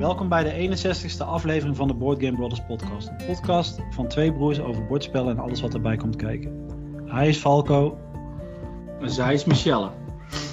Welkom 0.00 0.28
bij 0.28 0.44
de 0.44 0.76
61ste 0.76 1.26
aflevering 1.26 1.76
van 1.76 1.88
de 1.88 1.94
Board 1.94 2.22
Game 2.22 2.36
Brothers 2.36 2.62
podcast. 2.66 3.08
Een 3.08 3.26
podcast 3.26 3.80
van 3.90 4.08
twee 4.08 4.32
broers 4.32 4.60
over 4.60 4.86
bordspellen 4.86 5.36
en 5.36 5.42
alles 5.42 5.60
wat 5.60 5.74
erbij 5.74 5.96
komt 5.96 6.16
kijken. 6.16 6.66
Hij 7.06 7.28
is 7.28 7.36
Falco. 7.36 7.98
En 9.00 9.10
zij 9.10 9.34
is 9.34 9.44
Michelle. 9.44 9.90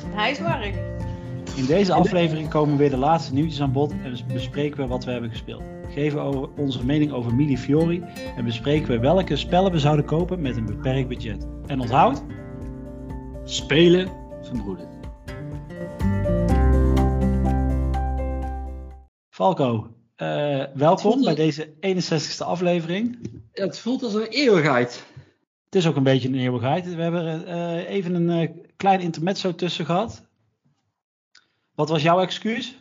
Hij 0.06 0.32
is 0.32 0.40
Mark. 0.40 0.74
In 1.56 1.66
deze 1.66 1.94
aflevering 1.94 2.50
komen 2.50 2.78
weer 2.78 2.90
de 2.90 2.98
laatste 2.98 3.34
nieuwtjes 3.34 3.62
aan 3.62 3.72
bod 3.72 3.92
en 3.92 4.18
bespreken 4.34 4.78
we 4.78 4.88
wat 4.88 5.04
we 5.04 5.12
hebben 5.12 5.30
gespeeld. 5.30 5.64
Geven 5.90 6.22
over 6.22 6.50
onze 6.58 6.86
mening 6.86 7.12
over 7.12 7.36
Mili 7.36 7.58
Fiori 7.58 8.04
en 8.36 8.46
bespreken 8.46 8.88
we 8.88 9.00
welke 9.00 9.36
spellen 9.36 9.72
we 9.72 9.80
zouden 9.80 10.06
kopen 10.06 10.42
met 10.42 10.58
een 10.58 10.66
beperkt 10.66 11.08
budget. 11.08 11.48
En 11.66 11.80
onthoud, 11.80 12.24
Spelen 13.44 14.10
verbroedert. 14.42 14.97
Falco, 19.38 19.94
eh, 20.16 20.64
welkom 20.74 21.24
bij 21.24 21.36
deze 21.36 21.74
61ste 21.80 22.44
aflevering. 22.46 23.30
Het 23.52 23.80
voelt 23.80 24.04
als 24.04 24.14
een 24.14 24.28
eeuwigheid. 24.28 25.06
Het 25.66 25.76
is 25.76 25.88
ook 25.88 25.96
een 25.96 26.04
beetje 26.04 26.28
een 26.28 26.36
eeuwigheid. 26.36 26.96
We 26.96 27.02
hebben 27.02 27.48
eh, 27.48 27.90
even 27.90 28.14
een 28.14 28.30
eh, 28.30 28.50
klein 28.78 29.00
intermezzo 29.00 29.56
tussen 29.56 29.86
gehad. 29.86 30.24
Wat 31.76 31.90
was 31.90 32.02
jouw 32.02 32.20
excuus? 32.20 32.78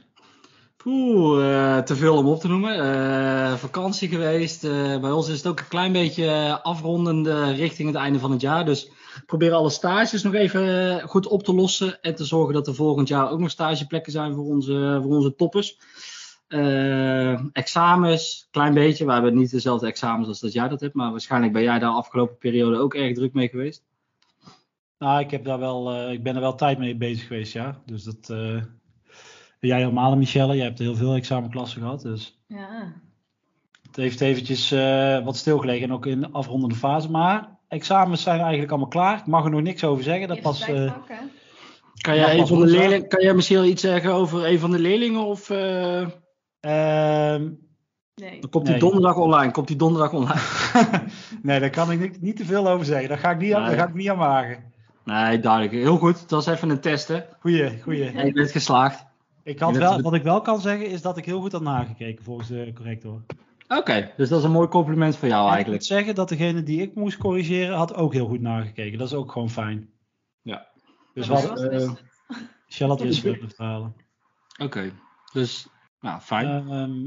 Poeh, 0.77 1.77
eh, 1.77 1.83
te 1.83 1.97
veel 1.97 2.17
om 2.17 2.27
op 2.27 2.41
te 2.41 2.49
noemen. 2.49 3.59
Vakantie 3.59 4.09
geweest. 4.09 4.63
Bij 5.01 5.11
ons 5.11 5.29
is 5.29 5.37
het 5.37 5.47
ook 5.47 5.61
een 5.61 5.69
klein 5.69 5.93
beetje 5.93 6.61
afrondende 6.63 7.53
richting 7.53 7.89
het 7.89 7.97
einde 7.97 8.19
van 8.19 8.31
het 8.31 8.41
jaar. 8.41 8.65
Dus 8.65 8.85
ik 8.85 9.27
probeer 9.27 9.53
alle 9.53 9.71
stages 9.71 10.23
nog 10.23 10.35
even 10.35 11.01
goed 11.09 11.27
op 11.27 11.43
te 11.43 11.55
lossen. 11.55 12.01
En 12.01 12.15
te 12.15 12.25
zorgen 12.25 12.55
dat 12.55 12.67
er 12.67 12.75
volgend 12.75 13.09
jaar 13.09 13.31
ook 13.31 13.39
nog 13.39 13.51
stageplekken 13.51 14.13
zijn 14.13 14.35
voor 14.35 14.45
onze, 14.45 14.99
voor 15.03 15.17
onze 15.17 15.35
toppers. 15.35 15.79
Eh, 16.49 17.33
examens, 17.53 18.49
klein 18.51 18.75
beetje. 18.75 19.05
We 19.07 19.13
hebben 19.13 19.35
niet 19.35 19.51
dezelfde 19.51 19.87
examens 19.87 20.29
als 20.29 20.41
dat 20.41 20.53
jij 20.53 20.69
dat 20.69 20.81
hebt. 20.81 20.95
Maar 20.95 21.11
waarschijnlijk 21.11 21.53
ben 21.53 21.63
jij 21.63 21.79
daar 21.79 21.91
afgelopen 21.91 22.39
periode 22.39 22.79
ook 22.79 22.95
erg 22.95 23.15
druk 23.15 23.33
mee 23.33 23.49
geweest. 23.49 23.85
Nou, 24.99 25.21
ik, 25.21 25.31
heb 25.31 25.45
daar 25.45 25.59
wel, 25.59 25.91
eh, 25.93 26.13
ik 26.13 26.23
ben 26.23 26.35
er 26.35 26.41
wel 26.41 26.55
tijd 26.55 26.79
mee 26.79 26.97
bezig 26.97 27.27
geweest, 27.27 27.53
ja. 27.53 27.81
Dus 27.87 28.03
dat. 28.05 28.31
eh, 28.31 28.63
jij 29.61 29.79
helemaal, 29.79 30.17
Michelle. 30.17 30.57
Jij 30.57 30.65
hebt 30.65 30.79
heel 30.79 30.95
veel 30.95 31.15
examenklassen 31.15 31.81
gehad. 31.81 32.03
Dus 32.03 32.39
Ja. 32.47 32.93
het 33.87 33.97
heeft 33.97 34.21
eventjes 34.21 34.71
eh, 34.73 35.25
wat 35.25 35.37
stilgelegen. 35.37 35.83
En 35.89 35.93
ook 35.93 36.07
in 36.07 36.21
de 36.21 36.29
afrondende 36.33 36.75
fase. 36.75 37.11
Maar 37.11 37.59
examens 37.69 38.23
zijn 38.23 38.41
eigenlijk 38.41 38.71
allemaal 38.71 38.89
klaar. 38.89 39.19
Ik 39.19 39.27
mag 39.27 39.45
er 39.45 39.51
nog 39.51 39.61
niks 39.63 39.85
over 39.85 40.05
zeggen. 40.05 40.29
Dat 40.29 40.41
pas. 40.41 40.61
eh, 40.69 40.93
Kan 42.01 42.15
Ja, 42.15 42.21
jij, 42.21 42.39
een 42.39 42.47
van 42.47 42.59
de 42.61 42.67
leerlingen, 42.67 43.09
kan 43.09 43.23
jij 43.23 43.35
misschien 43.35 43.65
iets 43.65 43.83
zeggen 43.83 44.13
over 44.13 44.47
een 44.47 44.59
van 44.59 44.71
de 44.71 44.79
leerlingen? 44.79 45.21
Of 45.21 45.51
eh, 46.67 47.35
ehm, 47.35 47.51
Nee. 48.15 48.41
dan 48.41 48.51
komt 48.51 48.65
die 48.65 48.73
Nee. 48.73 48.83
donderdag 48.83 49.17
online? 49.17 49.53
Komt 49.53 49.69
die 49.69 49.77
donderdag 49.77 50.13
online? 50.13 50.41
nee, 51.43 51.61
daar 51.61 51.71
kan 51.71 51.91
ik 51.91 52.01
niet, 52.01 52.21
niet 52.21 52.37
te 52.37 52.45
veel 52.45 52.69
over 52.69 52.87
zeggen. 52.87 53.09
Daar 53.09 53.19
ga 53.19 53.31
ik 53.31 53.39
niet, 53.39 53.55
aan, 53.55 53.67
daar 53.67 53.77
ga 53.77 53.87
ik 53.87 53.95
niet 53.95 54.11
aan 54.11 54.17
wagen. 54.17 54.73
Nee, 55.05 55.41
duidelijk. 55.41 55.73
Heel 55.73 55.97
goed. 55.97 56.21
Het 56.21 56.31
was 56.31 56.47
even 56.47 56.71
een 56.71 56.81
test, 56.81 57.09
hè? 57.09 57.21
Goeie, 57.41 57.83
goeie. 57.83 58.11
En 58.11 58.27
je 58.27 58.33
bent 58.33 58.51
geslaagd. 58.51 59.05
Ik 59.43 59.59
had 59.59 59.77
wel, 59.77 60.01
wat 60.01 60.15
ik 60.15 60.23
wel 60.23 60.41
kan 60.41 60.61
zeggen 60.61 60.87
is 60.87 61.03
dat 61.03 61.17
ik 61.17 61.25
heel 61.25 61.41
goed 61.41 61.53
had 61.53 61.63
nagekeken 61.63 62.25
volgens 62.25 62.49
de 62.49 62.73
corrector. 62.75 63.23
Oké, 63.69 64.13
dus 64.17 64.29
dat 64.29 64.39
is 64.39 64.45
een 64.45 64.51
mooi 64.51 64.69
compliment 64.69 65.17
voor 65.17 65.29
jou 65.29 65.41
En 65.41 65.49
ik 65.49 65.55
eigenlijk. 65.55 65.83
moet 65.83 65.97
zeggen 65.97 66.15
dat 66.15 66.29
degene 66.29 66.63
die 66.63 66.81
ik 66.83 66.95
moest 66.95 67.17
corrigeren 67.19 67.77
had 67.77 67.95
ook 67.95 68.13
heel 68.13 68.27
goed 68.27 68.41
nagekeken. 68.41 68.99
Dat 68.99 69.07
is 69.07 69.15
ook 69.15 69.33
gewoon 69.33 69.51
fijn. 69.51 69.91
Ja. 70.43 70.67
Dus 71.15 71.27
Wat 71.27 71.63
eh, 71.63 71.71
het? 71.71 72.03
Charlotte 72.69 73.05
wist 73.05 73.21
veel 73.27 73.39
te 73.39 73.49
verhalen. 73.49 73.95
Oké, 74.63 74.93
dus 75.33 75.69
nou, 76.07 76.21
fijn. 76.21 76.69
Ehm, 76.71 77.07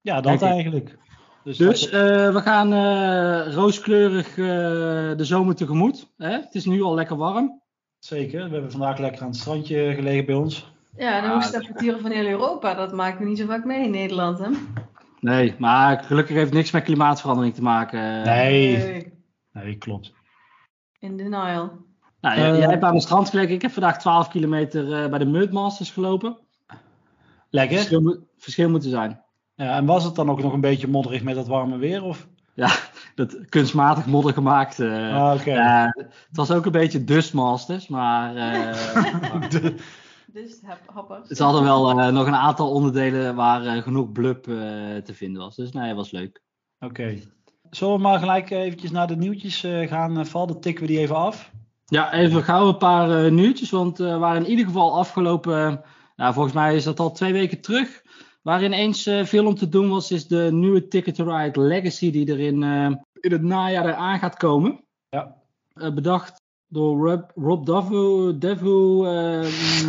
ja, 0.00 0.20
dat 0.20 0.42
eigenlijk. 0.42 0.98
Dus, 1.44 1.56
dus 1.56 1.80
dat- 1.80 1.90
eh, 1.90 2.32
we 2.32 2.40
gaan 2.40 2.72
eh, 2.72 3.54
rooskleurig 3.54 4.28
eh, 4.28 4.36
de 5.16 5.24
zomer 5.24 5.54
tegemoet. 5.54 6.12
Hè? 6.16 6.30
Het 6.30 6.54
is 6.54 6.64
nu 6.64 6.82
al 6.82 6.94
lekker 6.94 7.16
warm. 7.16 7.60
zeker. 7.98 8.44
We 8.46 8.52
hebben 8.52 8.70
vandaag 8.70 8.98
lekker 8.98 9.20
aan 9.22 9.28
het 9.28 9.36
strandje 9.36 9.94
gelegen 9.94 10.24
bij 10.26 10.34
ons. 10.34 10.70
Ja, 10.96 11.20
de 11.20 11.28
hoogste 11.28 11.52
temperaturen 11.52 12.00
van 12.00 12.10
heel 12.10 12.26
Europa, 12.26 12.74
dat 12.74 12.92
maken 12.92 13.18
we 13.22 13.28
niet 13.28 13.38
zo 13.38 13.46
vaak 13.46 13.64
mee 13.64 13.84
in 13.84 13.90
Nederland, 13.90 14.38
hè? 14.38 14.48
Nee, 15.20 15.54
maar 15.58 16.02
gelukkig 16.04 16.36
heeft 16.36 16.52
niks 16.52 16.70
met 16.70 16.82
klimaatverandering 16.82 17.54
te 17.54 17.62
maken. 17.62 18.22
Nee. 18.24 19.12
Nee, 19.52 19.76
klopt. 19.78 20.12
In 20.98 21.16
denial. 21.16 21.72
Nou, 22.20 22.38
jij, 22.40 22.56
jij 22.58 22.68
hebt 22.68 22.82
aan 22.84 22.94
het 22.94 23.02
strand 23.02 23.30
gelegen. 23.30 23.54
Ik 23.54 23.62
heb 23.62 23.70
vandaag 23.70 23.98
12 23.98 24.28
kilometer 24.28 25.02
eh, 25.02 25.10
bij 25.10 25.18
de 25.18 25.26
Mudmasters 25.26 25.90
gelopen. 25.90 26.38
Lekker. 27.52 27.76
Verschil, 27.76 28.00
moet- 28.00 28.20
verschil 28.38 28.70
moeten 28.70 28.90
zijn. 28.90 29.20
Ja, 29.54 29.76
en 29.76 29.86
was 29.86 30.04
het 30.04 30.14
dan 30.14 30.30
ook 30.30 30.42
nog 30.42 30.52
een 30.52 30.60
beetje 30.60 30.88
modderig 30.88 31.22
met 31.22 31.34
dat 31.34 31.46
warme 31.46 31.76
weer? 31.76 32.02
Of? 32.02 32.26
Ja, 32.54 32.70
dat 33.14 33.48
kunstmatig 33.48 34.06
modder 34.06 34.32
gemaakt. 34.32 34.80
eh. 34.80 35.14
Ah, 35.14 35.34
Oké. 35.40 35.50
Ja, 35.52 35.94
het 35.96 36.36
was 36.36 36.50
ook 36.50 36.64
een 36.66 36.72
beetje 36.72 37.04
Dustmasters, 37.04 37.88
maar 37.88 38.36
eh, 38.36 39.50
De- 39.50 39.74
Dus 40.32 40.60
ze 41.36 41.42
hadden 41.42 41.62
wel 41.62 42.00
eh, 42.00 42.08
nog 42.12 42.26
een 42.26 42.34
aantal 42.34 42.70
onderdelen 42.70 43.34
waar 43.34 43.64
eh, 43.66 43.82
genoeg 43.82 44.12
blub 44.12 44.48
eh, 44.48 44.54
te 45.04 45.14
vinden 45.14 45.42
was. 45.42 45.56
Dus 45.56 45.72
nee, 45.72 45.86
het 45.86 45.96
was 45.96 46.10
leuk. 46.10 46.42
Oké. 46.80 47.18
Zullen 47.70 47.94
we 47.94 48.00
maar 48.00 48.18
gelijk 48.18 48.50
eventjes 48.50 48.90
naar 48.90 49.06
de 49.06 49.16
nieuwtjes 49.16 49.64
eh, 49.64 49.88
gaan, 49.88 50.18
eh, 50.18 50.24
Val? 50.24 50.46
Dan 50.46 50.60
tikken 50.60 50.86
we 50.86 50.90
die 50.92 51.00
even 51.00 51.16
af. 51.16 51.50
Ja, 51.86 52.12
even 52.12 52.42
gauw 52.42 52.68
een 52.68 52.76
paar 52.76 53.24
eh, 53.24 53.30
nieuwtjes, 53.30 53.70
want 53.70 54.00
eh 54.00 54.18
waren 54.18 54.44
in 54.44 54.50
ieder 54.50 54.64
geval 54.66 54.98
afgelopen, 54.98 55.66
eh, 55.66 55.74
nou, 56.16 56.32
volgens 56.32 56.54
mij 56.54 56.76
is 56.76 56.84
dat 56.84 57.00
al 57.00 57.12
twee 57.12 57.32
weken 57.32 57.60
terug, 57.60 58.02
waar 58.42 58.64
ineens 58.64 59.06
eh, 59.06 59.24
veel 59.24 59.46
om 59.46 59.54
te 59.54 59.68
doen 59.68 59.88
was, 59.88 60.10
is 60.10 60.26
de 60.26 60.48
nieuwe 60.52 60.88
Ticket 60.88 61.14
to 61.14 61.36
Ride 61.36 61.60
Legacy 61.60 62.10
die 62.10 62.32
er 62.32 62.40
in, 62.40 62.62
eh, 62.62 62.90
in 63.20 63.32
het 63.32 63.42
najaar 63.42 63.86
eraan 63.86 64.18
gaat 64.18 64.36
komen. 64.36 64.84
Ja. 65.08 65.36
Eh, 65.74 65.92
bedacht 65.92 66.40
door 66.66 67.08
Rob, 67.08 67.30
Rob 67.34 67.66
Devo, 67.66 68.38
Devo 68.38 69.02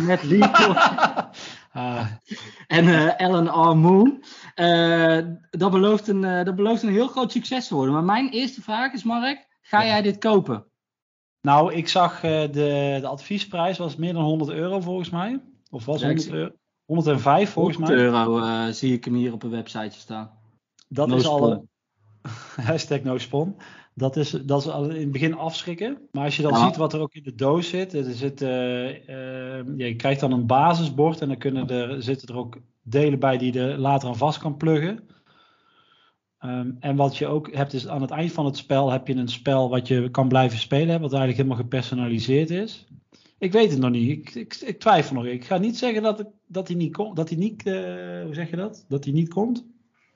Matt 0.06 0.22
Leacock 0.22 0.76
Ah, 1.76 2.06
en 2.66 2.88
eh, 2.88 3.16
Alan 3.16 3.70
R. 3.70 3.76
Moon. 3.76 4.24
Dat, 5.50 5.70
belooft 5.70 6.08
een, 6.08 6.20
dat 6.20 6.56
belooft 6.56 6.82
een 6.82 6.92
heel 6.92 7.08
groot 7.08 7.32
succes 7.32 7.68
te 7.68 7.74
worden. 7.74 7.94
Maar 7.94 8.04
mijn 8.04 8.28
eerste 8.28 8.62
vraag 8.62 8.92
is, 8.92 9.02
Mark, 9.02 9.46
ga 9.62 9.84
jij 9.84 10.02
dit 10.02 10.18
kopen? 10.18 10.64
nou, 11.40 11.72
ik 11.72 11.88
zag 11.88 12.20
de, 12.20 12.48
de 13.00 13.06
adviesprijs 13.06 13.78
was 13.78 13.96
meer 13.96 14.12
dan 14.12 14.22
100 14.22 14.50
euro 14.50 14.80
volgens 14.80 15.10
mij. 15.10 15.40
Of 15.74 15.84
was 15.84 16.00
Ja, 16.00 16.08
ik 16.08 16.16
100 16.16 16.22
zie- 16.22 16.32
euro? 16.34 16.54
105 16.84 17.50
volgens 17.50 17.76
100 17.76 17.98
mij. 17.98 18.06
euro 18.06 18.38
eh, 18.38 18.66
zie 18.72 18.92
ik 18.92 19.04
hem 19.04 19.14
hier 19.14 19.32
op 19.32 19.42
een 19.42 19.50
websiteje 19.50 19.90
staan. 19.90 20.30
Dat 20.88 21.08
No 21.08 21.16
is 21.16 21.26
al. 21.26 21.66
hashtag 22.68 23.02
no 23.02 23.18
spawn. 23.18 23.56
Dat 23.94 24.16
is, 24.16 24.30
dat 24.30 24.60
is 24.60 24.68
al 24.68 24.84
in 24.90 25.00
het 25.00 25.12
begin 25.12 25.34
afschrikken. 25.34 25.98
Maar 26.12 26.24
als 26.24 26.36
je 26.36 26.42
dan 26.42 26.52
Ja. 26.52 26.66
ziet 26.66 26.76
wat 26.76 26.92
er 26.92 27.00
ook 27.00 27.14
in 27.14 27.22
de 27.22 27.34
doos 27.34 27.68
zit. 27.68 27.92
Er 27.94 28.12
zit 28.12 28.42
eh, 28.42 28.88
eh, 29.58 29.66
ja, 29.76 29.86
je 29.86 29.96
krijgt 29.96 30.20
dan 30.20 30.32
een 30.32 30.46
basisbord. 30.46 31.20
En 31.20 31.28
dan 31.28 31.38
kunnen 31.38 31.68
er, 31.68 32.02
zitten 32.02 32.28
er 32.28 32.36
ook 32.36 32.58
delen 32.82 33.18
bij 33.18 33.38
die 33.38 33.52
je 33.52 33.60
er 33.60 33.78
later 33.78 34.08
aan 34.08 34.16
vast 34.16 34.38
kan 34.38 34.56
pluggen. 34.56 35.08
Ehm, 36.38 36.70
en 36.80 36.96
wat 36.96 37.16
je 37.16 37.26
ook 37.26 37.54
hebt 37.54 37.72
is 37.72 37.88
aan 37.88 38.00
het 38.02 38.10
eind 38.10 38.32
van 38.32 38.44
het 38.44 38.56
spel 38.56 38.90
heb 38.90 39.08
je 39.08 39.14
een 39.14 39.28
spel 39.28 39.68
wat 39.68 39.88
je 39.88 40.10
kan 40.10 40.28
blijven 40.28 40.58
spelen. 40.58 41.00
Wat 41.00 41.12
eigenlijk 41.12 41.36
helemaal 41.36 41.62
gepersonaliseerd 41.62 42.50
is. 42.50 42.86
Ik 43.38 43.52
weet 43.52 43.70
het 43.70 43.80
nog 43.80 43.90
niet. 43.90 44.10
Ik, 44.10 44.34
ik, 44.34 44.54
ik 44.54 44.80
twijfel 44.80 45.14
nog. 45.14 45.24
Ik 45.24 45.44
ga 45.44 45.58
niet 45.58 45.78
zeggen 45.78 46.02
dat, 46.02 46.20
ik- 46.20 46.26
dat 46.46 46.68
hij 46.68 46.76
niet 46.76 46.92
komt. 46.92 47.16
Dat 47.16 47.28
hij 47.28 47.38
niet, 47.38 47.66
eh, 47.66 47.74
hoe 48.22 48.30
zeg 48.34 48.50
je 48.50 48.56
dat? 48.56 48.84
Dat 48.88 49.04
hij 49.04 49.12
niet 49.12 49.28
komt. 49.28 49.66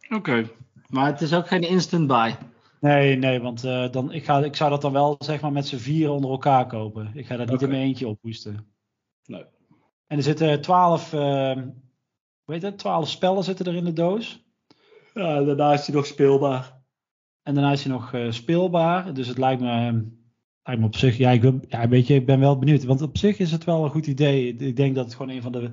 Oké. 0.08 0.50
Maar 0.88 1.06
het 1.06 1.20
is 1.20 1.34
ook 1.34 1.48
geen 1.48 1.68
instant 1.68 2.06
buy. 2.06 2.36
Nee, 2.80 3.16
nee, 3.16 3.40
want 3.40 3.64
eh, 3.64 3.90
dan, 3.90 4.12
ik, 4.12 4.24
ga, 4.24 4.38
ik 4.44 4.56
zou 4.56 4.70
dat 4.70 4.80
dan 4.82 4.92
wel 4.92 5.16
zeg 5.18 5.40
maar 5.40 5.52
met 5.52 5.66
z'n 5.66 5.76
vieren 5.76 6.14
onder 6.14 6.30
elkaar 6.30 6.66
kopen. 6.66 7.10
Ik 7.14 7.26
ga 7.26 7.36
dat 7.36 7.48
niet 7.50 7.62
in 7.62 7.68
mijn 7.68 7.82
eentje 7.82 8.08
ophoesten. 8.08 8.66
Nee. 9.26 9.44
En 10.06 10.16
er 10.16 10.22
zitten 10.22 10.60
twaalf, 10.60 11.12
eh, 11.12 11.52
hoe 12.44 12.54
heet 12.54 12.62
het, 12.62 12.78
twaalf 12.78 13.08
spellen 13.08 13.44
zitten 13.44 13.66
er 13.66 13.74
in 13.74 13.84
de 13.84 13.92
doos. 13.92 14.44
Ja, 15.14 15.42
daarna 15.42 15.72
is 15.72 15.86
hij 15.86 15.94
nog 15.96 16.06
speelbaar. 16.06 16.76
En 17.42 17.54
daarna 17.54 17.72
is 17.72 17.82
hij 17.84 17.92
nog 17.92 18.12
eh, 18.12 18.30
speelbaar. 18.30 19.14
Dus 19.14 19.26
het 19.28 19.38
lijkt 19.38 19.60
me, 19.60 19.70
eh, 19.88 19.94
lijkt 20.68 20.82
me 20.82 20.86
op 20.86 20.96
zich, 20.96 21.16
ja 21.16 21.30
ik, 21.30 21.40
ben, 21.40 21.62
ja, 21.68 21.88
weet 21.88 22.06
je, 22.06 22.14
ik 22.14 22.26
ben 22.26 22.40
wel 22.40 22.58
benieuwd. 22.58 22.84
Want 22.84 23.02
op 23.02 23.18
zich 23.18 23.38
is 23.38 23.52
het 23.52 23.64
wel 23.64 23.84
een 23.84 23.90
goed 23.90 24.06
idee. 24.06 24.56
Ik 24.56 24.76
denk 24.76 24.94
dat 24.94 25.04
het 25.04 25.14
gewoon 25.14 25.34
een 25.34 25.42
van 25.42 25.52
de, 25.52 25.70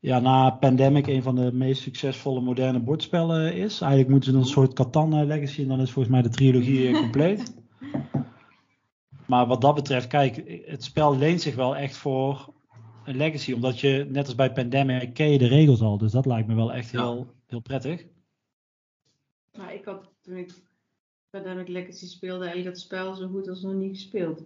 ja 0.00 0.20
na 0.20 0.50
Pandemic, 0.50 1.06
een 1.06 1.22
van 1.22 1.34
de 1.34 1.52
meest 1.52 1.82
succesvolle 1.82 2.40
moderne 2.40 2.80
bordspellen 2.80 3.54
is. 3.54 3.80
Eigenlijk 3.80 4.10
moeten 4.10 4.32
ze 4.32 4.38
een 4.38 4.44
soort 4.44 4.72
Catan 4.72 5.14
eh, 5.14 5.26
Legacy 5.26 5.62
en 5.62 5.68
dan 5.68 5.80
is 5.80 5.90
volgens 5.90 6.14
mij 6.14 6.22
de 6.22 6.28
trilogie 6.28 6.88
eh, 6.88 6.98
compleet. 6.98 7.52
Maar 9.26 9.46
wat 9.46 9.60
dat 9.60 9.74
betreft, 9.74 10.06
kijk, 10.06 10.62
het 10.66 10.84
spel 10.84 11.16
leent 11.16 11.40
zich 11.40 11.54
wel 11.54 11.76
echt 11.76 11.96
voor 11.96 12.52
een 13.04 13.16
legacy. 13.16 13.52
Omdat 13.52 13.80
je, 13.80 14.06
net 14.08 14.26
als 14.26 14.34
bij 14.34 14.52
Pandemic, 14.52 15.14
ken 15.14 15.30
je 15.30 15.38
de 15.38 15.46
regels 15.46 15.80
al. 15.80 15.98
Dus 15.98 16.12
dat 16.12 16.26
lijkt 16.26 16.48
me 16.48 16.54
wel 16.54 16.72
echt 16.72 16.90
Ja. 16.90 17.02
heel, 17.02 17.26
heel 17.46 17.60
prettig. 17.60 18.06
Nou, 19.52 19.72
ik 19.72 19.84
had 19.84 20.10
toen 20.22 20.36
ik 20.36 20.52
Pandemic 21.34 21.68
Legacy 21.68 22.06
speelde 22.06 22.44
eigenlijk 22.44 22.74
dat 22.74 22.84
spel 22.84 23.14
zo 23.14 23.28
goed 23.28 23.48
als 23.48 23.62
nog 23.62 23.74
niet 23.74 23.96
gespeeld. 23.96 24.42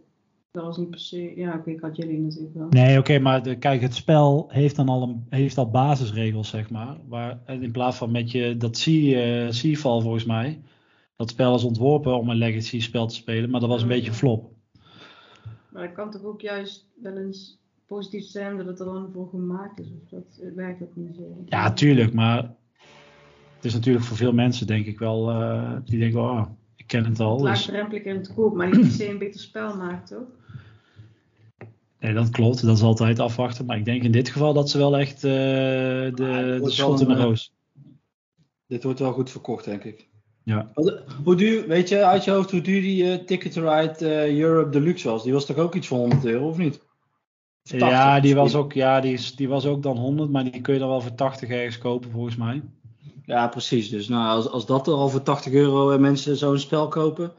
Dat 0.50 0.64
was 0.64 0.76
niet 0.76 0.90
per 0.90 1.00
se. 1.00 1.32
Ja, 1.36 1.54
oké, 1.54 1.70
ik 1.70 1.80
had 1.80 1.96
jullie 1.96 2.20
natuurlijk 2.20 2.54
wel. 2.54 2.68
Nee, 2.68 2.98
oké, 2.98 3.18
maar 3.18 3.42
de, 3.42 3.58
kijk, 3.58 3.80
het 3.80 3.94
spel 3.94 4.46
heeft 4.48 4.76
dan 4.76 4.88
al, 4.88 5.02
een, 5.02 5.26
heeft 5.28 5.58
al 5.58 5.70
basisregels, 5.70 6.48
zeg 6.48 6.70
maar. 6.70 6.96
Waar, 7.08 7.40
in 7.46 7.72
plaats 7.72 7.96
van 7.96 8.10
met 8.10 8.30
je, 8.30 8.56
dat 8.56 8.76
Sea, 8.76 9.46
eh, 9.46 9.52
Seafall 9.52 10.00
volgens 10.00 10.24
mij, 10.24 10.60
dat 11.16 11.30
spel 11.30 11.54
is 11.54 11.64
ontworpen 11.64 12.18
om 12.18 12.28
een 12.28 12.36
legacy 12.36 12.80
spel 12.80 13.06
te 13.06 13.14
spelen, 13.14 13.50
maar 13.50 13.60
dat 13.60 13.68
was 13.68 13.82
een 13.82 13.88
beetje 13.88 14.12
flop. 14.12 14.52
Maar 15.68 15.82
dat 15.86 15.92
kan 15.92 16.10
toch 16.10 16.24
ook 16.24 16.40
juist 16.40 16.86
wel 17.02 17.16
eens 17.16 17.58
positief 17.86 18.24
zijn 18.24 18.56
dat 18.56 18.66
het 18.66 18.80
er 18.80 18.86
dan 18.86 19.10
voor 19.12 19.28
gemaakt 19.28 19.80
is. 19.80 19.88
Of 20.02 20.08
dat 20.08 20.40
eh, 20.42 20.54
werkt 20.54 20.78
dat 20.78 20.96
niet 20.96 21.16
zo? 21.16 21.42
Ja, 21.46 21.72
tuurlijk, 21.72 22.12
maar 22.12 22.54
het 23.54 23.64
is 23.64 23.74
natuurlijk 23.74 24.04
voor 24.04 24.16
veel 24.16 24.32
mensen, 24.32 24.66
denk 24.66 24.86
ik 24.86 24.98
wel, 24.98 25.30
eh, 25.30 25.76
die 25.84 25.98
denken, 25.98 26.20
oh, 26.20 26.46
ken 26.88 27.04
het 27.04 27.20
al. 27.20 27.36
Dus, 27.36 27.44
laagdrempelig 27.46 28.02
in 28.02 28.16
het 28.16 28.34
koop, 28.34 28.54
maar 28.54 28.66
niet 28.70 28.80
per 28.80 28.90
se 28.90 29.08
een 29.08 29.18
beter 29.18 29.40
spel 29.40 29.76
maakt, 29.76 30.06
toch? 30.08 30.26
nee, 32.00 32.12
dat 32.14 32.30
klopt, 32.30 32.62
dat 32.66 32.76
is 32.76 32.82
altijd 32.82 33.18
afwachten. 33.18 33.64
Maar 33.64 33.76
ik 33.76 33.84
denk 33.84 34.02
in 34.02 34.12
dit 34.12 34.28
geval 34.28 34.52
dat 34.52 34.70
ze 34.70 34.78
wel 34.78 34.98
echt 34.98 35.14
eh, 35.14 35.20
de, 35.20 36.12
Ah, 36.58 36.62
de 36.64 36.70
schot 36.70 37.00
in 37.00 37.08
de 37.08 37.14
roos. 37.16 37.52
Dit 38.66 38.82
wordt 38.82 38.98
wel 38.98 39.12
goed 39.12 39.30
verkocht, 39.30 39.64
denk 39.64 39.84
ik. 39.84 40.08
Ja. 40.42 40.70
Wat- 40.74 41.02
Hoe 41.24 41.36
duur, 41.36 41.68
weet 41.68 41.88
je 41.88 42.04
uit 42.04 42.24
je 42.24 42.30
hoofd 42.30 42.50
hoe 42.50 42.60
duur 42.60 42.80
die 42.80 43.10
eh, 43.12 43.24
Ticket 43.24 43.52
to 43.52 43.60
Ride 43.62 44.08
eh, 44.08 44.38
Europe 44.40 44.70
Deluxe 44.70 45.08
was? 45.08 45.22
Die 45.22 45.32
was 45.32 45.46
toch 45.46 45.56
ook 45.56 45.74
iets 45.74 45.86
van 45.86 45.98
100 45.98 46.24
euro, 46.24 46.48
of 46.48 46.56
niet? 46.58 46.74
Of 47.64 47.70
80 47.70 47.88
Ja, 47.88 48.20
die 48.20 48.34
was, 48.34 48.54
ook, 48.54 48.72
ja 48.72 49.00
die, 49.00 49.12
is, 49.12 49.36
die 49.36 49.48
was 49.48 49.66
ook 49.66 49.82
dan 49.82 49.96
100, 49.96 50.30
maar 50.30 50.44
die 50.50 50.60
kun 50.60 50.74
je 50.74 50.80
dan 50.80 50.88
wel 50.88 51.00
voor 51.00 51.14
80 51.14 51.48
ergens 51.48 51.78
kopen 51.78 52.10
volgens 52.10 52.36
mij. 52.36 52.62
Ja, 53.28 53.48
precies. 53.48 53.88
Dus 53.88 54.08
nou, 54.08 54.28
als, 54.36 54.48
als 54.48 54.66
dat 54.66 54.86
er 54.86 54.92
al 54.92 55.08
voor 55.08 55.22
80 55.22 55.52
euro 55.52 55.90
eh, 55.90 55.98
mensen 55.98 56.36
zo'n 56.36 56.58
spel 56.58 56.88
kopen, 56.88 57.32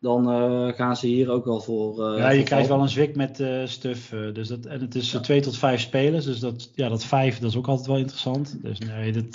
dan 0.00 0.30
eh, 0.30 0.74
gaan 0.76 0.96
ze 0.96 1.06
hier 1.06 1.30
ook 1.30 1.44
wel 1.44 1.60
voor. 1.60 2.06
eh, 2.12 2.18
ja, 2.18 2.28
je 2.30 2.36
voor 2.36 2.44
krijgt 2.44 2.68
wel 2.68 2.80
een 2.80 2.88
zwik 2.88 3.16
met 3.16 3.42
stuff. 3.64 4.12
eh, 4.12 4.32
dus 4.32 4.48
dat, 4.48 4.64
en 4.66 4.80
het 4.80 4.94
is 4.94 5.10
2 5.22 5.40
tot 5.40 5.56
5 5.58 5.80
spelers. 5.80 6.24
Dus 6.24 6.38
dat, 6.40 6.70
ja, 6.74 6.88
dat 6.88 7.04
5 7.04 7.38
dat 7.38 7.50
is 7.50 7.56
ook 7.56 7.66
altijd 7.66 7.86
wel 7.86 7.96
interessant. 7.96 8.58
Dus 8.62 8.78
nee, 8.78 9.12
dat, 9.12 9.34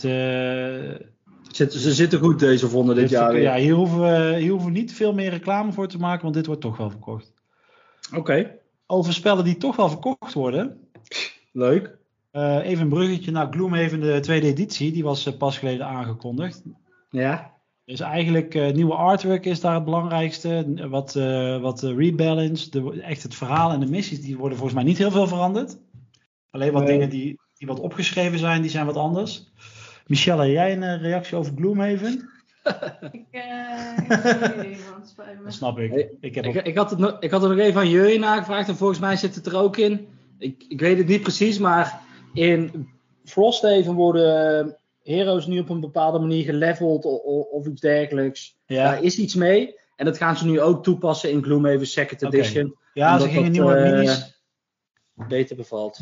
Zitten, 1.51 1.79
ze 1.79 1.93
zitten 1.93 2.19
goed 2.19 2.39
deze 2.39 2.69
vonden 2.69 2.95
dit 2.95 3.03
dit- 3.09 3.19
jaar 3.19 3.31
weer. 3.33 3.41
ja, 3.41 3.55
hier, 3.55 3.73
hoeven 3.73 3.99
we, 4.01 4.35
hier 4.39 4.49
hoeven 4.51 4.71
we 4.71 4.77
niet 4.79 4.93
veel 4.93 5.13
meer 5.13 5.29
reclame 5.29 5.71
voor 5.71 5.87
te 5.87 5.97
maken, 5.97 6.21
want 6.23 6.33
dit 6.33 6.45
wordt 6.45 6.61
toch 6.61 6.77
wel 6.77 6.89
verkocht. 6.89 7.33
Oké, 8.15 8.55
Over 8.87 9.13
spellen 9.13 9.43
die 9.43 9.57
toch 9.57 9.75
wel 9.75 9.89
verkocht 9.89 10.33
worden. 10.33 10.87
leuk. 11.51 11.97
Eh, 12.31 12.57
even 12.63 12.83
een 12.83 12.89
bruggetje 12.89 13.31
naar 13.31 13.47
Gloomhaven, 13.51 13.99
de 13.99 14.19
tweede 14.19 14.47
editie. 14.47 14.91
Die 14.91 15.03
was 15.03 15.25
eh, 15.25 15.37
pas 15.37 15.57
geleden 15.57 15.85
aangekondigd. 15.85 16.61
Ja, 17.09 17.53
Dus 17.85 17.99
eigenlijk 17.99 18.55
eh, 18.55 18.71
nieuwe 18.73 18.93
artwork 18.93 19.45
is 19.45 19.59
daar 19.61 19.73
het 19.75 19.83
belangrijkste. 19.85 20.65
Wat, 20.89 21.15
eh 21.15 21.61
wat 21.61 21.81
rebalance, 21.81 22.69
de, 22.69 23.01
echt 23.01 23.23
het 23.23 23.35
verhaal 23.35 23.71
en 23.71 23.79
de 23.79 23.89
missies, 23.89 24.21
die 24.21 24.37
worden 24.37 24.57
volgens 24.57 24.77
mij 24.77 24.87
niet 24.87 24.97
heel 24.97 25.11
veel 25.11 25.27
veranderd. 25.27 25.77
Alleen 26.51 26.71
wat 26.73 26.83
Nee. 26.83 26.91
dingen 26.91 27.09
die, 27.09 27.39
die 27.57 27.67
wat 27.67 27.79
opgeschreven 27.79 28.39
zijn, 28.39 28.61
die 28.61 28.71
zijn 28.71 28.85
wat 28.85 28.95
anders. 28.97 29.47
Michelle, 30.07 30.41
heb 30.43 30.51
jij 30.51 30.77
een 30.77 30.97
reactie 30.99 31.37
over 31.37 31.53
Gloomhaven? 31.55 32.29
Ik, 33.11 33.25
eh, 33.31 33.41
me. 34.57 34.77
Dat 35.43 35.53
snap 35.53 35.79
ik. 35.79 35.91
Hey, 35.91 36.09
ik 36.19 36.35
heb 36.35 36.45
ik, 36.45 36.57
ook- 36.57 36.63
ik, 36.65 36.77
had 36.77 36.89
het 36.89 36.99
nog, 36.99 37.17
ik 37.19 37.31
had 37.31 37.43
er 37.43 37.49
nog 37.49 37.57
even 37.57 37.79
aan 37.81 37.89
Jurjen 37.89 38.19
nagevraagd 38.19 38.67
en 38.69 38.75
volgens 38.75 38.99
mij 38.99 39.15
zit 39.15 39.35
het 39.35 39.45
er 39.45 39.57
ook 39.57 39.77
in. 39.77 40.07
Ik, 40.37 40.65
ik 40.67 40.79
weet 40.79 40.97
het 40.97 41.07
niet 41.07 41.21
precies, 41.21 41.57
maar 41.59 42.01
in 42.33 42.89
Frosthaven 43.23 43.93
worden 43.93 44.77
heroes 45.03 45.45
nu 45.45 45.59
op 45.59 45.69
een 45.69 45.79
bepaalde 45.79 46.19
manier 46.19 46.43
geleveld 46.43 47.05
of, 47.05 47.45
of 47.45 47.67
iets 47.67 47.81
dergelijks. 47.81 48.57
ja, 48.65 48.83
Daar 48.83 49.03
is 49.03 49.17
iets 49.17 49.35
mee. 49.35 49.77
En 49.95 50.05
dat 50.05 50.17
gaan 50.17 50.37
ze 50.37 50.45
nu 50.45 50.61
ook 50.61 50.83
toepassen 50.83 51.31
in 51.31 51.43
Gloomhaven 51.43 51.87
Second. 51.87 52.21
Edition. 52.21 52.75
ja 52.93 53.19
ze 53.19 53.29
gingen 53.29 53.51
nieuwe 53.51 53.75
eh, 53.75 53.91
minis. 53.91 54.43
Beter 55.13 55.55
bevalt. 55.55 55.99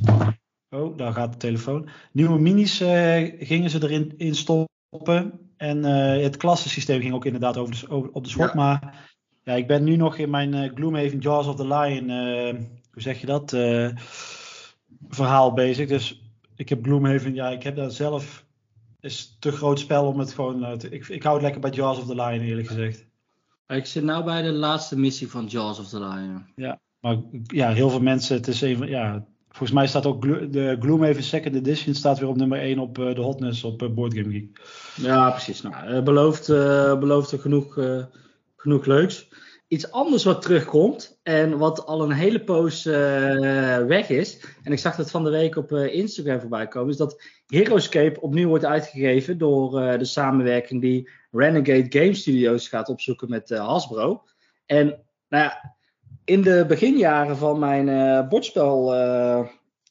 Oh, 0.70 0.98
daar 0.98 1.14
gaat 1.14 1.32
de 1.32 1.38
telefoon. 1.38 1.90
Nieuwe 2.12 2.40
minis 2.40 2.82
eh, 2.82 3.34
gingen 3.40 3.70
ze 3.70 3.84
erin 3.84 4.14
in 4.18 4.36
stoppen. 4.36 5.40
En 5.58 5.86
eh, 5.86 6.24
het 6.24 6.38
klassensysteem 6.38 7.02
ging 7.02 7.14
ook 7.14 7.26
inderdaad 7.26 7.58
over 7.58 7.80
de, 7.80 7.90
over, 7.90 8.10
op 8.12 8.24
de 8.24 8.30
schot. 8.30 8.48
Ja. 8.48 8.56
Maar 8.56 9.08
ja, 9.44 9.54
ik 9.54 9.68
ben 9.68 9.84
nu 9.84 9.96
nog 9.96 10.18
in 10.18 10.30
mijn 10.30 10.72
Gloomhaven 10.76 11.20
Jaws 11.20 11.48
of 11.48 11.56
the 11.56 11.68
Lion, 11.68 12.10
hoe 12.92 13.02
zeg 13.02 13.20
je 13.20 13.26
dat, 13.26 13.52
verhaal 15.10 15.54
bezig. 15.54 15.88
Dus 15.88 16.22
ik 16.56 16.70
heb 16.70 16.84
Gloomhaven, 16.84 17.34
ja, 17.34 17.50
ik 17.50 17.64
heb 17.64 17.76
daar 17.76 17.92
zelf, 17.92 18.46
is 19.00 19.38
te 19.40 19.52
groot 19.52 19.80
spel 19.80 20.06
om 20.08 20.20
het 20.20 20.34
gewoon, 20.34 20.64
eh, 20.66 20.72
te- 20.72 20.90
ik, 20.90 21.08
ik 21.08 21.24
hou 21.24 21.34
het 21.36 21.44
lekker 21.44 21.62
bij 21.62 21.70
Jaws 21.72 21.98
of 21.98 22.06
the 22.06 22.16
Lion 22.16 22.40
eerlijk 22.46 22.68
gezegd. 22.68 23.06
Ik 23.68 23.86
zit 23.86 24.04
nou 24.04 24.24
bij 24.24 24.42
de 24.42 24.52
laatste 24.52 24.98
missie 25.00 25.30
van 25.30 25.46
Jaws 25.46 25.80
of 25.80 25.88
the 25.90 26.00
Lion. 26.00 26.46
Maar 27.00 27.18
ja, 27.44 27.74
heel 27.74 27.90
veel 27.90 28.02
mensen, 28.02 28.36
het 28.36 28.48
is 28.48 28.62
even, 28.62 28.88
ja, 28.88 29.26
volgens 29.48 29.72
mij 29.72 29.88
staat 29.88 30.06
ook 30.06 30.24
Glo- 30.24 30.50
de 30.50 30.78
Gloomhaven 30.80 31.24
Second 31.24 31.56
Edition 31.56 31.94
staat 31.94 32.20
weer 32.20 32.30
op 32.30 32.36
nummer 32.38 32.60
1 32.60 32.80
op 32.80 33.00
eh, 33.00 33.16
de 33.16 33.22
hotness 33.22 33.64
op 33.64 33.82
uh, 33.82 33.90
Board 33.90 34.14
Game 34.14 34.32
Geek. 34.32 34.62
Ja, 34.96 35.30
precies. 35.32 35.62
Nou, 35.62 36.02
belooft, 36.02 36.50
eh, 36.50 37.00
belooft 37.00 37.32
er 37.32 37.40
genoeg, 37.40 37.78
eh, 37.78 38.04
genoeg 38.56 38.86
leuks. 38.86 39.28
Iets 39.68 39.92
anders 39.92 40.24
wat 40.24 40.42
terugkomt 40.42 41.20
en 41.24 41.58
wat 41.58 41.86
al 41.86 42.02
een 42.02 42.12
hele 42.12 42.44
poos 42.44 42.86
eh, 42.86 43.86
weg 43.86 44.10
is. 44.10 44.46
En 44.64 44.72
ik 44.72 44.80
zag 44.80 44.96
dat 44.96 45.12
van 45.12 45.24
de 45.24 45.30
week 45.30 45.56
op 45.56 45.72
eh, 45.72 45.94
Instagram 45.94 46.40
voorbij 46.40 46.68
komen. 46.68 46.90
Is 46.90 46.98
dat 46.98 47.22
Heroescape 47.48 48.22
opnieuw 48.22 48.48
wordt 48.48 48.66
uitgegeven 48.66 49.38
door 49.38 49.82
eh, 49.82 50.00
de 50.00 50.06
samenwerking 50.06 50.82
die 50.82 51.10
Renegade 51.32 52.00
Game 52.00 52.14
Studios 52.14 52.68
gaat 52.68 52.90
opzoeken 52.90 53.30
met 53.30 53.50
Hasbro. 53.50 54.24
En 54.66 54.86
nou 55.30 55.44
ja, 55.44 55.76
in 56.24 56.42
de 56.42 56.66
beginjaren 56.68 57.38
van 57.38 57.60
mijn 57.60 58.28
bordspel 58.28 58.96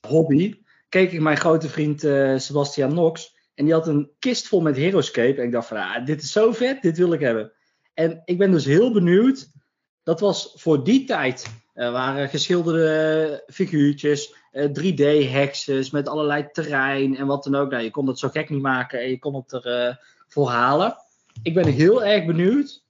hobby 0.09 0.55
keek 0.89 1.13
ik 1.13 1.21
mijn 1.21 1.37
grote 1.37 1.69
vriend 1.69 2.01
Sebastian 2.43 2.91
Knox. 2.91 3.37
En 3.55 3.65
die 3.65 3.75
had 3.75 3.87
een 3.87 4.11
kist 4.19 4.49
vol 4.49 4.61
met 4.61 4.77
Heroescape. 4.77 5.41
En 5.41 5.45
ik 5.45 5.53
dacht 5.53 5.69
van, 5.69 5.77
ah, 5.77 6.07
dit 6.07 6.23
is 6.23 6.33
zo 6.33 6.53
vet, 6.53 6.83
dit 6.83 6.99
wil 6.99 7.13
ik 7.13 7.21
hebben. 7.21 7.53
En 7.95 8.23
ik 8.25 8.39
ben 8.39 8.51
dus 8.51 8.65
heel 8.65 8.93
benieuwd. 8.93 9.55
Dat 10.07 10.21
was 10.21 10.53
voor 10.57 10.85
die 10.85 11.05
tijd. 11.05 11.47
Er 11.75 11.93
waren 11.93 12.29
geschilderde 12.29 13.43
figuurtjes, 13.47 14.35
eh, 14.51 14.65
3D-hexes 14.73 15.91
met 15.91 16.09
allerlei 16.09 16.49
terrein 16.53 17.17
en 17.17 17.27
wat 17.27 17.45
dan 17.45 17.55
ook. 17.55 17.71
Nou, 17.71 17.83
je 17.83 17.91
kon 17.91 18.07
het 18.07 18.19
zo 18.19 18.29
gek 18.29 18.51
niet 18.51 18.63
maken 18.63 19.01
en 19.01 19.09
je 19.09 19.19
kon 19.19 19.35
het 19.35 19.53
er 19.53 19.67
eh, 19.67 19.95
voor 20.29 20.49
halen. 20.49 20.97
Ik 21.43 21.55
ben 21.55 21.67
heel 21.67 22.05
erg 22.05 22.27
benieuwd 22.27 22.85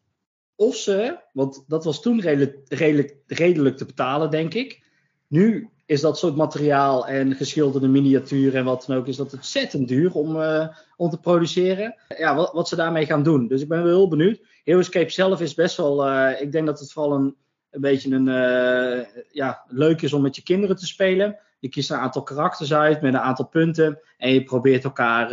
of 0.55 0.77
ze, 0.77 1.19
want 1.33 1.65
dat 1.67 1.85
was 1.85 2.03
toen 2.03 2.21
redelijk, 2.21 3.23
redelijk 3.27 3.77
te 3.77 3.85
betalen, 3.85 4.31
denk 4.31 4.55
ik. 4.55 4.83
Nu 5.27 5.71
is 5.87 6.01
dat 6.01 6.19
soort 6.19 6.37
materiaal 6.37 7.07
en 7.07 7.35
geschilderde 7.35 7.89
miniaturen 7.89 8.59
en 8.59 8.65
wat 8.65 8.85
dan 8.87 8.97
ook, 8.97 9.07
is 9.07 9.17
dat 9.17 9.33
ontzettend 9.33 9.89
duur 9.89 10.13
om, 10.13 10.41
eh, 10.41 10.69
om 10.97 11.11
te 11.11 11.21
produceren. 11.21 11.95
Ja, 12.19 12.35
wat, 12.35 12.53
wat 12.53 12.69
ze 12.69 12.77
daarmee 12.77 13.07
gaan 13.07 13.23
doen. 13.23 13.47
Dus 13.49 13.63
ik 13.63 13.69
ben 13.69 13.83
wel 13.83 13.97
heel 13.97 14.09
benieuwd. 14.09 14.41
Heroescape 14.65 15.11
zelf 15.11 15.41
is 15.41 15.55
best 15.55 15.77
wel, 15.77 16.07
eh, 16.07 16.41
ik 16.41 16.53
denk 16.53 16.67
dat 16.67 16.81
het 16.81 16.93
vooral 16.93 17.13
een, 17.13 17.37
een 17.71 17.81
beetje 17.81 18.15
een, 18.15 18.29
eh, 18.29 19.07
ja, 19.31 19.65
leuk 19.69 20.03
is 20.03 20.13
om 20.13 20.23
met 20.23 20.37
je 20.37 20.43
kinderen 20.43 20.77
te 20.77 20.87
spelen. 20.87 21.39
Je 21.59 21.69
kiest 21.69 21.91
een 21.91 21.97
aantal 21.97 22.23
karakters 22.23 22.75
uit 22.75 23.01
met 23.01 23.15
een 23.15 23.21
aantal 23.21 23.47
punten 23.47 24.01
en 24.17 24.33
je 24.33 24.43
probeert 24.43 24.85
elkaar 24.85 25.29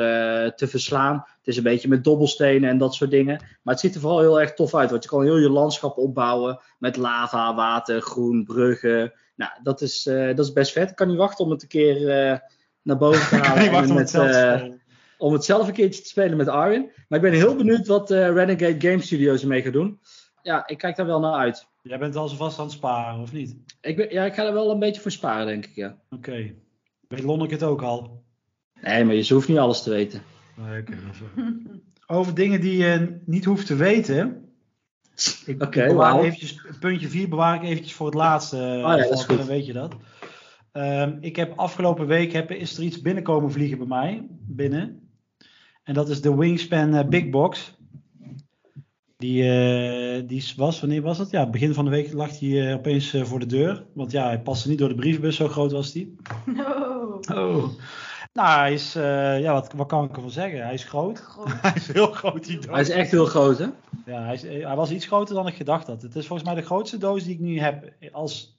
te 0.55 0.67
verslaan. 0.67 1.15
Het 1.15 1.47
is 1.47 1.57
een 1.57 1.63
beetje 1.63 1.87
met 1.87 2.03
dobbelstenen 2.03 2.69
en 2.69 2.77
dat 2.77 2.93
soort 2.93 3.11
dingen. 3.11 3.37
Maar 3.61 3.73
het 3.73 3.79
ziet 3.79 3.95
er 3.95 4.01
vooral 4.01 4.19
heel 4.19 4.41
erg 4.41 4.53
tof 4.53 4.75
uit, 4.75 4.89
want 4.89 5.03
je 5.03 5.09
kan 5.09 5.23
heel 5.23 5.37
je 5.37 5.49
landschap 5.49 5.97
opbouwen 5.97 6.59
met 6.77 6.97
lava, 6.97 7.55
water, 7.55 8.01
groen, 8.01 8.43
bruggen. 8.43 9.13
Nou, 9.35 9.51
dat 9.63 9.81
is, 9.81 10.07
eh, 10.07 10.27
dat 10.27 10.45
is 10.45 10.53
best 10.53 10.71
vet. 10.71 10.89
Ik 10.89 10.95
kan 10.95 11.07
niet 11.07 11.17
wachten 11.17 11.45
om 11.45 11.51
het 11.51 11.61
een 11.61 11.67
keer 11.67 12.09
eh, 12.09 12.39
naar 12.81 12.97
boven 12.97 13.27
te 13.27 13.35
halen. 13.47 13.89
Om 13.89 13.93
met, 13.93 14.11
het 14.11 14.35
eh, 14.35 14.63
om 15.17 15.33
het 15.33 15.45
zelf 15.45 15.67
een 15.67 15.73
keertje 15.73 16.01
te 16.01 16.07
spelen 16.07 16.37
met 16.37 16.47
Arwin. 16.47 16.91
Maar 17.07 17.23
ik 17.23 17.31
ben 17.31 17.39
heel 17.39 17.55
benieuwd 17.55 17.87
wat 17.87 18.09
Renegade 18.09 18.89
Game 18.89 19.01
Studios 19.01 19.41
ermee 19.41 19.61
gaat 19.61 19.73
doen. 19.73 19.99
Ja, 20.41 20.67
ik 20.67 20.77
kijk 20.77 20.95
daar 20.95 21.05
wel 21.05 21.19
naar 21.19 21.33
uit. 21.33 21.67
Jij 21.81 21.99
bent 21.99 22.15
al 22.15 22.27
zo 22.27 22.35
vast 22.35 22.59
aan 22.59 22.65
het 22.65 22.73
sparen, 22.73 23.21
of 23.21 23.33
niet? 23.33 23.55
Ik, 23.81 23.95
ben, 23.95 24.11
ja, 24.11 24.25
ik 24.25 24.33
ga 24.33 24.45
er 24.45 24.53
wel 24.53 24.71
een 24.71 24.79
beetje 24.79 25.01
voor 25.01 25.11
sparen, 25.11 25.45
denk 25.45 25.65
ik, 25.65 25.75
ja. 25.75 25.97
Oké. 26.09 26.53
Weet 27.07 27.23
Lonneke 27.23 27.53
het 27.53 27.63
ook 27.63 27.81
al? 27.81 28.23
Nee, 28.81 29.03
maar 29.03 29.15
je 29.15 29.33
hoeft 29.33 29.47
niet 29.47 29.57
alles 29.57 29.83
te 29.83 29.89
weten. 29.89 30.21
Nee, 30.55 30.81
oké, 30.81 30.97
Over 32.07 32.33
dingen 32.33 32.61
die 32.61 32.77
je 32.77 33.21
niet 33.25 33.45
hoeft 33.45 33.67
te 33.67 33.75
weten. 33.75 34.52
Ik, 35.45 35.63
Oké, 35.63 35.81
ik 35.81 35.87
bewaar 35.87 36.13
wauw. 36.13 36.23
eventjes, 36.23 36.61
puntje 36.79 37.07
4 37.07 37.29
bewaar 37.29 37.55
ik 37.55 37.69
eventjes 37.69 37.93
voor 37.93 38.05
het 38.05 38.15
laatste. 38.15 38.57
Oh 38.57 38.61
ja, 38.61 38.95
dat 38.95 38.99
is 38.99 39.07
Valken, 39.07 39.25
goed. 39.25 39.37
Dan 39.37 39.47
weet 39.47 39.65
je 39.65 39.73
dat. 39.73 39.95
Ehm, 40.71 41.17
ik 41.19 41.35
heb 41.35 41.53
afgelopen 41.55 42.07
week 42.07 42.31
heb, 42.31 42.51
is 42.51 42.77
er 42.77 42.83
iets 42.83 43.01
binnenkomen 43.01 43.51
vliegen 43.51 43.77
bij 43.77 43.87
mij. 43.87 44.27
Binnen. 44.47 45.09
En 45.83 45.93
dat 45.93 46.09
is 46.09 46.21
de 46.21 46.35
Wingspan 46.35 46.93
eh, 46.93 47.07
Big 47.07 47.29
Box. 47.29 47.77
Die, 49.17 49.43
eh, 49.49 50.27
die 50.27 50.43
was, 50.55 50.79
wanneer 50.79 51.01
was 51.01 51.17
het? 51.17 51.29
Ja, 51.29 51.49
begin 51.49 51.73
van 51.73 51.85
de 51.85 51.91
week 51.91 52.13
lag 52.13 52.39
hij 52.39 52.69
eh, 52.69 52.75
opeens 52.75 53.13
eh, 53.13 53.23
voor 53.23 53.39
de 53.39 53.45
deur. 53.45 53.85
Want 53.93 54.11
ja, 54.11 54.25
hij 54.25 54.41
paste 54.41 54.69
niet 54.69 54.77
door 54.77 54.89
de 54.89 54.95
brievenbus, 54.95 55.35
zo 55.35 55.47
groot 55.47 55.71
was 55.71 55.91
die. 55.91 56.15
No. 56.55 57.19
Oh. 57.33 57.69
Nou, 58.33 58.59
hij 58.59 58.73
is, 58.73 58.95
eh, 58.95 59.39
ja, 59.41 59.53
wat, 59.53 59.73
wat 59.73 59.87
kan 59.87 60.03
ik 60.03 60.15
ervan 60.15 60.31
zeggen? 60.31 60.63
Hij 60.63 60.73
is 60.73 60.83
groot. 60.83 61.19
Groot. 61.19 61.61
hij 61.61 61.73
is 61.75 61.87
heel 61.87 62.11
groot, 62.11 62.45
die 62.45 62.57
doos. 62.59 62.65
Hij 62.71 62.81
is 62.81 62.89
echt 62.89 63.11
heel 63.11 63.25
groot, 63.25 63.57
hè? 63.57 63.67
Ja, 64.05 64.23
hij, 64.23 64.33
is, 64.33 64.41
hij 64.41 64.75
was 64.75 64.91
iets 64.91 65.05
groter 65.05 65.35
dan 65.35 65.47
ik 65.47 65.55
gedacht 65.55 65.87
had. 65.87 66.01
Het 66.01 66.15
is 66.15 66.27
volgens 66.27 66.47
mij 66.49 66.57
de 66.57 66.65
grootste 66.65 66.97
doos 66.97 67.23
die 67.23 67.33
ik 67.33 67.39
nu 67.39 67.59
heb 67.59 67.93
als 68.11 68.57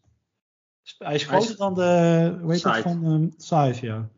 Hij 0.82 0.90
is 0.92 0.96
Hij 0.98 1.14
is- 1.14 1.24
groter 1.24 1.56
dan 1.56 1.74
de, 1.74 2.38
hoe 2.40 2.52
heet 2.52 2.62
dat, 2.62 2.78
van 2.78 3.04
um, 3.04 3.34
Scythe, 3.36 3.86
ja. 3.86 4.08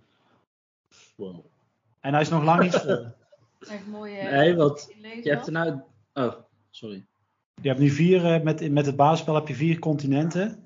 Wow. 1.15 1.45
En 2.01 2.13
hij 2.13 2.23
is 2.23 2.29
nog 2.29 2.45
lang 2.45 2.63
niet 2.63 2.75
vol. 2.85 3.07
Echt 3.69 3.87
mooie. 3.87 4.23
Nee. 4.23 5.23
Je 5.23 5.31
hebt 5.31 5.47
er 5.47 5.53
nou... 5.53 5.81
Oh, 6.15 6.33
sorry. 6.71 7.07
Je 7.63 7.69
hebt 7.69 7.81
nu 7.81 7.91
vier, 7.91 8.35
eh, 8.35 8.43
met, 8.43 8.71
met 8.71 8.87
het 8.87 8.97
basisspel 8.97 9.35
heb 9.35 9.49
je 9.49 9.55
vier 9.55 9.79
continenten. 9.79 10.66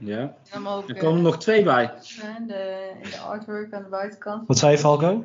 Ja. 0.00 0.34
Ook, 0.66 0.88
Er 0.88 0.96
komen 0.96 1.16
er 1.16 1.22
nog 1.22 1.38
twee 1.38 1.62
bij. 1.62 1.92
in 2.38 2.46
de, 2.46 2.90
in 3.02 3.10
de 3.10 3.18
artwork 3.18 3.72
aan 3.72 3.82
de 3.82 3.88
buitenkant. 3.88 4.46
Wat 4.48 4.58
zei 4.58 4.72
je, 4.72 4.78
Falco? 4.78 5.24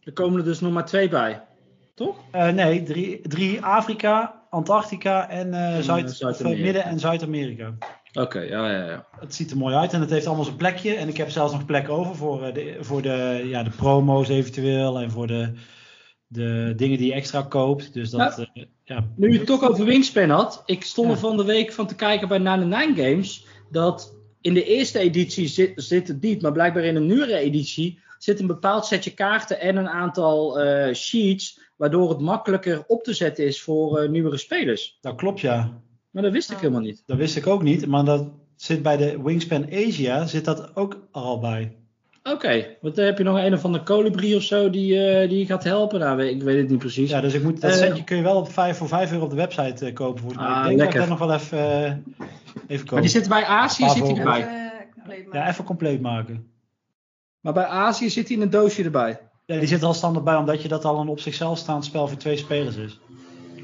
Er 0.00 0.12
komen 0.12 0.38
er 0.38 0.44
dus 0.44 0.60
nog 0.60 0.72
maar 0.72 0.84
twee 0.86 1.08
bij. 1.08 1.42
Toch? 1.94 2.16
Eh, 2.30 2.48
nee, 2.48 2.82
drie, 2.82 3.20
drie 3.20 3.62
Afrika, 3.64 4.42
Antarctica 4.50 5.28
en 5.28 5.54
eh, 5.54 5.76
En, 5.76 5.82
Zuid, 5.84 6.04
eh, 6.04 6.10
of, 6.10 6.16
Zuid-Amerika. 6.16 6.58
eh, 6.58 6.64
Midden- 6.64 6.84
en 6.84 6.98
Zuid-Amerika. 6.98 7.72
Oké, 8.12 8.40
ja, 8.40 8.70
ja, 8.70 8.84
ja. 8.90 9.06
Het 9.20 9.34
ziet 9.34 9.50
er 9.50 9.56
mooi 9.56 9.74
uit 9.74 9.92
en 9.92 10.00
het 10.00 10.10
heeft 10.10 10.26
allemaal 10.26 10.44
zijn 10.44 10.56
plekje. 10.56 10.94
En 10.94 11.08
ik 11.08 11.16
heb 11.16 11.30
zelfs 11.30 11.52
nog 11.52 11.64
plek 11.64 11.88
over 11.88 12.14
voor, 12.16 12.42
eh, 12.44 12.54
de, 12.54 12.76
voor 12.80 13.02
de, 13.02 13.42
ja, 13.44 13.62
de 13.62 13.70
promo's 13.70 14.28
eventueel 14.28 14.98
en 14.98 15.10
voor 15.10 15.26
de, 15.26 15.52
de 16.26 16.72
dingen 16.76 16.98
die 16.98 17.06
je 17.06 17.12
extra 17.12 17.42
koopt. 17.42 17.92
Dus 17.92 18.10
dat, 18.10 18.38
eh, 18.38 18.64
ja. 18.84 19.04
Nu 19.16 19.32
je 19.32 19.38
het 19.38 19.46
toch 19.46 19.68
over 19.68 19.84
Wingspan 19.84 20.30
had. 20.30 20.62
Ik 20.66 20.82
stond 20.84 21.06
Ja. 21.08 21.12
er 21.14 21.20
van 21.20 21.36
de 21.36 21.44
week 21.44 21.72
van 21.72 21.86
te 21.86 21.94
kijken 21.94 22.28
bij 22.28 22.38
99 22.38 23.04
Games. 23.04 23.46
Dat 23.70 24.16
in 24.40 24.54
de 24.54 24.64
eerste 24.64 24.98
editie 24.98 25.46
zit, 25.48 25.72
zit 25.76 26.08
het 26.08 26.20
niet. 26.22 26.42
Maar 26.42 26.52
blijkbaar 26.52 26.84
in 26.84 26.96
een 26.96 27.06
nieuwere 27.06 27.36
editie 27.36 27.98
zit 28.18 28.40
een 28.40 28.46
bepaald 28.46 28.86
setje 28.86 29.14
kaarten 29.14 29.60
en 29.60 29.76
een 29.76 29.88
aantal 29.88 30.60
eh, 30.60 30.94
sheets. 30.94 31.60
Waardoor 31.76 32.08
het 32.08 32.20
makkelijker 32.20 32.84
op 32.86 33.02
te 33.02 33.14
zetten 33.14 33.46
is 33.46 33.62
voor 33.62 33.98
eh, 33.98 34.08
nieuwere 34.10 34.38
spelers. 34.38 34.98
Dat 35.00 35.14
klopt, 35.14 35.40
ja. 35.40 35.82
Maar 36.10 36.22
dat 36.22 36.32
wist 36.32 36.48
ik 36.50 36.54
Ja. 36.54 36.60
helemaal 36.60 36.82
niet. 36.82 37.02
Dat 37.06 37.16
wist 37.16 37.36
ik 37.36 37.46
ook 37.46 37.62
niet. 37.62 37.86
Maar 37.86 38.04
dat 38.04 38.28
zit 38.56 38.82
bij 38.82 38.96
de 38.96 39.22
Wingspan 39.22 39.66
Asia 39.72 40.26
zit 40.26 40.44
dat 40.44 40.76
ook 40.76 41.08
al 41.10 41.38
bij. 41.38 41.76
Oké, 42.32 42.66
want 42.80 42.96
dan 42.96 43.04
heb 43.04 43.18
je 43.18 43.24
nog 43.24 43.38
een 43.38 43.54
of 43.54 43.64
andere 43.64 43.84
colibri 43.84 44.36
of 44.36 44.42
zo 44.42 44.70
die, 44.70 45.06
eh, 45.08 45.28
die 45.28 45.38
je 45.38 45.46
gaat 45.46 45.64
helpen. 45.64 46.00
Nou, 46.00 46.22
ik 46.22 46.42
weet 46.42 46.58
het 46.58 46.68
niet 46.68 46.78
precies. 46.78 47.10
Ja, 47.10 47.20
dus 47.20 47.34
ik 47.34 47.42
moet, 47.42 47.60
dat 47.60 47.70
Eh, 47.70 47.76
setje 47.76 48.04
kun 48.04 48.16
je 48.16 48.22
wel 48.22 48.36
op 48.36 48.52
5 48.52 48.76
voor 48.76 48.88
5 48.88 49.12
euro 49.12 49.24
op 49.24 49.30
de 49.30 49.36
website 49.36 49.86
eh, 49.86 49.94
kopen. 49.94 50.22
Mij. 50.26 50.36
Ah, 50.36 50.56
ik 50.58 50.64
denk 50.64 50.78
lekker. 50.78 50.84
dat 50.84 50.94
ik 50.94 50.98
dat 50.98 51.08
nog 51.08 51.18
wel 51.18 51.36
even, 51.36 51.58
eh, 51.84 52.26
even 52.66 52.84
koop. 52.84 52.90
maar 52.92 53.00
die 53.00 53.10
zit 53.10 53.28
bij 53.28 53.44
Azië 53.44 53.88
zit 53.88 54.06
hij 54.06 54.16
erbij. 54.16 54.40
Eh. 54.40 55.32
Ja, 55.32 55.48
even 55.48 55.64
compleet 55.64 56.00
maken. 56.00 56.46
Maar 57.40 57.52
bij 57.52 57.66
Azië 57.66 58.10
zit 58.10 58.28
hij 58.28 58.36
in 58.36 58.42
een 58.42 58.50
doosje 58.50 58.84
erbij. 58.84 59.20
Ja, 59.46 59.58
die 59.58 59.68
zit 59.68 59.80
er 59.80 59.86
al 59.86 59.94
standaard 59.94 60.24
bij, 60.24 60.36
omdat 60.36 60.62
je 60.62 60.68
dat 60.68 60.84
al 60.84 61.00
een 61.00 61.08
op 61.08 61.20
zichzelf 61.20 61.58
staand 61.58 61.84
spel 61.84 62.08
voor 62.08 62.18
twee 62.18 62.36
spelers 62.36 62.76
is. 62.76 62.98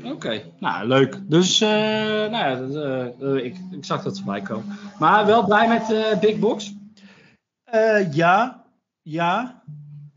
Oké, 0.05 0.43
nou 0.59 0.87
leuk. 0.87 1.21
Dus, 1.29 1.61
eh, 1.61 1.69
nou 1.69 2.31
ja, 2.31 2.61
eh, 2.61 3.07
eh, 3.21 3.45
ik, 3.45 3.57
ik 3.71 3.85
zag 3.85 4.03
dat 4.03 4.17
ze 4.17 4.25
bij 4.25 4.41
komen. 4.41 4.79
Maar 4.99 5.27
wel 5.27 5.45
blij 5.45 5.69
met 5.69 5.93
eh 5.93 6.19
Big 6.21 6.39
Box? 6.39 6.75
Eh, 7.67 8.13
ja, 8.13 8.65
ja. 9.03 9.63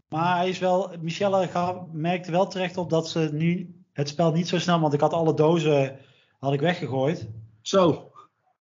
Maar 0.09 0.37
hij 0.37 0.49
is 0.49 0.59
wel, 0.59 0.91
Michelle 1.01 1.49
merkte 1.91 2.31
wel 2.31 2.47
terecht 2.47 2.77
op 2.77 2.89
dat 2.89 3.09
ze 3.09 3.29
nu 3.33 3.75
het 3.93 4.09
spel 4.09 4.31
niet 4.31 4.47
zo 4.47 4.59
snel, 4.59 4.79
want 4.79 4.93
ik 4.93 4.99
had 4.99 5.13
alle 5.13 5.33
dozen 5.33 5.99
had 6.39 6.53
ik 6.53 6.59
weggegooid. 6.59 7.27
Zo. 7.61 8.11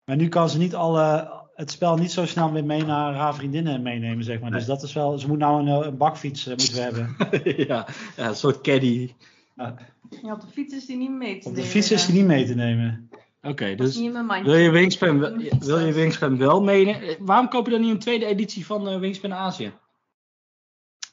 Maar 0.05 0.15
nu 0.15 0.27
kan 0.27 0.49
ze 0.49 0.57
niet 0.57 0.75
alle, 0.75 1.31
het 1.55 1.71
spel 1.71 1.95
niet 1.97 2.11
zo 2.11 2.25
snel 2.25 2.51
meer 2.51 2.65
mee 2.65 2.85
naar 2.85 3.13
haar 3.13 3.35
vriendinnen 3.35 3.81
meenemen, 3.81 4.23
zeg 4.23 4.39
maar. 4.39 4.49
Nee. 4.49 4.59
Dus 4.59 4.67
dat 4.67 4.83
is 4.83 4.93
wel, 4.93 5.17
ze 5.19 5.27
moet 5.27 5.37
nou 5.37 5.61
een, 5.61 5.81
eh, 5.81 5.87
een 5.87 5.97
bakfiets 5.97 6.47
eh, 6.47 6.57
moeten 6.57 6.73
we 6.73 6.81
hebben. 6.81 7.15
ja, 7.67 7.87
ja, 8.17 8.27
een 8.27 8.35
soort 8.35 8.61
caddy. 8.61 9.13
Ja, 9.55 9.75
Ja, 10.21 10.33
op 10.33 10.41
de 10.41 10.47
fiets 10.47 10.73
is 10.73 10.85
die 10.85 10.97
niet 10.97 11.11
mee 11.11 11.39
te 11.39 11.47
op 11.47 11.53
de 11.55 11.59
nemen, 11.59 11.71
fiets 11.71 11.91
is 11.91 12.05
die 12.05 12.15
niet 12.15 12.25
mee 12.25 12.45
te 12.45 12.55
nemen. 12.55 13.09
Oké, 13.41 13.75
dus 13.75 13.97
wil 14.43 14.55
je 14.55 14.69
Wingspan, 14.69 15.19
wil 15.59 15.79
je 15.79 15.93
Wingspan 15.93 16.37
wel 16.37 16.61
meenemen? 16.63 17.01
Eh, 17.01 17.15
Waarom 17.19 17.49
koop 17.49 17.65
je 17.65 17.71
dan 17.71 17.81
niet 17.81 17.89
een 17.91 17.99
tweede 17.99 18.25
editie 18.25 18.65
van 18.65 18.87
eh, 18.89 18.99
Wingspan 18.99 19.33
Azië? 19.33 19.73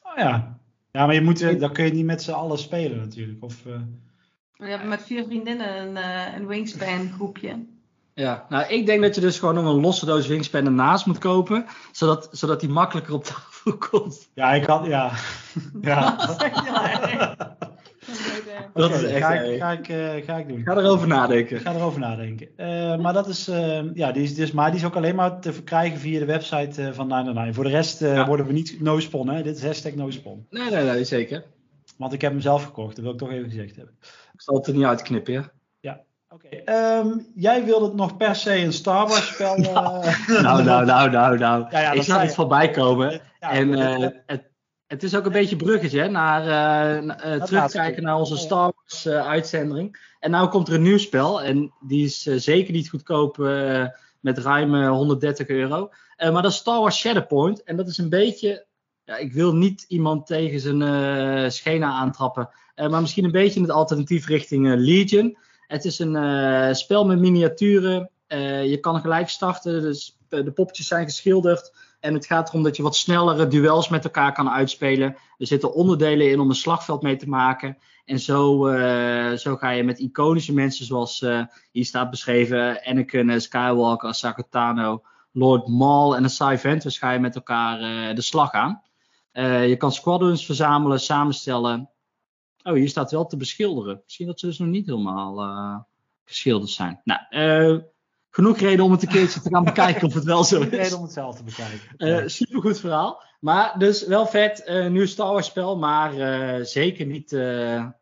Oh 0.03 0.17
ja. 0.17 0.59
Ja, 0.91 1.05
maar 1.05 1.15
je 1.15 1.21
moet, 1.21 1.41
eh, 1.41 1.59
dan 1.59 1.73
kun 1.73 1.85
je 1.85 1.91
niet 1.93 2.05
met 2.05 2.23
z'n 2.23 2.31
allen 2.31 2.57
spelen 2.57 2.97
natuurlijk. 2.97 3.43
Of, 3.43 3.65
eh, 3.65 3.73
We 4.55 4.67
hebben 4.67 4.87
met 4.87 5.01
vier 5.03 5.23
vriendinnen 5.23 5.81
een, 5.81 5.97
eh, 5.97 6.35
een 6.35 6.47
wingspan 6.47 7.11
groepje. 7.11 7.65
Ja, 8.13 8.45
nou 8.49 8.65
ik 8.67 8.85
denk 8.85 9.01
dat 9.01 9.15
je 9.15 9.21
dus 9.21 9.39
gewoon 9.39 9.55
nog 9.55 9.65
een 9.65 9.81
losse 9.81 10.05
doos 10.05 10.27
Wingspan 10.27 10.65
ernaast 10.65 11.05
moet 11.05 11.17
kopen, 11.17 11.65
zodat, 11.91 12.29
zodat 12.31 12.59
die 12.59 12.69
makkelijker 12.69 13.13
op 13.13 13.23
tafel 13.23 13.77
komt. 13.89 14.29
ja, 14.33 14.51
ik 14.53 14.65
had, 14.65 14.85
ja. 14.85 15.11
ja. 15.81 16.15
Dat 18.73 18.91
is 18.91 19.03
echt 19.03 19.13
is 19.13 19.21
ga, 19.21 19.33
ik, 19.33 19.59
ga, 19.59 19.71
ik, 19.71 19.87
eh, 19.89 20.25
ga 20.25 20.37
ik 20.37 20.47
doen. 20.47 20.61
Ga 20.63 20.77
erover 20.77 21.07
nadenken. 21.07 21.59
ga 21.59 21.73
erover 21.73 21.99
nadenken. 21.99 22.47
Eh, 22.55 22.97
maar 22.97 23.13
dat 23.13 23.27
is, 23.27 23.47
eh, 23.47 23.81
ja, 23.93 24.11
die 24.11 24.23
is, 24.23 24.35
dus, 24.35 24.51
maar 24.51 24.71
die 24.71 24.79
is 24.79 24.85
ook 24.85 24.95
alleen 24.95 25.15
maar 25.15 25.39
te 25.39 25.53
verkrijgen 25.53 25.99
via 25.99 26.19
de 26.19 26.25
website 26.25 26.93
van 26.93 27.07
999. 27.07 27.55
Voor 27.55 27.63
de 27.63 27.69
rest 27.69 27.99
Ja. 27.99 28.27
worden 28.27 28.45
we 28.45 28.53
niet 28.53 28.81
no-spon, 28.81 29.29
hè. 29.29 29.43
Dit 29.43 29.55
is 29.57 29.63
hashtag 29.63 29.93
no-spon. 29.93 30.45
Nee, 30.49 30.69
nee, 30.69 30.83
nee, 30.83 31.03
zeker. 31.03 31.43
Want 31.97 32.13
ik 32.13 32.21
heb 32.21 32.31
hem 32.31 32.41
zelf 32.41 32.63
gekocht, 32.63 32.95
dat 32.95 33.03
wil 33.03 33.13
ik 33.13 33.19
toch 33.19 33.31
even 33.31 33.49
gezegd 33.49 33.75
hebben. 33.75 33.95
Ik 34.33 34.41
zal 34.41 34.55
het 34.55 34.67
er 34.67 34.73
niet 34.73 34.85
uitknippen, 34.85 35.33
ja. 35.79 36.01
Oké, 36.29 36.47
ehm, 36.47 37.07
jij 37.35 37.65
wilde 37.65 37.95
nog 37.95 38.17
per 38.17 38.35
se 38.35 38.57
een 38.57 38.73
Star 38.73 39.07
Wars 39.07 39.27
spel. 39.27 39.57
Nou, 40.41 40.63
nou, 40.63 40.85
nou, 40.85 41.09
nou, 41.09 41.37
nou. 41.37 41.65
Ja, 41.69 41.79
ja, 41.79 41.91
ik 41.91 42.01
zag 42.01 42.21
het 42.21 42.33
voorbij 42.33 42.69
komen. 42.69 43.21
En 43.39 43.69
het, 43.69 44.23
het 44.89 45.03
is 45.03 45.15
ook 45.15 45.25
een 45.25 45.31
beetje 45.31 45.55
bruggetje 45.55 45.99
hè, 45.99 46.07
naar 46.07 46.41
eh, 46.47 47.33
eh, 47.33 47.43
terugkijken 47.43 48.03
naar 48.03 48.17
onze. 48.17 48.37
Star 48.37 48.73
Wars 48.75 49.05
eh, 49.05 49.27
uitzending. 49.27 50.13
En 50.19 50.31
nou 50.31 50.49
komt 50.49 50.67
er 50.67 50.73
een 50.73 50.81
nieuw 50.81 50.97
spel. 50.97 51.41
En 51.41 51.73
die 51.79 52.05
is 52.05 52.21
zeker 52.21 52.73
niet 52.73 52.89
goedkoop 52.89 53.37
met 54.19 54.37
ruim 54.37 54.75
eh, 54.75 54.89
130 54.89 55.47
euro. 55.47 55.89
Maar 56.17 56.41
dat 56.41 56.51
is 56.51 56.57
Star 56.57 56.79
Wars 56.79 56.97
Shatterpoint. 56.97 57.63
En 57.63 57.75
dat 57.75 57.87
is 57.87 57.97
een 57.97 58.09
beetje... 58.09 58.65
Ja, 59.03 59.17
ik 59.17 59.33
wil 59.33 59.55
niet 59.55 59.85
iemand 59.87 60.27
tegen 60.27 60.59
zijn 60.59 61.51
schena 61.51 61.91
aantrappen. 61.91 62.49
Maar 62.75 63.01
misschien 63.01 63.23
een 63.25 63.31
beetje 63.31 63.55
in 63.55 63.65
het 63.65 63.71
alternatief 63.71 64.27
richting 64.27 64.75
Legion. 64.75 65.37
Het 65.67 65.85
is 65.85 65.99
een 65.99 66.75
spel 66.75 67.05
met 67.05 67.19
miniaturen. 67.19 68.09
Je 68.63 68.77
kan 68.81 69.01
gelijk 69.01 69.29
starten. 69.29 69.81
Dus 69.81 70.17
de 70.29 70.51
poppetjes 70.51 70.87
zijn 70.87 71.05
geschilderd. 71.05 71.71
En 71.99 72.13
het 72.13 72.25
gaat 72.25 72.49
erom 72.49 72.63
dat 72.63 72.75
je 72.75 72.83
wat 72.83 72.95
snellere 72.95 73.47
duels 73.47 73.89
met 73.89 74.03
elkaar 74.03 74.33
kan 74.33 74.49
uitspelen. 74.49 75.15
Er 75.37 75.47
zitten 75.47 75.73
onderdelen 75.73 76.31
in 76.31 76.39
om 76.39 76.49
een 76.49 76.55
slagveld 76.55 77.01
mee 77.01 77.15
te 77.15 77.29
maken. 77.29 77.77
En 78.05 78.19
zo, 78.19 78.67
eh, 78.67 79.37
zo 79.37 79.55
ga 79.55 79.69
je 79.69 79.83
met 79.83 79.99
iconische 79.99 80.53
mensen 80.53 80.85
zoals 80.85 81.21
eh, 81.21 81.43
hier 81.71 81.85
staat 81.85 82.09
beschreven. 82.09 82.83
Anakin 82.83 83.29
eh, 83.29 83.39
Skywalker, 83.39 84.09
Ahsoka 84.09 85.01
Lord 85.31 85.67
Maul 85.67 86.15
en 86.15 86.23
Asai 86.23 86.57
Ventress 86.57 86.97
ga 86.97 87.11
je 87.11 87.19
met 87.19 87.35
elkaar 87.35 87.79
de 88.15 88.21
slag 88.21 88.51
aan. 88.51 88.81
Je 89.67 89.75
kan 89.77 89.91
squadrons 89.91 90.45
verzamelen, 90.45 90.99
samenstellen. 90.99 91.89
Oh, 92.63 92.73
hier 92.73 92.89
staat 92.89 93.11
wel 93.11 93.25
te 93.25 93.37
beschilderen. 93.37 94.01
Misschien 94.03 94.27
dat 94.27 94.39
ze 94.39 94.45
dus 94.45 94.57
nog 94.57 94.67
niet 94.67 94.85
helemaal 94.85 95.87
geschilderd 96.23 96.71
zijn. 96.71 97.01
Nou, 97.03 97.83
genoeg 98.29 98.57
reden 98.57 98.85
om 98.85 98.91
het 98.91 99.01
een 99.01 99.07
keertje 99.09 99.41
te 99.41 99.49
gaan 99.49 99.63
bekijken 99.73 100.07
of 100.07 100.13
het 100.13 100.23
wel 100.23 100.43
zo 100.43 100.61
is. 100.61 100.69
reden 100.69 100.97
om 100.97 101.03
het 101.03 101.13
zelf 101.13 101.35
te 101.35 101.43
bekijken. 101.43 101.97
Eh 101.97 102.27
supergoed 102.27 102.79
verhaal. 102.79 103.23
Maar 103.39 103.75
dus 103.77 104.05
wel 104.05 104.25
vet. 104.27 104.63
eh 104.63 104.87
nieuw 104.87 105.05
Star 105.05 105.31
Wars 105.31 105.47
spel. 105.47 105.77
Maar 105.77 106.13
eh, 106.17 106.65
zeker 106.65 107.05
niet, 107.05 107.31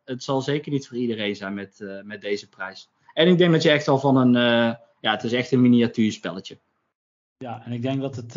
het 0.06 0.24
zal 0.24 0.42
zeker 0.42 0.72
niet 0.72 0.88
voor 0.88 0.98
iedereen 0.98 1.36
zijn 1.36 1.54
met, 1.54 1.86
met 2.04 2.22
deze 2.22 2.50
prijs. 2.50 2.90
En 3.14 3.28
ik 3.28 3.38
denk 3.38 3.52
dat 3.52 3.64
je 3.64 3.70
echt 3.70 3.88
al 3.88 4.00
van 4.00 4.16
een... 4.16 4.34
ja, 5.00 5.12
het 5.12 5.24
is 5.24 5.34
echt 5.34 5.52
een 5.52 5.62
miniatuurspelletje. 5.62 6.58
Ja, 7.38 7.62
en 7.66 7.72
ik 7.72 7.82
denk 7.82 8.02
dat 8.02 8.16
het, 8.16 8.34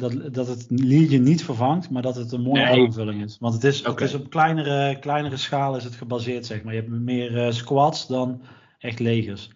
dat, 0.00 0.34
dat 0.34 0.46
het 0.46 0.66
Legion 0.68 1.22
niet 1.22 1.44
vervangt, 1.44 1.90
maar 1.90 2.02
dat 2.02 2.14
het 2.16 2.32
een 2.32 2.42
mooie 2.42 2.64
Nee. 2.64 2.86
aanvulling 2.86 3.22
is. 3.24 3.36
Want 3.40 3.54
het 3.54 3.64
is, 3.64 3.82
het 3.84 4.00
is 4.00 4.14
op 4.14 4.30
kleinere, 4.30 4.98
kleinere 4.98 5.36
schaal 5.36 5.76
is 5.76 5.84
het 5.84 5.94
gebaseerd, 5.94 6.46
zeg 6.46 6.62
maar. 6.62 6.74
Je 6.74 6.80
hebt 6.80 6.92
meer 6.92 7.52
squads 7.52 8.06
dan 8.06 8.42
echt 8.78 8.98
legers. 8.98 9.48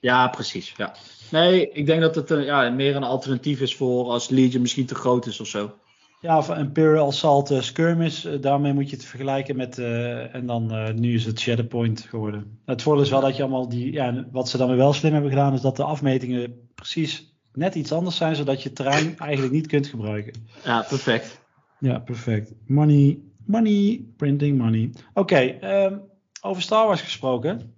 Ja, 0.00 0.28
precies. 0.28 0.74
Ja. 0.76 0.94
Nee, 1.34 1.70
ik 1.70 1.86
denk 1.86 2.00
dat 2.00 2.14
het 2.14 2.30
eh, 2.30 2.44
ja, 2.44 2.70
meer 2.70 2.96
een 2.96 3.02
alternatief 3.02 3.60
is 3.60 3.76
voor 3.76 4.04
als 4.04 4.28
Legion 4.28 4.60
misschien 4.60 4.86
te 4.86 4.94
groot 4.94 5.26
is 5.26 5.40
of 5.40 5.46
zo. 5.46 5.72
Ja, 6.20 6.38
of 6.38 6.56
Imperial 6.56 7.06
Assault 7.06 7.50
eh, 7.50 7.60
Skirmish, 7.60 8.24
eh, 8.24 8.40
daarmee 8.40 8.72
moet 8.72 8.90
je 8.90 8.96
het 8.96 9.04
vergelijken 9.04 9.56
met, 9.56 9.78
en 9.78 10.46
dan 10.46 10.94
nu 11.00 11.14
is 11.14 11.24
het 11.24 11.40
Shatterpoint 11.40 12.00
geworden. 12.00 12.58
Het 12.64 12.82
voordeel 12.82 13.02
is 13.02 13.10
wel 13.10 13.20
dat 13.20 13.36
je 13.36 13.42
allemaal 13.42 13.68
die, 13.68 13.92
ja, 13.92 14.26
wat 14.32 14.48
ze 14.48 14.56
dan 14.56 14.68
weer 14.68 14.76
wel 14.76 14.92
slim 14.92 15.12
hebben 15.12 15.30
gedaan, 15.30 15.54
is 15.54 15.60
dat 15.60 15.76
de 15.76 15.84
afmetingen 15.84 16.68
precies 16.74 17.34
net 17.52 17.74
iets 17.74 17.92
anders 17.92 18.16
zijn, 18.16 18.36
zodat 18.36 18.62
je 18.62 18.72
terrein 18.72 19.18
eigenlijk 19.18 19.52
niet 19.52 19.66
kunt 19.66 19.86
gebruiken. 19.86 20.32
Ja, 20.64 20.84
perfect. 20.88 21.40
Ja, 21.78 21.98
perfect. 21.98 22.52
Money, 22.66 23.18
money, 23.46 24.04
printing 24.16 24.58
money. 24.58 24.90
Oké, 25.14 25.36
ehm, 25.36 25.96
over 26.40 26.62
Star 26.62 26.86
Wars 26.86 27.00
gesproken. 27.00 27.73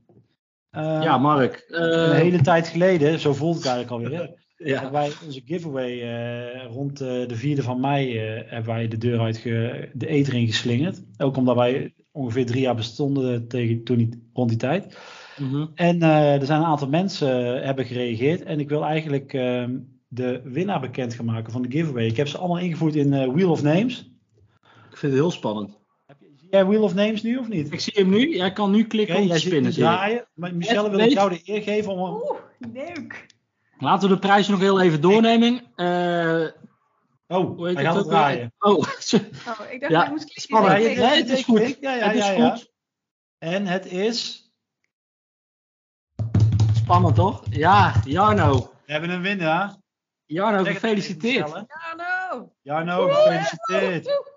Ehm, 0.76 1.02
ja, 1.02 1.18
Mark. 1.18 1.54
eh, 1.68 1.80
een 1.80 2.12
hele 2.14 2.40
tijd 2.40 2.68
geleden, 2.68 3.18
zo 3.18 3.34
voelt 3.34 3.54
het 3.56 3.66
eigenlijk 3.66 4.04
alweer. 4.04 4.18
hè, 4.20 4.26
ja. 4.70 4.74
hebben 4.80 4.92
wij 5.00 5.10
onze 5.26 5.42
giveaway 5.44 6.00
eh, 6.02 6.64
rond 6.70 7.00
eh, 7.00 7.08
de 7.08 7.56
4e 7.56 7.62
van 7.62 7.80
mei 7.80 8.18
eh, 8.18 8.42
hebben 8.50 8.74
wij 8.74 8.88
de 8.88 8.98
deur 8.98 9.20
uit 9.20 9.36
ge- 9.36 9.90
de 9.92 10.06
eter 10.06 10.34
in 10.34 10.46
geslingerd. 10.46 11.02
Ook 11.18 11.36
omdat 11.36 11.56
wij 11.56 11.94
ongeveer 12.12 12.46
drie 12.46 12.60
jaar 12.60 12.74
bestonden 12.74 13.48
tegen, 13.48 13.84
toen 13.84 14.28
rond 14.32 14.48
die 14.48 14.58
tijd. 14.58 14.98
Mhm. 15.38 15.66
En 15.74 16.02
eh, 16.02 16.34
er 16.34 16.46
zijn 16.46 16.60
een 16.60 16.66
aantal 16.66 16.88
mensen 16.88 17.56
eh, 17.60 17.64
hebben 17.64 17.84
gereageerd. 17.84 18.42
En 18.42 18.60
ik 18.60 18.68
wil 18.68 18.84
eigenlijk 18.84 19.32
ehm, 19.32 19.78
de 20.08 20.40
winnaar 20.44 20.80
bekend 20.80 21.14
gaan 21.14 21.24
maken 21.24 21.52
van 21.52 21.62
de 21.62 21.70
giveaway. 21.70 22.06
Ik 22.06 22.16
heb 22.16 22.28
ze 22.28 22.38
allemaal 22.38 22.58
ingevoerd 22.58 22.94
in 22.94 23.12
eh, 23.12 23.28
Wheel 23.32 23.50
of 23.50 23.62
Names. 23.62 24.10
Ik 24.90 24.96
vind 24.96 25.12
het 25.12 25.20
heel 25.20 25.30
spannend. 25.30 25.75
Zie 26.50 26.54
jij 26.58 26.66
Wheel 26.66 26.82
of 26.82 26.94
Names 26.94 27.22
nu 27.22 27.36
of 27.36 27.48
niet? 27.48 27.72
Ik 27.72 27.80
zie 27.80 27.92
hem 27.96 28.08
nu. 28.08 28.36
Jij 28.36 28.52
kan 28.52 28.70
nu 28.70 28.84
klikken 28.86 29.14
Oké, 29.16 29.24
om 29.24 29.30
te 29.30 29.38
spinnen. 29.38 29.72
draaien. 29.72 30.26
Maar 30.34 30.54
Michelle 30.54 30.90
wil 30.90 30.98
ik 30.98 31.10
jou 31.12 31.30
de 31.30 31.40
eer 31.44 31.62
geven 31.62 31.92
om... 31.92 32.00
Oeh, 32.00 32.40
leuk. 32.58 33.26
Laten 33.78 34.08
we 34.08 34.14
de 34.14 34.20
prijs 34.20 34.48
nog 34.48 34.60
heel 34.60 34.80
even 34.80 35.00
doornemen. 35.00 35.60
Eh, 35.76 36.46
Oh, 37.28 37.60
hij 37.62 37.70
het 37.70 37.80
gaat 37.80 37.94
het 37.94 38.06
draaien. 38.08 38.52
Oh, 38.58 38.70
Oh, 38.78 38.84
ik 39.70 39.80
dacht 39.80 39.92
Ja, 39.92 40.04
ik 40.04 40.10
moest 40.10 40.24
klikken. 40.24 40.42
spannend. 40.42 40.82
Ja, 40.82 41.08
nee, 41.08 41.22
het 41.22 41.28
is 41.30 41.44
goed. 41.44 41.76
Ja, 41.80 41.94
ja, 41.94 42.06
het 42.06 42.14
is 42.16 42.26
ja, 42.26 42.30
ja. 42.32 42.50
goed. 42.50 42.72
En 43.38 43.66
het 43.66 43.86
is... 43.86 44.50
Spannend 46.74 47.14
toch? 47.14 47.42
Ja, 47.50 47.94
Jarno. 48.04 48.72
We 48.86 48.92
hebben 48.92 49.10
een 49.10 49.22
winnaar. 49.22 49.76
Jarno, 50.26 50.64
gefeliciteerd. 50.64 51.46
even, 51.48 51.66
Michelle. 51.68 51.94
Ja, 51.96 52.28
nou. 52.30 52.48
Jarno, 52.62 53.08
gefeliciteerd. 53.08 54.34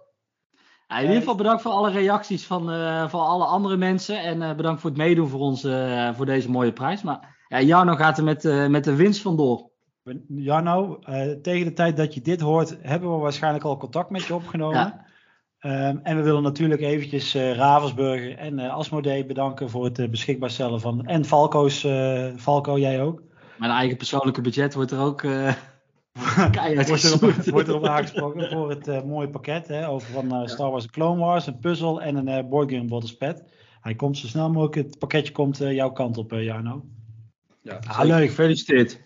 In 0.98 1.02
ieder 1.02 1.18
geval 1.18 1.36
bedankt 1.36 1.62
voor 1.62 1.72
alle 1.72 1.92
reacties 1.92 2.46
van, 2.46 2.72
eh, 2.72 3.10
van 3.10 3.26
alle 3.26 3.46
andere 3.46 3.78
mensen. 3.78 4.22
En 4.22 4.42
eh, 4.42 4.56
bedankt 4.56 4.82
voor 4.82 4.90
het 4.90 5.00
meedoen 5.00 5.28
voor, 5.28 5.40
ons, 5.40 5.64
eh, 5.64 6.14
voor 6.14 6.26
deze 6.26 6.52
mooie 6.52 6.74
prijs. 6.74 7.02
Maar 7.02 7.38
ja, 7.48 7.62
Jarno 7.62 7.96
gaat 7.96 8.18
er 8.18 8.24
met, 8.24 8.70
met 8.70 8.84
de 8.84 8.96
winst 8.96 9.22
vandoor. 9.22 9.70
Jarno, 10.28 11.00
tegen 11.42 11.66
de 11.66 11.74
tijd 11.74 11.98
dat 11.98 12.14
je 12.14 12.22
dit 12.22 12.42
hoort, 12.42 12.78
hebben 12.82 13.12
we 13.12 13.18
waarschijnlijk 13.18 13.64
al 13.64 13.78
contact 13.78 14.10
met 14.10 14.24
je 14.24 14.34
opgenomen. 14.34 14.78
Ja. 14.78 15.06
Ehm, 15.60 15.98
en 16.04 16.16
we 16.16 16.22
willen 16.24 16.44
natuurlijk 16.44 16.82
eventjes 16.82 17.36
Ravensburger 17.36 18.38
en 18.38 18.60
Asmodee 18.60 19.26
bedanken 19.26 19.70
voor 19.70 19.84
het 19.84 20.12
beschikbaar 20.12 20.50
stellen 20.50 20.82
van. 20.82 21.06
En 21.06 21.26
Falco's, 21.26 21.84
eh, 21.84 22.28
Falco, 22.36 22.78
jij 22.78 23.02
ook. 23.02 23.22
Mijn 23.58 23.72
eigen 23.72 23.98
persoonlijke 23.98 24.42
budget 24.42 24.74
wordt 24.74 24.92
er 24.92 25.00
ook 25.00 25.22
keihard 26.52 26.88
Wordt 26.88 27.04
erop, 27.04 27.34
wordt 27.46 27.68
erop 27.68 27.86
aangesproken 27.86 28.50
voor 28.50 28.70
het 28.70 28.88
eh, 28.88 29.04
mooie 29.04 29.30
pakket 29.30 29.68
hè, 29.68 29.88
over 29.88 30.12
van 30.12 30.34
eh, 30.34 30.48
Star 30.48 30.72
Wars 30.72 30.86
Clone 30.90 31.20
Wars, 31.20 31.48
een 31.48 31.60
puzzel 31.60 32.02
en 32.02 32.16
een 32.16 32.28
eh 32.28 32.48
board 32.50 32.72
game 32.72 32.86
bottles 32.86 33.18
pad. 33.18 33.44
Hij 33.82 33.96
komt 33.96 34.18
zo 34.18 34.28
snel 34.28 34.50
mogelijk, 34.50 34.76
het 34.76 35.00
pakketje 35.00 35.34
komt 35.34 35.62
eh, 35.62 35.74
jouw 35.74 35.92
kant 35.92 36.18
op, 36.18 36.34
eh, 36.34 36.44
Jarno. 36.44 36.86
Ja, 37.62 37.80
Ah, 37.88 38.06
leuk. 38.06 38.28
Gefeliciteerd. 38.28 39.02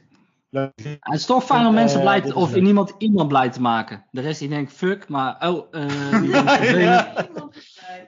Het 0.53 0.99
is 1.13 1.25
toch 1.25 1.43
fijn 1.43 1.59
om 1.61 1.67
Eh, 1.67 1.73
mensen 1.73 2.01
blij 2.01 2.21
te, 2.21 2.35
of 2.35 2.53
leuk. 2.53 2.63
iemand 2.63 2.93
iemand 2.97 3.27
blij 3.27 3.49
te 3.49 3.61
maken. 3.61 4.03
De 4.11 4.21
rest 4.21 4.39
die 4.39 4.49
denkt 4.49 4.71
fuck, 4.73 5.07
maar 5.09 5.35
oh, 5.49 5.67
eh. 5.71 6.81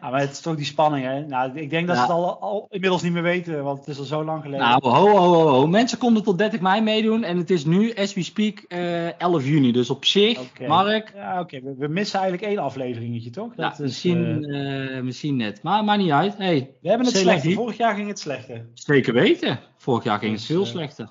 Ja, 0.02 0.10
maar 0.12 0.20
het 0.20 0.32
is 0.32 0.40
toch 0.40 0.56
die 0.56 0.66
spanning, 0.66 1.06
hè? 1.06 1.26
Nou, 1.26 1.60
ik 1.60 1.70
denk 1.70 1.88
dat 1.88 1.96
Ja. 1.96 2.06
ze 2.06 2.12
het 2.12 2.22
al, 2.22 2.40
al 2.40 2.68
inmiddels 2.70 3.02
niet 3.02 3.12
meer 3.12 3.22
weten, 3.24 3.64
want 3.64 3.80
het 3.80 3.88
is 3.88 3.98
al 4.00 4.04
zo 4.06 4.24
lang 4.24 4.42
geleden. 4.42 4.66
Nou, 4.66 4.80
ho, 4.84 4.92
ho, 5.08 5.18
ho, 5.18 5.48
ho. 5.48 5.68
Mensen 5.68 5.98
konden 5.98 6.24
tot 6.24 6.38
30 6.38 6.60
mei 6.60 6.82
meedoen 6.82 7.24
en 7.24 7.38
het 7.38 7.50
is 7.50 7.66
nu, 7.66 7.94
as 7.94 8.14
we 8.14 8.24
speak, 8.24 8.60
eh 8.68 9.20
11 9.22 9.46
juni. 9.46 9.72
Dus 9.72 9.90
op 9.90 10.06
zich. 10.06 10.40
Mark, 10.68 11.12
Ja, 11.16 11.40
oké. 11.40 11.62
We, 11.62 11.76
we 11.78 11.88
missen 11.88 12.20
eigenlijk 12.20 12.50
één 12.52 12.60
afleveringetje, 12.64 13.30
toch? 13.30 13.54
ja, 13.58 13.72
is, 13.72 13.78
misschien, 13.78 14.44
eh, 14.44 14.98
eh, 14.98 15.04
misschien 15.04 15.36
net. 15.36 15.64
Maar 15.64 15.84
maakt 15.84 16.02
niet 16.02 16.12
uit. 16.12 16.38
Hey, 16.38 16.76
we 16.82 16.90
hebben 16.90 17.08
het 17.08 17.16
slechter. 17.18 17.52
Vorig 17.52 17.78
jaar 17.78 17.96
ging 17.96 18.08
het 18.08 18.20
slechter. 18.20 18.66
zeker 18.74 19.14
weten. 19.14 19.60
Vorig 19.78 20.04
jaar 20.04 20.20
ging 20.20 20.32
het 20.32 20.40
Dus, 20.40 20.50
veel 20.50 20.62
eh, 20.64 20.70
slechter. 20.70 21.10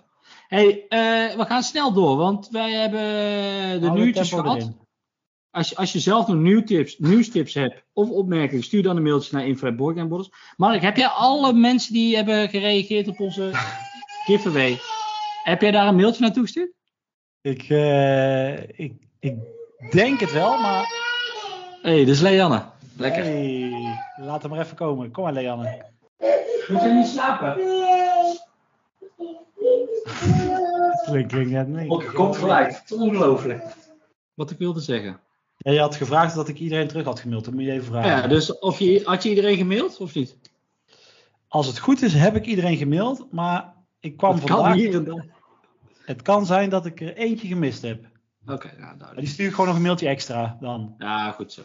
Hey, 0.54 0.84
eh, 0.88 1.37
we 1.37 1.44
gaan 1.44 1.62
snel 1.62 1.92
door, 1.92 2.16
want 2.16 2.49
wij 2.50 2.70
hebben 2.70 3.80
de 3.80 3.90
nieuwtjes 3.90 4.28
gehad. 4.28 4.56
erin. 4.56 4.76
Als 5.50 5.68
je, 5.68 5.76
als 5.76 5.92
je 5.92 6.00
zelf 6.00 6.26
nog 6.26 6.37
nieuwtips, 6.37 6.99
nieuwstips 6.99 7.54
hebt 7.54 7.82
of 7.92 8.11
opmerkingen, 8.11 8.64
stuur 8.64 8.82
dan 8.82 8.96
een 8.96 9.02
mailtje 9.02 9.37
naar 9.37 9.46
info.boardgameborders. 9.46 10.30
Mark, 10.56 10.82
heb 10.82 10.96
jij 10.96 11.06
alle 11.06 11.52
mensen 11.52 11.92
die 11.92 12.16
hebben 12.16 12.49
gereageerd 12.49 13.08
op 13.08 13.20
onze 13.20 13.50
giveaway, 14.26 14.78
heb 15.44 15.61
jij 15.61 15.70
daar 15.70 15.88
een 15.88 15.96
mailtje 15.96 16.23
naartoe 16.23 16.42
gestuurd? 16.42 16.73
Ik, 17.40 17.62
eh, 17.68 18.62
ik, 18.78 18.92
ik 19.20 19.37
denk 19.90 20.20
het 20.20 20.32
wel, 20.32 20.61
maar... 20.61 20.84
Hé, 21.82 21.90
hey, 21.90 21.99
dat 21.99 22.14
is 22.14 22.20
Leanne. 22.20 22.64
Lekker. 22.96 23.23
Hey, 23.23 23.99
laat 24.16 24.42
hem 24.42 24.50
maar 24.50 24.61
even 24.61 24.76
komen. 24.76 25.11
Kom 25.11 25.25
maar, 25.25 25.32
Leanne. 25.32 25.84
Moet 26.69 26.82
je 26.82 26.88
niet 26.88 27.06
slapen? 27.06 27.74
Klinkt, 31.04 31.32
klinkt 31.32 31.50
net 31.50 31.69
niet. 31.69 32.12
Komt 32.12 32.36
gelijk. 32.36 32.73
Het 32.73 32.90
is 32.90 32.97
ongelooflijk. 32.97 33.62
Wat 34.34 34.50
ik 34.50 34.58
wilde 34.58 34.80
zeggen. 34.80 35.21
Ja, 35.56 35.73
je 35.73 35.80
had 35.80 35.97
gevraagd 35.97 36.34
dat 36.34 36.49
ik 36.49 36.58
iedereen 36.58 36.88
terug 36.88 37.04
had 37.04 37.21
gemaild. 37.21 37.45
Dat 37.45 37.54
moet 37.54 37.62
je 37.62 37.73
even 37.73 37.84
vragen. 37.84 38.10
Ja, 38.10 38.26
dus 38.26 38.58
of 38.58 38.78
je, 38.78 39.00
had 39.04 39.23
je 39.23 39.28
iedereen 39.28 39.56
gemaild 39.56 40.00
of 40.00 40.14
niet? 40.14 40.36
Als 41.49 41.67
het 41.67 41.78
goed 41.78 42.02
is, 42.02 42.14
heb 42.14 42.36
ik 42.36 42.47
iedereen 42.47 42.76
gemaild. 42.76 43.26
Maar 43.32 43.75
ik 44.00 44.17
kwam 44.17 44.38
kan 44.38 44.49
vandaag... 44.49 44.75
hier 44.75 45.04
daar. 45.04 45.26
Het 46.04 46.23
kan 46.23 46.47
zijn 46.47 46.71
dat 46.71 46.86
ik 46.86 47.00
er 47.00 47.17
eentje 47.17 47.49
gemist 47.49 47.82
heb. 47.82 48.04
Oké, 48.47 48.69
ja, 48.69 48.78
Maar 48.78 48.88
duidelijk. 48.88 49.19
die 49.19 49.28
stuur 49.28 49.47
ik 49.47 49.52
gewoon 49.52 49.67
nog 49.67 49.76
een 49.76 49.82
mailtje 49.82 50.08
extra 50.08 50.56
dan. 50.60 50.95
Ja, 50.99 51.30
goed 51.30 51.52
zo. 51.52 51.62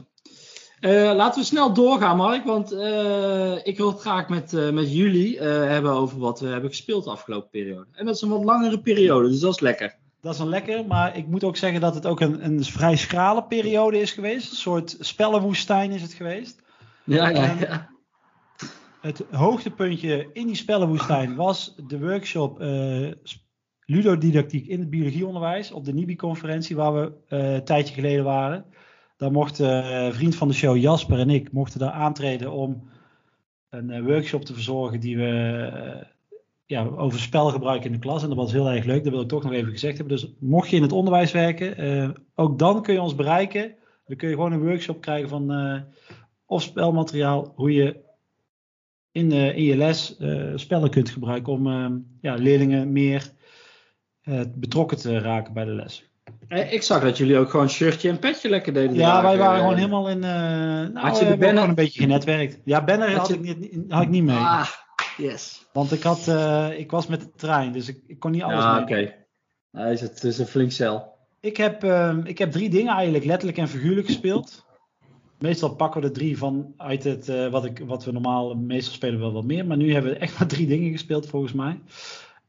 Eh, 0.79 0.91
laten 1.15 1.41
we 1.41 1.47
snel 1.47 1.73
doorgaan, 1.73 2.17
Mark. 2.17 2.45
Want 2.45 2.71
eh, 2.71 3.55
ik 3.63 3.77
wil 3.77 3.91
het 3.91 3.99
graag 3.99 4.29
met, 4.29 4.53
eh, 4.53 4.69
met 4.69 4.93
jullie 4.93 5.39
hebben 5.41 5.91
over 5.91 6.19
wat 6.19 6.39
we 6.39 6.47
hebben 6.47 6.69
gespeeld 6.69 7.03
de 7.03 7.09
afgelopen 7.09 7.49
periode. 7.49 7.85
En 7.91 8.05
dat 8.05 8.15
is 8.15 8.21
een 8.21 8.29
wat 8.29 8.43
langere 8.43 8.79
periode, 8.79 9.29
dus 9.29 9.39
dat 9.39 9.53
is 9.53 9.59
lekker. 9.59 9.95
Dat 10.21 10.33
is 10.33 10.39
een 10.39 10.49
lekker, 10.49 10.85
maar 10.85 11.17
ik 11.17 11.27
moet 11.27 11.43
ook 11.43 11.57
zeggen 11.57 11.81
dat 11.81 11.95
het 11.95 12.05
ook 12.05 12.19
een, 12.19 12.45
een 12.45 12.63
vrij 12.63 12.95
schrale 12.95 13.43
periode 13.43 13.99
is 13.99 14.11
geweest. 14.11 14.51
Een 14.51 14.57
soort 14.57 14.95
spellenwoestijn 14.99 15.91
is 15.91 16.01
het 16.01 16.13
geweest. 16.13 16.61
Ja, 17.03 17.29
ja, 17.29 17.55
ja. 17.59 17.89
Het 19.01 19.23
hoogtepuntje 19.31 20.29
in 20.33 20.47
die 20.47 20.55
spellenwoestijn 20.55 21.35
was 21.35 21.75
de 21.87 21.99
workshop 21.99 22.59
ludodidactiek 23.85 24.67
in 24.67 24.79
het 24.79 24.89
biologieonderwijs 24.89 25.71
op 25.71 25.85
de 25.85 25.93
NIBI-conferentie 25.93 26.75
waar 26.75 26.93
we 26.93 27.11
een 27.27 27.63
tijdje 27.63 27.93
geleden 27.93 28.23
waren. 28.23 28.65
Daar 29.19 29.31
mocht 29.31 29.59
eh, 29.59 30.11
vriend 30.11 30.35
van 30.35 30.47
de 30.47 30.53
show 30.53 30.77
Jasper 30.77 31.19
en 31.19 31.29
ik 31.29 31.51
mochten 31.51 31.79
daar 31.79 31.91
aantreden 31.91 32.51
om 32.51 32.89
een 33.69 33.89
eh, 33.89 34.03
workshop 34.03 34.45
te 34.45 34.53
verzorgen 34.53 34.99
die 34.99 35.17
we 35.17 35.27
eh, 35.27 36.07
ja, 36.65 36.85
over 36.85 37.19
spelgebruik 37.19 37.85
in 37.85 37.91
de 37.91 37.99
klas. 37.99 38.21
En 38.21 38.27
dat 38.27 38.37
was 38.37 38.51
heel 38.51 38.69
erg 38.69 38.85
leuk, 38.85 39.03
dat 39.03 39.13
wil 39.13 39.21
ik 39.21 39.27
toch 39.27 39.43
nog 39.43 39.51
even 39.51 39.71
gezegd 39.71 39.97
hebben. 39.97 40.17
Dus 40.17 40.33
mocht 40.39 40.69
je 40.69 40.75
in 40.75 40.81
het 40.81 40.91
onderwijs 40.91 41.31
werken, 41.31 42.15
ook 42.35 42.59
dan 42.59 42.81
kun 42.83 42.93
je 42.93 43.01
ons 43.01 43.15
bereiken. 43.15 43.75
Dan 44.05 44.17
kun 44.17 44.29
je 44.29 44.35
gewoon 44.35 44.51
een 44.51 44.65
workshop 44.65 45.01
krijgen 45.01 45.29
van 45.29 45.51
of 46.45 46.61
spelmateriaal, 46.61 47.53
hoe 47.55 47.73
je 47.73 47.99
in, 49.11 49.31
eh, 49.31 49.57
in 49.57 49.63
je 49.63 49.77
les 49.77 50.17
spellen 50.55 50.89
kunt 50.89 51.09
gebruiken 51.09 51.53
om 51.53 51.67
ja, 52.21 52.35
leerlingen 52.35 52.91
meer 52.91 53.31
betrokken 54.55 54.97
te 54.97 55.19
raken 55.19 55.53
bij 55.53 55.65
de 55.65 55.71
les. 55.71 56.08
Eh, 56.49 56.73
Ik 56.73 56.81
zag 56.81 57.01
dat 57.01 57.17
jullie 57.17 57.37
ook 57.37 57.49
gewoon 57.49 57.69
shirtje 57.69 58.09
en 58.09 58.19
petje 58.19 58.49
lekker 58.49 58.73
deden. 58.73 58.95
Ja, 58.95 59.21
wij 59.21 59.37
waren 59.37 59.59
gewoon 59.59 59.75
helemaal 59.75 60.09
in. 60.09 60.23
eh 60.23 60.29
nou, 60.31 60.93
Had 60.93 61.19
je 61.19 61.19
de 61.19 61.19
we 61.19 61.25
hebben 61.25 61.31
ook 61.31 61.39
banner- 61.39 61.53
gewoon 61.53 61.69
een 61.69 61.75
beetje 61.75 62.01
genetwerkt. 62.01 62.59
Ja, 62.65 62.83
banner 62.83 63.07
Had 63.11 63.17
had, 63.17 63.27
je- 63.27 63.33
ik 63.49 63.59
niet, 63.59 63.91
had 63.91 64.01
ik 64.03 64.09
niet 64.09 64.23
mee. 64.23 64.35
Ah, 64.37 64.67
yes. 65.17 65.65
Want 65.73 65.91
ik, 65.91 66.03
had, 66.03 66.27
eh, 66.27 66.67
ik 66.77 66.91
was 66.91 67.07
met 67.07 67.19
de 67.21 67.29
trein, 67.35 67.71
dus 67.71 67.87
ik, 67.87 67.99
ik 68.07 68.19
kon 68.19 68.31
niet 68.31 68.43
alles 68.43 68.63
Ja, 68.63 68.73
mee. 68.73 68.81
oké. 68.83 69.13
Hij 69.71 69.91
is 69.93 70.01
het, 70.01 70.23
is 70.23 70.37
een 70.37 70.45
flink 70.45 70.71
cel. 70.71 71.17
Ik, 71.39 71.57
heb, 71.57 71.83
ehm, 71.83 72.19
ik 72.23 72.37
heb 72.37 72.51
drie 72.51 72.69
dingen 72.69 72.93
eigenlijk 72.93 73.25
letterlijk 73.25 73.57
en 73.57 73.67
figuurlijk 73.67 74.05
gespeeld. 74.07 74.65
Meestal 75.39 75.75
pakken 75.75 76.01
we 76.01 76.07
er 76.07 76.13
drie 76.13 76.37
van 76.37 76.73
uit 76.77 77.03
het, 77.03 77.49
wat, 77.51 77.65
ik, 77.65 77.81
wat 77.85 78.05
we 78.05 78.11
normaal, 78.11 78.55
meestal 78.55 78.93
spelen 78.93 79.15
we 79.15 79.21
wel 79.21 79.33
wat 79.33 79.43
meer. 79.43 79.65
Maar 79.65 79.77
nu 79.77 79.93
hebben 79.93 80.11
we 80.11 80.17
echt 80.17 80.39
maar 80.39 80.47
drie 80.47 80.67
dingen 80.67 80.91
gespeeld 80.91 81.27
volgens 81.27 81.53
mij. 81.53 81.79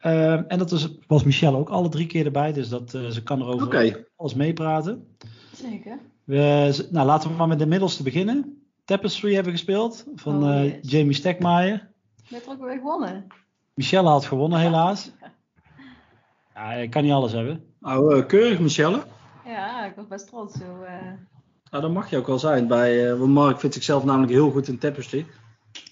Ehm, 0.00 0.42
en 0.48 0.58
dat 0.58 0.70
was, 0.70 0.88
was 1.06 1.24
Michelle 1.24 1.56
ook 1.56 1.68
alle 1.68 1.88
drie 1.88 2.06
keer 2.06 2.24
erbij, 2.24 2.52
dus 2.52 2.68
dat, 2.68 2.94
eh, 2.94 3.06
ze 3.06 3.22
kan 3.22 3.40
erover 3.40 3.66
Oké. 3.66 4.04
alles 4.16 4.34
meepraten. 4.34 5.16
Zeker. 5.54 5.98
We, 6.24 6.88
nou, 6.90 7.06
laten 7.06 7.30
we 7.30 7.36
maar 7.36 7.48
met 7.48 7.58
de 7.58 7.66
middelste 7.66 8.02
beginnen. 8.02 8.62
Tapestry 8.84 9.34
hebben 9.34 9.52
we 9.52 9.58
gespeeld 9.58 10.06
van 10.14 10.42
Oh, 10.44 10.50
eh, 10.50 10.64
yes. 10.64 10.90
Jamie 10.90 11.14
Stekmaier. 11.14 11.88
Net 12.28 12.46
ook 12.48 12.60
weer 12.60 12.76
gewonnen. 12.78 13.26
Michelle 13.74 14.08
had 14.08 14.24
gewonnen 14.24 14.58
helaas. 14.60 15.10
Ja, 16.54 16.72
ik 16.72 16.90
kan 16.90 17.02
niet 17.02 17.12
alles 17.12 17.32
hebben. 17.32 17.64
Nou, 17.80 18.16
eh, 18.16 18.26
keurig, 18.26 18.58
Michelle. 18.60 19.02
Ja, 19.44 19.84
ik 19.86 19.92
was 19.96 20.06
best 20.06 20.26
trots. 20.26 20.58
Zo, 20.58 20.82
eh, 20.82 20.92
Nou, 21.70 21.82
dat 21.82 21.92
mag 21.92 22.10
je 22.10 22.16
ook 22.16 22.26
wel 22.26 22.38
zijn. 22.38 22.66
Bij, 22.66 23.10
eh, 23.10 23.18
want 23.18 23.32
Mark 23.32 23.60
vindt 23.60 23.74
zichzelf 23.74 24.04
namelijk 24.04 24.32
heel 24.32 24.50
goed 24.50 24.68
in 24.68 24.78
Tapestry. 24.78 25.26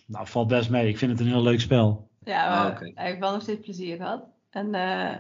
Nou, 0.07 0.27
valt 0.27 0.49
best 0.49 0.71
mee. 0.71 0.89
Ik 0.89 0.99
vind 0.99 1.11
het 1.11 1.21
een 1.21 1.27
heel 1.27 1.43
leuk 1.43 1.61
spel. 1.61 2.08
Ja, 2.25 2.47
Ah, 2.47 2.63
maar 2.65 2.91
hij 2.95 3.07
heeft 3.07 3.19
wel 3.19 3.33
nog 3.33 3.43
steeds 3.43 3.61
plezier 3.61 3.97
gehad. 3.97 4.25
En 4.51 4.75
eh 4.75 5.15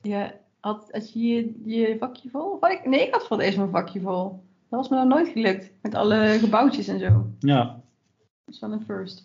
je 0.00 0.30
had, 0.60 0.88
had 0.90 1.12
je 1.12 1.20
je, 1.28 1.52
je 1.64 1.96
vakje 1.98 2.30
vol? 2.30 2.66
Ik, 2.70 2.86
nee, 2.86 3.06
ik 3.06 3.12
had 3.12 3.26
voor 3.26 3.36
het 3.36 3.46
eerst 3.46 3.58
mijn 3.58 3.70
vakje 3.70 4.00
vol. 4.00 4.44
Dat 4.68 4.80
was 4.80 4.88
me 4.88 4.96
nog 4.96 5.06
nooit 5.08 5.28
gelukt. 5.28 5.70
Met 5.82 5.94
alle 5.94 6.36
gebouwtjes 6.40 6.88
en 6.88 6.98
zo. 6.98 7.08
Dat 7.08 7.24
Ja. 7.38 7.80
is 8.46 8.60
wel 8.60 8.72
een 8.72 8.84
first. 8.84 9.24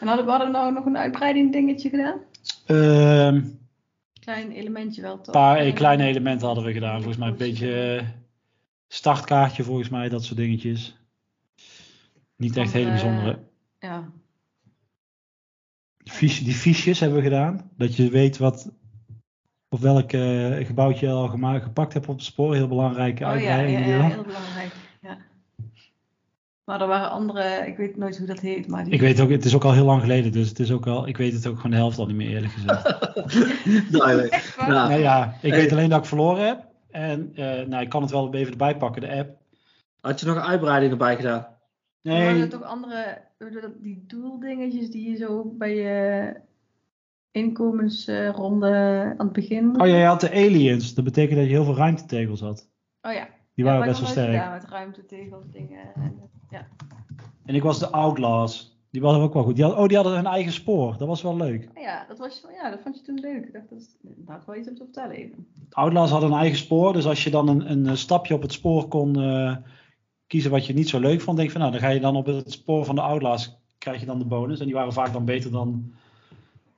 En 0.00 0.06
hadden 0.06 0.24
we 0.24 0.30
hadden 0.30 0.50
nou 0.50 0.72
nog 0.72 0.84
een 0.84 0.96
uitbreiding 0.96 1.52
dingetje 1.52 1.88
gedaan? 1.88 2.18
Ehm, 2.66 3.44
Klein 4.20 4.50
elementje 4.50 5.02
wel 5.02 5.16
toch? 5.16 5.26
Een 5.26 5.32
paar 5.32 5.56
eh, 5.58 5.74
kleine 5.74 6.04
elementen 6.06 6.46
hadden 6.46 6.64
we 6.64 6.72
gedaan. 6.72 6.96
Volgens 6.96 7.16
mij 7.16 7.28
een 7.28 7.36
beetje 7.36 7.96
eh, 7.98 8.06
startkaartje, 8.88 9.62
volgens 9.64 9.88
mij, 9.88 10.08
dat 10.08 10.24
soort 10.24 10.38
dingetjes. 10.38 10.96
Niet 12.36 12.56
echt 12.56 12.72
hele 12.72 12.84
eh, 12.86 12.90
bijzondere. 12.92 13.38
Ja, 13.78 14.08
Fiche, 16.10 16.44
die 16.44 16.54
fiches 16.54 17.00
hebben 17.00 17.18
we 17.18 17.24
gedaan. 17.24 17.70
Dat 17.76 17.96
je 17.96 18.10
weet 18.10 18.38
wat 18.38 18.70
Of 19.68 19.80
welk 19.80 20.12
eh, 20.12 20.66
gebouwtje 20.66 21.06
je 21.06 21.12
al 21.12 21.28
gemaakt, 21.28 21.62
gepakt 21.64 21.92
hebt 21.92 22.08
op 22.08 22.14
het 22.16 22.24
spoor. 22.24 22.54
Heel 22.54 22.68
belangrijke 22.68 23.24
Oh 23.24 23.30
ja, 23.30 23.36
ja, 23.38 23.50
uitbreiding. 23.56 23.86
ja, 23.86 24.08
heel 24.08 24.22
belangrijk. 24.22 24.72
Ja. 25.00 25.16
Maar 26.64 26.80
er 26.80 26.86
waren 26.86 27.10
andere, 27.10 27.66
ik 27.66 27.76
weet 27.76 27.96
nooit 27.96 28.18
hoe 28.18 28.26
dat 28.26 28.40
heet, 28.40 28.68
maar 28.68 28.84
die... 28.84 28.92
Ik 28.92 29.00
weet 29.00 29.20
ook, 29.20 29.30
het 29.30 29.44
is 29.44 29.54
ook 29.54 29.64
al 29.64 29.72
heel 29.72 29.84
lang 29.84 30.00
geleden, 30.00 30.32
dus 30.32 30.48
het 30.48 30.58
is 30.58 30.70
ook 30.72 30.86
al, 30.86 31.08
ik 31.08 31.16
weet 31.16 31.32
het 31.32 31.46
ook 31.46 31.56
gewoon 31.56 31.70
de 31.70 31.76
helft 31.76 31.98
al 31.98 32.06
niet 32.06 32.16
meer 32.16 32.28
eerlijk 32.30 32.52
gezegd. 32.52 32.82
Waar? 33.90 34.14
Ja. 34.68 34.88
nou 34.88 35.00
ja, 35.00 35.34
ik 35.42 35.50
Hey. 35.50 35.60
weet 35.60 35.72
alleen 35.72 35.88
dat 35.88 35.98
ik 35.98 36.04
verloren 36.04 36.46
heb. 36.46 36.66
En 36.90 37.32
eh, 37.34 37.66
nou, 37.66 37.82
ik 37.82 37.88
kan 37.88 38.02
het 38.02 38.10
wel 38.10 38.34
even 38.34 38.52
erbij 38.52 38.76
pakken, 38.76 39.00
de 39.02 39.12
app. 39.12 39.36
Had 40.00 40.20
je 40.20 40.26
nog 40.26 40.36
een 40.36 40.42
uitbreiding 40.42 40.92
erbij 40.92 41.16
gedaan? 41.16 41.46
Maar 42.02 42.14
waren 42.14 42.32
Nee, 42.34 42.42
er 42.42 42.48
toch 42.48 42.62
andere, 42.62 43.18
die 43.80 44.04
doeldingetjes 44.06 44.90
die 44.90 45.10
je 45.10 45.16
zo 45.16 45.44
bij 45.44 45.74
je 45.76 46.34
inkomensronde 47.30 48.66
aan 49.18 49.26
het 49.26 49.32
begin 49.32 49.80
oh 49.80 49.86
ja, 49.86 49.96
je 49.96 50.04
had 50.04 50.20
de 50.20 50.30
aliens. 50.30 50.94
Dat 50.94 51.04
betekent 51.04 51.36
dat 51.38 51.44
je 51.46 51.52
heel 51.52 51.64
veel 51.64 51.76
ruimtetegels 51.76 52.40
had. 52.40 52.68
Oh 53.02 53.12
ja. 53.12 53.28
Die 53.54 53.64
Ja, 53.64 53.70
waren 53.72 53.86
best 53.86 54.00
wel 54.00 54.08
sterk. 54.08 54.30
gedaan 54.30 54.52
Met 54.52 54.64
ruimtetegels, 54.68 55.44
dingen. 55.52 55.94
en- 55.94 56.20
Ja. 56.50 56.66
En 57.44 57.54
ik 57.54 57.62
was 57.62 57.78
de 57.78 57.90
Outlaws. 57.90 58.76
Die 58.90 59.00
waren 59.00 59.20
ook 59.20 59.34
wel 59.34 59.42
goed. 59.42 59.56
Die 59.56 59.66
oh, 59.76 59.86
die 59.86 59.96
hadden 59.96 60.14
hun 60.14 60.26
eigen 60.26 60.52
spoor. 60.52 60.94
Dat 60.98 61.08
was 61.08 61.22
wel 61.22 61.36
leuk. 61.36 61.68
Oh 61.74 61.82
ja, 61.82 62.04
dat 62.08 62.18
was, 62.18 62.44
ja, 62.62 62.70
dat 62.70 62.80
vond 62.82 62.96
je 62.96 63.02
toen 63.02 63.18
leuk. 63.20 63.44
Ik 63.46 63.52
dacht, 63.52 63.68
dat 63.70 63.78
is 63.78 63.96
wel 64.46 64.54
iets 64.56 64.68
om 64.68 64.74
te 64.74 64.84
vertellen 64.84 65.16
even. 65.16 65.46
Outlaws 65.70 66.10
hadden 66.10 66.30
een 66.32 66.38
eigen 66.38 66.58
spoor. 66.58 66.92
Dus 66.92 67.06
als 67.06 67.24
je 67.24 67.30
dan 67.30 67.48
een, 67.48 67.86
een 67.86 67.96
stapje 67.96 68.34
op 68.34 68.42
het 68.42 68.52
spoor 68.52 68.88
kon 68.88 69.16
eh, 69.20 69.56
kiezen 70.28 70.50
wat 70.50 70.66
je 70.66 70.74
niet 70.74 70.88
zo 70.88 71.00
leuk 71.00 71.20
vond, 71.20 71.36
denk 71.36 71.50
van 71.50 71.60
nou, 71.60 71.72
dan 71.72 71.80
ga 71.80 71.88
je 71.88 72.00
dan 72.00 72.16
op 72.16 72.26
het 72.26 72.52
spoor 72.52 72.84
van 72.84 72.94
de 72.94 73.00
Outlaws 73.00 73.56
krijg 73.78 74.00
je 74.00 74.06
dan 74.06 74.18
de 74.18 74.24
bonus. 74.24 74.60
En 74.60 74.66
die 74.66 74.74
waren 74.74 74.92
vaak 74.92 75.12
dan 75.12 75.24
beter 75.24 75.50
dan 75.50 75.92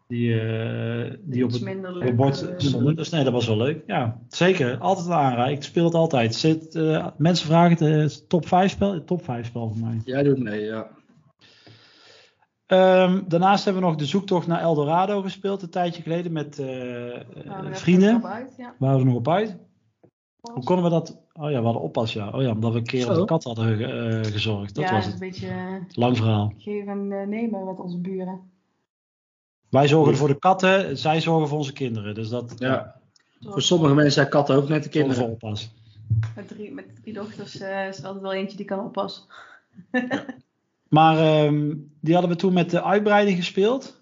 die, 0.07 0.41
eh, 0.41 1.15
die 1.21 1.45
op 1.45 1.51
het, 1.51 2.09
op 2.09 2.17
bord 2.17 2.49
eh, 2.49 2.55
stonden. 2.57 2.97
Dus 2.97 3.11
nee, 3.11 3.25
dat 3.25 3.33
was 3.33 3.47
wel 3.47 3.57
leuk. 3.57 3.83
Ja, 3.87 4.21
zeker. 4.29 4.79
Altijd 4.79 5.07
een 5.07 5.13
aanrader. 5.13 5.53
Ik 5.53 5.63
speel 5.63 5.85
het 5.85 5.95
altijd. 5.95 6.35
Zit, 6.35 6.75
eh, 6.75 7.07
mensen 7.17 7.47
vragen 7.47 7.87
het, 7.87 8.29
top 8.29 8.47
5 8.47 8.71
spel? 8.71 9.05
Top 9.05 9.25
5 9.25 9.47
spel 9.47 9.69
voor 9.69 9.87
mij. 9.87 10.01
Jij 10.05 10.23
doet 10.23 10.39
mee, 10.39 10.65
ja. 10.65 10.91
Ehm, 12.71 13.21
daarnaast 13.29 13.65
hebben 13.65 13.83
we 13.83 13.89
nog 13.89 13.99
de 13.99 14.07
zoektocht 14.07 14.47
naar 14.47 14.61
Eldorado 14.61 15.23
gespeeld 15.23 15.63
een 15.63 15.71
tijdje 15.71 16.03
geleden 16.03 16.33
met 16.33 16.59
eh, 16.59 16.67
nou, 17.45 17.75
vrienden. 17.75 18.17
op 18.17 18.25
uit, 18.25 18.55
ja. 18.57 18.75
Waren 18.79 18.97
we 18.97 19.03
er 19.03 19.09
nog 19.09 19.19
op 19.19 19.29
uit? 19.29 19.57
Hoe 20.41 20.65
konden 20.65 20.85
we 20.85 20.91
dat? 20.91 21.19
Oh 21.33 21.51
ja, 21.51 21.59
we 21.59 21.65
hadden 21.65 21.83
oppas, 21.83 22.13
ja. 22.13 22.31
Oh 22.31 22.43
ja, 22.43 22.51
omdat 22.51 22.73
we 22.73 22.79
een 22.79 22.85
keer 22.85 23.09
op 23.09 23.15
de 23.15 23.25
kat 23.25 23.45
hadden 23.45 23.81
eh, 23.81 24.33
gezorgd. 24.33 24.75
Dat 24.75 24.85
ja, 24.85 24.93
was 24.93 25.05
het 25.05 25.13
een 25.13 25.21
beetje 25.21 25.49
eh, 25.49 25.75
Lang 25.91 26.17
verhaal. 26.17 26.53
geven 26.59 26.89
en 26.89 27.29
nemen 27.29 27.65
met 27.65 27.79
onze 27.79 27.99
buren. 27.99 28.41
Wij 29.69 29.89
zorgen 29.89 30.17
voor 30.17 30.29
de 30.29 30.39
katten, 30.39 30.99
zij 30.99 31.21
zorgen 31.21 31.49
voor 31.49 31.59
onze 31.59 31.73
kinderen. 31.73 32.15
Dus 32.15 32.29
dat 32.29 32.55
ja. 32.59 33.01
Voor 33.41 33.63
sommige 33.63 33.95
mensen 33.95 34.13
zijn 34.13 34.29
katten 34.29 34.57
ook 34.57 34.69
net 34.69 34.83
de 34.83 34.89
kinderen 34.89 35.17
voor 35.17 35.29
oppas. 35.29 35.73
Met 36.37 36.49
drie, 36.49 36.73
met 36.73 36.85
drie 37.03 37.15
dochters 37.15 37.61
eh, 37.61 37.89
is 37.89 37.99
er 37.99 38.05
altijd 38.05 38.23
wel 38.23 38.33
eentje 38.33 38.57
die 38.57 38.67
kan 38.67 38.85
oppassen. 38.85 39.25
Maar 40.89 41.19
ehm, 41.19 41.75
die 42.01 42.13
hadden 42.13 42.33
we 42.33 42.37
toen 42.37 42.53
met 42.53 42.71
de 42.71 42.83
uitbreiding 42.83 43.37
gespeeld. 43.37 44.00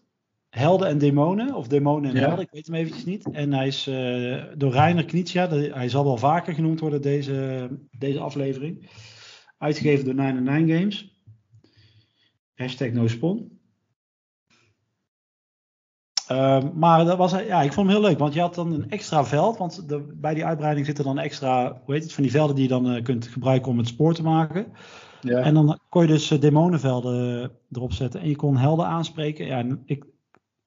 Helden 0.49 0.89
en 0.89 0.99
demonen, 0.99 1.55
of 1.55 1.69
demonen 1.69 2.11
en 2.11 2.17
Ja. 2.17 2.27
helden, 2.27 2.45
ik 2.45 2.51
weet 2.51 2.67
hem 2.67 2.75
eventjes 2.75 3.05
niet. 3.05 3.31
En 3.31 3.53
hij 3.53 3.67
is 3.67 3.87
eh, 3.87 4.43
door 4.57 4.73
Reiner 4.73 5.05
Knizia, 5.05 5.47
de- 5.47 5.71
hij 5.75 5.89
zal 5.89 6.05
wel 6.05 6.17
vaker 6.17 6.55
genoemd 6.55 6.81
worden 6.81 7.03
deze, 7.03 7.69
deze 7.99 8.19
aflevering. 8.19 8.91
Uitgegeven 9.59 10.05
door 10.05 10.15
99 10.15 10.77
Games. 10.79 11.17
Hashtag 12.55 12.91
NoSpon. 12.91 13.57
Ehm, 16.29 16.69
maar 16.75 17.05
dat 17.05 17.17
was, 17.19 17.33
ja, 17.33 17.63
ik 17.63 17.73
vond 17.73 17.87
hem 17.87 17.97
heel 17.97 18.07
leuk, 18.09 18.19
want 18.19 18.35
je 18.35 18.41
had 18.41 18.55
dan 18.55 18.73
een 18.73 18.91
extra 18.91 19.25
veld. 19.25 19.57
Want 19.59 19.89
de, 19.89 20.15
bij 20.17 20.35
die 20.35 20.45
uitbreiding 20.45 20.87
zitten 20.87 21.05
dan 21.05 21.19
extra, 21.19 21.81
hoe 21.85 21.95
heet 21.95 22.03
het, 22.03 22.13
van 22.13 22.23
die 22.23 22.33
velden 22.33 22.55
die 22.55 22.65
je 22.65 22.71
dan 22.71 22.91
eh, 22.91 23.03
kunt 23.03 23.27
gebruiken 23.27 23.71
om 23.71 23.79
het 23.79 23.87
spoor 23.89 24.15
te 24.15 24.23
maken. 24.23 24.67
Ja. 25.21 25.39
En 25.41 25.55
dan 25.55 25.79
kon 25.89 26.03
je 26.03 26.09
dus 26.09 26.31
eh, 26.31 26.41
demonenvelden 26.41 27.51
erop 27.73 27.93
zetten 27.93 28.21
en 28.21 28.29
je 28.29 28.37
kon 28.37 28.57
helden 28.57 28.87
aanspreken. 28.87 29.47
Ja, 29.47 29.59
en 29.59 29.83
ik 29.85 30.05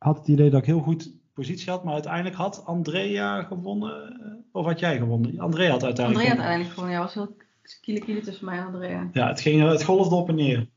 had 0.01 0.17
het 0.17 0.27
idee 0.27 0.49
dat 0.49 0.59
ik 0.59 0.65
heel 0.65 0.79
goed 0.79 1.11
positie 1.33 1.69
had, 1.69 1.83
maar 1.83 1.93
uiteindelijk 1.93 2.35
had 2.35 2.61
Andrea 2.65 3.43
gewonnen. 3.43 3.91
eh, 4.21 4.31
Of 4.51 4.65
had 4.65 4.79
jij 4.79 4.97
gewonnen? 4.97 5.39
Andrea 5.39 5.71
had 5.71 5.83
uiteindelijk 5.83 6.29
Andrea 6.29 6.45
had 6.45 6.45
gewonnen. 6.45 6.45
uiteindelijk 6.45 6.73
gewoon, 6.73 6.89
ja, 6.89 6.99
was 6.99 7.13
heel 7.13 7.35
kiele 7.81 7.99
kiele 7.99 8.21
tussen 8.21 8.45
mij 8.45 8.57
en 8.57 8.65
Andrea. 8.65 9.09
Ja, 9.13 9.27
het, 9.27 9.41
ging, 9.41 9.69
het 9.69 9.83
golfde 9.83 10.15
op 10.15 10.29
en 10.29 10.35
neer. 10.35 10.67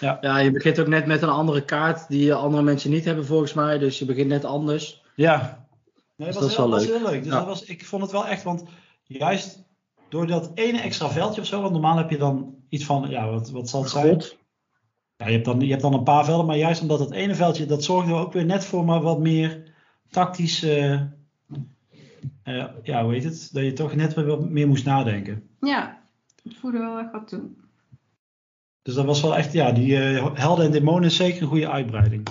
ja, 0.00 0.38
je 0.38 0.50
begint 0.50 0.78
ook 0.80 0.86
net 0.86 1.06
met 1.06 1.22
een 1.22 1.28
andere 1.28 1.64
kaart 1.64 2.08
die 2.08 2.34
andere 2.34 2.62
mensen 2.62 2.90
niet 2.90 3.04
hebben 3.04 3.26
volgens 3.26 3.52
mij. 3.52 3.78
Dus 3.78 3.98
je 3.98 4.04
begint 4.04 4.28
net 4.28 4.44
anders. 4.44 5.02
Ja, 5.14 5.66
nee, 6.16 6.26
Dus 6.26 6.36
dat, 6.36 6.44
was 6.44 6.56
heel, 6.56 6.68
wel 6.68 6.78
was 6.78 6.86
leuk. 6.88 6.96
heel 6.98 7.06
leuk. 7.10 7.22
Dus 7.22 7.32
Ja. 7.32 7.38
dat 7.38 7.46
was, 7.46 7.64
ik 7.64 7.84
vond 7.84 8.02
het 8.02 8.10
wel 8.12 8.26
echt, 8.26 8.42
want 8.42 8.64
juist 9.02 9.62
door 10.08 10.26
dat 10.26 10.50
ene 10.54 10.80
extra 10.80 11.08
veldje 11.08 11.40
of 11.40 11.46
zo, 11.46 11.60
want 11.60 11.72
normaal 11.72 11.96
heb 11.96 12.10
je 12.10 12.18
dan 12.18 12.54
iets 12.68 12.84
van, 12.84 13.08
ja, 13.10 13.30
wat, 13.30 13.50
wat 13.50 13.68
zal 13.68 13.80
het 13.82 13.90
zijn? 13.90 14.08
God. 14.08 14.36
Ja, 15.16 15.26
je, 15.26 15.32
hebt 15.32 15.44
dan, 15.44 15.60
je 15.60 15.70
hebt 15.70 15.82
dan 15.82 15.94
een 15.94 16.02
paar 16.02 16.24
velden, 16.24 16.46
maar 16.46 16.56
juist 16.56 16.82
omdat 16.82 16.98
het 16.98 17.10
ene 17.10 17.34
veldje, 17.34 17.66
dat 17.66 17.84
zorgde 17.84 18.14
ook 18.14 18.32
weer 18.32 18.44
net 18.44 18.64
voor 18.64 18.84
maar 18.84 19.00
wat 19.00 19.18
meer 19.18 19.72
tactisch, 20.10 20.62
eh, 20.62 20.92
eh, 22.42 22.64
ja, 22.82 23.04
hoe 23.04 23.12
heet 23.12 23.24
het? 23.24 23.48
Dat 23.52 23.62
je 23.62 23.72
toch 23.72 23.94
net 23.94 24.14
weer 24.14 24.26
wat 24.26 24.50
meer 24.50 24.68
moest 24.68 24.84
nadenken. 24.84 25.48
Ja, 25.60 26.02
het 26.42 26.56
voelde 26.56 26.78
wel 26.78 26.98
echt 26.98 27.12
wat 27.12 27.28
toe. 27.28 27.42
Dus 28.82 28.94
dat 28.94 29.04
was 29.04 29.22
wel 29.22 29.36
echt, 29.36 29.52
ja, 29.52 29.72
die 29.72 29.96
eh, 29.96 30.34
helden 30.34 30.64
en 30.64 30.72
demonen 30.72 31.04
is 31.04 31.16
zeker 31.16 31.42
een 31.42 31.48
goede 31.48 31.70
uitbreiding. 31.70 32.26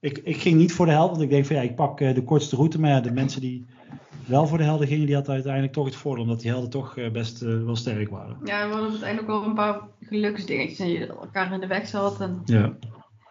Ik, 0.00 0.18
ik 0.18 0.36
ging 0.36 0.56
niet 0.56 0.72
voor 0.72 0.86
de 0.86 0.92
held, 0.92 1.10
want 1.10 1.22
ik 1.22 1.30
denk 1.30 1.46
van 1.46 1.56
ja, 1.56 1.62
ik 1.62 1.74
pak 1.74 1.98
de 1.98 2.24
kortste 2.24 2.56
route. 2.56 2.80
Maar 2.80 2.90
ja, 2.90 3.00
de 3.00 3.12
mensen 3.12 3.40
die 3.40 3.66
wel 4.26 4.46
voor 4.46 4.58
de 4.58 4.64
helden 4.64 4.86
gingen, 4.86 5.06
die 5.06 5.14
hadden 5.14 5.34
uiteindelijk 5.34 5.72
toch 5.72 5.84
het 5.84 5.96
voordeel, 5.96 6.22
omdat 6.22 6.40
die 6.40 6.50
helden 6.50 6.70
toch 6.70 6.96
eh, 6.96 7.10
best 7.10 7.42
eh, 7.42 7.62
wel 7.64 7.76
sterk 7.76 8.10
waren. 8.10 8.36
Ja, 8.44 8.68
we 8.68 8.74
hadden 8.74 9.20
ook 9.20 9.26
wel 9.26 9.44
een 9.44 9.54
paar 9.54 9.80
geluksdingetjes. 10.00 10.78
En 10.78 10.88
je 10.88 11.06
elkaar 11.06 11.52
in 11.52 11.60
de 11.60 11.66
weg 11.66 11.86
zat. 11.86 12.20
En 12.20 12.42
Ja. 12.44 12.72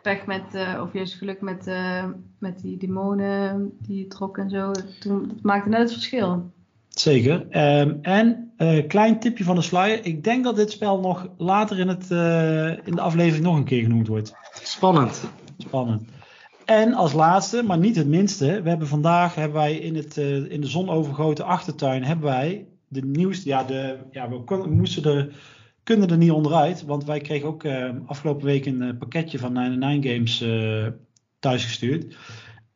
pech 0.02 0.26
met, 0.26 0.44
eh, 0.54 0.82
of 0.84 0.94
juist 0.94 1.14
geluk 1.14 1.42
met, 1.42 1.68
eh, 1.68 2.06
met 2.40 2.60
die 2.62 2.78
demonen 2.78 3.72
die 3.80 3.98
je 3.98 4.08
trok 4.08 4.38
en 4.38 4.50
zo. 4.50 4.72
Toen, 5.00 5.28
dat 5.28 5.42
maakte 5.42 5.70
net 5.70 5.80
het 5.80 5.92
verschil. 5.94 6.52
Zeker. 6.90 7.46
Ehm, 7.50 7.94
en 8.02 8.52
eh, 8.58 8.88
klein 8.88 9.20
tipje 9.20 9.44
van 9.44 9.56
de 9.56 9.62
sluier. 9.62 10.06
Ik 10.06 10.24
denk 10.24 10.44
dat 10.44 10.56
dit 10.56 10.72
spel 10.72 11.00
nog 11.00 11.28
later 11.38 11.80
in, 11.80 11.88
het, 11.88 12.12
eh, 12.12 12.68
in 12.88 12.96
de 12.96 13.02
aflevering 13.02 13.44
nog 13.46 13.56
een 13.56 13.64
keer 13.64 13.82
genoemd 13.84 14.08
wordt. 14.08 14.34
Spannend. 14.64 15.24
Spannend. 15.58 16.04
En 16.72 16.94
als 16.94 17.14
laatste, 17.14 17.64
maar 17.64 17.78
niet 17.78 17.96
het 17.96 18.08
minste, 18.08 18.62
we 18.62 18.70
hebben 18.70 18.88
vandaag 18.88 19.36
hebben 19.36 19.58
wij 19.58 19.76
in, 19.76 19.96
het, 19.96 20.18
eh, 20.18 20.52
in 20.52 20.62
de 20.62 20.68
zonovergoten 20.68 21.46
achtertuin 21.46 22.04
hebben 22.04 22.26
wij 22.26 22.68
de 22.88 23.06
nieuwste. 23.06 23.50
Ja, 23.50 23.64
de, 23.64 23.98
ja 24.12 24.30
we, 24.30 24.44
kon- 24.44 24.62
we 24.62 24.70
moesten 24.70 25.04
er, 25.04 25.36
kunnen 25.84 26.10
er 26.10 26.18
niet 26.18 26.32
onderuit, 26.32 26.86
want 26.86 27.06
wij 27.06 27.20
kregen 27.20 27.48
ook 27.48 27.64
eh, 27.64 27.90
afgelopen 28.06 28.46
week 28.46 28.66
een 28.66 28.82
eh, 28.82 28.98
pakketje 28.98 29.40
van 29.40 29.54
99 29.54 30.12
Games 30.12 30.42
eh 30.42 30.88
thuisgestuurd. 31.40 32.16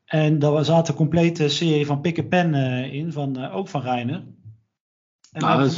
En 0.05 0.39
daar 0.39 0.65
zat 0.65 0.87
een 0.87 0.95
complete 0.95 1.49
serie 1.49 1.85
van 1.85 2.01
Pick 2.01 2.29
Pen 2.29 2.53
in, 2.91 3.11
van, 3.11 3.45
ook 3.51 3.67
van 3.67 3.81
Reiner. 3.81 4.23
En 5.31 5.41
Nou, 5.41 5.59
dat 5.59 5.71
is 5.71 5.75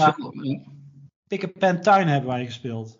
Pick 1.28 1.58
Pen 1.58 1.82
Tuin 1.82 2.08
hebben 2.08 2.30
wij 2.30 2.46
gespeeld. 2.46 3.00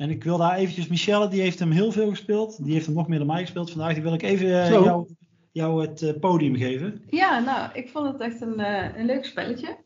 En 0.00 0.10
ik 0.10 0.24
wil 0.24 0.36
daar 0.38 0.56
eventjes, 0.56 0.86
Michelle, 0.88 1.28
die 1.28 1.40
heeft 1.40 1.58
hem 1.58 1.70
heel 1.70 1.92
veel 1.92 2.08
gespeeld. 2.10 2.64
Die 2.64 2.72
heeft 2.72 2.86
hem 2.86 2.94
nog 2.94 3.08
meer 3.08 3.18
dan 3.18 3.26
mij 3.26 3.40
gespeeld 3.40 3.70
vandaag. 3.70 3.92
Die 3.94 4.02
wil 4.02 4.14
ik 4.14 4.22
even 4.22 4.62
eh, 4.62 4.70
jou, 4.70 5.06
jou 5.52 5.82
het 5.86 6.02
eh, 6.02 6.18
podium 6.20 6.56
geven. 6.56 7.02
Ja, 7.10 7.38
nou, 7.38 7.68
ik 7.72 7.88
vond 7.88 8.06
het 8.12 8.20
echt 8.20 8.40
een, 8.40 8.60
eh, 8.60 8.96
een 8.98 9.06
leuk 9.06 9.24
spelletje. 9.24 9.76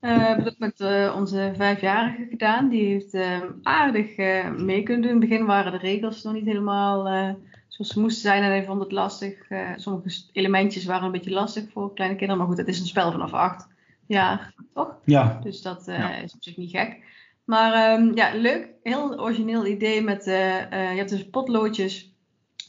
Eh, 0.00 0.16
we 0.16 0.22
hebben 0.22 0.44
het 0.44 0.58
met 0.58 0.80
eh, 0.80 1.14
onze 1.16 1.52
vijfjarige 1.56 2.26
gedaan. 2.30 2.68
Die 2.68 2.84
heeft 2.84 3.16
aardig 3.62 4.16
eh, 4.16 4.50
mee 4.54 4.82
kunnen 4.82 5.02
doen. 5.02 5.12
In 5.14 5.20
het 5.20 5.28
begin 5.28 5.46
waren 5.46 5.72
de 5.72 5.78
regels 5.78 6.22
nog 6.22 6.32
niet 6.32 6.44
helemaal 6.46 7.06
eh, 7.08 7.30
zoals 7.68 7.90
ze 7.92 8.00
moesten 8.00 8.22
zijn. 8.22 8.42
En 8.42 8.48
hij 8.48 8.64
vond 8.64 8.80
het 8.82 8.92
lastig. 8.92 9.48
Eh, 9.48 9.70
sommige 9.76 10.22
elementjes 10.32 10.84
waren 10.84 11.04
een 11.06 11.12
beetje 11.12 11.30
lastig 11.30 11.64
voor 11.72 11.94
kleine 11.94 12.16
kinderen. 12.16 12.42
Maar 12.42 12.50
goed, 12.50 12.58
het 12.66 12.68
is 12.74 12.80
een 12.80 12.86
spel 12.86 13.12
vanaf 13.12 13.32
acht 13.32 13.66
jaar, 14.06 14.54
toch? 14.74 14.94
Ja, 15.04 15.40
Dus 15.42 15.62
dat 15.62 15.88
eh, 15.88 15.98
Ja. 15.98 16.14
is 16.16 16.34
op 16.34 16.42
zich 16.42 16.56
niet 16.56 16.70
gek. 16.70 17.14
Maar 17.46 17.72
ehm, 17.72 18.14
ja, 18.14 18.34
leuk. 18.34 18.68
Heel 18.82 19.20
origineel 19.20 19.66
idee 19.66 20.02
met, 20.02 20.26
eh, 20.26 20.70
je 20.70 20.96
hebt 20.96 21.10
dus 21.10 21.30
potloodjes. 21.30 22.14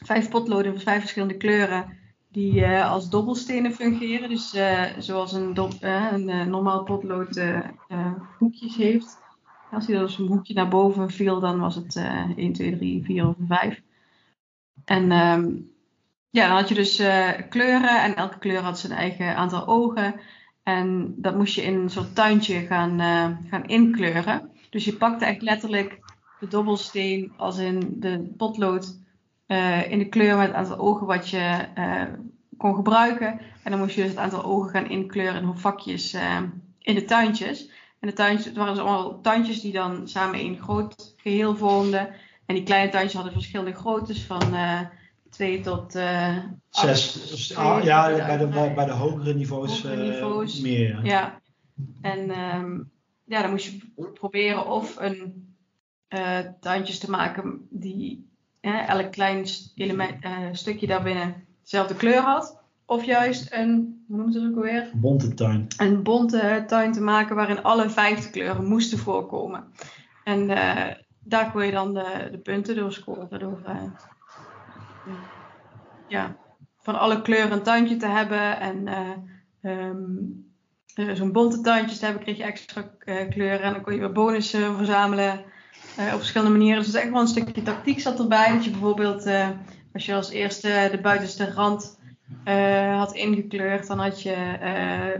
Vijf 0.05 0.29
potloden 0.29 0.71
van 0.71 0.81
vijf 0.81 0.99
verschillende 0.99 1.37
kleuren. 1.37 1.97
Die 2.31 2.63
eh, 2.63 2.91
als 2.91 3.09
dobbelstenen 3.09 3.73
fungeren. 3.73 4.29
Dus 4.29 4.55
zoals 4.97 5.33
een, 5.33 5.57
een 5.81 6.49
normaal 6.49 6.83
potlood 6.83 7.41
hoekjes 8.37 8.75
heeft. 8.75 9.17
Als 9.71 9.87
hij 9.87 9.97
dus 9.97 10.17
een 10.17 10.27
hoekje 10.27 10.53
naar 10.53 10.67
boven 10.67 11.09
viel, 11.09 11.39
dan 11.39 11.59
was 11.59 11.75
het 11.75 11.95
eh 11.95 12.37
1, 12.37 12.53
2, 12.53 12.77
3, 12.77 13.03
4 13.03 13.27
of 13.27 13.35
5. 13.47 13.81
En 14.85 15.11
ehm, 15.11 15.51
ja, 16.29 16.47
dan 16.47 16.57
had 16.57 16.69
je 16.69 16.75
dus 16.75 16.95
kleuren. 17.49 18.01
En 18.03 18.15
elke 18.15 18.37
kleur 18.37 18.61
had 18.61 18.79
zijn 18.79 18.93
eigen 18.93 19.35
aantal 19.35 19.67
ogen. 19.67 20.15
En 20.63 21.13
dat 21.17 21.35
moest 21.35 21.55
je 21.55 21.61
in 21.61 21.75
een 21.75 21.89
soort 21.89 22.15
tuintje 22.15 22.59
gaan, 22.59 22.99
gaan 23.49 23.65
inkleuren. 23.65 24.51
Dus 24.77 24.85
je 24.85 24.95
pakte 24.95 25.25
echt 25.25 25.41
letterlijk 25.41 25.99
de 26.39 26.47
dobbelsteen 26.47 27.33
als 27.37 27.57
in 27.57 27.95
de 27.99 28.33
potlood 28.37 28.97
eh, 29.45 29.91
in 29.91 29.99
de 29.99 30.09
kleur 30.09 30.37
met 30.37 30.47
het 30.47 30.55
aantal 30.55 30.77
ogen 30.77 31.07
wat 31.07 31.29
je 31.29 31.65
eh, 31.75 32.03
kon 32.57 32.75
gebruiken. 32.75 33.39
En 33.63 33.71
dan 33.71 33.79
moest 33.79 33.95
je 33.95 34.01
dus 34.01 34.09
het 34.09 34.19
aantal 34.19 34.43
ogen 34.43 34.69
gaan 34.69 34.89
inkleuren 34.89 35.41
in 35.41 35.57
vakjes 35.57 36.13
uh, 36.13 36.41
in 36.79 36.95
de 36.95 37.05
tuintjes. 37.05 37.69
En 37.99 38.07
de 38.07 38.13
tuintjes, 38.13 38.45
het 38.45 38.57
waren 38.57 38.73
dus 38.73 38.83
allemaal 38.83 39.21
tuintjes 39.21 39.61
die 39.61 39.73
dan 39.73 40.07
samen 40.07 40.39
een 40.39 40.59
groot 40.61 41.13
geheel 41.17 41.55
vormden. 41.55 42.09
En 42.45 42.55
die 42.55 42.63
kleine 42.63 42.91
tuintjes 42.91 43.15
hadden 43.15 43.33
verschillende 43.33 43.73
groottes 43.73 44.23
van 44.23 44.41
2 45.29 45.61
tot 45.61 45.95
uh, 45.95 46.37
zes. 46.69 47.55
Ah, 47.55 47.83
ja, 47.83 48.15
bij 48.15 48.37
de, 48.37 48.47
bij, 48.75 48.85
de 48.85 48.91
hogere 48.91 49.33
niveaus, 49.33 49.81
hogere 49.81 50.03
niveaus 50.03 50.59
meer. 50.59 50.99
Ja. 51.03 51.41
En 52.01 52.39
um, 52.55 52.91
ja, 53.27 53.41
dan 53.41 53.49
moest 53.49 53.65
je 53.65 54.11
proberen 54.13 54.67
of 54.67 54.99
een 54.99 55.45
tuintjes 56.59 56.99
te 56.99 57.09
maken 57.09 57.67
die 57.69 58.29
elk 58.61 59.11
klein 59.11 59.45
element, 59.75 60.25
stukje 60.51 60.87
daarbinnen 60.87 61.45
dezelfde 61.61 61.95
kleur 61.95 62.21
had. 62.21 62.59
Of 62.85 63.03
juist 63.03 63.53
een, 63.53 64.03
hoe 64.07 64.15
noemen 64.15 64.33
ze 64.33 64.39
het 64.39 64.49
ook 64.49 64.55
alweer? 64.55 64.91
Bonte 64.93 65.33
tuin. 65.33 65.67
Een 65.77 66.03
bonte 66.03 66.63
tuin 66.67 66.91
te 66.91 67.01
maken 67.01 67.35
waarin 67.35 67.63
alle 67.63 67.89
vijfde 67.89 68.29
kleuren 68.29 68.65
moesten 68.65 68.97
voorkomen. 68.97 69.71
En 70.23 70.49
uh, 70.49 70.85
daar 71.19 71.51
kon 71.51 71.65
je 71.65 71.71
dan 71.71 71.93
de, 71.93 72.27
de 72.31 72.37
punten 72.37 72.75
door 72.75 72.93
scoren. 72.93 73.39
Door 73.39 73.61
uh, 73.67 73.83
ja, 76.07 76.37
van 76.77 76.99
alle 76.99 77.21
kleuren 77.21 77.51
een 77.51 77.63
tuintje 77.63 77.97
te 77.97 78.07
hebben. 78.07 78.59
En 78.59 78.87
uh, 80.97 81.07
um, 81.07 81.15
zo'n 81.15 81.31
bonte 81.31 81.61
tuintjes 81.61 81.99
te 81.99 82.05
hebben, 82.05 82.23
kreeg 82.23 82.37
je 82.37 82.43
extra 82.43 82.91
kleuren. 83.29 83.61
En 83.61 83.73
dan 83.73 83.81
kon 83.81 83.93
je 83.93 83.99
weer 83.99 84.11
bonussen 84.11 84.75
verzamelen 84.75 85.43
op 85.97 86.17
verschillende 86.17 86.57
manieren. 86.57 86.83
Dus 86.83 86.93
echt 86.93 87.11
wel 87.11 87.21
een 87.21 87.27
stukje 87.27 87.61
tactiek 87.61 87.99
zat 87.99 88.19
erbij. 88.19 88.53
Dat 88.53 88.63
je 88.63 88.69
bijvoorbeeld, 88.69 89.29
als 89.93 90.05
je 90.05 90.15
als 90.15 90.29
eerste 90.29 90.87
de 90.91 90.99
buitenste 91.01 91.53
rand 91.53 91.99
had 92.97 93.13
ingekleurd, 93.13 93.87
dan 93.87 93.99
had 93.99 94.21
je 94.21 94.35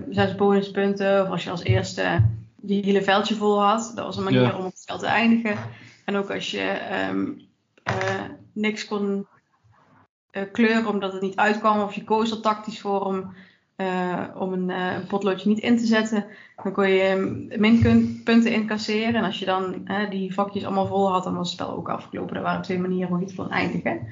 zes 0.09 0.35
bonuspunten. 0.35 1.23
Of 1.23 1.29
als 1.29 1.43
je 1.43 1.49
als 1.49 1.63
eerste 1.63 2.23
die 2.55 2.83
hele 2.83 3.01
veldje 3.01 3.35
vol 3.35 3.63
had. 3.63 3.91
Dat 3.95 4.05
was 4.05 4.17
een 4.17 4.23
manier 4.23 4.41
ja. 4.41 4.57
om 4.57 4.65
op 4.65 4.71
het 4.71 4.83
veld 4.85 4.99
te 4.99 5.05
eindigen. 5.05 5.57
En 6.05 6.15
ook 6.15 6.31
als 6.31 6.51
je 6.51 6.79
um, 7.09 7.41
uh, 7.89 8.23
niks 8.53 8.85
kon 8.85 9.27
kleuren 10.51 10.87
omdat 10.87 11.13
het 11.13 11.21
niet 11.21 11.35
uitkwam. 11.35 11.79
Of 11.79 11.93
je 11.93 12.03
koos 12.03 12.31
er 12.31 12.41
tactisch 12.41 12.81
voor 12.81 13.01
om, 13.01 13.33
om 14.35 14.53
een, 14.53 14.69
een, 14.69 15.07
potloodje 15.07 15.49
niet 15.49 15.59
in 15.59 15.77
te 15.77 15.85
zetten. 15.85 16.25
Dan 16.63 16.71
kon 16.71 16.89
je 16.89 17.15
minpunten 17.57 18.51
incasseren. 18.51 19.15
En 19.15 19.23
als 19.23 19.39
je 19.39 19.45
dan 19.45 19.87
die 20.09 20.33
vakjes 20.33 20.65
allemaal 20.65 20.87
vol 20.87 21.11
had, 21.11 21.23
dan 21.23 21.35
was 21.35 21.51
het 21.51 21.59
spel 21.59 21.75
ook 21.75 21.89
afgelopen. 21.89 22.35
Er 22.35 22.41
waren 22.41 22.61
twee 22.61 22.79
manieren 22.79 23.07
hoe 23.07 23.19
je 23.19 23.25
het 23.25 23.35
kon 23.35 23.49
eindigen. 23.49 24.07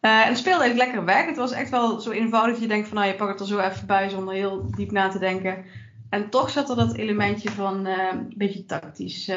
Uh, 0.00 0.20
en 0.20 0.28
het 0.28 0.38
speelde 0.38 0.62
eigenlijk 0.62 0.90
lekker 0.90 1.14
weg. 1.14 1.26
Het 1.26 1.36
was 1.36 1.52
echt 1.52 1.70
wel 1.70 2.00
zo 2.00 2.10
eenvoudig 2.10 2.52
dat 2.52 2.62
je 2.62 2.68
denkt 2.68 2.88
van 2.88 2.96
nou 2.96 3.08
je 3.08 3.14
pakt 3.14 3.30
het 3.30 3.40
er 3.40 3.46
zo 3.46 3.58
even 3.58 3.86
bij 3.86 4.08
zonder 4.08 4.34
heel 4.34 4.70
diep 4.76 4.90
na 4.90 5.08
te 5.08 5.18
denken. 5.18 5.64
En 6.10 6.30
toch 6.30 6.50
zat 6.50 6.70
er 6.70 6.76
dat 6.76 6.94
elementje 6.94 7.50
van 7.50 7.86
een 7.86 8.32
beetje 8.36 8.64
tactisch 8.64 9.30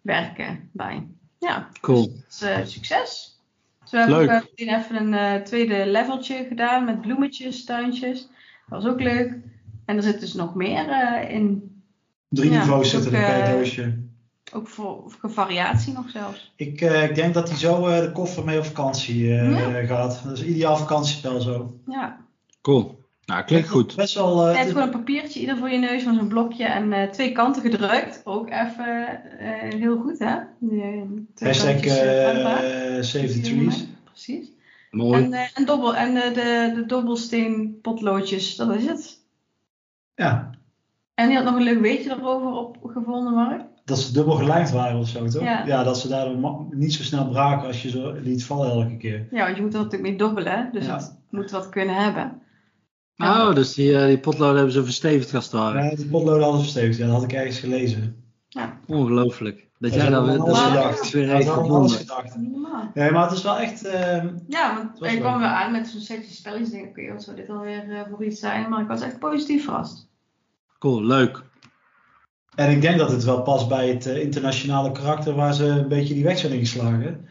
werken 0.00 0.68
bij. 0.72 1.06
Ja, 1.38 1.68
cool. 1.80 2.12
Dus, 2.26 2.72
succes. 2.72 3.38
Dus 3.80 3.90
we 3.90 3.98
hebben 3.98 4.36
ook 4.36 4.50
even 4.54 5.12
een 5.12 5.44
tweede 5.44 5.86
leveltje 5.86 6.44
gedaan 6.48 6.84
met 6.84 7.00
bloemetjes, 7.00 7.64
tuintjes. 7.64 8.28
Dat 8.70 8.82
was 8.82 8.92
ook 8.92 9.00
leuk. 9.00 9.34
En 9.84 9.96
er 9.96 10.02
zit 10.02 10.20
dus 10.20 10.34
nog 10.34 10.54
meer 10.54 10.84
in. 11.30 11.68
Drie 12.28 12.50
Ja, 12.50 12.58
niveaus 12.58 12.78
ook, 12.78 12.84
zitten 13.02 13.12
er 13.20 13.26
per 13.26 13.40
eh, 13.42 13.52
doosje. 13.52 13.98
Ook 14.54 14.68
voor, 14.68 15.02
voor 15.06 15.30
variatie 15.30 15.92
nog 15.92 16.10
zelfs. 16.10 16.52
Ik, 16.56 16.80
eh, 16.80 17.02
ik 17.04 17.14
denk 17.14 17.34
dat 17.34 17.48
hij 17.48 17.58
zo 17.58 17.86
eh, 17.86 18.00
de 18.00 18.12
koffer 18.12 18.44
mee 18.44 18.58
op 18.58 18.64
vakantie 18.64 19.38
eh, 19.38 19.50
Ja. 19.50 19.86
gaat. 19.86 20.20
Dat 20.24 20.32
is 20.32 20.40
een 20.40 20.50
ideaal 20.50 20.76
vakantiespel 20.76 21.40
zo. 21.40 21.78
Ja. 21.86 22.18
Cool. 22.62 22.98
Nou, 23.24 23.44
klinkt 23.44 23.68
goed. 23.68 23.96
Best 23.96 24.14
wel. 24.14 24.30
eh, 24.32 24.38
Je 24.38 24.44
hebt 24.44 24.58
het 24.58 24.66
is- 24.66 24.72
gewoon 24.72 24.86
een 24.88 24.98
papiertje 24.98 25.40
ieder 25.40 25.56
voor 25.56 25.70
je 25.70 25.78
neus 25.78 26.02
van 26.02 26.14
zo'n 26.14 26.28
blokje 26.28 26.64
en 26.64 26.92
eh, 26.92 27.08
twee 27.10 27.32
kanten 27.32 27.62
gedrukt. 27.62 28.20
Ook 28.24 28.48
even 28.50 29.06
eh, 29.38 29.78
heel 29.78 29.96
goed, 30.00 30.18
hè? 30.18 30.36
Hashtag 31.46 31.80
eh, 31.80 32.96
eh. 32.96 33.02
Save 33.02 33.26
the 33.26 33.40
Trees. 33.40 33.86
Precies. 34.04 34.48
Mooi. 34.90 35.22
En, 35.24 35.32
eh, 35.32 35.46
en, 35.54 35.64
dobbel, 35.66 35.96
en 35.96 36.16
eh, 36.16 36.34
de, 36.34 36.72
de 36.74 36.86
dobbelsteen 36.86 37.78
potloodjes, 37.82 38.56
dat 38.56 38.74
is 38.74 38.86
het. 38.86 39.18
Ja, 40.14 40.50
En 41.14 41.26
die 41.26 41.36
had 41.36 41.44
nog 41.44 41.54
een 41.56 41.62
leuk 41.62 41.80
weetje 41.80 42.10
erover 42.10 42.48
opgevonden, 42.52 43.34
Mark. 43.34 43.62
dat 43.84 43.98
ze 43.98 44.12
dubbel 44.12 44.34
gelijmd 44.34 44.70
waren 44.70 44.98
of 44.98 45.08
zo, 45.08 45.26
toch? 45.26 45.42
Ja. 45.42 45.82
dat 45.82 45.98
ze 45.98 46.08
daardoor 46.08 46.66
niet 46.70 46.94
zo 46.94 47.02
snel 47.02 47.28
braken 47.28 47.66
als 47.66 47.82
je 47.82 47.88
ze 47.90 48.20
liet 48.22 48.44
vallen 48.44 48.70
elke 48.70 48.96
keer. 48.96 49.28
Ja, 49.30 49.44
want 49.44 49.56
je 49.56 49.62
moet 49.62 49.74
er 49.74 49.80
natuurlijk 49.80 50.10
mee 50.10 50.18
dobbelen, 50.18 50.52
hè? 50.52 50.70
dus 50.72 50.86
Ja. 50.86 50.94
het 50.96 51.16
moet 51.30 51.50
wat 51.50 51.68
kunnen 51.68 51.94
hebben. 51.94 52.42
Oh, 53.16 53.54
dus 53.54 53.74
die, 53.74 53.98
eh, 53.98 54.06
die 54.06 54.18
potloden 54.18 54.54
hebben 54.56 54.72
ze 54.72 54.84
verstevigd 54.84 55.34
als 55.34 55.44
het 55.44 55.52
ware. 55.52 55.82
Ja, 55.82 55.94
die 55.96 56.06
potloden 56.06 56.42
hadden 56.42 56.60
verstevigd. 56.60 56.98
Ja, 56.98 57.04
dat 57.06 57.14
had 57.14 57.24
ik 57.24 57.32
ergens 57.32 57.58
gelezen. 57.58 58.24
Ongelooflijk. 58.86 59.68
Dat 59.80 59.90
Dat 59.92 60.00
jij 60.00 60.06
gedacht. 60.10 61.02
is 61.02 61.10
weer 61.10 61.28
heeft 61.28 61.46
ik 61.46 61.52
gevonden. 61.52 61.90
gedacht. 61.90 62.36
Nee, 62.94 63.10
maar 63.10 63.22
het 63.28 63.32
is 63.32 63.42
wel 63.42 63.58
echt. 63.58 63.84
ehm, 63.84 64.28
Ja, 64.48 64.74
want 64.98 65.12
ik 65.12 65.20
kwam 65.20 65.38
weer 65.38 65.46
aan 65.48 65.72
met 65.72 65.86
zo'n 65.88 66.00
setje 66.00 66.34
spelletjes. 66.34 66.68
Ik 66.68 66.74
denk, 66.74 66.88
oké, 66.88 67.12
wat 67.12 67.22
zou 67.22 67.36
dit 67.36 67.48
alweer 67.50 67.90
eh, 67.90 68.00
voor 68.10 68.24
iets 68.24 68.40
zijn? 68.40 68.68
Maar 68.70 68.80
ik 68.80 68.88
was 68.88 69.00
echt 69.00 69.18
positief 69.18 69.64
verrast. 69.64 70.08
Cool, 70.78 71.04
leuk. 71.04 71.42
En 72.54 72.70
ik 72.70 72.80
denk 72.82 72.98
dat 72.98 73.10
het 73.10 73.24
wel 73.24 73.42
past 73.42 73.68
bij 73.68 73.88
het 73.88 74.06
eh, 74.06 74.20
internationale 74.22 74.92
karakter 74.92 75.34
waar 75.34 75.54
ze 75.54 75.64
een 75.66 75.88
beetje 75.88 76.14
die 76.14 76.24
weg 76.24 76.38
zijn 76.38 76.52
ingeslagen. 76.52 77.28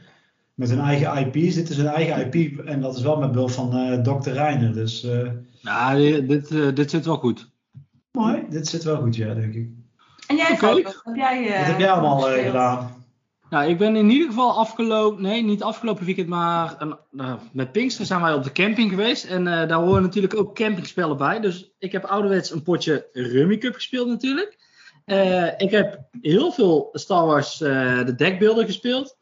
Met 0.54 0.70
hun 0.70 0.80
eigen 0.80 1.18
IP's. 1.18 1.56
Dit 1.56 1.70
is 1.70 1.78
hun 1.78 1.88
eigen 1.88 2.26
IP 2.34 2.60
en 2.60 2.82
dat 2.82 2.96
is 2.98 3.02
wel 3.04 3.20
met 3.20 3.32
behulp 3.32 3.52
van 3.52 3.74
eh 3.76 4.02
Dr. 4.02 4.30
Reiner. 4.30 4.74
Dus 4.74 5.04
eh, 5.04 5.28
Ja, 5.62 5.96
dit, 5.96 6.28
dit, 6.30 6.52
eh, 6.52 6.74
dit 6.76 6.90
zit 6.90 7.06
wel 7.06 7.18
goed. 7.18 7.50
mooi. 8.12 8.44
Dit 8.50 8.68
zit 8.68 8.84
wel 8.84 8.98
goed, 9.02 9.16
ja, 9.16 9.34
denk 9.34 9.54
ik. 9.54 9.70
En 10.30 10.36
jij, 10.36 10.58
wat 10.60 11.02
heb 11.04 11.16
jij, 11.16 11.48
eh, 11.48 11.58
Wat 11.58 11.68
heb 11.68 11.80
jij 11.80 11.92
allemaal 11.92 12.30
eh, 12.30 12.46
gedaan? 12.46 12.98
Nou, 13.50 13.70
ik 13.70 13.78
ben 13.78 13.96
in 13.96 14.10
ieder 14.10 14.28
geval 14.28 14.58
afgelopen, 14.58 15.22
nee, 15.22 15.44
niet 15.44 15.64
afgelopen 15.64 16.06
weekend, 16.06 16.28
maar 16.28 16.76
een, 16.80 16.98
nou, 17.12 17.40
met 17.52 17.72
Pinkster 17.72 18.06
zijn 18.06 18.22
wij 18.22 18.34
op 18.34 18.44
de 18.44 18.52
camping 18.52 18.90
geweest. 18.90 19.26
En 19.26 19.48
eh, 19.48 19.68
daar 19.68 19.80
horen 19.80 20.02
natuurlijk 20.02 20.36
ook 20.36 20.56
campingspellen 20.56 21.18
bij. 21.18 21.40
Dus 21.40 21.72
ik 21.80 21.92
heb 21.92 22.06
ouderwets 22.06 22.52
een 22.52 22.64
potje 22.64 23.08
Rummy 23.14 23.58
Cup 23.58 23.74
gespeeld 23.74 24.08
natuurlijk. 24.08 24.58
Eh, 25.10 25.48
ik 25.58 25.72
heb 25.72 26.00
heel 26.22 26.52
veel 26.52 26.90
Star 26.94 27.26
Wars 27.26 27.62
eh, 27.62 28.06
de 28.06 28.16
deckbeelden 28.16 28.66
gespeeld. 28.66 29.18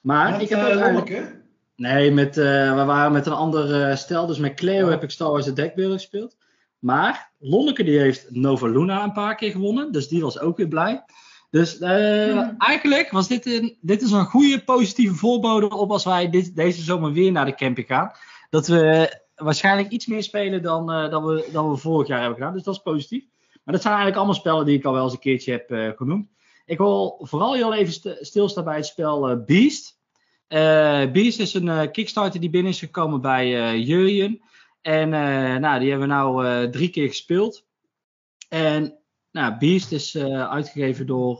Maar 0.00 0.30
Met, 0.30 0.40
ik 0.40 0.48
heb 0.48 0.58
ook 0.58 0.80
eigenlijk... 0.80 1.38
Nee, 1.76 2.10
met, 2.12 2.38
eh, 2.38 2.74
we 2.74 2.84
waren 2.84 3.12
met 3.12 3.26
een 3.26 3.32
ander 3.32 3.96
stel. 3.98 4.26
Dus 4.26 4.38
met 4.38 4.54
Cleo 4.54 4.84
Oh. 4.84 4.90
heb 4.90 5.02
ik 5.02 5.10
Star 5.10 5.30
Wars 5.30 5.44
de 5.44 5.52
deckbeelden 5.52 5.98
gespeeld. 5.98 6.36
Maar 6.80 7.32
Lonneke 7.38 7.84
die 7.84 7.98
heeft 7.98 8.26
Nova 8.30 8.66
Luna 8.66 9.02
een 9.04 9.12
paar 9.12 9.34
keer 9.34 9.50
gewonnen. 9.50 9.92
Dus 9.92 10.08
die 10.08 10.22
was 10.22 10.40
ook 10.40 10.56
weer 10.56 10.68
blij. 10.68 11.04
Dus 11.50 11.78
eh, 11.78 12.32
Hmm. 12.32 12.54
eigenlijk 12.58 13.10
was 13.10 13.28
dit 13.28 13.46
een, 13.46 13.76
dit 13.80 14.02
is 14.02 14.10
een 14.10 14.24
goede 14.24 14.64
positieve 14.64 15.14
voorbode 15.14 15.68
op 15.70 15.90
als 15.90 16.04
wij 16.04 16.30
dit, 16.30 16.56
deze 16.56 16.82
zomer 16.82 17.12
weer 17.12 17.32
naar 17.32 17.44
de 17.44 17.54
camping 17.54 17.86
gaan. 17.86 18.10
Dat 18.50 18.66
we 18.66 19.14
waarschijnlijk 19.34 19.88
iets 19.90 20.06
meer 20.06 20.22
spelen 20.22 20.62
dan, 20.62 20.86
dan, 20.86 21.24
we, 21.24 21.48
dan 21.52 21.70
we 21.70 21.76
vorig 21.76 22.08
jaar 22.08 22.18
hebben 22.18 22.38
gedaan. 22.38 22.52
Dus 22.54 22.62
dat 22.62 22.74
is 22.74 22.82
positief. 22.82 23.24
Maar 23.64 23.74
dat 23.74 23.82
zijn 23.82 23.94
eigenlijk 23.94 24.16
allemaal 24.16 24.40
spellen 24.40 24.64
die 24.64 24.78
ik 24.78 24.84
al 24.84 24.92
wel 24.92 25.04
eens 25.04 25.12
een 25.12 25.18
keertje 25.18 25.52
heb 25.52 25.70
eh, 25.70 25.88
genoemd. 25.96 26.28
Ik 26.64 26.78
wil 26.78 27.18
vooral 27.22 27.54
heel 27.54 27.74
even 27.74 27.92
st- 27.92 28.16
stilstaan 28.20 28.64
bij 28.64 28.76
het 28.76 28.86
spel 28.86 29.44
Beast. 29.46 29.98
Beast 31.12 31.38
is 31.40 31.54
een 31.54 31.90
Kickstarter 31.90 32.40
die 32.40 32.50
binnen 32.50 32.72
is 32.72 32.78
gekomen 32.78 33.20
bij 33.20 33.78
Jurjen. 33.78 34.40
En 34.82 35.12
eh, 35.14 35.56
nou, 35.56 35.80
die 35.80 35.90
hebben 35.90 36.08
we 36.08 36.14
nou 36.14 36.46
eh, 36.46 36.70
drie 36.70 36.88
keer 36.88 37.08
gespeeld. 37.08 37.66
En 38.48 38.98
nou, 39.30 39.58
Beast 39.58 39.92
is 39.92 40.14
eh, 40.14 40.50
uitgegeven 40.50 41.06
door 41.06 41.38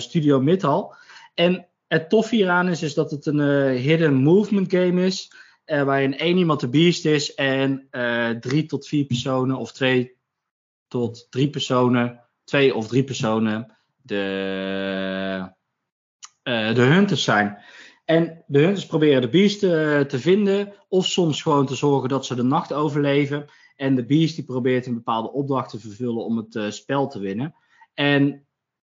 Studio 0.00 0.40
Midhal. 0.40 0.94
En 1.34 1.66
het 1.88 2.08
tof 2.08 2.30
hieraan 2.30 2.68
is, 2.68 2.82
is 2.82 2.94
dat 2.94 3.10
het 3.10 3.26
een 3.26 3.68
hidden 3.76 4.14
movement 4.14 4.70
game 4.72 5.04
is. 5.04 5.32
waarin 5.64 6.18
één 6.18 6.36
iemand 6.36 6.60
de 6.60 6.68
Beast 6.68 7.04
is 7.04 7.34
en 7.34 7.88
drie 8.40 8.66
tot 8.66 8.86
vier 8.88 9.04
personen 9.04 9.56
of 9.56 9.72
twee 9.72 10.16
tot 10.88 11.26
drie 11.30 11.50
personen, 11.50 12.20
twee 12.44 12.74
of 12.74 12.88
drie 12.88 13.04
personen 13.04 13.76
de, 14.02 15.52
de 16.42 16.82
hunters 16.82 17.24
zijn. 17.24 17.62
En 18.04 18.44
de 18.46 18.58
hunters 18.58 18.86
proberen 18.86 19.20
de 19.20 19.28
beest 19.28 19.62
eh, 19.62 20.00
te 20.00 20.18
vinden, 20.18 20.72
of 20.88 21.06
soms 21.06 21.42
gewoon 21.42 21.66
te 21.66 21.74
zorgen 21.74 22.08
dat 22.08 22.26
ze 22.26 22.34
de 22.34 22.42
nacht 22.42 22.72
overleven. 22.72 23.46
En 23.76 23.94
de 23.94 24.04
beest 24.04 24.34
die 24.34 24.44
probeert 24.44 24.86
een 24.86 24.94
bepaalde 24.94 25.32
opdracht 25.32 25.70
te 25.70 25.80
vervullen 25.80 26.24
om 26.24 26.36
het 26.36 26.56
eh, 26.56 26.70
spel 26.70 27.08
te 27.08 27.18
winnen. 27.18 27.54
En 27.94 28.46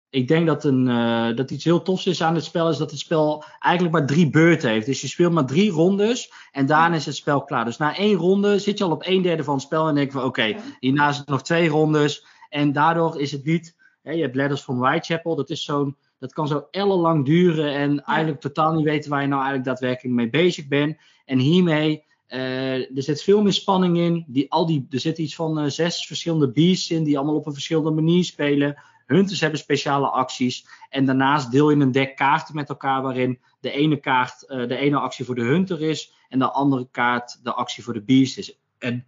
ik 0.09 0.27
denk 0.27 0.47
dat, 0.47 0.63
een, 0.63 0.87
eh, 0.87 1.35
dat 1.35 1.51
iets 1.51 1.63
heel 1.63 1.81
tofs 1.81 2.05
is 2.05 2.23
aan 2.23 2.35
het 2.35 2.43
spel, 2.43 2.69
is 2.69 2.77
dat 2.77 2.91
het 2.91 2.99
spel 2.99 3.43
eigenlijk 3.59 3.95
maar 3.95 4.05
drie 4.05 4.29
beurten 4.29 4.69
heeft. 4.69 4.85
Dus 4.85 5.01
je 5.01 5.07
speelt 5.07 5.33
maar 5.33 5.45
drie 5.45 5.71
rondes 5.71 6.31
en 6.51 6.65
daarna 6.65 6.95
is 6.95 7.05
het 7.05 7.15
spel 7.15 7.43
klaar. 7.43 7.65
Dus 7.65 7.77
na 7.77 7.97
één 7.97 8.15
ronde 8.15 8.59
zit 8.59 8.77
je 8.77 8.83
al 8.83 8.91
op 8.91 9.05
een 9.05 9.21
derde 9.21 9.43
van 9.43 9.53
het 9.53 9.63
spel 9.63 9.87
en 9.87 9.95
denk 9.95 10.11
je 10.11 10.17
van 10.17 10.27
oké, 10.27 10.55
hierna 10.79 11.09
is 11.09 11.17
het 11.17 11.27
nog 11.27 11.43
twee 11.43 11.69
rondes. 11.69 12.25
En 12.49 12.71
daardoor 12.71 13.19
is 13.21 13.31
het 13.31 13.45
niet, 13.45 13.75
hè, 14.01 14.11
je 14.11 14.21
hebt 14.21 14.35
Letters 14.35 14.61
from 14.61 14.79
Whitechapel, 14.79 15.35
dat 15.35 15.49
is 15.49 15.63
zo'n 15.63 15.97
dat 16.21 16.33
kan 16.33 16.47
zo 16.47 16.67
ellenlang 16.71 17.25
duren 17.25 17.73
en 17.73 18.03
eigenlijk 18.03 18.41
totaal 18.41 18.73
niet 18.73 18.85
weten 18.85 19.09
waar 19.09 19.21
je 19.21 19.27
nou 19.27 19.41
eigenlijk 19.41 19.69
daadwerkelijk 19.69 20.15
mee 20.15 20.29
bezig 20.29 20.67
bent. 20.67 20.97
En 21.25 21.39
hiermee 21.39 22.03
Eh, 22.31 22.97
er 22.97 23.03
zit 23.03 23.23
veel 23.23 23.41
meer 23.41 23.53
spanning 23.53 23.97
in. 23.97 24.25
Die, 24.27 24.51
al 24.51 24.65
die, 24.65 24.87
er 24.89 24.99
zitten 24.99 25.23
iets 25.23 25.35
van 25.35 25.59
eh, 25.59 25.69
zes 25.69 26.05
verschillende 26.05 26.51
beasts 26.51 26.91
in 26.91 27.03
die 27.03 27.17
allemaal 27.17 27.35
op 27.35 27.45
een 27.45 27.53
verschillende 27.53 27.91
manier 27.91 28.23
spelen. 28.23 28.81
Hunters 29.05 29.39
hebben 29.39 29.59
speciale 29.59 30.09
acties. 30.09 30.67
En 30.89 31.05
daarnaast 31.05 31.51
deel 31.51 31.69
je 31.69 31.75
een 31.75 31.91
deck 31.91 32.15
kaarten 32.15 32.55
met 32.55 32.69
elkaar 32.69 33.01
waarin 33.01 33.39
de 33.59 33.71
ene 33.71 33.99
kaart 33.99 34.45
eh, 34.45 34.67
de 34.67 34.75
ene 34.75 34.97
actie 34.97 35.25
voor 35.25 35.35
de 35.35 35.41
hunter 35.41 35.81
is. 35.81 36.13
En 36.29 36.39
de 36.39 36.51
andere 36.51 36.87
kaart 36.91 37.39
de 37.43 37.53
actie 37.53 37.83
voor 37.83 37.93
de 37.93 38.03
beast 38.03 38.37
is. 38.37 38.59
En 38.77 39.07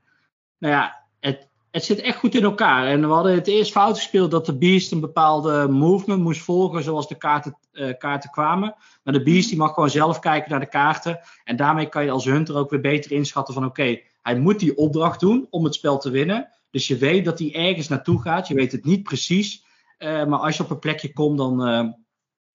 nou 0.58 0.74
ja, 0.74 1.06
het, 1.20 1.50
het 1.74 1.86
zit 1.86 2.00
echt 2.00 2.18
goed 2.18 2.36
in 2.36 2.44
elkaar. 2.44 2.88
En 2.88 3.02
we 3.02 3.14
hadden 3.14 3.34
het 3.34 3.48
eerst 3.48 3.72
fout 3.72 3.96
gespeeld 3.96 4.32
dat 4.32 4.46
de 4.46 4.58
beast 4.58 4.92
een 4.92 5.00
bepaalde 5.00 5.68
movement 5.68 6.22
moest 6.22 6.42
volgen 6.42 6.84
zoals 6.84 7.08
de 7.08 7.16
kaarten, 7.16 7.58
uh, 7.72 7.98
kaarten 7.98 8.30
kwamen. 8.30 8.76
Maar 9.04 9.14
de 9.14 9.24
beast 9.24 9.50
die 9.50 9.58
mag 9.58 9.74
gewoon 9.74 9.90
zelf 9.90 10.20
kijken 10.20 10.52
naar 10.52 10.60
de 10.60 10.70
kaarten. 10.70 11.20
En 11.44 11.56
daarmee 11.56 11.90
kan 11.90 12.04
je 12.04 12.12
als 12.12 12.26
hunter 12.26 12.56
ook 12.56 12.70
weer 12.70 12.82
beter 12.82 13.12
inschatten 13.12 13.54
van 13.54 13.66
oké, 13.66 14.00
hij 14.22 14.40
moet 14.40 14.60
die 14.60 14.78
opdracht 14.78 15.20
doen 15.20 15.48
om 15.50 15.64
het 15.64 15.74
spel 15.74 15.98
te 15.98 16.10
winnen. 16.10 16.50
Dus 16.70 16.88
je 16.88 16.98
weet 16.98 17.26
dat 17.26 17.40
hij 17.40 17.54
ergens 17.54 17.88
naartoe 17.88 18.22
gaat. 18.22 18.48
Je 18.48 18.56
weet 18.56 18.72
het 18.72 18.86
niet 18.86 19.04
precies. 19.04 19.66
Uh, 20.00 20.26
maar 20.26 20.40
als 20.40 20.58
je 20.58 20.64
op 20.64 20.70
een 20.70 20.80
plekje 20.80 21.14
komt, 21.14 21.38
dan, 21.38 21.68
uh, 21.68 21.92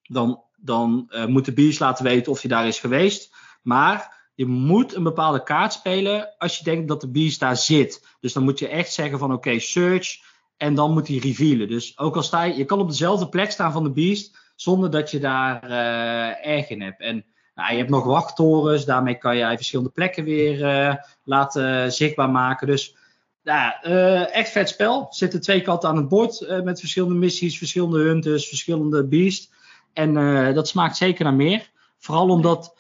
dan, 0.02 0.42
dan 0.56 1.10
moet 1.26 1.44
de 1.44 1.52
beast 1.52 1.80
laten 1.80 2.04
weten 2.04 2.32
of 2.32 2.40
hij 2.40 2.50
daar 2.50 2.66
is 2.66 2.80
geweest. 2.80 3.34
Maar 3.62 4.17
je 4.38 4.46
moet 4.46 4.94
een 4.94 5.02
bepaalde 5.02 5.42
kaart 5.42 5.72
spelen 5.72 6.34
als 6.38 6.58
je 6.58 6.64
denkt 6.64 6.88
dat 6.88 7.00
de 7.00 7.10
beast 7.10 7.40
daar 7.40 7.56
zit. 7.56 8.06
Dus 8.20 8.32
dan 8.32 8.42
moet 8.42 8.58
je 8.58 8.68
echt 8.68 8.92
zeggen 8.92 9.18
van 9.18 9.32
oké, 9.32 9.58
search. 9.58 10.20
En 10.56 10.74
dan 10.74 10.92
moet 10.92 11.08
hij 11.08 11.16
revealen. 11.16 11.68
Dus 11.68 11.98
ook 11.98 12.16
al 12.16 12.22
sta 12.22 12.42
je, 12.42 12.56
je 12.56 12.64
kan 12.64 12.80
op 12.80 12.88
dezelfde 12.88 13.28
plek 13.28 13.50
staan 13.50 13.72
van 13.72 13.84
de 13.84 13.90
beast. 13.90 14.38
Zonder 14.56 14.90
dat 14.90 15.10
je 15.10 15.18
daar 15.18 15.64
uh, 15.64 16.46
erg 16.46 16.68
in 16.68 16.82
hebt. 16.82 17.00
En 17.00 17.24
nou, 17.54 17.72
je 17.72 17.78
hebt 17.78 17.90
nog 17.90 18.04
wachttorens. 18.04 18.84
Daarmee 18.84 19.14
kan 19.14 19.36
je 19.36 19.56
verschillende 19.56 19.90
plekken 19.90 20.24
weer 20.24 20.60
uh, 20.60 20.94
laten 21.24 21.92
zichtbaar 21.92 22.30
maken. 22.30 22.66
Dus 22.66 22.96
nou, 23.42 23.72
uh, 23.82 24.34
echt 24.34 24.50
vet 24.50 24.68
spel. 24.68 25.00
Er 25.00 25.06
zitten 25.14 25.40
twee 25.40 25.60
kanten 25.60 25.88
aan 25.88 25.96
het 25.96 26.08
bord. 26.08 26.62
met 26.64 26.80
verschillende 26.80 27.14
missies, 27.14 27.58
verschillende 27.58 27.98
hunters, 27.98 28.48
verschillende 28.48 29.06
beasts. 29.06 29.50
En 29.92 30.14
dat 30.54 30.68
smaakt 30.68 30.96
zeker 30.96 31.24
naar 31.24 31.34
meer. 31.34 31.70
Vooral 31.98 32.28
omdat 32.28 32.76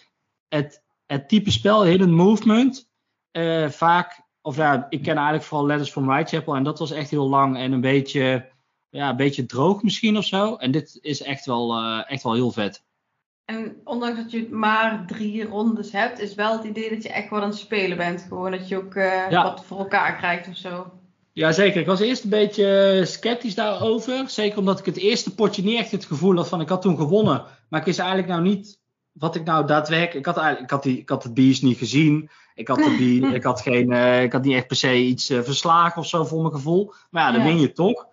het 0.48 0.86
het 1.08 1.28
type 1.28 1.50
spel, 1.50 1.84
hidden 1.84 2.14
movement, 2.14 2.88
uh, 3.32 3.68
vaak, 3.68 4.20
of 4.42 4.56
ja, 4.56 4.86
ik 4.88 5.02
ken 5.02 5.14
eigenlijk 5.14 5.44
vooral 5.44 5.66
Letters 5.66 5.90
from 5.90 6.06
Whitechapel 6.06 6.54
en 6.54 6.62
dat 6.62 6.78
was 6.78 6.90
echt 6.90 7.10
heel 7.10 7.28
lang 7.28 7.56
en 7.56 7.72
een 7.72 7.80
beetje, 7.80 8.48
ja, 8.90 9.08
een 9.10 9.16
beetje 9.16 9.46
droog 9.46 9.82
misschien 9.82 10.16
of 10.16 10.24
zo. 10.24 10.56
En 10.56 10.70
dit 10.70 10.98
is 11.00 11.22
echt 11.22 11.46
wel, 11.46 11.82
uh, 11.82 12.02
echt 12.06 12.22
wel 12.22 12.34
heel 12.34 12.50
vet. 12.50 12.86
En 13.44 13.76
ondanks 13.84 14.16
dat 14.16 14.30
je 14.30 14.48
maar 14.50 15.06
drie 15.06 15.44
rondes 15.44 15.92
hebt, 15.92 16.18
is 16.18 16.34
wel 16.34 16.52
het 16.52 16.64
idee 16.64 16.90
dat 16.90 17.02
je 17.02 17.08
echt 17.08 17.30
wel 17.30 17.40
aan 17.40 17.48
het 17.48 17.58
spelen 17.58 17.96
bent. 17.96 18.24
Gewoon 18.28 18.50
dat 18.50 18.68
je 18.68 18.76
ook 18.76 18.94
uh, 18.94 19.30
ja. 19.30 19.42
wat 19.42 19.64
voor 19.64 19.78
elkaar 19.78 20.16
krijgt 20.16 20.48
of 20.48 20.56
zo. 20.56 20.92
Ja, 21.32 21.52
zeker. 21.52 21.80
Ik 21.80 21.86
was 21.86 22.00
eerst 22.00 22.24
een 22.24 22.30
beetje 22.30 23.00
sceptisch 23.04 23.54
daarover. 23.54 24.28
Zeker 24.28 24.58
omdat 24.58 24.78
ik 24.78 24.84
het 24.84 24.96
eerste 24.96 25.34
potje 25.34 25.62
niet 25.62 25.78
echt 25.78 25.90
het 25.90 26.04
gevoel 26.04 26.36
had 26.36 26.48
van 26.48 26.60
ik 26.60 26.68
had 26.68 26.82
toen 26.82 26.96
gewonnen. 26.96 27.44
Maar 27.68 27.80
ik 27.80 27.86
wist 27.86 27.98
eigenlijk 27.98 28.28
nou 28.28 28.42
niet 28.42 28.80
wat 29.18 29.34
ik 29.34 29.44
nou 29.44 29.66
daadwerkelijk. 29.66 30.26
Ik 30.26 30.26
had, 30.26 30.36
eigenlijk, 30.36 30.64
ik 30.64 30.70
had, 30.70 30.82
die, 30.82 30.98
ik 30.98 31.08
had 31.08 31.22
het 31.22 31.34
beest 31.34 31.62
niet 31.62 31.78
gezien. 31.78 32.30
Ik 32.54 32.68
had, 32.68 32.76
de 32.76 33.30
ik 33.34 33.42
had, 33.42 33.60
geen, 33.60 33.90
uh, 33.90 34.22
ik 34.22 34.32
had 34.32 34.44
niet 34.44 34.54
echt 34.54 34.66
per 34.66 34.76
se 34.76 34.96
iets 34.96 35.30
uh, 35.30 35.42
verslagen 35.42 36.00
of 36.00 36.06
zo 36.06 36.24
voor 36.24 36.40
mijn 36.40 36.54
gevoel. 36.54 36.92
Maar 37.10 37.22
ja, 37.22 37.32
dan 37.32 37.40
ja. 37.40 37.46
win 37.46 37.60
je 37.60 37.72
toch. 37.72 38.06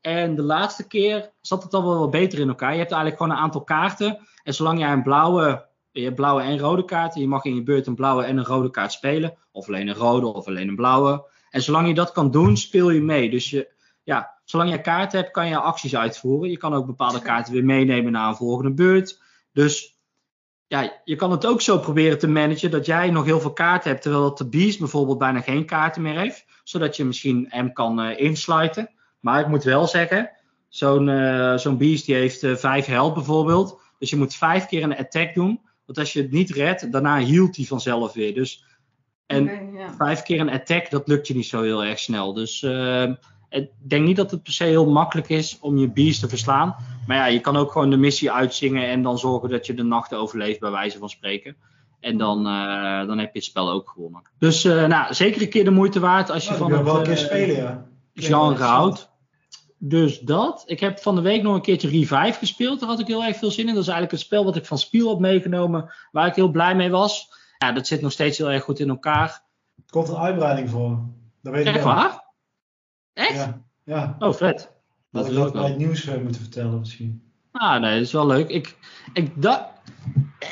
En 0.00 0.34
de 0.34 0.42
laatste 0.42 0.86
keer 0.86 1.30
zat 1.40 1.62
het 1.62 1.74
al 1.74 1.84
wel 1.84 1.98
wat 1.98 2.10
beter 2.10 2.38
in 2.38 2.48
elkaar. 2.48 2.72
Je 2.72 2.78
hebt 2.78 2.92
eigenlijk 2.92 3.22
gewoon 3.22 3.36
een 3.36 3.42
aantal 3.42 3.64
kaarten. 3.64 4.18
En 4.42 4.54
zolang 4.54 4.78
jij 4.78 4.92
een 4.92 5.02
blauwe. 5.02 5.66
Je 5.92 6.02
hebt 6.02 6.14
blauwe 6.14 6.42
en 6.42 6.58
rode 6.58 6.84
kaarten. 6.84 7.20
Je 7.20 7.28
mag 7.28 7.44
in 7.44 7.54
je 7.54 7.62
beurt 7.62 7.86
een 7.86 7.94
blauwe 7.94 8.24
en 8.24 8.36
een 8.36 8.44
rode 8.44 8.70
kaart 8.70 8.92
spelen. 8.92 9.36
Of 9.52 9.68
alleen 9.68 9.88
een 9.88 9.94
rode 9.94 10.26
of 10.26 10.46
alleen 10.46 10.68
een 10.68 10.76
blauwe. 10.76 11.28
En 11.50 11.62
zolang 11.62 11.88
je 11.88 11.94
dat 11.94 12.12
kan 12.12 12.30
doen, 12.30 12.56
speel 12.56 12.90
je 12.90 13.00
mee. 13.00 13.30
Dus 13.30 13.50
je, 13.50 13.72
ja, 14.02 14.38
zolang 14.44 14.70
je 14.70 14.80
kaarten 14.80 15.18
hebt, 15.18 15.32
kan 15.32 15.48
je 15.48 15.56
acties 15.56 15.96
uitvoeren. 15.96 16.50
Je 16.50 16.58
kan 16.58 16.74
ook 16.74 16.86
bepaalde 16.86 17.22
kaarten 17.22 17.52
weer 17.52 17.64
meenemen 17.64 18.12
naar 18.12 18.28
een 18.28 18.36
volgende 18.36 18.72
beurt. 18.72 19.22
Dus 19.52 19.99
ja, 20.70 21.00
je 21.04 21.16
kan 21.16 21.30
het 21.30 21.46
ook 21.46 21.60
zo 21.60 21.78
proberen 21.78 22.18
te 22.18 22.28
managen 22.28 22.70
dat 22.70 22.86
jij 22.86 23.10
nog 23.10 23.24
heel 23.24 23.40
veel 23.40 23.52
kaarten 23.52 23.90
hebt, 23.90 24.02
terwijl 24.02 24.34
de 24.34 24.48
Beast 24.48 24.78
bijvoorbeeld 24.78 25.18
bijna 25.18 25.40
geen 25.40 25.64
kaarten 25.64 26.02
meer 26.02 26.18
heeft. 26.18 26.44
Zodat 26.64 26.96
je 26.96 27.04
misschien 27.04 27.46
hem 27.48 27.72
kan 27.72 28.00
uh, 28.00 28.20
insluiten. 28.20 28.90
Maar 29.20 29.40
ik 29.40 29.46
moet 29.46 29.64
wel 29.64 29.86
zeggen, 29.86 30.30
zo'n 30.68 31.08
uh, 31.08 31.56
zo'n 31.56 31.78
Beast 31.78 32.06
die 32.06 32.14
heeft 32.14 32.42
uh, 32.42 32.56
vijf 32.56 32.86
health 32.86 33.14
bijvoorbeeld. 33.14 33.80
Dus 33.98 34.10
je 34.10 34.16
moet 34.16 34.34
vijf 34.34 34.66
keer 34.66 34.82
een 34.82 34.96
attack 34.96 35.34
doen. 35.34 35.60
Want 35.86 35.98
als 35.98 36.12
je 36.12 36.22
het 36.22 36.30
niet 36.30 36.50
redt, 36.50 36.92
daarna 36.92 37.18
hield 37.18 37.56
hij 37.56 37.64
vanzelf 37.64 38.12
weer. 38.12 38.34
Dus, 38.34 38.64
en 39.26 39.42
okay, 39.42 39.94
vijf 39.96 40.22
keer 40.22 40.40
een 40.40 40.50
attack, 40.50 40.90
dat 40.90 41.08
lukt 41.08 41.26
je 41.26 41.34
niet 41.34 41.46
zo 41.46 41.62
heel 41.62 41.84
erg 41.84 41.98
snel. 41.98 42.32
Dus 42.32 42.60
ik 43.50 43.70
denk 43.78 44.06
niet 44.06 44.16
dat 44.16 44.30
het 44.30 44.42
per 44.42 44.52
se 44.52 44.64
heel 44.64 44.90
makkelijk 44.90 45.28
is 45.28 45.58
om 45.60 45.78
je 45.78 45.90
beast 45.90 46.20
te 46.20 46.28
verslaan. 46.28 46.76
Maar 47.06 47.16
ja, 47.16 47.26
je 47.26 47.40
kan 47.40 47.56
ook 47.56 47.72
gewoon 47.72 47.90
de 47.90 47.96
missie 47.96 48.32
uitzingen 48.32 48.88
en 48.88 49.02
dan 49.02 49.18
zorgen 49.18 49.48
dat 49.48 49.66
je 49.66 49.74
de 49.74 49.82
nacht 49.82 50.14
overleeft, 50.14 50.60
bij 50.60 50.70
wijze 50.70 50.98
van 50.98 51.08
spreken. 51.08 51.56
En 52.00 52.18
dan, 52.18 52.38
uh, 52.46 53.06
dan 53.06 53.18
heb 53.18 53.32
je 53.32 53.38
het 53.38 53.44
spel 53.44 53.70
ook 53.70 53.88
gewonnen. 53.88 54.22
Dus 54.38 54.64
uh, 54.64 54.86
nou, 54.86 55.14
zeker 55.14 55.42
een 55.42 55.48
keer 55.48 55.64
de 55.64 55.70
moeite 55.70 56.00
waard 56.00 56.30
als 56.30 56.48
je 56.48 56.54
van 56.54 56.72
het 56.72 56.82
wel 56.82 56.96
een 56.96 57.02
keer 57.02 57.16
spelen, 57.16 57.56
ja. 57.56 57.86
genre 58.14 58.64
houdt. 58.64 59.10
Dus 59.78 60.20
dat. 60.20 60.62
Ik 60.66 60.80
heb 60.80 60.98
van 60.98 61.14
de 61.14 61.20
week 61.20 61.42
nog 61.42 61.54
een 61.54 61.60
keertje 61.60 61.88
Revive 61.88 62.38
gespeeld. 62.38 62.80
Daar 62.80 62.88
had 62.88 63.00
ik 63.00 63.06
heel 63.06 63.24
erg 63.24 63.36
veel 63.36 63.50
zin 63.50 63.68
in. 63.68 63.74
Dat 63.74 63.82
is 63.82 63.88
eigenlijk 63.88 64.12
een 64.18 64.26
spel 64.26 64.44
wat 64.44 64.56
ik 64.56 64.66
van 64.66 64.78
Spiel 64.78 65.08
had 65.08 65.18
meegenomen. 65.18 65.92
Waar 66.12 66.26
ik 66.26 66.34
heel 66.34 66.50
blij 66.50 66.74
mee 66.74 66.90
was. 66.90 67.28
Ja, 67.58 67.72
dat 67.72 67.86
zit 67.86 68.00
nog 68.00 68.12
steeds 68.12 68.38
heel 68.38 68.50
erg 68.50 68.64
goed 68.64 68.78
in 68.78 68.88
elkaar. 68.88 69.44
Er 69.76 69.90
komt 69.90 70.08
een 70.08 70.16
uitbreiding 70.16 70.70
voor. 70.70 70.98
Dat 71.42 71.52
weet 71.52 71.66
ik 71.66 71.74
Echt 71.74 71.84
waar? 71.84 72.19
Echt? 73.12 73.34
Ja. 73.34 73.62
ja. 73.84 74.16
Oh, 74.18 74.32
vet. 74.32 74.70
Dat 75.10 75.34
had 75.34 75.46
ik 75.46 75.52
bij 75.52 75.68
het 75.68 75.78
nieuws 75.78 76.04
moeten 76.04 76.40
vertellen 76.40 76.78
misschien. 76.78 77.22
Ah, 77.52 77.80
nee, 77.80 77.92
dat 77.94 78.06
is 78.06 78.12
wel 78.12 78.26
leuk. 78.26 78.48
Ik, 78.48 78.76
ik 79.12 79.42
dat, 79.42 79.68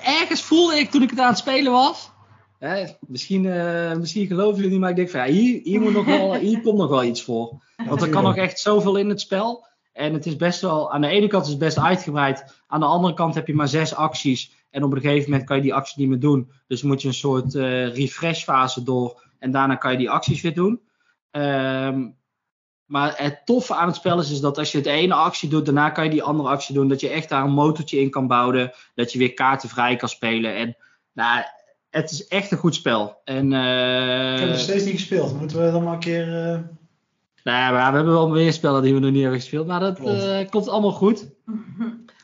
ergens 0.05 0.42
voelde 0.42 0.79
ik 0.79 0.90
toen 0.90 1.03
ik 1.03 1.11
het 1.11 1.18
aan 1.18 1.29
het 1.29 1.38
spelen 1.38 1.73
was. 1.73 2.11
Hè, 2.59 2.85
misschien, 3.01 3.44
uh, 3.44 3.94
misschien 3.97 4.27
geloven 4.27 4.57
jullie 4.57 4.71
niet, 4.71 4.81
maar 4.81 4.90
ik 4.90 4.97
denk 4.97 5.11
van 5.11 5.21
ja, 5.21 5.27
hier, 5.27 5.61
hier, 5.62 5.81
moet 5.81 5.92
nog 5.92 6.05
wel, 6.05 6.35
hier 6.49 6.61
komt 6.61 6.79
nog 6.79 6.88
wel 6.88 7.05
iets 7.05 7.23
voor. 7.23 7.62
Want 7.87 8.03
er 8.03 8.09
kan 8.09 8.23
nog 8.23 8.37
echt 8.37 8.59
zoveel 8.59 8.97
in 8.97 9.09
het 9.09 9.21
spel. 9.21 9.66
En 9.92 10.12
het 10.12 10.27
is 10.27 10.37
best 10.37 10.61
wel, 10.61 10.92
aan 10.92 11.01
de 11.01 11.09
ene 11.09 11.27
kant 11.27 11.44
is 11.44 11.51
het 11.51 11.59
best 11.59 11.79
uitgebreid. 11.79 12.62
Aan 12.66 12.81
de 12.81 12.87
andere 12.87 13.14
kant 13.14 13.35
heb 13.35 13.47
je 13.47 13.55
maar 13.55 13.68
zes 13.68 13.94
acties. 13.94 14.53
En 14.71 14.85
op 14.85 14.92
een 14.92 15.01
gegeven 15.01 15.31
moment 15.31 15.49
kan 15.49 15.57
je 15.57 15.62
die 15.62 15.75
acties 15.75 15.97
niet 15.97 16.09
meer 16.09 16.21
doen. 16.21 16.51
Dus 16.66 16.83
moet 16.83 17.03
je 17.03 17.09
een 17.09 17.14
soort 17.14 17.55
uh, 17.55 17.94
refresh 17.94 18.42
fase 18.42 18.83
door. 18.83 19.23
En 19.38 19.51
daarna 19.51 19.75
kan 19.75 19.92
je 19.92 19.99
die 19.99 20.11
acties 20.11 20.40
weer 20.40 20.55
doen. 20.55 20.81
Um, 21.31 22.16
maar 22.88 23.14
het 23.16 23.40
toffe 23.44 23.74
aan 23.74 23.87
het 23.87 23.96
spel 23.96 24.18
is, 24.18 24.31
is 24.31 24.40
dat 24.40 24.59
als 24.59 24.72
je 24.72 24.81
de 24.81 24.90
ene 24.90 25.14
actie 25.14 25.48
doet, 25.48 25.64
daarna 25.64 25.90
kan 25.90 26.05
je 26.05 26.11
die 26.11 26.22
andere 26.22 26.48
actie 26.48 26.74
doen. 26.74 26.88
Dat 26.88 27.01
je 27.01 27.09
echt 27.09 27.29
daar 27.29 27.44
een 27.44 27.51
motortje 27.51 28.01
in 28.01 28.11
kan 28.11 28.27
bouwen. 28.27 28.72
Dat 28.94 29.12
je 29.12 29.18
weer 29.18 29.35
kaarten 29.35 29.68
vrij 29.68 29.96
kan 29.96 30.09
spelen. 30.09 30.55
En 30.55 30.77
nou, 31.12 31.42
het 31.90 32.11
is 32.11 32.27
echt 32.27 32.51
een 32.51 32.59
goed 32.59 32.74
spel. 32.74 33.20
En, 33.24 33.53
uh, 33.53 34.33
ik 34.33 34.40
heb 34.40 34.48
het 34.48 34.61
steeds 34.61 34.85
niet 34.85 34.94
gespeeld. 34.94 35.38
Moeten 35.38 35.64
we 35.64 35.70
dan 35.70 35.83
maar 35.83 35.92
een 35.92 35.98
keer. 35.98 36.27
Uh... 36.27 36.59
Nou 37.42 37.59
ja, 37.59 37.90
we 37.90 37.96
hebben 37.96 38.12
wel 38.12 38.29
meer 38.29 38.53
spellen 38.53 38.83
die 38.83 38.94
we 38.94 39.01
nog 39.01 39.11
niet 39.11 39.22
hebben 39.22 39.40
gespeeld. 39.40 39.66
Maar 39.66 39.81
dat 39.81 40.01
uh, 40.01 40.51
komt 40.51 40.68
allemaal 40.68 40.92
goed. 40.92 41.29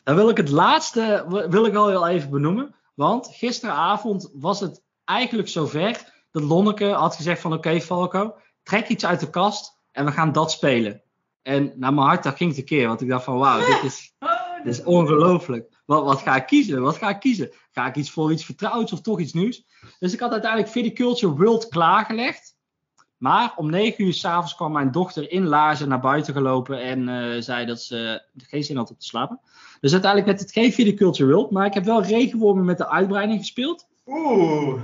Dan 0.04 0.14
wil 0.14 0.28
ik 0.28 0.36
het 0.36 0.50
laatste 0.50 1.24
wil 1.48 1.66
ik 1.66 1.74
al 1.74 1.88
heel 1.88 2.08
even 2.08 2.30
benoemen. 2.30 2.74
Want 2.94 3.28
gisteravond 3.32 4.30
was 4.34 4.60
het 4.60 4.82
eigenlijk 5.04 5.48
zover 5.48 6.12
dat 6.30 6.42
Lonneke 6.42 6.86
had 6.86 7.16
gezegd 7.16 7.40
van 7.40 7.52
oké 7.52 7.68
okay, 7.68 7.80
Falco, 7.80 8.34
trek 8.62 8.88
iets 8.88 9.06
uit 9.06 9.20
de 9.20 9.30
kast 9.30 9.78
en 9.94 10.04
we 10.04 10.12
gaan 10.12 10.32
dat 10.32 10.50
spelen. 10.50 11.02
En 11.42 11.72
naar 11.76 11.94
mijn 11.94 12.06
hart, 12.06 12.22
dat 12.22 12.36
ging 12.36 12.64
keer. 12.64 12.86
Want 12.88 13.00
ik 13.00 13.08
dacht 13.08 13.24
van 13.24 13.38
wauw, 13.38 13.58
dit 13.58 13.82
is, 13.82 14.14
dit 14.64 14.78
is 14.78 14.84
ongelooflijk. 14.84 15.82
Wat, 15.86 16.04
wat 16.04 16.20
ga 16.20 16.36
ik 16.36 16.46
kiezen? 16.46 16.82
Wat 16.82 16.96
ga 16.96 17.08
ik 17.08 17.20
kiezen? 17.20 17.50
Ga 17.70 17.86
ik 17.86 17.96
iets 17.96 18.10
voor 18.10 18.32
iets 18.32 18.44
vertrouwds 18.44 18.92
of 18.92 19.00
toch 19.00 19.20
iets 19.20 19.32
nieuws? 19.32 19.66
Dus 19.98 20.12
ik 20.12 20.20
had 20.20 20.30
uiteindelijk 20.30 20.70
Viticulture 20.70 21.34
World 21.34 21.68
klaargelegd. 21.68 22.56
Maar 23.16 23.52
om 23.56 23.70
negen 23.70 24.04
uur 24.04 24.12
s'avonds 24.12 24.54
kwam 24.54 24.72
mijn 24.72 24.90
dochter 24.90 25.30
in 25.30 25.46
laarzen 25.46 25.88
naar 25.88 26.00
buiten 26.00 26.34
gelopen 26.34 26.82
en 26.82 27.08
uh, 27.08 27.42
zei 27.42 27.66
dat 27.66 27.82
ze 27.82 28.22
geen 28.36 28.64
zin 28.64 28.76
had 28.76 28.90
om 28.90 28.96
te 28.98 29.06
slapen. 29.06 29.40
Dus 29.80 29.92
uiteindelijk 29.92 30.30
werd 30.30 30.42
het 30.42 30.52
geen 30.52 30.72
Viticulture 30.72 31.32
World, 31.32 31.50
maar 31.50 31.66
ik 31.66 31.74
heb 31.74 31.84
wel 31.84 32.02
regenwormen 32.02 32.64
met 32.64 32.78
de 32.78 32.88
uitbreiding 32.88 33.38
gespeeld. 33.38 33.88
Oeh. 34.06 34.80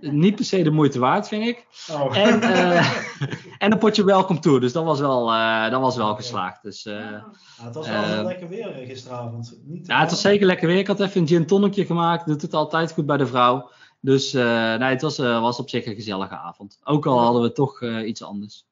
Niet 0.00 0.34
per 0.34 0.44
se 0.44 0.62
de 0.62 0.70
moeite 0.70 0.98
waard, 0.98 1.28
vind 1.28 1.46
ik. 1.46 1.66
Oh. 1.90 2.16
En, 2.16 2.42
uh, 2.42 3.02
en 3.62 3.72
een 3.72 3.78
potje 3.78 4.04
welcome 4.04 4.38
toe. 4.38 4.60
Dus 4.60 4.72
dat 4.72 4.84
was 4.84 5.00
wel, 5.00 5.32
uh, 5.32 5.70
dat 5.70 5.80
was 5.80 5.96
wel 5.96 6.14
geslaagd. 6.14 6.62
Dus, 6.62 6.86
uh, 6.86 6.94
ja, 6.94 7.32
het 7.62 7.74
was 7.74 7.88
wel 7.88 8.02
uh, 8.02 8.22
lekker 8.24 8.48
weer 8.48 8.72
gisteravond. 8.86 9.60
Niet 9.64 9.86
ja, 9.86 10.00
het 10.00 10.10
was 10.10 10.20
zeker 10.20 10.46
lekker 10.46 10.66
weer. 10.66 10.78
Ik 10.78 10.86
had 10.86 11.00
even 11.00 11.20
een 11.20 11.28
gin 11.28 11.46
toniccje 11.46 11.86
gemaakt. 11.86 12.26
Doet 12.26 12.42
het 12.42 12.54
altijd 12.54 12.92
goed 12.92 13.06
bij 13.06 13.16
de 13.16 13.26
vrouw. 13.26 13.70
Dus 14.00 14.32
nee, 14.32 14.78
het 14.78 15.02
was, 15.02 15.16
was 15.18 15.58
op 15.58 15.68
zich 15.68 15.86
een 15.86 15.94
gezellige 15.94 16.36
avond. 16.36 16.78
Ook 16.84 17.06
al 17.06 17.20
hadden 17.20 17.42
we 17.42 17.52
toch 17.52 17.84
iets 17.84 18.22
anders. 18.22 18.66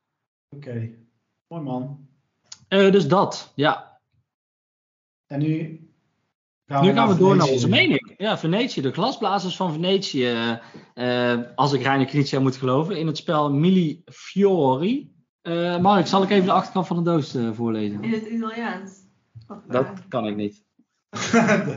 Oké, 0.56 0.68
okay. 0.68 0.98
mooi 1.46 1.62
man. 1.62 2.08
dus 2.68 3.08
dat, 3.08 3.52
ja. 3.54 4.00
En 5.26 5.38
nu 5.38 5.87
Gaan 6.68 6.84
nu 6.84 6.92
gaan 6.92 7.08
we 7.08 7.16
door 7.16 7.36
naar 7.36 7.48
onze 7.48 7.68
mening. 7.68 8.14
Ja, 8.16 8.38
Venetië, 8.38 8.80
de 8.80 8.92
glasblazers 8.92 9.56
van 9.56 9.72
Venetië. 9.72 10.58
eh, 10.94 11.38
als 11.54 11.72
ik 11.72 11.82
Reiner 11.82 12.06
Knizia 12.06 12.40
moet 12.40 12.56
geloven, 12.56 12.98
in 12.98 13.06
het 13.06 13.16
spel 13.16 13.52
Mili 13.52 14.02
Fiori. 14.04 15.12
Eh 15.42 15.78
Mark, 15.78 16.06
zal 16.06 16.22
ik 16.22 16.30
even 16.30 16.44
de 16.46 16.52
achterkant 16.52 16.86
van 16.86 16.96
de 16.96 17.02
doos 17.02 17.34
eh, 17.34 17.52
voorlezen? 17.52 18.02
In 18.02 18.12
het 18.12 18.26
Italiaans. 18.26 18.92
Dat 19.68 19.86
kan 20.08 20.26
ik 20.26 20.36
niet. 20.36 20.64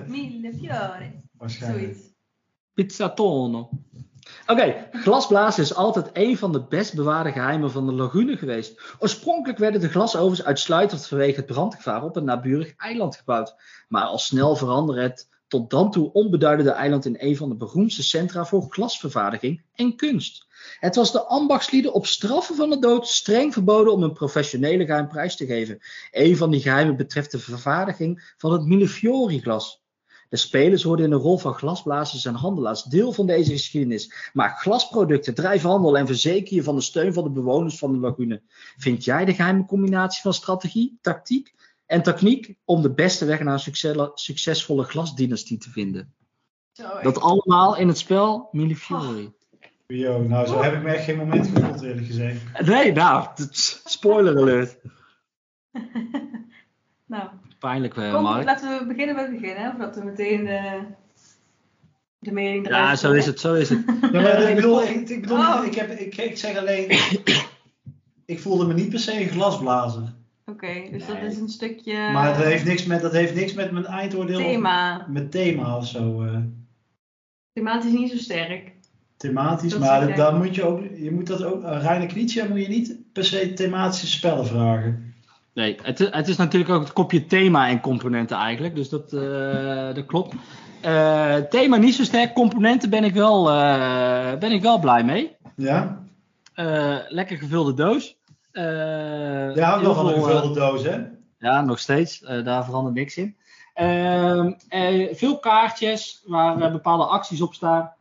Mille 0.08 0.54
fiori. 0.60 1.22
Waarschijnlijk. 1.38 1.84
Zoiets. 1.84 2.14
Pizzatono. 2.74 3.70
Oké, 4.48 4.88
glasblazen 4.92 5.64
is 5.64 5.76
altijd 5.76 6.10
een 6.14 6.38
van 6.38 6.52
de 6.52 6.64
best 6.64 6.96
bewaarde 6.96 7.32
geheimen 7.32 7.72
van 7.72 7.86
de 7.86 7.94
lagune 7.94 8.38
geweest. 8.38 8.82
Oorspronkelijk 9.00 9.60
werden 9.60 9.82
de 9.82 9.90
glasovens 9.90 10.44
uitsluitend 10.44 11.08
vanwege 11.08 11.36
het 11.36 11.46
brandgevaar 11.46 12.04
op 12.04 12.16
een 12.16 12.24
naburig 12.24 12.74
eiland 12.78 13.16
gebouwd. 13.16 13.56
Maar 13.88 14.04
al 14.04 14.18
snel 14.18 14.56
veranderde 14.56 15.02
het 15.02 15.30
tot 15.48 15.70
dan 15.70 15.92
toe 15.92 16.12
onbeduidende 16.14 16.72
eiland 16.72 17.06
in 17.06 17.16
een 17.20 17.38
van 17.38 17.50
de 17.50 17.56
beroemdste 17.56 18.04
centra 18.04 18.46
voor 18.46 18.66
glasvervaardiging 18.70 19.62
en 19.76 19.96
kunst. 19.96 20.48
Het 20.80 20.96
was 20.96 21.12
de 21.12 21.24
ambachtslieden 21.26 21.94
op 21.94 22.06
straffen 22.06 22.56
van 22.56 22.70
de 22.70 22.80
dood 22.80 23.08
streng 23.08 23.54
verboden 23.54 23.94
om 23.94 24.04
een 24.04 24.14
professionele 24.14 24.86
geheim 24.86 25.08
prijs 25.08 25.36
te 25.36 25.46
geven. 25.46 25.80
Een 26.12 26.38
van 26.38 26.52
die 26.52 26.62
geheimen 26.62 26.98
betreft 26.98 27.32
de 27.32 27.40
vervaardiging 27.40 28.34
van 28.38 28.52
het 28.52 28.66
Millefiori-glas. 28.66 29.81
De 30.32 30.38
spelers 30.38 30.84
worden 30.84 31.06
in 31.06 31.12
de 31.12 31.18
rol 31.18 31.38
van 31.38 31.54
glasblazers 31.54 32.26
en 32.26 32.34
handelaars 32.34 32.84
deel 32.84 33.12
van 33.12 33.26
deze 33.26 33.52
geschiedenis. 33.52 34.30
Maak 34.34 34.60
glasproducten, 34.60 35.34
drijf 35.34 35.62
handel 35.62 35.98
en 35.98 36.08
verzeker 36.08 36.56
je 36.56 36.64
van 36.64 36.76
de 36.76 36.82
steun 36.82 37.14
van 37.14 37.24
de 37.24 37.30
bewoners 37.30 37.78
van 37.78 37.92
de 37.92 37.98
lagune. 37.98 38.42
Vind 38.78 39.04
jij 39.04 39.26
de 39.26 39.34
geheime 39.34 39.66
combinatie 39.66 40.22
van 40.22 40.34
strategie, 40.34 40.98
tactiek 41.02 41.54
en 41.86 42.04
techniek 42.04 42.56
om 42.66 42.82
de 42.82 42.94
beste 42.94 43.26
weg 43.26 43.40
naar 43.40 43.68
een 43.68 44.12
succesvolle, 44.14 44.84
glasdynastie 44.84 45.58
te 45.58 45.70
vinden? 45.70 46.14
Dat 47.02 47.22
allemaal 47.22 47.78
in 47.78 47.88
het 47.88 47.98
spel 47.98 48.50
Millefiori. 48.52 49.34
Yo, 49.88 50.22
nou, 50.22 50.48
zo 50.48 50.62
heb 50.62 50.74
ik 50.74 50.84
me 50.84 50.90
echt 50.90 51.04
geen 51.04 51.18
moment 51.18 51.48
gevoeld, 51.48 51.82
eerlijk 51.82 52.08
gezegd. 52.08 52.66
Nee, 52.66 52.92
nou, 52.92 53.28
spoiler 53.84 54.38
alert. 54.38 54.78
nou, 57.14 57.30
Pijnlijk, 57.62 57.98
eh, 57.98 58.14
kom, 58.14 58.24
Mark. 58.24 58.44
laten 58.46 58.80
we 58.80 58.86
beginnen 58.86 59.16
bij 59.16 59.24
het 59.24 59.40
begin, 59.40 59.56
hè? 59.56 59.70
Voordat 59.70 59.96
we 59.96 60.04
meteen 60.04 60.46
de, 60.46 60.80
de 62.20 62.32
mening 62.32 62.66
eruit 62.68 62.90
Ja, 62.90 62.96
zo 62.96 63.12
is 63.14 63.26
het, 63.26 63.40
zo 63.40 63.54
is 63.54 63.70
het. 63.70 63.80
Ja, 64.12 64.22
maar 64.22 64.42
ik 64.50 64.56
bedoel, 64.56 64.84
ik, 64.84 65.10
ik, 65.10 65.22
bedoel 65.22 65.38
Oh. 65.38 65.66
ik, 65.66 65.76
heb, 65.76 65.90
ik, 65.90 66.18
ik 66.18 66.38
zeg 66.38 66.58
alleen, 66.58 66.90
ik 68.26 68.40
voelde 68.40 68.66
me 68.68 68.74
niet 68.74 68.90
per 68.90 69.00
se 69.00 69.22
een 69.22 69.30
glasblazer. 69.30 70.14
Oké, 70.46 70.88
dus 70.92 71.06
dat 71.06 71.18
is 71.22 71.38
een 71.38 71.50
stukje 71.50 71.94
Maar 72.14 72.34
dat 72.38 72.44
heeft, 72.46 72.66
niks 72.66 72.86
met, 72.86 73.02
dat 73.02 73.12
heeft 73.12 73.36
niks 73.36 73.54
met 73.54 73.72
mijn 73.72 73.86
eindoordeel 73.86 74.40
of 74.40 74.44
thema. 74.46 75.06
met 75.10 75.32
thema 75.32 75.78
of 75.78 75.88
zo. 75.88 76.24
eh, 76.24 76.38
Thematisch 77.54 77.92
niet 77.92 78.12
zo 78.12 78.18
sterk. 78.18 78.72
thematisch. 79.18 79.72
Dat 79.72 79.80
maar 79.80 80.16
dan 80.16 80.38
moet 80.38 80.56
je 80.56 80.64
ook, 80.64 80.82
je 80.96 81.12
moet 81.12 81.28
dat 81.28 81.44
ook, 81.44 81.64
aan 81.64 81.80
Reiner 81.82 82.08
Knizia 82.08 82.48
moet 82.48 82.62
je 82.62 82.68
niet 82.68 82.96
per 83.14 83.24
se 83.26 83.54
thematische 83.54 84.08
spellen 84.08 84.46
vragen. 84.46 85.11
Nee, 85.54 85.78
het, 85.82 86.00
is- 86.00 86.10
het 86.12 86.28
is 86.28 86.38
natuurlijk 86.38 86.72
ook 86.72 86.82
het 86.82 86.94
kopje 86.94 87.26
thema 87.26 87.68
en 87.70 87.80
componenten 87.82 88.38
eigenlijk. 88.38 88.76
Dus 88.76 88.90
dat, 88.90 89.14
eh, 89.14 89.94
dat 89.96 90.06
klopt. 90.06 90.34
Eh, 90.82 91.36
thema 91.36 91.78
niet 91.78 91.96
zo 91.96 92.04
sterk. 92.04 92.34
Componenten 92.34 92.90
ben 92.90 93.04
ik 93.04 93.14
wel, 93.14 93.50
eh, 93.50 94.38
ben 94.40 94.52
ik 94.52 94.62
wel 94.62 94.80
blij 94.80 95.04
mee. 95.04 95.36
Ja? 95.56 96.04
Lekker 97.10 97.38
gevulde 97.38 97.74
doos. 97.74 98.18
Wel 99.82 99.94
van 99.94 100.08
een 100.08 100.14
gevulde 100.24 100.60
doos, 100.60 100.84
hè? 100.84 101.02
Ja, 101.40 101.62
nog 101.62 101.80
steeds. 101.80 102.20
Daar 102.20 102.66
verandert 102.66 102.96
niks 102.96 103.18
in. 103.18 103.36
Ehm, 103.74 104.52
eh, 104.70 105.16
veel 105.16 105.40
kaartjes 105.40 106.24
waar 106.26 106.72
bepaalde 106.72 107.06
acties 107.06 107.42
op 107.42 107.54
staan. 107.54 107.94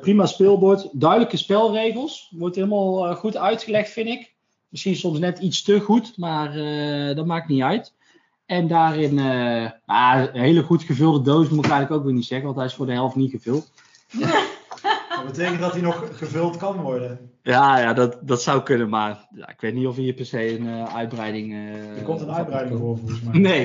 Prima 0.00 0.26
speelbord. 0.26 0.88
Duidelijke 0.92 1.36
spelregels. 1.36 2.32
Wordt 2.36 2.56
helemaal 2.56 3.14
goed 3.14 3.36
uitgelegd, 3.36 3.90
vind 3.90 4.08
ik. 4.08 4.34
Misschien 4.68 4.96
soms 4.96 5.18
net 5.18 5.38
iets 5.38 5.62
te 5.62 5.80
goed, 5.80 6.16
maar 6.16 6.54
eh, 6.56 7.16
dat 7.16 7.26
maakt 7.26 7.48
niet 7.48 7.62
uit. 7.62 7.94
En 8.46 8.66
daarin 8.66 9.18
eh, 9.18 9.70
ah, 9.86 10.22
een 10.32 10.40
hele 10.40 10.62
goed 10.62 10.82
gevulde 10.82 11.22
doos 11.22 11.48
moet 11.48 11.64
ik 11.64 11.70
eigenlijk 11.70 12.00
ook 12.00 12.06
weer 12.06 12.16
niet 12.16 12.24
zeggen, 12.24 12.46
want 12.46 12.58
hij 12.58 12.66
is 12.66 12.74
voor 12.74 12.86
de 12.86 12.92
helft 12.92 13.16
niet 13.16 13.30
gevuld. 13.30 13.72
Dat 15.18 15.26
betekent 15.36 15.60
dat 15.60 15.72
hij 15.72 15.80
nog 15.80 16.18
gevuld 16.18 16.56
kan 16.56 16.80
worden. 16.80 17.30
Ja, 17.42 17.78
ja 17.78 17.92
dat, 17.92 18.18
dat 18.22 18.42
zou 18.42 18.62
kunnen, 18.62 18.88
maar 18.88 19.26
ja, 19.34 19.48
ik 19.48 19.60
weet 19.60 19.74
niet 19.74 19.86
of 19.86 19.96
hier 19.96 20.12
per 20.12 20.26
se 20.26 20.58
een 20.58 20.66
eh, 20.66 20.94
uitbreiding. 20.96 21.52
eh, 21.52 21.96
Er 21.96 22.02
komt 22.02 22.20
een 22.20 22.30
uitbreiding 22.30 22.78
voor, 22.78 22.98
volgens 22.98 23.20
mij. 23.22 23.38
Nee, 23.48 23.60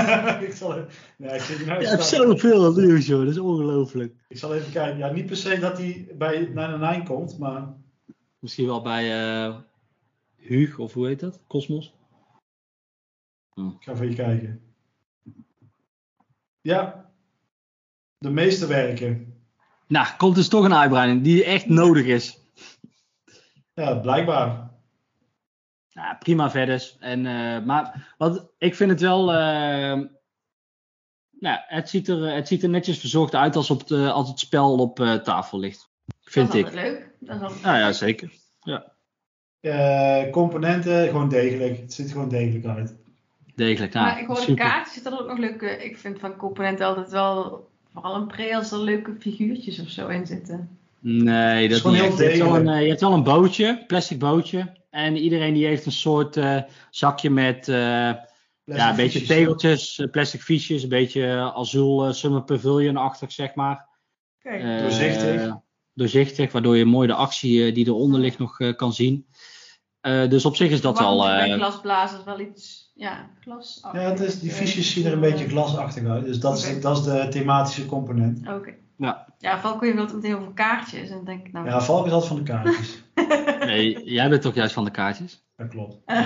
ik, 0.48 0.52
zal, 0.54 0.74
nee, 1.16 1.34
ik 1.34 1.40
zit 1.40 1.58
niet 1.58 1.66
je 1.66 1.72
uit 1.72 1.90
hebt 1.90 2.04
zoveel 2.04 2.72
nieuws, 2.72 3.06
joh. 3.06 3.18
Dat 3.20 3.28
is 3.28 3.38
ongelooflijk. 3.38 4.14
Ik 4.28 4.38
zal 4.38 4.54
even 4.54 4.72
kijken. 4.72 4.98
Ja, 4.98 5.12
niet 5.12 5.26
per 5.26 5.36
se 5.36 5.58
dat 5.58 5.78
hij 5.78 6.08
bij 6.18 6.50
9 6.54 7.04
komt, 7.04 7.38
maar 7.38 7.74
Misschien 8.38 8.66
wel 8.66 8.82
bij 8.82 9.04
eh 10.42 10.48
Huug, 10.48 10.78
of 10.78 10.92
hoe 10.92 11.06
heet 11.06 11.20
dat? 11.20 11.44
Cosmos? 11.46 11.94
ik 13.54 13.76
ga 13.84 13.92
even 13.92 14.14
kijken. 14.14 14.74
Ja, 16.60 17.12
de 18.18 18.30
meeste 18.30 18.66
werken. 18.66 19.42
Nou, 19.86 20.06
komt 20.16 20.34
dus 20.34 20.48
toch 20.48 20.64
een 20.64 20.74
uitbreiding 20.74 21.22
die 21.22 21.44
echt 21.44 21.66
nodig 21.68 22.06
is. 22.06 22.40
Ja, 23.74 23.94
blijkbaar. 23.94 24.70
Nou, 25.92 26.16
prima 26.18 26.50
verder. 26.50 26.92
En, 26.98 27.26
eh, 27.26 27.64
maar 27.64 28.14
wat, 28.18 28.52
ik 28.58 28.74
vind 28.74 28.90
het 28.90 29.00
wel. 29.00 29.32
eh, 29.32 30.00
nou, 31.30 31.60
het 31.66 31.88
ziet, 31.88 32.08
er, 32.08 32.34
het 32.34 32.48
ziet 32.48 32.62
er 32.62 32.68
netjes 32.68 32.98
verzorgd 32.98 33.34
uit 33.34 33.56
als, 33.56 33.70
op 33.70 33.86
de, 33.86 34.10
als 34.10 34.28
het 34.28 34.38
spel 34.38 34.76
op 34.78 35.00
eh, 35.00 35.14
tafel 35.14 35.58
ligt. 35.58 35.90
Vind 36.20 36.46
dat 36.46 36.54
is 36.54 36.60
ik. 36.60 36.66
altijd 36.66 36.84
leuk. 36.84 37.16
Dat 37.20 37.36
is 37.36 37.42
altijd 37.42 37.62
Nou 37.62 37.78
ja, 37.78 37.92
zeker. 37.92 38.32
Eh, 39.62 40.30
componenten, 40.30 41.06
gewoon 41.08 41.28
degelijk. 41.28 41.76
Het 41.80 41.92
ziet 41.92 42.06
er 42.06 42.12
gewoon 42.12 42.28
degelijk 42.28 42.66
uit. 42.66 42.94
Degelijk. 43.54 43.92
Nou, 43.92 44.06
maar 44.06 44.20
ik 44.20 44.26
hoor 44.26 44.46
de 44.46 44.54
kaartjes, 44.54 44.94
zitten 44.94 45.12
er 45.12 45.20
ook 45.20 45.28
nog 45.28 45.38
leuke... 45.38 45.66
Ik 45.66 45.96
vind 45.98 46.18
van 46.18 46.36
componenten 46.36 46.86
altijd 46.86 47.10
wel... 47.10 47.68
Vooral 47.92 48.14
een 48.14 48.26
pre 48.26 48.56
als 48.56 48.72
er 48.72 48.78
leuke 48.78 49.14
figuurtjes 49.18 49.80
of 49.80 49.88
zo 49.88 50.08
in 50.08 50.26
zitten. 50.26 50.78
Nee, 51.00 51.68
dat 51.68 51.76
is 51.76 51.82
gewoon 51.82 51.96
niet 52.00 52.18
heel. 52.18 52.18
Je 52.18 52.24
hebt, 52.24 52.38
wel 52.38 52.46
een, 52.56 52.64
degelijk. 52.64 52.76
eh, 52.76 52.82
je 52.82 52.88
hebt 52.88 53.00
wel 53.00 53.12
een 53.12 53.22
bootje, 53.22 53.84
plastic 53.86 54.18
bootje. 54.18 54.72
En 54.90 55.16
iedereen 55.16 55.54
die 55.54 55.66
heeft 55.66 55.86
een 55.86 55.92
soort 55.92 56.36
eh, 56.36 56.62
zakje 56.90 57.30
met 57.30 57.68
eh, 57.68 57.76
ja, 58.64 58.90
een 58.90 58.96
beetje 58.96 59.22
tegeltjes, 59.22 60.06
plastic 60.10 60.40
fiches, 60.40 60.82
een 60.82 60.88
beetje 60.88 61.26
eh, 61.26 62.12
Summer 62.12 62.42
Pavilion-achtig, 62.42 63.32
zeg 63.32 63.54
maar. 63.54 63.88
Kijk, 64.42 64.80
Doorzichtig. 64.80 65.56
doorzichtig, 65.94 66.52
waardoor 66.52 66.76
je 66.76 66.84
mooi 66.84 67.06
de 67.06 67.14
actie 67.14 67.72
die 67.72 67.86
eronder 67.86 68.20
ligt 68.20 68.38
nog 68.38 68.60
eh, 68.60 68.76
kan 68.76 68.92
zien. 68.92 69.26
Eh, 70.02 70.28
dus 70.28 70.44
op 70.44 70.56
zich 70.56 70.70
is 70.70 70.80
dat 70.80 70.98
Waarom 70.98 71.18
wel. 71.18 71.44
is 71.44 71.54
glasblazers 71.54 72.24
wel 72.24 72.40
iets... 72.40 72.90
Ja, 72.94 73.30
glas. 73.40 73.80
Ja, 73.92 73.98
het 73.98 74.20
is, 74.20 74.40
die 74.40 74.50
fiches 74.50 74.92
zien 74.92 75.06
er 75.06 75.12
een 75.12 75.20
beetje 75.20 75.48
glasachtig 75.48 76.06
uit. 76.06 76.24
Dus 76.24 76.40
dat, 76.40 76.58
is, 76.58 76.80
dat 76.80 76.98
is 76.98 77.04
de 77.04 77.26
thematische 77.30 77.86
component. 77.86 78.48
Oké. 78.48 78.74
Ja. 78.96 79.26
Ja, 79.38 79.76
kun 79.78 79.88
je 79.88 79.94
wel 79.94 80.06
meteen 80.14 80.36
over 80.36 80.52
kaartjes. 80.52 81.10
En 81.10 81.24
denk 81.24 81.46
ik 81.46 81.52
nou... 81.52 81.66
Ja, 81.66 81.80
Valk 81.80 82.06
is 82.06 82.12
altijd 82.12 82.32
van 82.32 82.36
de 82.36 82.42
kaartjes. 82.42 83.02
nee, 83.70 84.04
jij 84.04 84.28
bent 84.28 84.42
toch 84.42 84.54
juist 84.54 84.74
van 84.74 84.84
de 84.84 84.90
kaartjes? 84.90 85.44
Dat 85.56 85.68
klopt. 85.68 85.98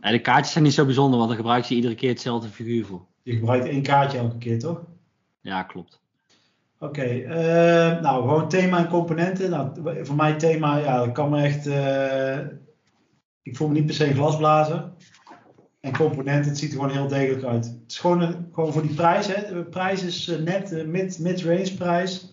Ja, 0.00 0.10
de 0.10 0.20
kaartjes 0.20 0.52
zijn 0.52 0.64
niet 0.64 0.74
zo 0.74 0.84
bijzonder, 0.84 1.16
want 1.18 1.28
dan 1.28 1.38
gebruik 1.38 1.64
je 1.64 1.74
iedere 1.74 1.94
keer 1.94 2.08
hetzelfde 2.08 2.48
figuur 2.48 2.84
voor. 2.84 3.06
Je 3.22 3.32
gebruikt 3.32 3.66
één 3.66 3.82
kaartje 3.82 4.18
elke 4.18 4.38
keer, 4.38 4.58
toch? 4.58 4.80
Ja, 5.40 5.62
klopt. 5.62 6.00
Oké, 6.82 7.02
eh, 7.02 8.00
nou 8.00 8.28
gewoon 8.28 8.48
thema 8.48 8.78
en 8.78 8.88
componenten. 8.88 9.50
Nou, 9.50 9.70
voor 10.02 10.16
mij 10.16 10.34
thema, 10.34 10.76
ja, 10.76 10.98
dat 10.98 11.12
kan 11.12 11.30
me 11.30 11.42
echt. 11.42 11.66
eh, 11.66 12.38
ik 13.42 13.56
voel 13.56 13.68
me 13.68 13.74
niet 13.74 13.86
per 13.86 13.94
se 13.94 14.06
een 14.06 14.14
glasblazer. 14.14 14.92
En 15.80 15.96
componenten, 15.96 16.50
het 16.50 16.58
ziet 16.58 16.72
er 16.72 16.76
gewoon 16.78 16.92
heel 16.92 17.08
degelijk 17.08 17.44
uit. 17.44 17.64
Het 17.64 17.74
is 17.88 17.98
gewoon, 17.98 18.20
een, 18.20 18.48
gewoon 18.52 18.72
voor 18.72 18.82
die 18.82 18.94
prijs. 18.94 19.26
Hè. 19.26 19.54
De 19.54 19.64
prijs 19.64 20.02
is 20.02 20.28
eh, 20.28 20.38
net 20.38 20.86
mid, 20.86 21.18
mid-range 21.18 21.74
prijs. 21.74 22.32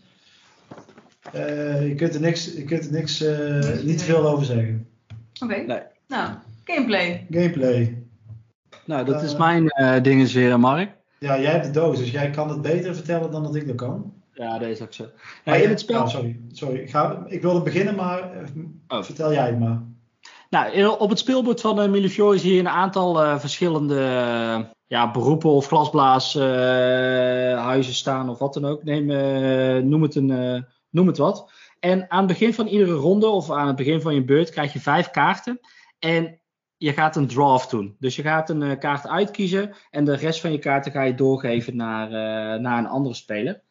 Eh, 1.34 1.88
je 1.88 1.96
kunt 1.96 2.14
er 2.14 2.22
niks, 2.22 2.54
je 2.54 2.64
kunt 2.64 2.86
er 2.86 2.92
niks 2.92 3.22
eh, 3.22 3.84
niet 3.84 4.04
veel 4.04 4.30
over 4.30 4.46
zeggen. 4.46 4.88
Oké. 5.44 5.56
Nee. 5.56 5.82
Nou, 6.08 6.30
gameplay. 6.64 7.28
Gameplay. 7.30 8.04
Nou, 8.86 9.06
dat 9.06 9.24
is 9.24 9.36
mijn 9.36 9.70
eh 9.70 10.04
dingen 10.04 10.28
weer, 10.28 10.60
Mark. 10.60 10.96
Ja, 11.20 11.40
jij 11.40 11.52
hebt 11.52 11.66
de 11.66 11.72
doos, 11.72 11.98
dus 11.98 12.12
jij 12.12 12.30
kan 12.30 12.50
het 12.50 12.62
beter 12.62 12.96
vertellen 12.96 13.32
dan 13.32 13.44
dat 13.44 13.56
ik 13.56 13.68
dat 13.68 13.76
kan. 13.76 14.14
Ja, 14.38 14.58
deze 14.58 14.84
ook 14.84 14.94
zo. 14.94 15.04
Ja, 15.04 15.10
Maar 15.46 15.60
in 15.62 15.70
het 15.70 15.80
spel. 15.80 16.02
oh, 16.02 16.08
sorry, 16.08 16.40
sorry. 16.52 16.80
Ik, 16.80 16.90
ga, 16.90 17.24
ik 17.28 17.42
wilde 17.42 17.62
beginnen, 17.62 17.96
maar 17.96 18.32
eh, 18.34 18.44
Oh. 18.88 19.04
vertel 19.04 19.34
jij 19.34 19.48
het 19.48 19.60
maar. 19.60 19.82
Nou, 20.50 20.88
op 20.98 21.10
het 21.10 21.20
speelbord 21.20 21.62
van 21.62 21.82
uh, 21.84 21.90
Millefiori 21.90 22.40
zie 22.40 22.54
je 22.54 22.60
een 22.60 22.70
aantal 22.70 23.24
eh, 23.24 23.40
verschillende 23.40 24.00
eh, 24.00 24.60
ja, 24.88 25.12
beroepen 25.12 25.50
of 25.50 25.68
glasblaashuizen 25.68 27.94
staan 27.94 28.30
of 28.30 28.40
wat 28.40 28.54
dan 28.54 28.66
ook. 28.66 28.84
Neem, 28.84 29.10
eh, 29.12 29.84
noem, 29.84 30.02
het 30.02 30.16
een, 30.16 30.32
eh, 30.32 30.62
noem 30.90 31.08
het 31.08 31.18
wat. 31.18 31.52
En 31.80 32.06
aan 32.12 32.18
het 32.18 32.28
begin 32.28 32.54
van 32.54 32.68
iedere 32.68 32.92
ronde 32.94 33.28
of 33.28 33.52
aan 33.52 33.68
het 33.68 33.76
begin 33.76 34.02
van 34.02 34.14
je 34.14 34.24
beurt 34.24 34.50
krijg 34.50 34.74
je 34.74 34.80
vijf 34.80 35.10
kaarten. 35.10 35.60
En 36.00 36.40
je 36.78 36.94
gaat 36.94 37.16
een 37.16 37.28
draft 37.28 37.70
doen. 37.70 37.96
Dus 38.00 38.16
je 38.16 38.22
gaat 38.22 38.50
een 38.50 38.80
kaart 38.80 39.08
uitkiezen 39.08 39.74
en 39.92 40.06
de 40.06 40.16
rest 40.16 40.42
van 40.42 40.52
je 40.52 40.60
kaarten 40.60 40.92
ga 40.92 41.02
je 41.04 41.16
doorgeven 41.16 41.76
naar, 41.76 42.10
naar 42.62 42.78
een 42.78 42.88
andere 42.88 43.16
speler. 43.16 43.62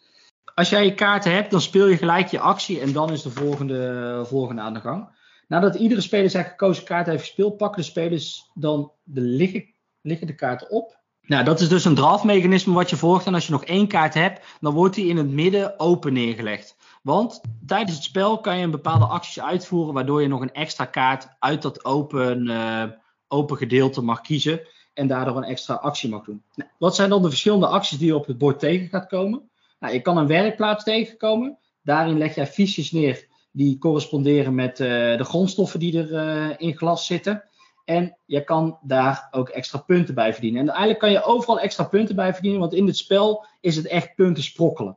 Als 0.54 0.68
jij 0.68 0.84
je 0.84 0.94
kaarten 0.94 1.32
hebt, 1.32 1.50
dan 1.50 1.60
speel 1.60 1.86
je 1.86 1.96
gelijk 1.96 2.28
je 2.28 2.40
actie 2.40 2.80
en 2.80 2.92
dan 2.92 3.12
is 3.12 3.22
de 3.22 3.30
volgende, 3.30 4.22
volgende 4.26 4.62
aan 4.62 4.74
de 4.74 4.80
gang. 4.80 5.08
Nadat 5.48 5.74
iedere 5.74 6.00
speler 6.00 6.30
zijn 6.30 6.44
gekozen 6.44 6.84
kaart 6.84 7.06
heeft 7.06 7.20
gespeeld, 7.20 7.56
pakken 7.56 7.82
de 7.82 7.88
spelers 7.88 8.50
dan 8.54 8.92
de 9.02 9.20
liggen, 9.20 9.64
liggende 10.00 10.34
kaarten 10.34 10.70
op. 10.70 10.98
Nou, 11.26 11.44
dat 11.44 11.60
is 11.60 11.68
dus 11.68 11.84
een 11.84 11.94
draftmechanisme 11.94 12.74
wat 12.74 12.90
je 12.90 12.96
volgt. 12.96 13.26
En 13.26 13.34
als 13.34 13.46
je 13.46 13.52
nog 13.52 13.64
één 13.64 13.88
kaart 13.88 14.14
hebt, 14.14 14.46
dan 14.60 14.74
wordt 14.74 14.94
die 14.94 15.08
in 15.08 15.16
het 15.16 15.30
midden 15.30 15.78
open 15.78 16.12
neergelegd. 16.12 16.76
Want 17.02 17.40
tijdens 17.66 17.94
het 17.94 18.04
spel 18.04 18.40
kan 18.40 18.58
je 18.58 18.64
een 18.64 18.70
bepaalde 18.70 19.04
acties 19.04 19.40
uitvoeren, 19.40 19.94
waardoor 19.94 20.22
je 20.22 20.28
nog 20.28 20.40
een 20.40 20.52
extra 20.52 20.84
kaart 20.84 21.28
uit 21.38 21.62
dat 21.62 21.84
open, 21.84 22.46
uh, 22.46 22.84
open 23.28 23.56
gedeelte 23.56 24.02
mag 24.02 24.20
kiezen. 24.20 24.60
En 24.94 25.06
daardoor 25.06 25.36
een 25.36 25.42
extra 25.42 25.74
actie 25.74 26.10
mag 26.10 26.24
doen. 26.24 26.42
Nou, 26.54 26.70
wat 26.78 26.94
zijn 26.94 27.10
dan 27.10 27.22
de 27.22 27.28
verschillende 27.28 27.66
acties 27.66 27.98
die 27.98 28.06
je 28.06 28.16
op 28.16 28.26
het 28.26 28.38
bord 28.38 28.58
tegen 28.58 28.88
gaat 28.88 29.06
komen? 29.06 29.50
Nou, 29.78 29.92
je 29.92 30.00
kan 30.00 30.16
een 30.16 30.26
werkplaats 30.26 30.84
tegenkomen. 30.84 31.58
Daarin 31.82 32.18
leg 32.18 32.34
jij 32.34 32.46
fiches 32.46 32.92
neer 32.92 33.26
die 33.52 33.78
corresponderen 33.78 34.54
met 34.54 34.80
uh, 34.80 34.88
de 35.16 35.24
grondstoffen 35.24 35.80
die 35.80 35.98
er 35.98 36.10
uh, 36.10 36.54
in 36.58 36.76
glas 36.76 37.06
zitten. 37.06 37.44
En 37.84 38.18
je 38.24 38.44
kan 38.44 38.78
daar 38.82 39.28
ook 39.30 39.48
extra 39.48 39.78
punten 39.78 40.14
bij 40.14 40.32
verdienen. 40.32 40.60
En 40.60 40.68
eigenlijk 40.68 40.98
kan 40.98 41.10
je 41.10 41.22
overal 41.22 41.60
extra 41.60 41.84
punten 41.84 42.16
bij 42.16 42.32
verdienen, 42.32 42.60
want 42.60 42.74
in 42.74 42.86
het 42.86 42.96
spel 42.96 43.46
is 43.60 43.76
het 43.76 43.86
echt 43.86 44.14
punten 44.14 44.42
sprokkelen. 44.42 44.96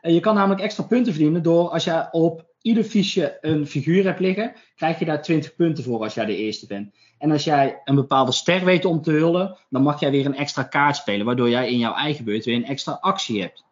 En 0.00 0.14
je 0.14 0.20
kan 0.20 0.34
namelijk 0.34 0.60
extra 0.60 0.84
punten 0.84 1.12
verdienen 1.12 1.42
door 1.42 1.68
als 1.68 1.84
je 1.84 2.08
op 2.10 2.46
ieder 2.62 2.84
fiche 2.84 3.38
een 3.40 3.66
figuur 3.66 4.04
hebt 4.04 4.20
liggen, 4.20 4.52
krijg 4.74 4.98
je 4.98 5.04
daar 5.04 5.22
20 5.22 5.54
punten 5.54 5.84
voor 5.84 6.02
als 6.02 6.14
jij 6.14 6.24
de 6.24 6.36
eerste 6.36 6.66
bent. 6.66 6.94
En 7.18 7.30
als 7.30 7.44
jij 7.44 7.80
een 7.84 7.94
bepaalde 7.94 8.32
ster 8.32 8.64
weet 8.64 8.84
om 8.84 9.02
te 9.02 9.10
hullen, 9.10 9.56
dan 9.70 9.82
mag 9.82 10.00
jij 10.00 10.10
weer 10.10 10.26
een 10.26 10.36
extra 10.36 10.62
kaart 10.62 10.96
spelen, 10.96 11.26
waardoor 11.26 11.48
jij 11.48 11.70
in 11.70 11.78
jouw 11.78 11.94
eigen 11.94 12.24
beurt 12.24 12.44
weer 12.44 12.56
een 12.56 12.66
extra 12.66 12.92
actie 13.00 13.40
hebt. 13.40 13.65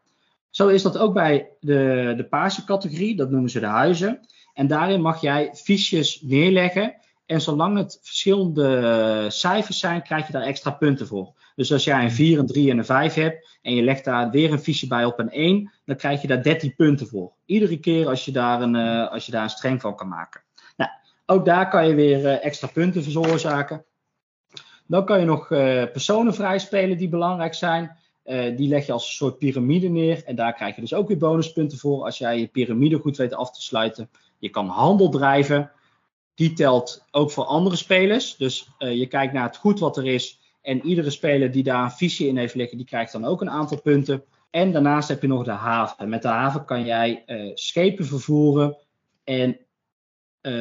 Zo 0.55 0.69
is 0.69 0.83
dat 0.83 0.99
ook 0.99 1.15
bij 1.15 1.49
de, 1.61 2.15
de 2.17 2.25
paarse 2.25 2.65
categorie, 2.65 3.17
dat 3.17 3.31
noemen 3.31 3.51
ze 3.51 3.61
de 3.61 3.67
huizen. 3.67 4.21
En 4.53 4.67
daarin 4.67 5.01
mag 5.01 5.21
jij 5.21 5.51
fiches 5.55 6.21
neerleggen. 6.23 6.95
En 7.27 7.41
zolang 7.41 7.77
het 7.77 7.99
verschillende 8.03 9.27
cijfers 9.29 9.79
zijn, 9.79 10.03
krijg 10.03 10.27
je 10.27 10.33
daar 10.33 10.43
extra 10.43 10.71
punten 10.71 11.07
voor. 11.07 11.33
Dus 11.55 11.73
als 11.73 11.85
jij 11.85 12.05
een 12.05 12.11
4, 12.13 12.39
een 12.39 12.47
3 12.47 12.71
en 12.71 12.79
een 12.79 12.85
5 12.85 13.15
hebt 13.15 13.59
en 13.63 13.75
je 13.75 13.83
legt 13.83 14.05
daar 14.05 14.31
weer 14.31 14.53
een 14.53 14.59
fiche 14.59 14.87
bij 14.87 15.05
op 15.05 15.19
een 15.19 15.31
1, 15.31 15.73
dan 15.85 15.97
krijg 15.97 16.23
je 16.23 16.29
daar 16.29 16.43
13 16.43 16.75
punten 16.75 17.07
voor. 17.07 17.33
Iedere 17.45 17.81
keer 17.81 18.09
als 18.09 18.25
je 18.25 18.33
daar 18.33 18.63
een, 18.63 18.75
uh, 18.75 19.11
als 19.11 19.27
je 19.27 19.33
daar 19.33 19.43
een 19.43 19.51
streng 19.51 19.81
van 19.81 19.97
kan 19.97 20.09
maken. 20.09 20.43
Nou, 20.77 20.91
ook 21.27 21.45
daar 21.45 21.69
kan 21.69 21.89
je 21.89 21.95
weer 21.95 22.21
uh, 22.21 22.45
extra 22.45 22.69
punten 22.69 23.03
veroorzaken. 23.03 23.85
Dan 24.87 25.05
kan 25.05 25.21
je 25.21 25.27
nog 25.27 25.51
uh, 25.51 25.59
personen 25.93 26.35
vrijspelen 26.35 26.99
die 26.99 27.09
belangrijk 27.09 27.55
zijn. 27.55 28.03
Uh, 28.25 28.57
die 28.57 28.69
leg 28.69 28.87
je 28.87 28.93
als 28.93 29.07
een 29.07 29.13
soort 29.13 29.39
piramide 29.39 29.89
neer. 29.89 30.25
En 30.25 30.37
daar 30.37 30.55
krijg 30.55 30.75
je 30.75 30.81
dus 30.81 30.95
ook 30.95 31.09
weer 31.09 31.19
bonuspunten 31.19 31.79
voor 31.79 32.05
als 32.05 32.19
jij 32.19 32.39
je 32.39 32.47
piramide 32.47 32.99
goed 32.99 33.17
weet 33.17 33.35
af 33.35 33.51
te 33.51 33.63
sluiten. 33.63 34.11
Je 34.39 34.49
kan 34.49 34.69
handel 34.69 35.09
drijven. 35.09 35.71
Die 36.35 36.53
telt 36.53 37.05
ook 37.11 37.31
voor 37.31 37.45
andere 37.45 37.77
spelers. 37.77 38.37
Dus 38.37 38.69
uh, 38.79 38.95
je 38.95 39.07
kijkt 39.07 39.33
naar 39.33 39.47
het 39.47 39.57
goed 39.57 39.79
wat 39.79 39.97
er 39.97 40.07
is. 40.07 40.41
En 40.63 40.87
iedere 40.87 41.11
speler 41.11 41.51
die 41.51 41.63
daar 41.63 41.85
een 41.85 41.91
visie 41.91 42.29
in 42.29 42.37
heeft 42.37 42.55
liggen, 42.55 42.77
die 42.77 42.87
krijgt 42.87 43.13
dan 43.13 43.25
ook 43.25 43.41
een 43.41 43.51
aantal 43.51 43.81
punten. 43.81 44.25
En 44.51 44.73
daarnaast 44.73 45.09
heb 45.09 45.23
je 45.23 45.29
nog 45.29 45.45
de 45.45 45.51
haven. 45.51 46.09
Met 46.09 46.23
de 46.23 46.29
haven 46.29 46.65
kan 46.65 46.85
jij 46.85 47.23
uh, 47.27 47.51
schepen 47.55 48.05
vervoeren 48.05 48.77
en 49.25 49.59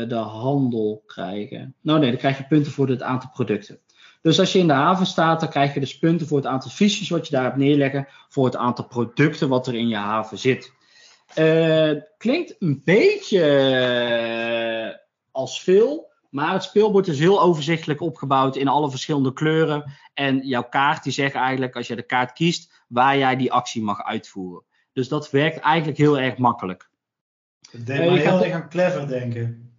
de 0.07 0.15
handel 0.15 1.03
krijgen. 1.05 1.75
Nou 1.81 1.99
nee, 1.99 2.09
dan 2.09 2.19
krijg 2.19 2.37
je 2.37 2.43
punten 2.43 2.71
voor 2.71 2.87
het 2.87 3.01
aantal 3.01 3.29
producten. 3.29 3.79
Dus 4.23 4.39
als 4.39 4.51
je 4.51 4.59
in 4.59 4.67
de 4.67 4.73
haven 4.73 5.05
staat, 5.05 5.39
dan 5.39 5.49
krijg 5.49 5.73
je 5.73 5.79
dus 5.79 5.99
punten 5.99 6.27
voor 6.27 6.37
het 6.37 6.45
aantal 6.45 6.71
fiches 6.71 7.09
wat 7.09 7.27
je 7.27 7.35
daar 7.35 7.43
hebt 7.43 7.55
neerleggen, 7.55 8.07
voor 8.29 8.45
het 8.45 8.55
aantal 8.55 8.85
producten 8.85 9.49
wat 9.49 9.67
er 9.67 9.75
in 9.75 9.87
je 9.87 9.95
haven 9.95 10.37
zit. 10.37 10.73
Uh, 11.37 12.01
klinkt 12.17 12.55
een 12.59 12.81
beetje 12.83 13.39
uh, 14.89 14.95
als 15.31 15.61
veel, 15.63 16.11
maar 16.29 16.53
het 16.53 16.63
speelbord 16.63 17.07
is 17.07 17.19
heel 17.19 17.41
overzichtelijk 17.41 18.01
opgebouwd 18.01 18.55
in 18.55 18.67
alle 18.67 18.89
verschillende 18.89 19.33
kleuren. 19.33 19.91
En 20.13 20.47
jouw 20.47 20.69
kaart 20.69 21.03
die 21.03 21.13
zegt 21.13 21.35
eigenlijk, 21.35 21.75
als 21.75 21.87
je 21.87 21.95
de 21.95 22.05
kaart 22.05 22.33
kiest, 22.33 22.83
waar 22.87 23.17
jij 23.17 23.35
die 23.35 23.51
actie 23.51 23.81
mag 23.81 24.03
uitvoeren. 24.03 24.63
Dus 24.93 25.07
dat 25.07 25.31
werkt 25.31 25.59
eigenlijk 25.59 25.97
heel 25.97 26.19
erg 26.19 26.37
makkelijk. 26.37 26.89
Het 27.71 27.85
deed 27.85 27.99
me 27.99 28.19
heel 28.19 28.43
erg 28.43 28.53
aan 28.53 28.69
clever 28.69 29.07
denken. 29.07 29.72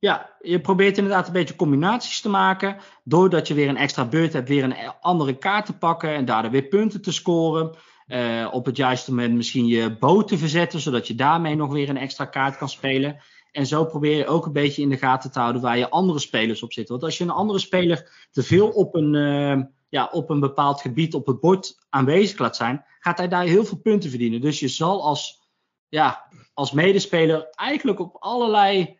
Ja, 0.00 0.36
je 0.40 0.60
probeert 0.60 0.98
inderdaad 0.98 1.26
een 1.26 1.32
beetje 1.32 1.56
combinaties 1.56 2.20
te 2.20 2.28
maken. 2.28 2.76
Doordat 3.04 3.48
je 3.48 3.54
weer 3.54 3.68
een 3.68 3.76
extra 3.76 4.04
beurt 4.04 4.32
hebt, 4.32 4.48
weer 4.48 4.64
een 4.64 4.76
andere 5.00 5.38
kaart 5.38 5.66
te 5.66 5.78
pakken 5.78 6.14
en 6.14 6.24
daardoor 6.24 6.50
weer 6.50 6.62
punten 6.62 7.02
te 7.02 7.12
scoren. 7.12 7.76
Uh, 8.06 8.48
op 8.52 8.66
het 8.66 8.76
juiste 8.76 9.10
moment 9.10 9.34
misschien 9.34 9.66
je 9.66 9.96
boot 9.98 10.28
te 10.28 10.38
verzetten, 10.38 10.80
zodat 10.80 11.06
je 11.06 11.14
daarmee 11.14 11.54
nog 11.54 11.72
weer 11.72 11.88
een 11.88 11.96
extra 11.96 12.24
kaart 12.24 12.56
kan 12.56 12.68
spelen. 12.68 13.20
En 13.52 13.66
zo 13.66 13.84
probeer 13.84 14.16
je 14.16 14.26
ook 14.26 14.46
een 14.46 14.52
beetje 14.52 14.82
in 14.82 14.88
de 14.88 14.96
gaten 14.96 15.32
te 15.32 15.38
houden 15.38 15.62
waar 15.62 15.78
je 15.78 15.90
andere 15.90 16.18
spelers 16.18 16.62
op 16.62 16.72
zitten. 16.72 16.94
Want 16.94 17.06
als 17.06 17.18
je 17.18 17.24
een 17.24 17.30
andere 17.30 17.58
speler 17.58 18.28
te 18.30 18.42
veel 18.42 18.68
op 18.68 18.94
een, 18.94 19.14
uh, 19.14 19.64
ja, 19.88 20.08
op 20.12 20.30
een 20.30 20.40
bepaald 20.40 20.80
gebied 20.80 21.14
op 21.14 21.26
het 21.26 21.40
bord 21.40 21.78
aanwezig 21.88 22.38
laat 22.38 22.56
zijn, 22.56 22.84
gaat 23.00 23.18
hij 23.18 23.28
daar 23.28 23.44
heel 23.44 23.64
veel 23.64 23.78
punten 23.78 24.10
verdienen. 24.10 24.40
Dus 24.40 24.60
je 24.60 24.68
zal 24.68 25.04
als, 25.04 25.48
ja, 25.88 26.26
als 26.54 26.72
medespeler 26.72 27.48
eigenlijk 27.50 28.00
op 28.00 28.16
allerlei 28.18 28.98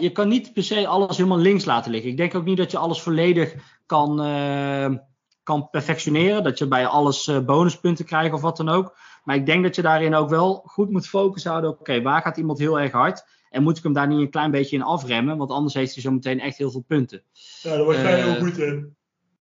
je 0.00 0.10
kan 0.10 0.28
niet 0.28 0.52
per 0.52 0.62
se 0.62 0.86
alles 0.86 1.16
helemaal 1.16 1.38
links 1.38 1.64
laten 1.64 1.90
liggen. 1.90 2.10
Ik 2.10 2.16
denk 2.16 2.34
ook 2.34 2.44
niet 2.44 2.56
dat 2.56 2.70
je 2.70 2.78
alles 2.78 3.00
volledig 3.00 3.54
kan, 3.86 4.26
uh, 4.26 4.96
kan 5.42 5.70
perfectioneren. 5.70 6.42
Dat 6.42 6.58
je 6.58 6.68
bij 6.68 6.86
alles 6.86 7.26
uh, 7.26 7.38
bonuspunten 7.38 8.04
krijgt 8.04 8.34
of 8.34 8.40
wat 8.40 8.56
dan 8.56 8.68
ook. 8.68 8.96
Maar 9.24 9.36
ik 9.36 9.46
denk 9.46 9.62
dat 9.62 9.74
je 9.74 9.82
daarin 9.82 10.14
ook 10.14 10.28
wel 10.28 10.62
goed 10.64 10.90
moet 10.90 11.08
focussen 11.08 11.50
houden. 11.50 11.70
Oké, 11.70 11.80
okay, 11.80 12.02
waar 12.02 12.22
gaat 12.22 12.36
iemand 12.36 12.58
heel 12.58 12.80
erg 12.80 12.92
hard? 12.92 13.24
En 13.50 13.62
moet 13.62 13.76
ik 13.76 13.82
hem 13.82 13.92
daar 13.92 14.08
niet 14.08 14.18
een 14.18 14.30
klein 14.30 14.50
beetje 14.50 14.76
in 14.76 14.82
afremmen? 14.82 15.36
Want 15.36 15.50
anders 15.50 15.74
heeft 15.74 15.94
hij 15.94 16.02
zo 16.02 16.10
meteen 16.10 16.40
echt 16.40 16.56
heel 16.56 16.70
veel 16.70 16.84
punten. 16.86 17.22
Ja, 17.62 17.76
daar 17.76 17.84
was 17.84 17.96
jij 17.96 18.18
uh, 18.18 18.24
heel 18.24 18.44
goed 18.44 18.58
in. 18.58 18.96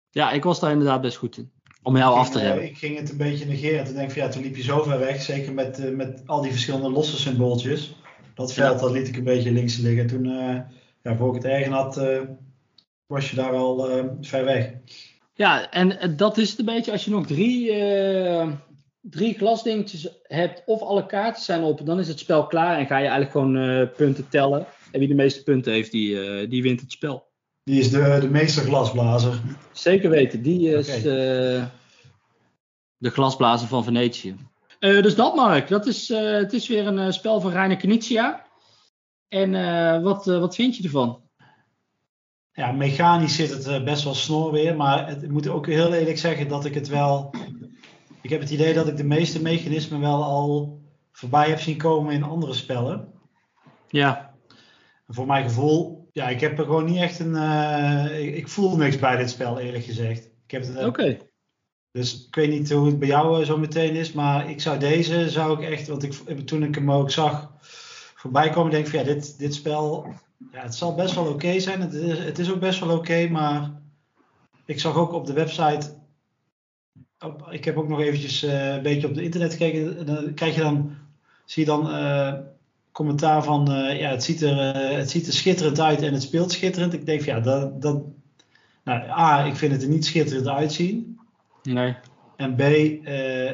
Ja, 0.10 0.32
ik 0.32 0.44
was 0.44 0.60
daar 0.60 0.72
inderdaad 0.72 1.02
best 1.02 1.18
goed 1.18 1.38
in. 1.38 1.52
Om 1.82 1.98
jou 1.98 2.16
af 2.16 2.30
te 2.30 2.40
remmen. 2.40 2.64
Ik 2.64 2.78
ging 2.78 2.98
het 2.98 3.12
een 3.12 3.18
beetje 3.18 3.46
negeren. 3.46 3.86
Toen 3.86 3.94
denk 3.94 4.08
ik 4.08 4.14
van 4.14 4.24
ja, 4.24 4.30
toen 4.30 4.42
liep 4.42 4.56
je 4.56 4.64
zo 4.64 4.84
ver 4.84 5.00
weg. 5.00 5.22
Zeker 5.22 5.54
met, 5.54 5.96
met 5.96 6.24
al 6.26 6.42
die 6.42 6.52
verschillende 6.52 6.90
losse 6.90 7.18
symbooltjes. 7.18 7.96
Dat 8.34 8.54
veld 8.54 8.80
dat 8.80 8.92
liet 8.92 9.08
ik 9.08 9.18
een 9.18 9.24
beetje 9.24 9.52
links 9.52 9.78
liggen. 9.78 10.08
Toen, 10.08 10.26
uh, 10.26 10.60
ja, 11.04 11.16
voor 11.16 11.36
ik 11.36 11.44
het 11.44 11.52
eigen 11.52 11.72
had, 11.72 11.98
uh, 11.98 12.22
was 13.06 13.30
je 13.30 13.36
daar 13.36 13.52
al 13.52 13.98
uh, 13.98 14.04
ver 14.22 14.46
weg. 14.46 14.74
Ja, 15.34 15.72
en 15.72 16.16
dat 16.16 16.38
is 16.38 16.50
het 16.50 16.60
een 16.60 16.66
beetje. 16.66 16.92
Als 16.92 17.06
je 17.06 17.12
nog 17.12 17.28
drie, 17.28 17.72
drie 19.02 19.34
glasdingetjes 19.34 20.10
hebt 20.24 20.64
of 20.66 20.82
alle 20.82 21.06
kaarten 21.06 21.44
zijn 21.44 21.64
op, 21.64 21.86
dan 21.86 22.00
is 22.00 22.08
het 22.08 22.20
spel 22.20 22.48
klaar 22.48 22.78
en 22.78 22.86
ga 22.86 22.98
je 22.98 23.08
eigenlijk 23.08 23.32
gewoon 23.32 23.90
punten 23.96 24.30
tellen. 24.30 24.66
En 24.92 25.00
wie 25.00 25.08
de 25.08 25.14
meeste 25.14 25.44
punten 25.44 25.74
heeft, 25.74 25.92
die, 25.92 26.48
die 26.48 26.62
wint 26.62 26.82
het 26.82 26.92
spel. 26.92 27.32
Die 27.64 27.80
is 27.80 27.90
de, 27.90 28.18
de 28.22 28.30
meester 28.30 28.64
glasblazer. 28.64 29.42
Zeker 29.72 30.10
weten, 30.10 30.42
die 30.42 30.70
is 30.70 30.88
okay. 30.88 31.02
de 32.98 33.10
glasblazer 33.10 33.68
van 33.68 33.84
Venetië. 33.84 34.36
Uh, 34.84 35.02
dus 35.02 35.16
dat 35.16 35.36
Mark, 35.36 35.68
dat 35.68 35.86
is, 35.86 36.10
uh, 36.10 36.32
het 36.32 36.54
is 36.54 36.68
weer 36.68 36.88
een 36.88 36.98
uh, 36.98 37.12
spel 37.12 37.42
van 37.42 37.52
Reiner 37.52 37.78
Knizia. 37.78 38.46
En 39.28 39.52
wat, 40.04 40.26
wat 40.26 40.56
vind 40.56 40.78
je 40.78 40.84
ervan? 40.84 41.22
Ja, 42.54 42.72
mechanisch 42.72 43.36
zit 43.36 43.66
het 43.66 43.84
best 43.84 44.04
wel 44.04 44.14
snor 44.14 44.52
weer, 44.52 44.76
maar 44.76 45.08
het, 45.08 45.24
ik 45.24 45.30
moet 45.30 45.48
ook 45.48 45.68
heel 45.68 45.94
eerlijk 45.94 46.18
zeggen 46.18 46.48
dat 46.48 46.66
ik 46.66 46.74
het 46.74 46.88
wel... 46.88 47.34
Ik 48.22 48.30
heb 48.30 48.40
het 48.40 48.50
idee 48.50 48.74
dat 48.74 48.88
ik 48.88 48.98
de 48.98 49.04
meeste 49.04 49.42
mechanismen 49.42 50.00
wel 50.00 50.24
al 50.24 50.82
voorbij 51.12 51.50
heb 51.50 51.60
zien 51.60 51.78
komen 51.78 52.14
in 52.14 52.24
andere 52.24 52.54
spellen. 52.54 53.14
Ja. 53.88 54.36
En 55.08 55.14
voor 55.14 55.26
mijn 55.26 55.44
gevoel, 55.44 56.10
ja, 56.12 56.30
ik 56.30 56.40
heb 56.40 56.60
er 56.60 56.66
gewoon 56.66 56.86
niet 56.86 57.02
echt 57.02 57.20
een... 57.20 57.36
Ik, 58.12 58.36
ik, 58.36 58.48
voel 58.48 58.78
niks 58.78 59.00
bij 59.00 59.18
dit 59.18 59.30
spel 59.30 59.60
eerlijk 59.60 59.84
gezegd. 59.84 60.30
Oké. 60.48 60.86
Okay. 60.86 61.33
Dus 61.94 62.26
ik 62.28 62.36
weet 62.36 62.50
niet 62.50 62.72
hoe 62.72 62.86
het 62.86 63.00
bij 63.00 63.08
jou 63.08 63.46
zo 63.46 63.58
meteen 63.58 63.96
is, 63.96 64.12
maar 64.12 64.50
ik 64.50 64.62
zou 64.62 64.80
deze, 64.80 65.30
zou 65.30 65.62
ik 65.62 65.70
echt, 65.70 65.88
want 65.88 66.04
ik, 66.04 66.46
toen 66.46 66.64
ik 66.64 66.76
hem 66.76 66.92
ook 66.92 67.12
zag 67.12 67.52
voorbij 68.16 68.50
komen, 68.50 68.72
denk 68.72 68.86
ik 68.86 68.92
van 68.92 69.00
ja, 69.00 69.06
dit, 69.06 69.40
dit 69.40 69.54
spel, 69.54 70.08
ja, 70.52 70.62
het 70.62 70.76
zal 70.76 70.96
best 70.96 71.16
wel 71.16 71.26
oké 71.26 71.60
zijn. 71.60 71.82
Het 71.82 71.94
is, 71.94 72.20
het 72.20 72.40
is 72.40 72.52
ook 72.52 72.60
best 72.60 72.80
wel 72.80 72.98
oké, 72.98 73.28
maar 73.30 73.72
ik 74.66 74.80
zag 74.80 74.96
ook 74.96 75.14
op 75.14 75.26
de 75.26 75.34
website, 75.34 75.94
ik 77.50 77.66
heb 77.66 77.78
ook 77.78 77.88
nog 77.88 78.00
eventjes 78.00 78.44
uh, 78.44 78.74
een 78.74 78.82
beetje 78.82 79.08
op 79.08 79.16
het 79.16 79.24
internet 79.24 79.52
gekeken, 79.52 80.06
dan 80.06 80.34
krijg 80.34 80.56
je 80.56 80.62
dan, 80.62 80.96
zie 81.46 81.66
je 81.66 81.70
dan 81.70 81.90
commentaar 82.92 83.44
van, 83.44 83.66
ja, 83.98 84.10
het 84.10 84.24
ziet, 84.24 84.42
er, 84.42 84.76
het 84.98 85.10
ziet 85.10 85.28
er 85.28 85.34
schitterend 85.34 85.80
uit 85.80 86.02
en 86.02 86.14
het 86.14 86.22
speelt 86.22 86.52
schitterend. 86.52 86.94
Ik 86.94 87.06
denk 87.06 87.22
ja, 87.22 87.40
dat, 87.40 87.82
dat, 87.82 88.04
nou, 88.84 89.10
A, 89.10 89.46
ik 89.46 89.56
vind 89.56 89.72
het 89.72 89.82
er 89.82 89.90
niet 89.90 90.06
schitterend 90.06 90.48
uitzien. 90.48 91.18
Nee. 91.64 91.96
En 92.36 92.56
B, 92.56 92.60
uh, 92.62 93.06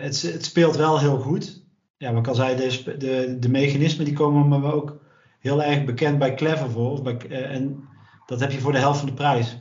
het, 0.01 0.22
het, 0.22 0.45
speelt 0.45 0.76
wel 0.76 0.99
heel 0.99 1.20
goed. 1.20 1.64
Ja, 1.97 2.12
wat 2.12 2.20
ik 2.22 2.28
al 2.28 2.36
zei, 2.36 2.55
de, 2.55 2.97
de, 2.97 3.38
de 3.39 3.49
mechanismen 3.49 4.05
die 4.05 4.14
komen 4.14 4.47
me 4.62 4.72
ook 4.74 5.01
heel 5.39 5.64
erg 5.64 5.86
bekend 5.86 6.20
bij 6.20 6.36
Clever 6.36 6.70
voor. 6.70 7.01
Bij, 7.01 7.18
uh, 7.30 7.55
en 7.55 7.88
dat 8.26 8.39
heb 8.39 8.51
je 8.51 8.60
voor 8.60 8.72
de 8.72 8.78
helft 8.78 8.99
van 8.99 9.07
de 9.07 9.14
prijs. 9.14 9.57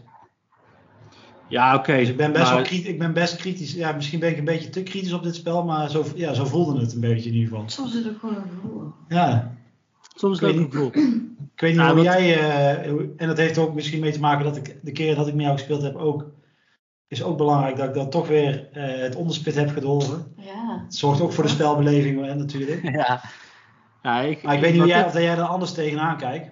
Ja, 1.48 1.74
oké. 1.74 1.96
Dus 1.96 2.08
ik 2.08 2.16
ben 2.16 2.32
best 2.32 2.44
maar- 2.44 2.54
wel 2.54 2.62
kritisch. 2.62 2.88
Ik 2.88 2.98
ben 2.98 3.12
best 3.12 3.36
kritisch. 3.36 3.72
Ja, 3.72 3.92
misschien 3.92 4.20
ben 4.20 4.30
ik 4.30 4.38
een 4.38 4.44
beetje 4.44 4.70
te 4.70 4.82
kritisch 4.82 5.12
op 5.12 5.22
dit 5.22 5.34
spel, 5.34 5.64
maar 5.64 5.90
zo, 5.90 6.04
ja, 6.14 6.32
zo 6.32 6.44
voelde 6.44 6.80
het 6.80 6.92
een 6.92 7.00
beetje 7.00 7.28
in 7.28 7.34
ieder 7.34 7.48
geval. 7.48 7.68
Soms 7.68 7.94
is 7.94 8.04
het 8.04 8.12
ook 8.14 8.20
gewoon 8.20 8.36
een 8.36 8.50
gevoel. 8.50 8.92
Ja, 9.08 9.56
Soms 10.14 10.40
is 10.40 10.46
het 10.46 10.56
ook 10.56 10.64
een 10.64 10.70
gevoel. 10.72 10.90
ik 11.54 11.60
weet 11.60 11.76
niet 11.76 11.86
hoe 11.86 12.02
jij, 12.02 12.38
eh, 12.38 12.90
en 13.16 13.26
dat 13.26 13.36
heeft 13.36 13.58
ook 13.58 13.74
misschien 13.74 14.00
mee 14.00 14.12
te 14.12 14.20
maken 14.20 14.44
dat 14.44 14.56
ik 14.56 14.76
de 14.82 14.92
keer 14.92 15.14
dat 15.14 15.26
ik 15.26 15.34
met 15.34 15.44
jou 15.44 15.56
gespeeld 15.56 15.82
heb 15.82 15.96
ook, 15.96 16.30
is 17.08 17.22
ook 17.22 17.36
belangrijk 17.36 17.76
dat 17.76 17.88
ik 17.88 17.94
dan 17.94 18.10
toch 18.10 18.28
weer 18.28 18.68
eh, 18.72 19.00
het 19.00 19.16
onderspit 19.16 19.54
heb 19.54 19.70
gedolven. 19.70 20.34
Ja. 20.36 20.82
Het 20.84 20.94
zorgt 20.94 21.20
ook 21.20 21.32
voor 21.32 21.44
de 21.44 21.50
spelbeleving 21.50 22.24
hè, 22.24 22.34
natuurlijk. 22.34 22.82
Ja. 22.92 23.20
Ja, 24.02 24.20
ik, 24.20 24.42
Maar 24.42 24.54
ik 24.54 24.60
weet 24.60 24.74
niet 24.74 24.86
jij, 24.86 25.04
of 25.04 25.12
jij 25.12 25.36
er 25.36 25.42
anders 25.42 25.72
tegenaan 25.72 26.16
kijkt. 26.16 26.50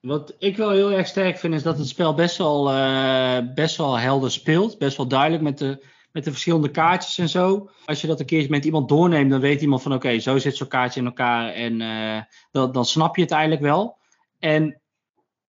Wat 0.00 0.34
ik 0.38 0.56
wel 0.56 0.70
heel 0.70 0.92
erg 0.92 1.06
sterk 1.06 1.38
vind, 1.38 1.54
is 1.54 1.62
dat 1.62 1.78
het 1.78 1.88
spel 1.88 2.14
best 2.14 2.36
wel, 2.36 2.72
eh, 2.72 3.38
best 3.54 3.76
wel 3.76 3.98
helder 3.98 4.30
speelt. 4.30 4.78
Best 4.78 4.96
wel 4.96 5.08
duidelijk 5.08 5.42
met 5.42 5.58
de, 5.58 5.84
met 6.12 6.24
de 6.24 6.30
verschillende 6.30 6.70
kaartjes 6.70 7.18
en 7.18 7.28
zo. 7.28 7.70
Als 7.84 8.00
je 8.00 8.06
dat 8.06 8.20
een 8.20 8.26
keertje 8.26 8.50
met 8.50 8.64
iemand 8.64 8.88
doorneemt, 8.88 9.30
dan 9.30 9.40
weet 9.40 9.60
iemand 9.60 9.82
van 9.82 9.94
oké, 9.94 10.18
zo 10.18 10.38
zit 10.38 10.56
zo'n 10.56 10.68
kaartje 10.68 11.00
in 11.00 11.06
elkaar. 11.06 11.52
En 11.52 11.80
eh, 11.80 12.22
dan, 12.50 12.72
dan 12.72 12.84
snap 12.84 13.16
je 13.16 13.22
het 13.22 13.30
eigenlijk 13.30 13.62
wel. 13.62 13.96
En 14.38 14.80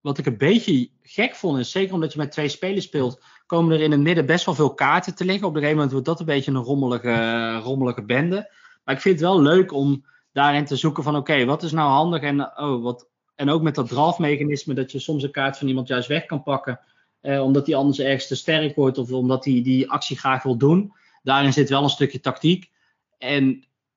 wat 0.01 0.17
ik 0.17 0.25
een 0.25 0.37
beetje 0.37 0.89
gek 1.01 1.35
vond, 1.35 1.59
is 1.59 1.71
zeker 1.71 1.93
omdat 1.93 2.13
je 2.13 2.19
met 2.19 2.31
twee 2.31 2.49
spelers 2.49 2.85
speelt, 2.85 3.23
komen 3.49 3.75
er 3.75 3.81
in 3.83 3.91
het 3.91 3.99
midden 3.99 4.25
best 4.25 4.45
wel 4.45 4.55
veel 4.55 4.73
kaarten 4.73 5.15
te 5.15 5.25
liggen. 5.25 5.47
Op 5.47 5.53
een 5.55 5.61
gegeven 5.61 5.75
moment 5.75 5.91
wordt 5.91 6.07
dat 6.07 6.19
een 6.19 6.25
beetje 6.35 6.51
een 6.51 6.57
rommelige, 6.63 7.55
rommelige 7.57 8.01
bende. 8.03 8.51
Maar 8.83 8.95
ik 8.95 9.01
vind 9.01 9.19
het 9.19 9.29
wel 9.29 9.41
leuk 9.41 9.73
om 9.73 10.05
daarin 10.31 10.65
te 10.65 10.75
zoeken 10.75 11.03
van 11.03 11.15
oké, 11.15 11.45
wat 11.45 11.63
is 11.63 11.71
nou 11.71 11.89
handig 11.89 12.21
en 12.21 12.41
oh, 12.57 12.83
wat, 12.83 13.07
en 13.35 13.49
ook 13.49 13.61
met 13.61 13.75
dat 13.75 13.87
draftmechanisme 13.87 14.73
dat 14.73 14.91
je 14.91 14.99
soms 14.99 15.23
een 15.23 15.31
kaart 15.31 15.57
van 15.57 15.67
iemand 15.67 15.87
juist 15.87 16.07
weg 16.07 16.25
kan 16.25 16.43
pakken. 16.43 16.79
Eh, 17.21 17.43
omdat 17.43 17.65
die 17.65 17.75
anders 17.75 17.99
ergens 17.99 18.27
te 18.27 18.35
sterk 18.35 18.75
wordt 18.75 18.97
of 18.97 19.11
omdat 19.11 19.45
hij 19.45 19.61
die 19.63 19.89
actie 19.91 20.17
graag 20.17 20.43
wil 20.43 20.57
doen. 20.57 20.93
Daarin 21.23 21.53
zit 21.53 21.69
wel 21.69 21.83
een 21.83 21.89
stukje 21.89 22.19
tactiek. 22.19 22.69
En 23.17 23.45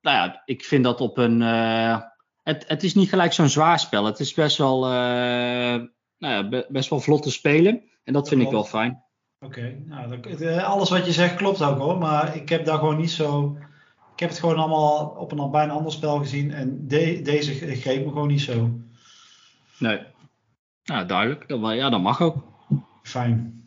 nou 0.01 0.17
ja, 0.17 0.43
ik 0.45 0.65
vind 0.65 0.85
dat 0.85 1.01
op 1.01 1.19
een. 1.19 1.43
eh, 1.43 2.01
het, 2.43 2.65
het 2.69 2.83
is 2.83 2.95
niet 2.95 3.09
gelijk 3.09 3.33
zo'n 3.33 3.49
zwaar 3.49 3.79
spel. 3.81 4.05
Het 4.05 4.21
is 4.21 4.35
best 4.35 4.57
wel, 4.57 4.85
eh, 4.85 4.91
nou 6.19 6.35
ja, 6.35 6.49
be- 6.49 6.67
best 6.69 6.91
wel 6.91 7.01
vlot 7.01 7.23
te 7.23 7.31
spelen. 7.31 7.83
En 8.05 8.13
dat 8.13 8.29
vind 8.29 8.41
ik 8.43 8.51
wel 8.51 8.65
fijn. 8.65 9.03
Oké, 9.43 9.77
nou, 9.87 10.21
dat- 10.21 10.41
eh, 10.41 10.65
alles 10.65 10.91
wat 10.91 11.07
je 11.07 11.13
zegt 11.13 11.35
klopt 11.35 11.63
ook 11.63 11.79
hoor, 11.79 11.99
maar 11.99 12.37
ik 12.37 12.49
heb 12.49 12.65
daar 12.65 12.79
gewoon 12.79 12.97
niet 12.97 13.11
zo. 13.11 13.57
Ik 14.15 14.21
heb 14.21 14.29
het 14.29 14.39
gewoon 14.39 14.57
allemaal 14.57 15.07
op 15.07 15.33
een 15.33 15.51
bijna 15.51 15.73
ander 15.73 15.93
spel 15.93 16.19
gezien 16.19 16.53
en 16.53 16.89
de- 16.89 17.21
deze 17.23 17.55
greep 17.77 18.05
me 18.05 18.09
gewoon 18.13 18.29
niet 18.29 18.41
zo. 18.41 18.71
Nee. 19.79 20.01
Nou, 20.85 21.07
duidelijk. 21.07 21.45
Ja, 21.77 21.91
dat 21.91 22.01
mag 22.01 22.21
ook. 22.21 22.37
Fijn. 23.03 23.67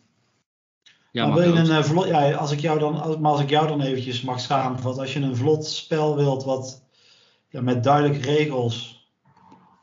Ja, 1.12 1.26
maar 1.26 1.36
wil 1.36 1.54
je 1.54 1.60
een 1.60 1.78
eh, 1.78 1.84
vlot, 1.84 2.08
ja, 2.08 2.32
als 2.32 2.52
ik 2.52 2.60
jou 2.60 2.80
dan, 2.80 3.22
maar 3.22 3.32
als 3.32 3.42
ik 3.42 3.50
jou 3.50 3.68
dan 3.68 3.82
eventjes 3.82 4.22
mag 4.22 4.40
samenvatten, 4.40 5.02
als 5.02 5.14
je 5.14 5.20
een 5.20 5.36
vlot 5.36 5.66
spel 5.66 6.16
wilt 6.16 6.44
wat 6.44 6.84
ja, 7.50 7.62
met 7.62 7.84
duidelijke 7.84 8.32
regels 8.32 9.08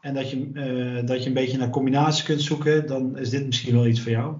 en 0.01 0.15
dat 0.15 0.31
je, 0.31 0.51
eh, 0.55 1.07
dat 1.07 1.23
je 1.23 1.29
een 1.29 1.35
beetje 1.35 1.59
naar 1.59 1.71
combinaties 1.71 2.23
kunt 2.23 2.41
zoeken, 2.43 2.87
dan 2.87 3.19
is 3.19 3.31
dit 3.31 3.47
misschien 3.47 3.75
wel 3.75 3.87
iets 3.87 4.01
voor 4.01 4.11
jou. 4.11 4.35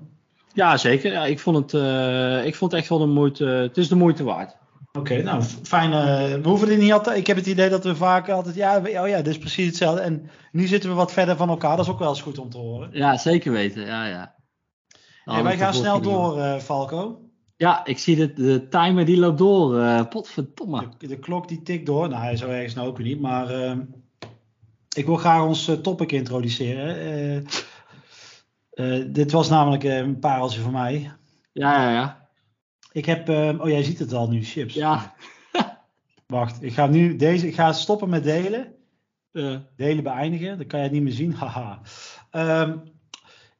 Ja, 0.55 0.77
zeker. 0.77 1.13
Ja, 1.13 1.25
ik, 1.25 1.39
vond 1.39 1.57
het, 1.57 1.83
eh, 1.83 2.45
ik 2.47 2.55
vond 2.55 2.71
het 2.73 2.81
echt 2.81 2.89
wel 2.91 2.99
de 2.99 3.07
moeite. 3.07 3.45
Het 3.45 3.77
is 3.77 3.89
de 3.89 3.95
moeite 3.97 4.25
waard. 4.25 4.57
Oké, 4.99 5.23
nou 5.23 5.43
fijn. 5.63 5.93
eh, 5.93 6.41
we 6.43 6.49
hoeven 6.49 6.69
dit 6.69 6.79
niet 6.79 6.93
altijd. 6.93 7.19
Ik 7.19 7.27
heb 7.27 7.37
het 7.37 7.47
idee 7.47 7.69
dat 7.69 7.85
we 7.85 7.95
vaak 7.97 8.29
altijd. 8.29 8.55
Ja, 8.55 8.83
we- 8.83 9.01
oh 9.01 9.09
ja, 9.09 9.17
dit 9.17 9.27
is 9.27 9.39
precies 9.39 9.67
hetzelfde. 9.67 10.01
En 10.01 10.31
nu 10.53 10.67
zitten 10.67 10.91
we 10.91 10.97
wat 10.97 11.13
verder 11.13 11.37
van 11.37 11.49
elkaar. 11.49 11.77
Dat 11.77 11.87
is 11.87 11.93
ook 11.93 11.99
wel 11.99 12.09
eens 12.09 12.23
goed 12.23 12.39
om 12.39 12.51
te 12.51 12.59
horen. 12.59 12.89
Ja, 12.93 13.17
zeker 13.17 13.53
weten. 13.53 13.87
Ja, 13.87 14.07
ja. 14.07 14.35
Hey, 15.25 15.43
wij 15.43 15.57
gaan 15.57 15.75
snel 15.75 16.01
door, 16.01 16.39
eh, 16.39 16.57
Falco. 16.59 17.21
Ja, 17.57 17.85
ik 17.85 17.99
zie 17.99 18.17
de, 18.17 18.33
de 18.33 18.69
timer 18.69 19.05
die 19.05 19.19
loopt 19.19 19.39
door. 19.39 19.79
eh 19.81 20.07
potverdomme. 20.09 20.89
De, 20.99 21.07
de 21.07 21.19
klok 21.19 21.49
die 21.49 21.63
tikt 21.63 21.87
door. 21.87 22.09
Nou, 22.09 22.23
hij 22.23 22.37
zou 22.37 22.51
ergens 22.53 22.75
nou 22.75 22.89
ook 22.89 22.97
weer 22.97 23.07
niet. 23.07 23.21
Maar 23.21 23.51
ik 24.97 25.07
wil 25.07 25.17
graag 25.17 25.43
ons 25.45 25.71
topic 25.83 26.13
introduceren. 26.13 27.47
Eh, 28.73 29.03
dit 29.07 29.33
was 29.33 29.49
namelijk 29.49 29.85
eh, 29.85 29.97
een 29.97 30.19
pareltje 30.19 30.61
voor 30.61 30.73
mij. 30.73 31.13
Ja, 31.53 31.83
ja, 31.83 31.93
ja. 31.93 32.29
Ik 32.93 33.07
heb. 33.07 33.29
eh, 33.29 33.61
oh, 33.61 33.69
jij 33.69 33.83
ziet 33.83 33.99
het 33.99 34.13
al 34.13 34.29
nu, 34.29 34.45
chips. 34.45 34.75
Ja. 34.75 35.15
Wacht, 36.27 36.63
ik 36.63 36.73
ga 36.73 36.87
nu 36.87 37.17
deze. 37.17 37.47
Ik 37.47 37.55
ga 37.55 37.73
stoppen 37.73 38.09
met 38.09 38.25
delen. 38.25 38.75
Delen 39.77 40.03
beëindigen, 40.03 40.59
dan 40.59 40.67
kan 40.67 40.79
je 40.79 40.85
het 40.85 40.95
niet 40.95 41.03
meer 41.03 41.13
zien. 41.13 41.33
Haha. 41.41 41.81
Ehm, 42.31 42.77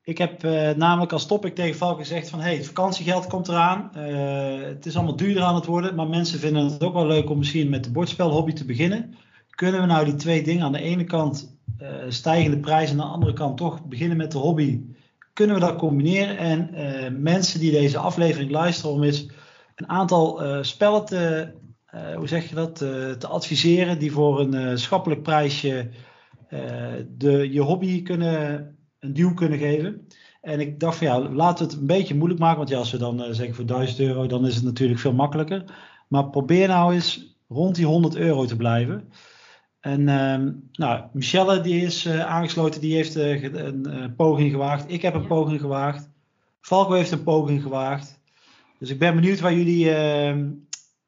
ik 0.03 0.19
heb 0.19 0.43
namelijk 0.77 1.13
als 1.13 1.27
topic 1.27 1.55
tegen 1.55 1.77
Valk 1.77 1.99
gezegd 1.99 2.29
van... 2.29 2.41
hey, 2.41 2.57
het 2.57 2.67
vakantiegeld 2.67 3.27
komt 3.27 3.49
eraan. 3.49 3.91
Het 3.97 4.87
is 4.87 4.97
allemaal 4.97 5.17
duurder 5.17 5.43
aan 5.43 5.55
het 5.55 5.67
worden. 5.67 5.95
Maar 5.95 6.09
mensen 6.09 6.39
vinden 6.39 6.65
het 6.65 6.83
ook 6.83 6.93
wel 6.93 7.07
leuk 7.07 7.31
om 7.31 7.39
misschien 7.39 7.69
met 7.69 7.85
de 7.85 7.91
bordspelhobby 7.91 8.53
te 8.53 8.65
beginnen. 8.65 9.15
Kunnen 9.51 9.81
we 9.81 9.87
nou 9.87 10.05
die 10.05 10.15
twee 10.15 10.43
dingen 10.43 10.65
aan 10.65 10.73
de 10.73 10.83
ene 10.83 11.05
kant 11.05 11.59
stijgende 12.09 12.59
prijs... 12.59 12.91
en 12.91 13.01
aan 13.01 13.07
de 13.07 13.13
andere 13.13 13.33
kant 13.33 13.57
toch 13.57 13.85
beginnen 13.85 14.17
met 14.17 14.33
de 14.33 14.39
hobby... 14.39 14.81
Kunnen 15.33 15.55
we 15.55 15.61
dat 15.61 15.77
combineren? 15.77 16.39
En 16.39 16.75
eh, 16.75 17.11
mensen 17.11 17.61
die 17.61 17.71
deze 17.71 17.99
aflevering 17.99 18.51
luisteren 18.51 18.93
om 18.93 19.03
eens 19.03 19.27
een 19.75 19.89
aantal 19.89 20.43
eh, 20.43 20.63
spellen 20.63 21.05
te, 21.05 21.53
eh, 21.87 22.15
hoe 22.17 22.29
zeg 22.29 22.49
je 22.49 22.55
dat, 22.55 22.77
te 23.19 23.27
adviseren 23.27 23.99
die 23.99 24.13
voor 24.13 24.41
een 24.41 24.79
schappelijk 24.79 25.23
prijsje 25.23 25.91
de, 27.09 27.49
je 27.53 27.61
hobby 27.61 28.03
kunnen, 28.03 28.77
een 28.99 29.13
duw 29.13 29.35
kunnen 29.35 29.59
geven. 29.59 30.07
En 30.41 30.61
ik 30.61 30.81
dacht 30.81 30.97
van 30.97 31.07
ja, 31.07 31.21
laten 31.21 31.67
we 31.67 31.73
het 31.73 31.81
een 31.81 31.87
beetje 31.87 32.15
moeilijk 32.15 32.41
maken. 32.41 32.59
Want 32.59 32.69
ja, 32.69 32.79
als 32.79 32.91
we 32.91 32.99
dan 32.99 33.35
zeggen 33.35 33.55
voor 33.55 33.67
1000 33.67 34.01
euro, 34.01 34.27
dan 34.27 34.47
is 34.47 34.55
het 34.55 34.65
natuurlijk 34.65 35.01
veel 35.01 35.13
makkelijker. 35.13 35.65
Maar 36.09 36.31
probeer 36.31 36.69
nou 36.69 36.95
eens 36.95 37.37
rond 37.49 37.75
die 37.75 37.87
100 37.87 38.17
euro 38.17 38.45
te 38.45 38.57
blijven. 38.57 39.09
En 39.83 40.09
ehm, 40.09 40.53
nou, 40.73 41.05
Michelle 41.13 41.61
die 41.61 41.85
is 41.85 42.05
eh, 42.05 42.27
aangesloten, 42.27 42.81
die 42.81 42.95
heeft 42.95 43.17
eh, 43.17 43.43
een 43.43 43.87
eh, 43.87 44.05
poging 44.17 44.51
gewaagd. 44.51 44.91
Ik 44.93 45.03
heb 45.03 45.15
een 45.15 45.23
Ja. 45.23 45.27
poging 45.27 45.61
gewaagd. 45.61 46.09
Falco 46.61 46.93
heeft 46.93 47.11
een 47.11 47.23
poging 47.23 47.63
gewaagd. 47.63 48.21
Dus 48.79 48.91
ik 48.91 48.99
ben 48.99 49.15
benieuwd 49.15 49.41
waar 49.41 49.55
jullie 49.55 49.95
ehm, 49.95 50.51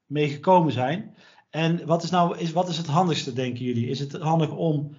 mee 0.06 0.28
gekomen 0.28 0.72
zijn. 0.72 1.14
En 1.50 1.86
wat 1.86 2.02
is 2.02 2.10
nou 2.10 2.38
is, 2.38 2.52
wat 2.52 2.68
is 2.68 2.76
het 2.76 2.86
handigste, 2.86 3.32
denken 3.32 3.64
jullie? 3.64 3.88
Is 3.88 3.98
het 3.98 4.12
handig 4.12 4.50
om 4.50 4.96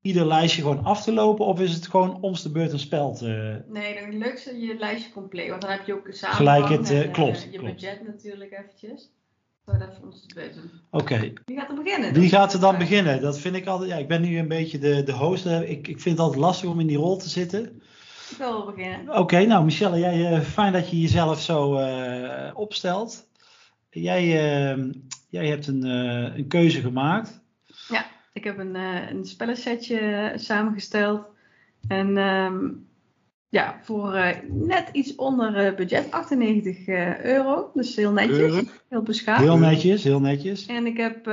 ieder 0.00 0.26
lijstje 0.26 0.62
gewoon 0.62 0.84
af 0.84 1.02
te 1.02 1.12
lopen? 1.12 1.46
Of 1.46 1.60
is 1.60 1.74
het 1.74 1.86
gewoon 1.86 2.20
om 2.20 2.32
de 2.32 2.50
beurt 2.50 2.72
een 2.72 2.78
spel 2.78 3.14
te... 3.14 3.62
Nee, 3.68 3.94
dan 3.94 4.04
het 4.04 4.14
leukste 4.14 4.60
je 4.60 4.76
lijstje 4.78 5.12
compleet. 5.12 5.48
Want 5.48 5.62
dan 5.62 5.70
heb 5.70 5.86
je 5.86 5.94
ook 5.94 6.08
samen. 6.10 6.36
Gelijk 6.36 6.68
het, 6.68 7.10
klopt, 7.10 7.42
je 7.50 7.58
klopt. 7.58 7.74
budget 7.74 8.06
natuurlijk 8.06 8.52
eventjes. 8.52 9.10
Zou 9.66 9.78
dat 9.78 9.94
voor 9.98 10.06
ons 10.06 10.26
beurt 10.34 10.54
doen. 10.54 10.70
Oké, 10.90 11.32
Wie 11.44 11.56
gaat 11.58 11.68
er 11.68 11.74
beginnen? 11.82 12.12
wie 12.14 12.28
gaat 12.28 12.52
er 12.52 12.60
dan 12.60 12.78
beginnen? 12.78 13.20
Dat 13.20 13.38
vind 13.38 13.56
ik 13.56 13.66
altijd... 13.66 13.90
Ja, 13.90 13.96
ik 13.96 14.08
ben 14.08 14.20
nu 14.22 14.38
een 14.38 14.48
beetje 14.48 14.78
de, 14.78 15.02
de 15.02 15.12
host. 15.12 15.46
eh, 15.46 15.70
Ik, 15.70 15.88
ik 15.88 16.00
vind 16.00 16.04
het 16.16 16.18
altijd 16.18 16.40
lastig 16.40 16.70
om 16.70 16.80
in 16.80 16.86
die 16.86 16.96
rol 16.96 17.16
te 17.16 17.28
zitten. 17.28 17.64
Ik 18.30 18.36
wil 18.38 18.52
wel 18.52 18.74
beginnen. 18.74 19.18
Oké, 19.18 19.44
nou 19.46 19.64
Michelle, 19.64 19.98
jij, 19.98 20.32
eh, 20.32 20.40
fijn 20.40 20.72
dat 20.72 20.90
je 20.90 21.00
jezelf 21.00 21.40
zo 21.40 21.76
eh, 21.76 22.50
opstelt. 22.54 23.28
Jij, 23.90 24.22
eh, 24.22 24.84
jij 25.28 25.46
hebt 25.46 25.66
een, 25.66 25.82
een 26.38 26.46
keuze 26.48 26.80
gemaakt. 26.80 27.44
Ik 28.32 28.44
heb 28.44 28.58
een, 28.58 28.74
een 28.74 29.24
spellensetje 29.24 30.32
samengesteld. 30.36 31.22
En 31.88 32.16
ehm, 32.16 32.58
ja, 33.48 33.78
voor 33.82 34.14
eh, 34.14 34.36
net 34.48 34.88
iets 34.92 35.14
onder 35.14 35.56
eh, 35.56 35.74
budget, 35.74 36.10
98 36.10 36.86
eh, 36.86 37.24
euro. 37.24 37.70
Dus 37.74 37.96
heel 37.96 38.12
netjes, 38.12 38.38
Euro? 38.38 38.60
heel 38.88 39.02
beschaafd. 39.02 39.40
Heel 39.40 39.58
netjes, 39.58 40.04
heel 40.04 40.20
netjes. 40.20 40.66
En 40.66 40.86
ik 40.86 40.96
heb 40.96 41.30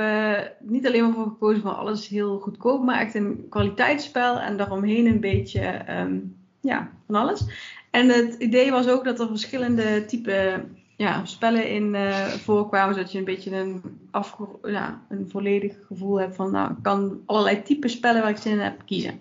niet 0.60 0.86
alleen 0.86 1.02
maar 1.02 1.12
voor 1.12 1.24
gekozen 1.24 1.62
van 1.62 1.76
alles 1.76 2.08
heel 2.08 2.38
goedkoop, 2.38 2.84
maar 2.84 3.00
echt 3.00 3.14
een 3.14 3.46
kwaliteitsspel 3.48 4.40
en 4.40 4.56
daaromheen 4.56 5.06
een 5.06 5.20
beetje 5.20 5.60
ehm, 5.60 6.18
ja, 6.60 6.90
van 7.06 7.14
alles. 7.14 7.44
En 7.90 8.08
het 8.08 8.34
idee 8.34 8.70
was 8.70 8.88
ook 8.88 9.04
dat 9.04 9.20
er 9.20 9.26
verschillende 9.26 10.04
type 10.04 10.64
ja, 10.96 11.24
spellen 11.24 11.68
in 11.68 11.96
voorkwamen, 12.38 12.94
zodat 12.94 13.12
je 13.12 13.18
een 13.18 13.24
beetje 13.24 13.56
een, 13.56 13.82
afge 14.10 14.46
ja, 14.62 15.02
een 15.08 15.28
volledig 15.30 15.76
gevoel 15.86 16.20
hebt 16.20 16.36
van, 16.36 16.50
nou, 16.50 16.70
ik 16.70 16.82
kan 16.82 17.20
allerlei 17.26 17.62
type 17.62 17.88
spellen 17.88 18.22
waar 18.22 18.30
ik 18.30 18.36
zin 18.36 18.52
in 18.52 18.58
heb 18.58 18.82
kiezen. 18.84 19.20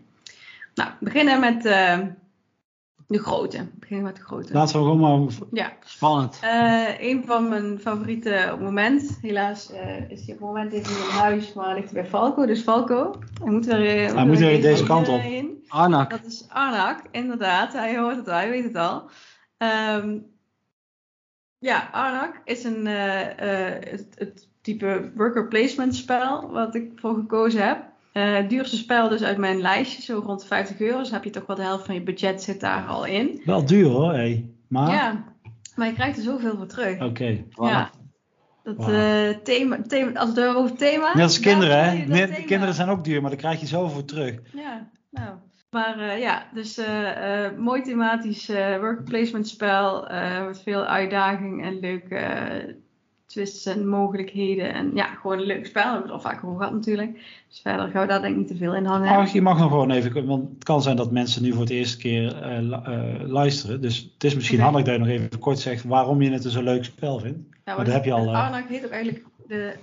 Nou, 0.75 0.89
beginnen 0.99 1.39
met 1.39 1.65
de 3.08 3.20
grote. 3.20 3.58
We 3.58 3.70
beginnen 3.80 4.06
met 4.06 4.16
de 4.16 4.22
grote. 4.22 4.54
Laten 4.54 4.80
we 4.80 4.86
gewoon 4.86 4.99
maar... 5.28 5.34
Ja. 5.51 5.74
spannend. 5.86 6.39
Eh, 6.41 6.99
een 6.99 7.24
van 7.26 7.49
mijn 7.49 7.80
favorieten 7.80 8.43
op 8.43 8.49
het 8.49 8.60
moment. 8.62 9.18
Helaas 9.22 9.72
eh, 9.72 10.10
is 10.10 10.26
hij 10.26 10.34
op 10.34 10.39
het 10.39 10.39
moment 10.39 10.72
even 10.74 10.91
in 11.06 11.10
huis, 11.12 11.54
maar 11.54 11.76
ligt 11.76 11.91
hij 11.91 12.01
bij 12.01 12.10
Falco. 12.10 12.45
Dus 12.45 12.62
Falco, 12.62 13.20
hij 13.41 13.51
moet 13.51 13.68
er, 13.68 13.86
eh, 13.86 14.14
Hij 14.14 14.26
moet 14.26 14.41
er 14.41 14.62
deze 14.62 14.84
kant 14.84 15.08
eh, 15.08 15.14
op. 15.14 15.22
in. 15.22 15.64
Arnak. 15.68 16.10
Dat 16.10 16.26
is 16.26 16.45
Arnak, 16.49 16.99
inderdaad. 17.12 17.74
Hij 17.74 17.97
hoort 17.97 18.16
het 18.16 18.28
al, 18.28 18.34
hij 18.36 18.49
weet 18.49 18.64
het 18.64 18.76
al. 18.76 19.10
Ehm, 19.58 20.18
ja, 21.60 21.89
Arnak 21.91 22.41
is 22.43 22.64
een, 22.64 22.88
eh, 22.88 23.76
eh, 23.76 23.84
het, 23.91 24.08
het 24.18 24.47
type 24.62 25.12
worker 25.16 25.47
placement 25.47 25.95
spel 25.95 26.51
wat 26.51 26.76
ik 26.76 26.91
voor 26.95 27.14
gekozen 27.16 27.68
heb. 27.68 27.91
Eh, 28.14 28.47
duurste 28.47 28.76
spel 28.78 29.09
dus 29.09 29.24
uit 29.24 29.38
mijn 29.38 29.61
lijstje, 29.61 30.01
zo 30.01 30.22
rond 30.26 30.45
50 30.45 30.80
euro. 30.80 30.97
Dus 30.97 31.11
heb 31.11 31.24
je 31.24 31.30
toch 31.30 31.45
wel 31.45 31.55
de 31.55 31.61
helft 31.61 31.86
van 31.86 31.95
je 31.95 32.01
budget 32.01 32.43
zit 32.43 32.59
daar 32.59 32.86
al 32.86 33.05
in. 33.05 33.41
Wel 33.45 33.66
duur 33.66 33.88
hoor, 33.89 34.14
hé. 34.14 34.49
Maar, 34.68 34.91
Ja, 34.93 35.24
maar 35.76 35.88
je 35.88 35.93
krijgt 35.93 36.18
er 36.18 36.24
zoveel 36.24 36.55
voor 36.57 36.68
terug. 36.68 37.01
oké. 37.01 37.43
Ja. 37.49 37.89
Dat 38.64 38.76
Wauw. 38.78 38.93
eh, 38.93 39.30
thema, 39.43 39.82
thema, 39.88 40.20
als 40.20 40.34
we 40.34 40.41
het 40.41 40.55
over 40.55 40.76
thema. 40.78 41.11
Net 41.14 41.24
als 41.24 41.39
kinderen, 41.39 41.84
hè? 41.89 42.05
thema. 42.05 42.45
kinderen 42.45 42.74
zijn 42.74 42.89
ook 42.89 43.03
duur, 43.03 43.22
maar 43.22 43.30
daar 43.30 43.39
krijg 43.39 43.59
je 43.59 43.68
zoveel 43.68 43.89
voor 43.89 44.05
terug. 44.05 44.39
Ja, 44.53 44.89
nou. 45.11 45.30
Maar 45.72 45.99
eh, 45.99 46.20
ja, 46.20 46.45
dus 46.53 46.78
eh, 46.78 47.45
eh, 47.45 47.57
mooi 47.57 47.82
thematisch 47.82 48.49
eh 48.49 48.80
work 48.80 49.03
placement 49.03 49.47
spel. 49.47 50.07
eh, 50.07 50.45
met 50.45 50.61
veel 50.61 50.86
uitdaging 50.86 51.64
en 51.66 51.80
leuke 51.80 52.16
eh, 52.16 52.74
twists 53.34 53.65
en 53.65 53.88
mogelijkheden. 53.88 54.73
En 54.73 54.91
ja, 54.93 55.05
gewoon 55.05 55.39
een 55.39 55.45
leuk 55.45 55.65
spel. 55.65 55.84
We 55.84 55.89
hebben 55.89 56.11
het 56.11 56.11
al 56.11 56.31
vaker 56.31 56.47
over 56.47 56.57
gehad 56.57 56.73
natuurlijk. 56.73 57.13
Dus 57.49 57.59
verder 57.59 57.88
gaan 57.88 58.01
we 58.01 58.07
daar 58.07 58.21
denk 58.21 58.34
ik 58.34 58.39
niet 58.39 58.47
te 58.47 58.55
veel 58.55 58.75
in 58.75 58.86
hangen. 58.86 59.09
Maar 59.09 59.29
je 59.34 59.41
mag 59.41 59.59
nog 59.59 59.69
gewoon 59.69 59.91
even, 59.91 60.25
want 60.25 60.49
het 60.53 60.63
kan 60.63 60.81
zijn 60.81 60.95
dat 60.95 61.11
mensen 61.11 61.43
nu 61.43 61.51
voor 61.51 61.61
het 61.61 61.69
eerste 61.69 61.97
keer 61.97 62.41
eh, 62.41 62.57
eh, 62.57 63.27
luisteren. 63.27 63.81
Dus 63.81 64.11
het 64.13 64.23
is 64.23 64.36
misschien 64.36 64.59
handig 64.59 64.84
dat 64.84 64.93
je 64.93 64.99
nog 64.99 65.09
even 65.09 65.39
kort 65.39 65.59
zegt 65.59 65.84
waarom 65.84 66.21
je 66.21 66.31
het 66.31 66.45
een 66.45 66.51
zo 66.51 66.61
leuk 66.61 66.84
spel 66.84 67.19
vindt. 67.19 67.39
Ja, 67.65 67.75
maar 67.75 67.86
dat 67.86 67.93
heb 67.93 68.05
je 68.05 68.13
al, 68.13 68.27
eh, 68.27 68.43
Arnak 68.43 68.69
heet 68.69 68.86
ook 68.86 68.91
eigenlijk 68.91 69.25
de 69.47 69.73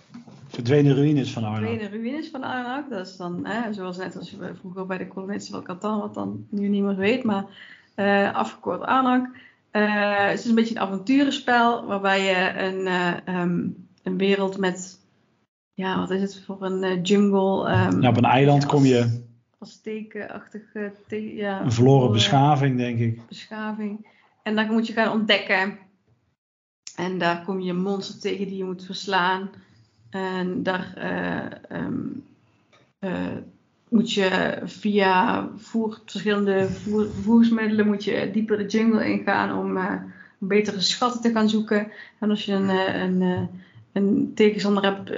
Verdwenen 0.48 0.94
ruïnes 0.94 1.32
van 1.32 1.44
Arno. 1.44 1.66
tweede 1.66 1.88
ruïnes 1.88 2.28
van 2.28 2.42
Arnak. 2.42 2.90
Dat 2.90 3.07
is 3.07 3.16
dan, 3.16 3.46
hè, 3.46 3.72
zoals 3.72 3.96
net 3.96 4.16
als 4.16 4.36
we 4.36 4.55
vroeger 4.61 4.86
bij 4.86 4.98
de 4.98 5.09
kolonisten 5.09 5.55
van 5.55 5.62
Catan, 5.62 6.01
wat 6.01 6.14
dan 6.14 6.46
nu 6.48 6.68
niemand 6.68 6.96
weet, 6.96 7.24
maar 7.24 7.44
afgekort 8.32 8.80
Arnak. 8.80 9.28
Eh, 9.71 10.27
het 10.29 10.39
is 10.39 10.45
een 10.45 10.55
beetje 10.55 10.75
een 10.75 10.81
avonturenspel 10.81 11.87
waarbij 11.87 12.25
je 12.25 12.59
een, 12.62 12.87
eh, 12.87 13.27
ehm, 13.29 13.68
een 14.03 14.16
wereld 14.16 14.59
met, 14.59 15.01
ja, 15.75 15.99
wat 15.99 16.11
is 16.11 16.21
het 16.23 16.45
voor 16.45 16.62
een 16.62 16.83
eh, 16.83 17.03
jungle? 17.03 17.68
ehm, 17.68 18.01
Ja, 18.03 18.09
op 18.09 18.16
een 18.16 18.25
eiland 18.25 18.66
kom 18.66 18.85
je 18.85 19.29
Als 19.59 19.81
tekenachtige, 19.81 20.93
te, 21.07 21.35
ja, 21.35 21.61
een 21.61 21.73
verloren 21.73 22.12
beschaving, 22.12 22.77
denk 22.77 22.99
ik. 22.99 23.27
beschaving. 23.27 24.07
En 24.43 24.57
dan 24.57 24.73
moet 24.73 24.87
je 24.87 24.93
gaan 24.93 25.12
ontdekken. 25.12 25.79
En 26.97 27.18
daar 27.18 27.45
kom 27.45 27.61
je 27.61 27.71
een 27.71 27.83
monster 27.83 28.21
tegen 28.21 28.47
die 28.47 28.57
je 28.57 28.64
moet 28.64 28.85
verslaan. 28.85 29.51
En 30.11 30.62
daar 30.62 30.93
eh, 32.99 33.37
moet 33.91 34.12
je 34.12 34.59
via 34.64 35.49
voer, 35.57 36.01
verschillende 36.05 36.68
voer, 36.68 37.11
vervoersmiddelen 37.12 37.86
moet 37.86 38.05
je 38.05 38.30
dieper 38.32 38.59
de 38.59 38.66
jungle 38.66 39.11
ingaan 39.11 39.59
om 39.59 39.76
eh, 39.76 39.95
betere 40.38 40.80
schatten 40.80 41.20
te 41.20 41.30
gaan 41.30 41.49
zoeken. 41.49 41.93
En 42.18 42.30
als 42.30 42.45
je 42.45 42.53
een, 42.53 42.70
eh, 42.70 43.03
een, 43.03 43.22
eh, 43.22 43.43
een 43.93 44.32
tegenstander 44.34 44.84
hebt 44.84 45.12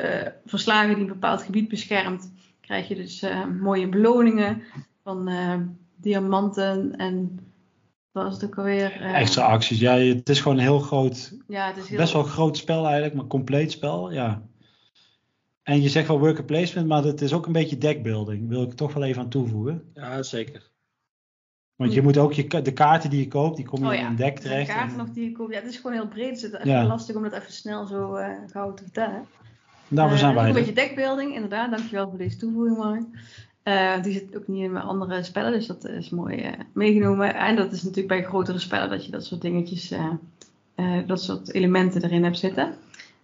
verslagen 0.47 0.89
die 0.89 1.05
een 1.05 1.13
bepaald 1.13 1.43
gebied 1.43 1.69
beschermt, 1.69 2.33
krijg 2.61 2.89
je 2.89 2.95
dus 2.95 3.25
mooie 3.61 3.89
beloningen 3.89 4.63
van 5.03 5.31
diamanten 5.97 6.97
en 6.97 7.39
wat 8.13 8.25
was 8.25 8.35
het 8.35 8.45
ook 8.45 8.59
alweer? 8.59 9.01
Eh, 9.01 9.21
Extra 9.21 9.45
acties. 9.45 9.79
Ja, 9.79 9.97
het 9.97 10.29
is 10.29 10.41
gewoon 10.41 10.57
een 10.57 10.63
heel 10.63 10.79
groot, 10.79 11.33
Ja, 11.49 11.67
het 11.67 11.77
is 11.77 11.89
heel, 11.89 11.99
best 11.99 12.13
wel 12.13 12.23
groot 12.23 12.57
spel 12.57 12.85
eigenlijk, 12.85 13.15
maar 13.15 13.27
compleet 13.27 13.73
spel. 13.73 14.13
Ja. 14.13 14.43
En 15.63 15.83
je 15.83 15.89
zegt 15.89 16.09
wel 16.09 16.19
worker 16.19 16.45
placement, 16.45 16.87
maar 16.89 17.03
het 17.05 17.21
is 17.21 17.33
ook 17.33 17.47
een 17.47 17.53
beetje 17.53 17.79
deckbuilding. 17.79 18.49
Wil 18.49 18.63
ik 18.63 18.73
toch 18.73 18.93
wel 18.95 19.03
even 19.03 19.23
aan 19.23 19.29
toevoegen. 19.29 19.91
Ja, 19.95 20.23
zeker. 20.23 20.71
Want 21.77 21.93
je 21.95 22.03
moet 22.03 22.19
ook 22.19 22.33
je, 22.33 22.63
de 22.63 22.73
kaarten 22.73 23.11
die 23.11 23.21
je 23.21 23.29
koopt, 23.29 23.57
die 23.57 23.65
kom 23.67 23.81
je 23.81 23.87
Oh 23.87 23.95
in 23.95 24.01
ja, 24.01 24.07
een 24.09 24.17
deck 24.17 24.37
de 24.37 24.43
terecht. 24.43 24.69
kaarten 24.69 24.91
En 24.99 25.05
nog 25.05 25.15
die 25.15 25.25
je 25.25 25.33
koopt. 25.33 25.53
Ja, 25.55 25.61
het 25.61 25.69
is 25.71 25.77
gewoon 25.77 25.93
heel 25.93 26.09
breed. 26.09 26.31
Dus 26.33 26.43
het 26.43 26.53
is 26.53 26.65
Ja. 26.65 26.85
lastig 26.85 27.17
om 27.17 27.23
dat 27.23 27.33
even 27.33 27.53
snel 27.53 27.87
zo 27.87 28.15
eh 28.15 28.29
gauw 28.47 28.75
te 28.75 28.83
vertellen. 28.83 29.27
daarvoor 29.89 30.15
Eh, 30.15 30.21
zijn 30.21 30.31
ook 30.35 30.39
wij 30.41 30.49
Een 30.49 30.55
beetje 30.55 30.73
deckbuilding, 30.73 31.35
inderdaad. 31.35 31.71
Dankjewel 31.71 32.09
voor 32.09 32.19
deze 32.19 32.37
toevoeging, 32.37 32.77
Mark. 32.77 33.03
Eh, 33.63 34.03
die 34.03 34.13
zit 34.13 34.37
ook 34.37 34.49
niet 34.49 34.63
in 34.63 34.73
mijn 34.73 34.85
andere 34.85 35.23
spellen, 35.23 35.53
dus 35.53 35.67
dat 35.67 35.85
is 35.85 36.11
mooi 36.11 36.37
eh, 36.37 36.53
meegenomen. 36.73 37.35
En 37.35 37.57
dat 37.57 37.73
is 37.73 37.83
natuurlijk 37.83 38.09
bij 38.09 38.25
grotere 38.25 38.59
spellen 38.59 38.91
dat 38.91 39.05
je 39.05 39.11
dat 39.11 39.25
soort 39.25 39.41
dingetjes, 39.41 39.91
eh, 39.91 40.07
eh, 40.75 41.07
dat 41.07 41.23
soort 41.23 41.53
elementen 41.53 42.05
erin 42.05 42.25
hebt 42.25 42.39
zitten. 42.39 42.75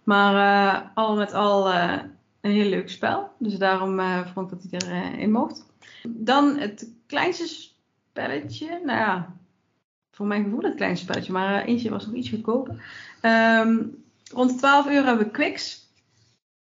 Maar 0.03 0.33
eh, 0.75 0.81
al 0.95 1.15
met 1.15 1.33
al 1.33 1.69
eh, 1.71 1.97
een 2.41 2.51
heel 2.51 2.69
leuk 2.69 2.89
spel. 2.89 3.31
Dus 3.39 3.57
daarom 3.57 3.99
eh, 3.99 4.27
vond 4.33 4.51
ik 4.51 4.61
dat 4.61 4.81
hij 4.81 5.13
erin 5.13 5.31
mocht. 5.31 5.65
Dan 6.07 6.57
het 6.57 6.89
kleinste 7.07 7.47
spelletje. 7.47 8.81
Nou 8.85 8.99
ja, 8.99 9.35
voor 10.11 10.25
mijn 10.25 10.43
gevoel 10.43 10.61
het 10.61 10.75
kleinste 10.75 11.05
spelletje, 11.05 11.31
maar 11.31 11.61
eh, 11.61 11.67
eentje 11.67 11.89
was 11.89 12.05
nog 12.05 12.15
iets 12.15 12.29
goedkoper. 12.29 12.83
Ehm, 13.21 13.77
rond 14.33 14.49
de 14.49 14.55
12 14.55 14.87
euro 14.87 15.05
hebben 15.05 15.25
we 15.25 15.31
Quicks. 15.31 15.87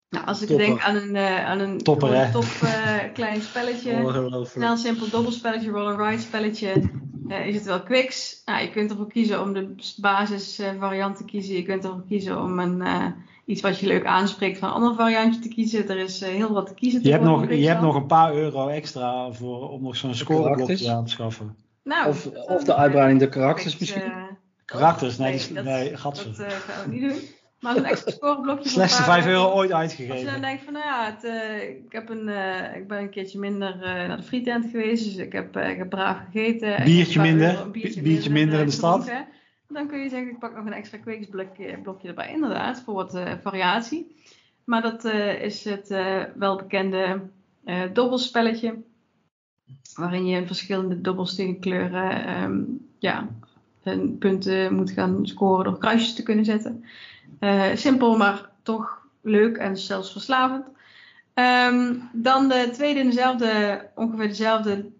Nou, 0.09 0.26
als 0.26 0.41
ik 0.41 0.47
Topper. 0.47 0.65
denk 0.65 0.82
aan 0.82 0.95
een, 0.95 1.15
eh, 1.15 1.45
aan 1.45 1.59
een 1.59 1.78
Topper, 1.78 2.32
top 2.32 2.43
eh, 2.43 2.97
klein 3.13 3.41
spelletje, 3.41 4.43
snel 4.43 4.78
simpel 4.78 5.09
dobbelspelletje, 5.09 5.70
roll 5.70 5.88
and 5.88 5.99
ride 5.99 6.22
spelletje, 6.22 6.89
eh, 7.30 7.47
is 7.47 7.55
het 7.55 7.65
wel 7.65 7.84
Quicks. 7.84 8.41
Nou, 8.45 8.61
je 8.61 8.70
kunt 8.70 8.91
ervoor 8.91 9.07
kiezen 9.07 9.41
om 9.41 9.53
de 9.53 9.76
basisvariant 9.97 11.17
te 11.17 11.26
kiezen. 11.26 11.55
Je 11.55 11.63
kunt 11.63 11.84
ervoor 11.84 12.05
kiezen 12.07 12.41
om 12.41 12.59
een, 12.59 12.82
eh, 12.82 13.05
iets 13.49 13.61
wat 13.61 13.79
je 13.79 13.87
leuk 13.87 14.05
aanspreekt 14.05 14.57
van 14.59 14.67
een 14.69 14.73
ander 14.75 14.95
variantje 14.95 15.41
te 15.41 15.47
kiezen. 15.47 15.89
Er 15.89 15.97
is 15.97 16.21
eh, 16.21 16.29
heel 16.29 16.53
wat 16.53 16.67
te 16.67 16.73
kiezen. 16.73 17.03
Je 17.03 17.11
hebt, 17.11 17.23
nog, 17.23 17.49
je 17.49 17.67
hebt 17.67 17.81
nog 17.81 17.95
een 17.95 18.05
paar 18.05 18.33
euro 18.33 18.67
extra 18.67 19.31
voor, 19.31 19.69
om 19.69 19.81
nog 19.83 19.95
zo'n 19.95 20.13
scoreblokje 20.15 20.91
aan 20.91 21.03
te 21.05 21.11
schaffen. 21.11 21.55
Nou, 21.83 22.09
Of, 22.09 22.25
of 22.25 22.63
de 22.63 22.75
uitbreiding 22.75 23.19
de 23.19 23.29
karakters 23.29 23.75
Quicks, 23.75 23.93
misschien. 23.93 24.11
eh, 24.11 24.23
Karakters, 24.65 25.17
nee, 25.17 25.31
nee, 25.33 25.53
dat- 25.53 25.63
nee, 25.63 25.97
gatsen. 25.97 26.31
Dat 26.37 26.39
eh, 26.45 26.51
gaan 26.51 26.89
we 26.89 26.95
niet 26.95 27.09
doen. 27.09 27.19
Maar 27.59 27.77
een 27.77 27.85
extra 27.85 28.11
scoreblokje. 28.11 28.69
Slechtste 28.79 28.99
een 29.01 29.07
paar 29.07 29.21
5 29.21 29.33
euro 29.33 29.43
ooit 29.51 29.71
Als 29.71 29.95
je 29.95 30.07
dan 30.07 30.11
uitgegeven. 30.15 30.41
denkt 30.41 30.63
van, 30.63 30.73
nou 30.73 30.85
ja, 30.85 31.05
het, 31.05 31.23
eh, 31.23 31.69
ik, 31.69 31.85
heb 31.91 32.09
een, 32.09 32.29
eh, 32.29 32.75
ik 32.75 32.87
ben 32.87 32.97
een 32.97 33.09
keertje 33.09 33.39
minder 33.39 33.73
eh, 33.73 34.07
naar 34.07 34.17
de 34.17 34.23
frietent 34.23 34.65
geweest, 34.71 35.03
dus 35.03 35.15
ik 35.15 35.31
heb, 35.31 35.55
eh, 35.55 35.69
ik 35.69 35.77
heb 35.77 35.89
braaf 35.89 36.17
gegeten. 36.31 36.77
en 36.77 36.83
Biertje 36.85 37.21
minder, 37.21 37.49
euro- 37.49 37.61
een 37.63 37.71
bi- 37.71 38.01
biertje 38.01 38.29
minder 38.31 38.53
eh, 38.55 38.59
in 38.61 38.65
de 38.65 38.71
stad. 38.71 39.11
Dan 39.70 39.88
kun 39.88 39.99
je 39.99 40.09
zeggen, 40.09 40.32
ik 40.32 40.39
pak 40.39 40.55
nog 40.55 40.65
een 40.65 40.74
extra 40.74 40.97
Quicks 40.97 41.28
blokje, 41.28 41.78
blokje 41.78 42.07
erbij, 42.07 42.32
inderdaad, 42.32 42.82
voor 42.82 42.93
wat 42.93 43.15
eh, 43.15 43.34
variatie. 43.41 44.15
Maar 44.63 44.82
dat 44.82 45.05
eh, 45.05 45.41
is 45.41 45.63
het 45.63 45.91
eh, 45.91 46.24
welbekende 46.36 47.22
dobbelspelletje, 47.93 48.82
waarin 49.95 50.26
je 50.26 50.38
in 50.38 50.47
verschillende 50.47 51.01
dobbelstenen 51.01 51.59
kleuren 51.59 52.26
ehm, 52.26 52.61
ja, 52.99 53.28
en 53.84 54.17
punten 54.17 54.74
moet 54.74 54.91
gaan 54.91 55.28
scoren 55.28 55.63
door 55.63 55.78
kruisjes 55.78 56.13
te 56.13 56.24
kunnen 56.24 56.45
zetten. 56.45 56.86
Simpel, 57.74 58.17
maar 58.17 58.49
toch 58.63 59.07
leuk 59.22 59.57
en 59.57 59.78
zelfs 59.78 60.11
verslavend. 60.11 60.65
Ehm, 61.34 61.95
dan 62.11 62.47
de 62.47 62.70
tweede 62.74 62.99
in 62.99 63.05
dezelfde, 63.05 63.82
ongeveer 63.95 64.28
dezelfde 64.28 64.91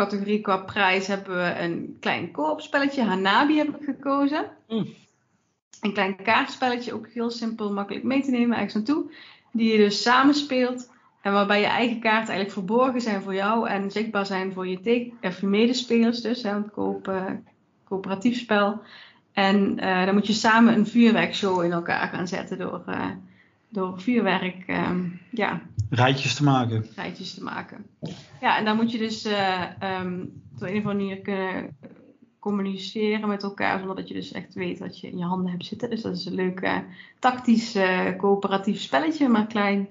categorie 0.00 0.40
qua 0.40 0.56
prijs 0.56 1.06
hebben 1.06 1.36
we 1.36 1.58
een 1.58 1.96
klein 2.00 2.30
koopspelletje. 2.30 3.02
Hanabi 3.02 3.56
heb 3.56 3.68
ik 3.68 3.84
gekozen. 3.84 4.50
Mm. 4.68 4.86
Een 5.80 5.92
klein 5.92 6.16
kaartspelletje, 6.22 6.94
ook 6.94 7.08
heel 7.08 7.30
simpel, 7.30 7.72
makkelijk 7.72 8.04
mee 8.04 8.22
te 8.22 8.30
nemen 8.30 8.56
ergens 8.56 8.74
naartoe. 8.74 9.12
Die 9.52 9.72
je 9.72 9.78
dus 9.78 10.02
samenspeelt. 10.02 10.90
En 11.22 11.32
waarbij 11.32 11.60
je 11.60 11.66
eigen 11.66 12.00
kaarten 12.00 12.34
eigenlijk 12.34 12.52
verborgen 12.52 13.00
zijn 13.00 13.22
voor 13.22 13.34
jou 13.34 13.68
en 13.68 13.90
zichtbaar 13.90 14.26
zijn 14.26 14.52
voor 14.52 14.68
je, 14.68 14.80
te- 14.80 15.12
of 15.20 15.40
je 15.40 15.46
medespelers. 15.46 16.20
Dus 16.20 16.42
hè, 16.42 16.50
een 16.50 16.70
koop, 16.70 17.08
eh, 17.08 17.24
coöperatief 17.88 18.38
spel. 18.38 18.80
En 19.32 19.78
eh, 19.78 20.04
dan 20.04 20.14
moet 20.14 20.26
je 20.26 20.32
samen 20.32 20.74
een 20.74 20.86
vuurwerkshow 20.86 21.64
in 21.64 21.72
elkaar 21.72 22.08
gaan 22.08 22.28
zetten 22.28 22.58
door, 22.58 22.82
eh, 22.86 23.10
door 23.70 24.00
vuurwerk 24.00 24.64
ehm, 24.66 25.08
ja, 25.30 25.60
Rijtjes 25.90 26.34
te 26.34 26.44
maken. 26.44 26.86
rijtjes 26.96 27.34
te 27.34 27.42
maken. 27.42 27.86
Ja, 28.40 28.58
en 28.58 28.64
dan 28.64 28.76
moet 28.76 28.92
je 28.92 28.98
dus 28.98 29.24
eh 29.24 29.62
ehm, 29.78 30.20
op 30.54 30.62
een 30.62 30.76
of 30.78 30.84
andere 30.86 30.94
manier 30.94 31.18
kunnen 31.18 31.76
communiceren 32.38 33.28
met 33.28 33.42
elkaar, 33.42 33.78
zonder 33.78 33.96
dat 33.96 34.08
je 34.08 34.14
dus 34.14 34.32
echt 34.32 34.54
weet 34.54 34.78
wat 34.78 35.00
je 35.00 35.06
in 35.06 35.18
je 35.18 35.24
handen 35.24 35.50
hebt 35.50 35.66
zitten. 35.66 35.90
Dus 35.90 36.02
dat 36.02 36.16
is 36.16 36.24
een 36.24 36.34
leuk 36.34 36.60
eh, 36.60 36.76
tactisch 37.18 37.74
eh, 37.74 38.16
coöperatief 38.16 38.80
spelletje, 38.80 39.28
maar 39.28 39.46
klein 39.46 39.88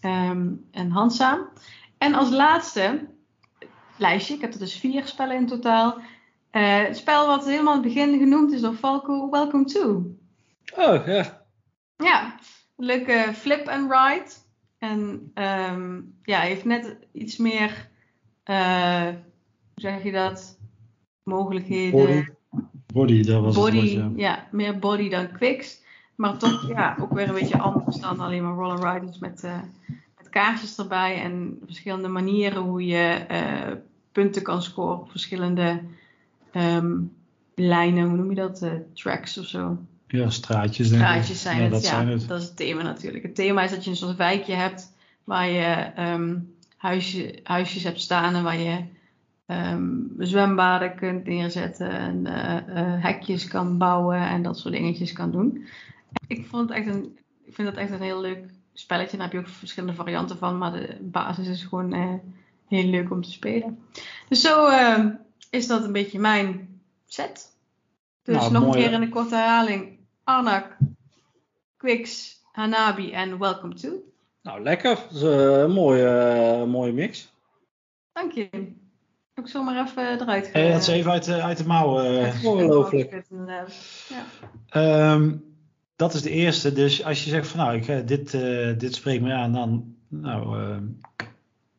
ehm, 0.00 0.48
en 0.70 0.90
handzaam. 0.90 1.48
En 1.98 2.14
als 2.14 2.30
laatste 2.30 3.08
lijstje, 3.96 4.34
ik 4.34 4.40
heb 4.40 4.52
er 4.52 4.58
dus 4.58 4.78
vier 4.78 5.06
spellen 5.06 5.36
in 5.36 5.46
totaal. 5.46 5.98
Eh, 6.50 6.82
het 6.82 6.96
spel 6.96 7.26
wat 7.26 7.44
helemaal 7.44 7.74
in 7.76 7.82
het 7.82 7.94
begin 7.94 8.18
genoemd 8.18 8.52
is 8.52 8.60
door 8.60 8.74
Falco, 8.74 9.30
Welcome 9.30 9.64
to. 9.64 10.14
Oh, 10.76 11.06
ja. 11.06 11.46
Ja, 11.96 12.34
leuke 12.80 13.30
flip 13.34 13.68
and 13.68 13.90
ride. 13.90 14.30
En 14.78 15.30
ehm, 15.34 16.00
ja, 16.22 16.38
hij 16.38 16.48
heeft 16.48 16.64
net 16.64 16.96
iets 17.12 17.36
meer, 17.36 17.88
eh, 18.42 19.04
hoe 19.04 19.74
zeg 19.74 20.02
je 20.02 20.12
dat? 20.12 20.58
Mogelijkheden. 21.22 22.00
Body. 22.00 22.24
Body, 22.92 23.22
dat 23.22 23.42
was 23.42 23.54
Body, 23.54 23.76
het 23.76 24.00
woord, 24.00 24.16
ja. 24.18 24.28
ja, 24.28 24.48
meer 24.50 24.78
body 24.78 25.08
dan 25.08 25.32
quicks. 25.32 25.82
Maar 26.14 26.38
toch, 26.38 26.68
ja, 26.68 26.96
ook 27.00 27.12
weer 27.12 27.28
een 27.28 27.34
beetje 27.34 27.58
anders 27.58 27.96
dan 27.96 28.20
alleen 28.20 28.42
maar 28.42 28.54
roll 28.54 28.70
and 28.70 28.84
ride. 28.84 29.06
Dus 29.06 29.18
met, 29.18 29.44
eh, 29.44 29.60
met 30.16 30.28
kaarsjes 30.28 30.78
erbij 30.78 31.22
en 31.22 31.58
verschillende 31.64 32.08
manieren 32.08 32.62
hoe 32.62 32.86
je 32.86 33.24
eh, 33.28 33.72
punten 34.12 34.42
kan 34.42 34.62
scoren 34.62 34.98
op 34.98 35.10
verschillende 35.10 35.82
ehm, 36.50 36.98
lijnen. 37.54 38.08
Hoe 38.08 38.16
noem 38.16 38.28
je 38.28 38.36
dat? 38.36 38.66
Tracks 38.92 39.38
of 39.38 39.46
zo. 39.46 39.78
Ja, 40.10 40.30
straatjes 40.30 40.88
denk 40.88 41.02
ik. 41.02 41.08
Straatjes 41.08 41.42
zijn 41.42 41.56
ja, 41.56 41.62
het, 41.62 41.72
dat 41.72 41.82
ja. 41.82 41.88
zijn 41.88 42.08
het. 42.08 42.28
Dat 42.28 42.40
is 42.40 42.46
het 42.46 42.56
thema 42.56 42.82
natuurlijk. 42.82 43.22
Het 43.22 43.34
thema 43.34 43.62
is 43.62 43.70
dat 43.70 43.84
je 43.84 43.90
een 43.90 43.96
soort 43.96 44.16
wijkje 44.16 44.54
hebt 44.54 44.92
waar 45.24 45.48
je 45.48 45.90
ehm, 45.94 46.36
huisje, 46.76 47.40
huisjes 47.42 47.82
hebt 47.82 48.00
staan 48.00 48.34
en 48.34 48.42
waar 48.42 48.58
je 48.58 48.84
ehm, 49.46 49.98
zwembaden 50.18 50.94
kunt 50.94 51.26
neerzetten 51.26 51.90
en 51.90 52.26
eh, 52.26 52.56
eh, 52.56 53.02
hekjes 53.02 53.48
kan 53.48 53.78
bouwen 53.78 54.18
en 54.18 54.42
dat 54.42 54.58
soort 54.58 54.74
dingetjes 54.74 55.12
kan 55.12 55.30
doen. 55.30 55.66
Ik, 56.26 56.46
vond 56.46 56.68
het 56.68 56.78
echt 56.78 56.86
een, 56.86 57.18
ik 57.44 57.54
vind 57.54 57.68
het 57.68 57.76
echt 57.76 57.90
een 57.90 58.02
heel 58.02 58.20
leuk 58.20 58.44
spelletje. 58.72 59.16
Daar 59.16 59.26
heb 59.26 59.34
je 59.34 59.40
ook 59.40 59.54
verschillende 59.54 59.94
varianten 59.94 60.38
van, 60.38 60.58
maar 60.58 60.72
de 60.72 60.96
basis 61.00 61.48
is 61.48 61.64
gewoon 61.64 61.92
eh, 61.92 62.14
heel 62.68 62.86
leuk 62.86 63.10
om 63.10 63.22
te 63.22 63.30
spelen. 63.30 63.78
Dus 64.28 64.40
zo 64.40 64.68
ehm, 64.68 65.08
is 65.50 65.66
dat 65.66 65.84
een 65.84 65.92
beetje 65.92 66.18
mijn 66.18 66.80
set. 67.06 67.54
Dus 68.22 68.36
Nou, 68.36 68.52
nog 68.52 68.64
een 68.64 68.80
keer 68.80 68.92
in 68.92 69.00
de 69.00 69.08
korte 69.08 69.34
herhaling. 69.34 69.98
Arnak, 70.24 70.76
Quix, 71.76 72.36
Hanabi 72.52 73.12
en 73.12 73.38
Welcome 73.38 73.74
to. 73.74 73.88
Nou, 74.42 74.62
lekker. 74.62 74.94
Dat 74.94 75.12
is 75.16 75.22
eh, 75.22 75.58
een 75.60 75.70
mooie, 75.70 76.06
eh, 76.08 76.64
mooie 76.64 76.92
mix. 76.92 77.32
Dank 78.12 78.32
je. 78.32 78.48
Ik 79.34 79.46
zomaar 79.48 79.86
even 79.86 80.20
eruit 80.20 80.46
ge- 80.46 80.52
Eh, 80.52 80.72
dat 80.72 80.80
is 80.80 80.88
even 80.88 81.10
uit, 81.10 81.24
de- 81.24 81.42
uit 81.42 81.56
de 81.58 81.66
mouw. 81.66 82.00
eh. 82.00 82.44
Ongelooflijk. 82.44 83.22
Ja. 83.46 83.64
Ehm, 84.68 85.32
dat 85.96 86.14
is 86.14 86.22
de 86.22 86.30
eerste. 86.30 86.72
Dus 86.72 87.04
als 87.04 87.24
je 87.24 87.30
zegt 87.30 87.48
van 87.48 87.58
nou, 87.60 87.76
ik, 87.76 88.08
dit, 88.08 88.34
eh, 88.34 88.78
dit 88.78 88.94
spreekt 88.94 89.22
me 89.22 89.32
aan, 89.32 89.52
dan 89.52 89.94
nou, 90.08 90.60
eh, 90.60 90.76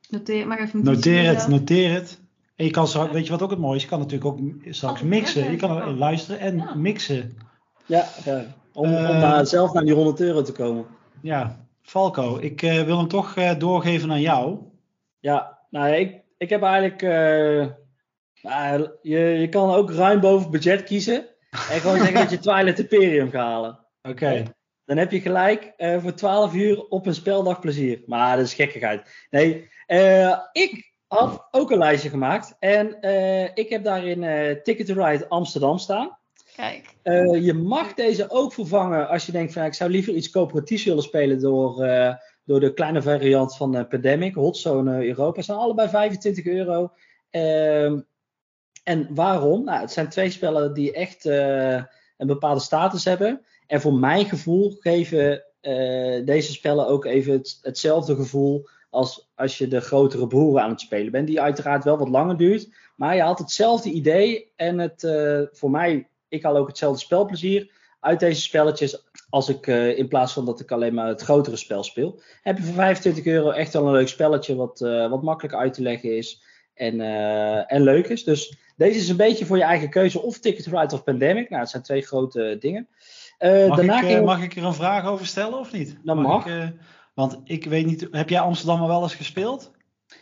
Noteer, 0.10 0.48
mag 0.48 0.60
even 0.60 0.84
noteer 0.84 1.26
het, 1.26 1.38
noteer. 1.38 1.50
noteer 1.50 1.94
het. 1.94 2.20
En 2.56 2.66
je 2.66 2.72
kan 2.72 2.88
straks, 2.88 3.12
weet 3.12 3.26
je 3.26 3.32
wat 3.32 3.42
ook 3.42 3.50
het 3.50 3.60
mooie 3.60 3.76
is? 3.76 3.82
Je 3.82 3.88
kan 3.90 4.00
natuurlijk 4.00 4.26
ook 4.32 4.40
straks 4.70 5.02
Oh, 5.02 5.08
mixen. 5.08 5.52
Je 5.52 5.58
kan 5.58 5.78
er 5.78 5.92
luisteren 5.94 6.40
en 6.40 6.58
Ja. 6.58 6.74
mixen. 6.76 7.38
Ja, 7.92 8.06
ja. 8.26 8.46
Om, 8.74 8.86
om 8.90 8.94
Eh, 8.96 9.20
naar- 9.20 9.46
zelf 9.46 9.74
naar 9.74 9.84
die 9.84 9.94
100 9.94 10.20
euro 10.20 10.42
te 10.42 10.52
komen. 10.52 10.86
Ja, 11.22 11.66
Falco, 11.82 12.38
ik 12.42 12.62
eh, 12.62 12.82
wil 12.84 12.98
hem 12.98 13.08
toch 13.08 13.36
eh, 13.36 13.60
doorgeven 13.60 14.12
aan 14.12 14.22
jou. 14.22 14.58
Ja, 15.20 15.60
nou 15.70 15.88
ja, 15.88 15.94
ik, 15.94 16.22
ik 16.38 16.50
heb 16.50 16.62
eigenlijk. 16.64 17.02
nou, 18.42 18.90
je, 19.02 19.20
je 19.20 19.50
kan 19.50 19.74
ook 19.74 19.92
ruim 19.92 20.20
boven 20.20 20.52
budget 20.52 20.84
kiezen. 20.84 21.26
En 21.72 21.80
gewoon 21.80 21.98
zeggen 21.98 22.16
dat 22.16 22.30
je 22.30 22.40
Twilight 22.50 22.80
Imperium 22.80 23.30
gaat 23.32 23.42
halen. 23.48 23.80
Oké. 24.02 24.44
Dan 24.86 24.98
heb 24.98 25.12
je 25.12 25.22
gelijk 25.22 25.74
voor 26.00 26.14
12 26.14 26.54
uur 26.54 26.88
op 26.88 27.06
een 27.06 27.14
speldag 27.16 27.60
plezier. 27.60 28.02
Maar 28.06 28.36
dat 28.38 28.46
is 28.46 28.54
gekkigheid. 28.54 29.26
Nee, 29.30 29.70
ik 30.52 30.94
had 31.08 31.48
ook 31.52 31.72
een 31.72 31.78
lijstje 31.78 32.10
gemaakt. 32.10 32.56
En 32.60 32.88
ik 33.54 33.70
heb 33.70 33.84
daarin 33.84 34.20
Ticket 34.64 34.86
to 34.86 34.94
Ride 35.06 35.30
Amsterdam 35.30 35.78
staan. 35.78 36.20
Eh, 37.02 37.46
je 37.46 37.54
mag 37.54 37.94
deze 37.94 38.30
ook 38.30 38.54
vervangen 38.54 39.08
als 39.08 39.26
je 39.26 39.32
denkt 39.32 39.54
van 39.54 39.64
ik 39.64 39.74
zou 39.74 39.92
liever 39.92 40.14
iets 40.14 40.30
coöperatiefs 40.30 40.84
willen 40.84 41.04
spelen 41.04 41.40
door, 41.40 41.84
eh, 41.84 42.16
door 42.46 42.60
de 42.60 42.74
kleine 42.74 43.02
variant 43.02 43.56
van 43.56 43.76
eh, 43.76 43.88
Pandemic, 43.88 44.36
Hotzone 44.36 45.08
Europa. 45.08 45.42
Zijn 45.42 45.58
allebei 45.58 45.90
25 45.90 46.46
euro. 46.46 46.92
Ehm, 47.30 48.00
en 48.84 49.08
waarom? 49.16 49.64
Nou, 49.64 49.82
het 49.82 49.92
zijn 49.92 50.10
twee 50.10 50.30
spellen 50.30 50.74
die 50.74 50.94
echt 50.94 51.26
een 51.26 52.28
bepaalde 52.28 52.62
status 52.62 53.06
hebben. 53.06 53.42
En 53.68 53.82
voor 53.82 53.94
mijn 53.94 54.26
gevoel 54.26 54.76
geven 54.80 55.44
deze 56.26 56.52
spellen 56.52 56.88
ook 56.88 57.06
even 57.06 57.34
het, 57.34 57.60
hetzelfde 57.62 58.16
gevoel 58.16 58.68
als 58.90 59.30
als 59.36 59.58
je 59.58 59.68
de 59.68 59.82
grotere 59.82 60.28
broer 60.28 60.60
aan 60.60 60.70
het 60.70 60.82
spelen 60.82 61.12
bent. 61.12 61.28
Die 61.28 61.42
uiteraard 61.42 61.84
wel 61.84 61.98
wat 61.98 62.10
langer 62.10 62.38
duurt. 62.38 62.70
Maar 62.96 63.16
je 63.16 63.22
had 63.22 63.40
hetzelfde 63.40 63.90
idee. 63.90 64.52
En 64.56 64.80
het, 64.80 65.08
voor 65.52 65.72
mij, 65.72 66.08
ik 66.32 66.44
haal 66.44 66.58
ook 66.58 66.68
hetzelfde 66.68 67.00
spelplezier 67.00 67.72
uit 68.00 68.20
deze 68.20 68.42
spelletjes. 68.42 69.04
Als 69.30 69.50
ik 69.50 69.68
eh, 69.68 69.98
in 69.98 70.08
plaats 70.08 70.34
van 70.34 70.46
dat 70.46 70.60
ik 70.60 70.72
alleen 70.72 70.94
maar 70.94 71.08
het 71.08 71.22
grotere 71.22 71.56
spel 71.56 71.84
speel. 71.84 72.22
Heb 72.42 72.58
je 72.58 72.64
voor 72.64 72.74
25 72.74 73.26
euro 73.26 73.50
echt 73.50 73.74
wel 73.74 73.86
een 73.86 73.92
leuk 73.92 74.08
spelletje. 74.08 74.56
Wat, 74.56 74.82
eh, 74.82 75.10
wat 75.10 75.24
makkelijk 75.24 75.56
uit 75.56 75.74
te 75.74 75.82
leggen 75.82 76.18
is. 76.18 76.42
En, 76.74 77.02
eh, 77.02 77.74
en 77.74 77.82
leuk 77.82 78.08
is. 78.08 78.24
Dus 78.24 78.58
deze 78.76 79.00
is 79.00 79.10
een 79.10 79.18
beetje 79.18 79.46
voor 79.46 79.58
je 79.58 79.64
eigen 79.64 79.90
keuze. 79.90 80.22
Of 80.22 80.40
Ticket 80.40 80.64
to 80.64 80.80
Ride 80.80 80.96
of 80.96 81.04
Pandemic. 81.04 81.50
Nou, 81.50 81.62
het 81.62 81.72
zijn 81.72 81.84
twee 81.84 82.02
grote 82.02 82.58
dingen. 82.60 82.88
Mag, 83.40 83.78
daarna 83.78 84.02
ik, 84.02 84.24
mag 84.24 84.44
ik 84.44 84.56
er 84.56 84.64
een 84.64 84.74
vraag 84.74 85.06
over 85.08 85.26
stellen 85.26 85.60
of 85.60 85.72
niet? 85.72 85.98
Dat 86.04 86.16
mag. 86.16 86.46
Ik, 86.46 86.74
want 87.14 87.40
ik 87.44 87.66
weet 87.66 87.86
niet, 87.86 88.08
heb 88.12 88.30
jij 88.30 88.40
Amsterdam 88.40 88.82
al 88.82 88.88
wel 88.88 89.04
eens 89.04 89.16
gespeeld? 89.16 89.72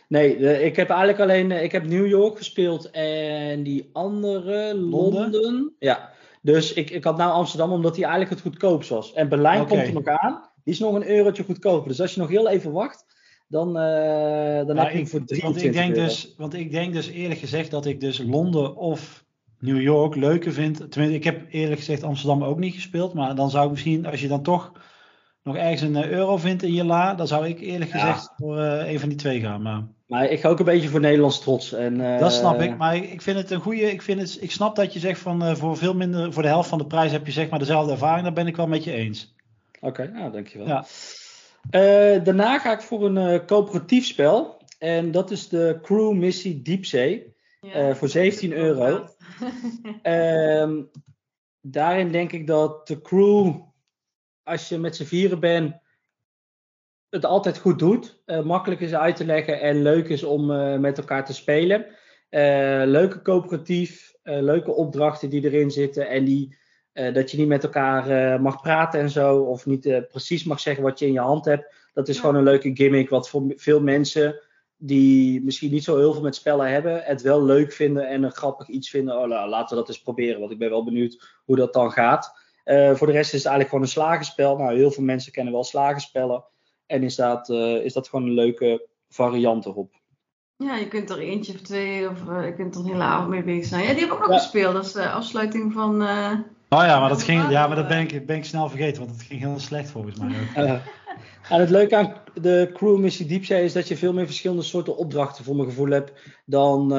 Nee, 0.08 0.36
ik 0.64 0.76
heb 0.76 0.88
eigenlijk 0.88 1.20
alleen 1.20 1.52
eh, 1.52 1.62
ik 1.62 1.72
heb 1.72 1.86
New 1.86 2.06
York 2.06 2.36
gespeeld 2.36 2.90
en 2.90 3.62
die 3.62 3.90
andere 3.92 4.74
Londen? 4.74 5.30
Londen. 5.30 5.72
Ja, 5.78 6.10
dus 6.42 6.72
ik, 6.72 6.90
ik 6.90 7.04
had 7.04 7.16
nou 7.16 7.32
Amsterdam 7.32 7.72
omdat 7.72 7.94
die 7.94 8.04
eigenlijk 8.04 8.32
het 8.34 8.42
goedkoopst 8.42 8.88
was. 8.90 9.12
En 9.12 9.28
Berlijn 9.28 9.66
komt 9.66 9.82
er 9.86 9.92
nog 9.92 10.04
aan. 10.06 10.48
Die 10.64 10.74
is 10.74 10.80
nog 10.80 10.94
een 10.94 11.08
eurotje 11.08 11.44
goedkoper. 11.44 11.88
Dus 11.88 12.00
als 12.00 12.14
je 12.14 12.20
nog 12.20 12.28
heel 12.28 12.48
even 12.48 12.72
wacht, 12.72 13.04
dan, 13.48 13.68
eh, 13.68 14.66
dan 14.66 14.76
Ja, 14.76 14.82
heb 14.82 14.92
je 14.92 14.98
ik- 14.98 15.08
voor 15.08 15.24
23 15.24 15.42
want 15.42 15.62
ik, 15.62 15.72
denk 15.72 15.94
euro. 15.94 16.04
dus, 16.06 16.34
want 16.36 16.54
ik 16.54 16.70
denk 16.70 16.92
dus 16.92 17.08
eerlijk 17.08 17.40
gezegd 17.40 17.70
dat 17.70 17.86
ik 17.86 18.00
dus 18.00 18.18
Londen 18.18 18.76
of 18.76 19.24
New 19.58 19.80
York 19.80 20.14
leuker 20.14 20.52
vind. 20.52 20.76
Tenminste, 20.90 21.16
ik 21.16 21.24
heb 21.24 21.40
eerlijk 21.50 21.78
gezegd 21.78 22.02
Amsterdam 22.02 22.44
ook 22.44 22.58
niet 22.58 22.74
gespeeld. 22.74 23.14
Maar 23.14 23.34
dan 23.34 23.50
zou 23.50 23.64
ik 23.64 23.70
misschien, 23.70 24.06
als 24.06 24.20
je 24.20 24.28
dan 24.28 24.42
toch 24.42 24.72
nog 25.42 25.56
ergens 25.56 25.80
een 25.80 25.96
eh, 25.96 26.08
euro 26.08 26.36
vindt 26.36 26.62
in 26.62 26.72
je 26.72 26.84
la, 26.84 27.14
dan 27.14 27.26
zou 27.26 27.48
ik 27.48 27.60
eerlijk 27.60 27.92
Ja. 27.92 27.98
gezegd 27.98 28.32
voor 28.36 28.58
eh, 28.58 28.92
een 28.92 29.00
van 29.00 29.08
die 29.08 29.18
twee 29.18 29.40
gaan. 29.40 29.62
Maar 29.62 29.82
Maar 30.06 30.24
ik 30.30 30.40
ga 30.40 30.48
ook 30.48 30.58
een 30.58 30.64
beetje 30.64 30.88
voor 30.88 31.00
Nederlands 31.00 31.40
trots. 31.40 31.72
En, 31.72 32.00
eh, 32.14 32.18
dat 32.18 32.32
snap 32.32 32.60
ik. 32.60 32.76
Maar 32.76 32.96
ik, 32.96 33.22
vind 33.22 33.36
het 33.36 33.50
een 33.50 33.60
goede. 33.60 33.90
Ik, 33.90 34.02
vind 34.02 34.20
het, 34.20 34.38
ik 34.40 34.50
snap 34.50 34.76
dat 34.76 34.92
je 34.92 34.98
zegt 34.98 35.20
van 35.20 35.44
eh, 35.44 35.54
voor 35.54 35.76
veel 35.76 35.94
minder, 35.94 36.32
voor 36.32 36.42
de 36.42 36.48
helft 36.48 36.68
van 36.68 36.78
de 36.78 36.86
prijs 36.86 37.12
heb 37.12 37.26
je 37.26 37.32
zeg 37.32 37.48
maar 37.48 37.58
dezelfde 37.58 37.92
ervaring. 37.92 38.22
Daar 38.24 38.32
ben 38.32 38.46
ik 38.46 38.56
wel 38.56 38.66
met 38.66 38.84
je 38.84 38.92
eens. 38.92 39.34
Oké, 39.80 40.10
nou 40.12 40.32
dankjewel. 40.32 40.66
Ja. 40.66 40.84
Eh, 41.70 42.24
daarna 42.24 42.58
ga 42.58 42.72
ik 42.72 42.80
voor 42.80 43.04
een 43.06 43.16
eh, 43.16 43.46
coöperatief 43.46 44.06
spel. 44.06 44.62
En 44.78 45.10
dat 45.10 45.30
is 45.30 45.48
de 45.48 45.78
Crew 45.82 46.12
Missie 46.12 46.62
Diepzee. 46.62 47.34
Ja. 47.60 47.72
Eh, 47.72 47.94
voor 47.94 48.08
17 48.08 48.52
euro. 48.52 49.04
Ehm, 50.02 50.82
daarin 51.60 52.12
denk 52.12 52.32
ik 52.32 52.46
dat 52.46 52.86
de 52.86 53.00
crew, 53.00 53.54
als 54.50 54.68
je 54.68 54.78
met 54.78 54.96
z'n 54.96 55.04
vieren 55.04 55.40
bent, 55.40 55.74
het 57.08 57.24
altijd 57.24 57.58
goed 57.58 57.78
doet. 57.78 58.22
Eh, 58.24 58.42
makkelijk 58.42 58.80
is 58.80 58.94
uit 58.94 59.16
te 59.16 59.24
leggen 59.24 59.60
en 59.60 59.82
leuk 59.82 60.08
is 60.08 60.22
om 60.22 60.50
eh, 60.50 60.78
met 60.78 60.98
elkaar 60.98 61.24
te 61.24 61.34
spelen. 61.34 61.86
Eh, 62.28 62.82
leuke 62.84 63.22
coöperatief, 63.22 64.14
leuke 64.22 64.72
opdrachten 64.72 65.30
die 65.30 65.44
erin 65.44 65.70
zitten 65.70 66.08
en 66.08 66.24
die, 66.24 66.58
dat 66.92 67.30
je 67.30 67.36
niet 67.36 67.48
met 67.48 67.64
elkaar 67.64 68.40
mag 68.40 68.62
praten 68.62 69.00
en 69.00 69.10
zo, 69.10 69.36
of 69.36 69.66
niet 69.66 70.04
precies 70.08 70.44
mag 70.44 70.60
zeggen 70.60 70.82
wat 70.82 70.98
je 70.98 71.06
in 71.06 71.12
je 71.12 71.20
hand 71.20 71.44
hebt. 71.44 71.74
Dat 71.92 72.08
is 72.08 72.14
Ja. 72.14 72.20
gewoon 72.20 72.36
een 72.36 72.42
leuke 72.42 72.70
gimmick, 72.74 73.08
wat 73.08 73.28
voor 73.28 73.52
veel 73.56 73.80
mensen 73.80 74.40
die 74.76 75.42
misschien 75.44 75.70
niet 75.70 75.84
zo 75.84 75.96
heel 75.96 76.12
veel 76.12 76.22
met 76.22 76.34
spellen 76.34 76.70
hebben, 76.70 77.02
het 77.02 77.22
wel 77.22 77.44
leuk 77.44 77.72
vinden 77.72 78.08
en 78.08 78.22
een 78.22 78.32
grappig 78.32 78.68
iets 78.68 78.90
vinden. 78.90 79.18
Oh, 79.18 79.28
nou, 79.28 79.48
laten 79.48 79.68
we 79.68 79.80
dat 79.80 79.88
eens 79.88 80.02
proberen, 80.02 80.40
want 80.40 80.52
ik 80.52 80.58
ben 80.58 80.70
wel 80.70 80.84
benieuwd 80.84 81.40
hoe 81.44 81.56
dat 81.56 81.72
dan 81.72 81.92
gaat. 81.92 82.32
Eh, 82.64 82.94
voor 82.94 83.06
de 83.06 83.12
rest 83.12 83.32
is 83.34 83.42
het 83.42 83.52
eigenlijk 83.52 83.68
gewoon 83.68 83.84
een 83.84 83.90
slagenspel. 83.90 84.56
Nou, 84.56 84.76
heel 84.76 84.90
veel 84.90 85.04
mensen 85.04 85.32
kennen 85.32 85.52
wel 85.52 85.64
slagenspellen. 85.64 86.44
En 86.86 87.02
is 87.02 87.14
dat, 87.16 87.48
eh, 87.50 87.84
is 87.84 87.92
dat 87.92 88.08
gewoon 88.08 88.26
een 88.26 88.34
leuke 88.34 88.88
variant 89.08 89.66
erop. 89.66 89.92
Ja, 90.56 90.76
je 90.76 90.88
kunt 90.88 91.10
er 91.10 91.18
eentje 91.18 91.52
of 91.52 91.60
twee, 91.60 92.08
of 92.08 92.28
eh, 92.28 92.44
je 92.44 92.54
kunt 92.54 92.74
er 92.74 92.80
een 92.80 92.86
hele 92.86 93.02
avond 93.02 93.28
mee 93.28 93.42
bezig 93.42 93.64
zijn. 93.66 93.82
Ja, 93.84 93.92
die 93.92 94.00
heb 94.00 94.12
ik 94.12 94.22
ook 94.24 94.30
Ja. 94.30 94.38
gespeeld. 94.38 94.74
Dat 94.74 94.84
is 94.84 94.92
de 94.92 95.10
afsluiting 95.10 95.72
van. 95.72 96.02
Oh 96.72 96.84
ja, 96.84 97.00
maar 97.00 97.08
dat 97.08 97.22
ging, 97.22 97.50
ja, 97.50 97.66
maar 97.66 97.76
dat 97.76 97.88
ben 97.88 98.00
ik, 98.00 98.26
ben 98.26 98.36
ik 98.36 98.44
snel 98.44 98.68
vergeten, 98.68 99.04
want 99.04 99.16
het 99.16 99.26
ging 99.26 99.40
heel 99.40 99.58
slecht 99.58 99.90
volgens 99.90 100.18
mij. 100.18 100.28
ook. 100.56 100.80
En 101.48 101.60
het 101.60 101.70
leuke 101.70 101.96
aan 101.96 102.14
de 102.34 102.70
crew 102.74 102.98
missie 102.98 103.26
Diepzee 103.26 103.64
is 103.64 103.72
dat 103.72 103.88
je 103.88 103.96
veel 103.96 104.12
meer 104.12 104.26
verschillende 104.26 104.62
soorten 104.62 104.96
opdrachten 104.96 105.44
voor 105.44 105.56
mijn 105.56 105.68
gevoel 105.68 105.90
hebt 105.90 106.12
dan 106.44 106.82
eh, 106.92 106.98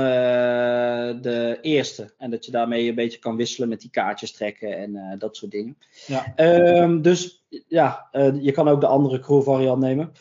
de 1.22 1.58
eerste. 1.62 2.14
En 2.18 2.32
dat 2.32 2.46
je 2.46 2.52
daarmee 2.52 2.90
een 2.90 2.96
beetje 2.96 3.20
kan 3.20 3.36
wisselen 3.36 3.70
met 3.70 3.82
die 3.82 3.90
kaartjes 3.90 4.32
trekken 4.32 4.78
en 4.78 4.96
eh, 4.96 5.20
dat 5.20 5.36
soort 5.36 5.52
dingen. 5.52 5.78
Ja. 6.08 6.34
Ehm, 6.36 7.02
dus 7.02 7.44
ja, 7.68 8.08
eh, 8.12 8.42
je 8.42 8.52
kan 8.52 8.68
ook 8.68 8.82
de 8.82 8.88
andere 8.88 9.20
crew 9.20 9.44
variant 9.44 9.80
nemen. 9.80 10.12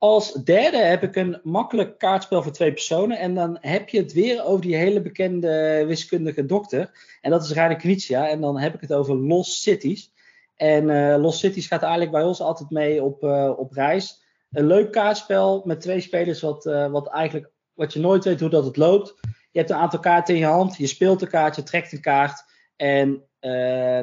Als 0.00 0.32
derde 0.32 0.76
heb 0.76 1.02
ik 1.02 1.16
een 1.16 1.40
makkelijk 1.42 1.98
kaartspel 1.98 2.42
voor 2.42 2.52
twee 2.52 2.72
personen. 2.72 3.18
En 3.18 3.34
dan 3.34 3.58
heb 3.60 3.88
je 3.88 3.98
het 3.98 4.12
weer 4.12 4.44
over 4.44 4.62
die 4.62 4.76
hele 4.76 5.00
bekende 5.00 5.84
wiskundige 5.86 6.46
dokter. 6.46 6.90
En 7.20 7.30
dat 7.30 7.44
is 7.44 7.52
Reiner 7.52 7.76
Knizia. 7.76 8.28
En 8.28 8.40
dan 8.40 8.58
heb 8.58 8.74
ik 8.74 8.80
het 8.80 8.92
over 8.92 9.16
Lost 9.16 9.62
Cities. 9.62 10.12
En 10.56 10.90
eh, 10.90 11.20
Lost 11.20 11.38
Cities 11.38 11.66
gaat 11.66 11.82
eigenlijk 11.82 12.12
bij 12.12 12.22
ons 12.22 12.40
altijd 12.40 12.70
mee 12.70 13.02
op, 13.02 13.22
eh, 13.22 13.52
op 13.56 13.72
reis. 13.72 14.24
Een 14.50 14.66
leuk 14.66 14.92
kaartspel 14.92 15.62
met 15.64 15.80
twee 15.80 16.00
spelers, 16.00 16.40
wat, 16.40 16.66
eh, 16.66 16.90
wat 16.90 17.08
eigenlijk 17.08 17.50
wat 17.74 17.92
je 17.92 18.00
nooit 18.00 18.24
weet 18.24 18.40
hoe 18.40 18.50
dat 18.50 18.64
het 18.64 18.76
loopt. 18.76 19.14
Je 19.50 19.58
hebt 19.58 19.70
een 19.70 19.76
aantal 19.76 20.00
kaarten 20.00 20.34
in 20.34 20.40
je 20.40 20.46
hand, 20.46 20.76
je 20.76 20.86
speelt 20.86 21.22
een 21.22 21.28
kaart, 21.28 21.56
je 21.56 21.62
trekt 21.62 21.92
een 21.92 22.00
kaart. 22.00 22.44
En 22.76 23.24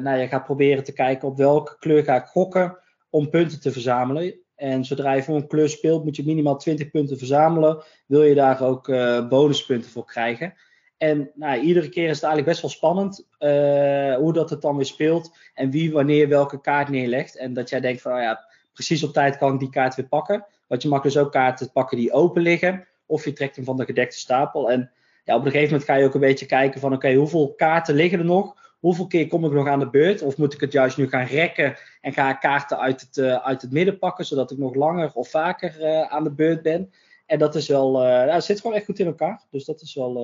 nou, 0.02 0.16
je 0.18 0.28
gaat 0.28 0.44
proberen 0.44 0.84
te 0.84 0.92
kijken 0.92 1.28
op 1.28 1.36
welke 1.36 1.76
kleur 1.78 2.04
ga 2.04 2.16
ik 2.16 2.26
gokken 2.26 2.78
om 3.10 3.30
punten 3.30 3.60
te 3.60 3.72
verzamelen. 3.72 4.46
En 4.58 4.84
zodra 4.84 5.12
je 5.12 5.22
voor 5.22 5.36
een 5.36 5.46
kleur 5.46 5.68
speelt, 5.68 6.04
moet 6.04 6.16
je 6.16 6.24
minimaal 6.24 6.56
20 6.56 6.90
punten 6.90 7.18
verzamelen. 7.18 7.82
Wil 8.06 8.22
je 8.22 8.34
daar 8.34 8.62
ook 8.62 8.88
eh, 8.88 9.28
bonuspunten 9.28 9.90
voor 9.90 10.04
krijgen. 10.04 10.54
En 10.96 11.30
nou, 11.34 11.60
iedere 11.60 11.88
keer 11.88 12.08
is 12.08 12.14
het 12.14 12.24
eigenlijk 12.24 12.44
best 12.44 12.60
wel 12.60 12.70
spannend 12.70 13.26
eh, 13.38 14.14
hoe 14.14 14.32
dat 14.32 14.50
het 14.50 14.62
dan 14.62 14.76
weer 14.76 14.86
speelt. 14.86 15.36
En 15.54 15.70
wie 15.70 15.92
wanneer 15.92 16.28
welke 16.28 16.60
kaart 16.60 16.88
neerlegt. 16.88 17.36
En 17.36 17.52
dat 17.52 17.68
jij 17.68 17.80
denkt 17.80 18.02
van, 18.02 18.12
oh 18.12 18.20
ja, 18.20 18.44
precies 18.72 19.04
op 19.04 19.12
tijd 19.12 19.38
kan 19.38 19.52
ik 19.52 19.60
die 19.60 19.70
kaart 19.70 19.94
weer 19.94 20.08
pakken. 20.08 20.46
Want 20.66 20.82
je 20.82 20.88
mag 20.88 21.02
dus 21.02 21.16
ook 21.16 21.32
kaarten 21.32 21.72
pakken 21.72 21.96
die 21.96 22.12
open 22.12 22.42
liggen. 22.42 22.86
of 23.06 23.24
je 23.24 23.32
trekt 23.32 23.56
hem 23.56 23.64
van 23.64 23.76
de 23.76 23.84
gedekte 23.84 24.18
stapel. 24.18 24.70
En 24.70 24.90
ja, 25.24 25.34
op 25.34 25.44
een 25.44 25.50
gegeven 25.50 25.72
moment 25.72 25.90
ga 25.90 25.94
je 25.94 26.06
ook 26.06 26.14
een 26.14 26.20
beetje 26.20 26.46
kijken 26.46 26.80
van 26.80 26.92
oké, 26.92 27.14
hoeveel 27.14 27.54
kaarten 27.56 27.94
liggen 27.94 28.18
er 28.18 28.24
nog? 28.24 28.67
Hoeveel 28.78 29.06
keer 29.06 29.26
kom 29.26 29.44
ik 29.44 29.52
nog 29.52 29.68
aan 29.68 29.78
de 29.78 29.90
beurt? 29.90 30.22
Of 30.22 30.36
moet 30.36 30.54
ik 30.54 30.60
het 30.60 30.72
juist 30.72 30.96
nu 30.96 31.08
gaan 31.08 31.24
rekken 31.24 31.76
en 32.00 32.12
ga 32.12 32.30
ik 32.30 32.40
kaarten 32.40 32.78
uit 32.78 33.00
het, 33.00 33.16
uh, 33.16 33.34
uit 33.34 33.62
het 33.62 33.72
midden 33.72 33.98
pakken, 33.98 34.24
zodat 34.24 34.50
ik 34.50 34.58
nog 34.58 34.74
langer 34.74 35.10
of 35.14 35.30
vaker 35.30 35.80
uh, 35.80 36.02
aan 36.02 36.24
de 36.24 36.32
beurt 36.32 36.62
ben? 36.62 36.90
En 37.26 37.38
dat 37.38 37.54
is 37.54 37.68
wel, 37.68 38.02
uh, 38.02 38.08
nou, 38.08 38.30
het 38.30 38.44
zit 38.44 38.60
gewoon 38.60 38.76
echt 38.76 38.84
goed 38.84 38.98
in 38.98 39.06
elkaar. 39.06 39.42
Dus 39.50 39.64
dat 39.64 39.80
is 39.80 39.94
wel 39.94 40.14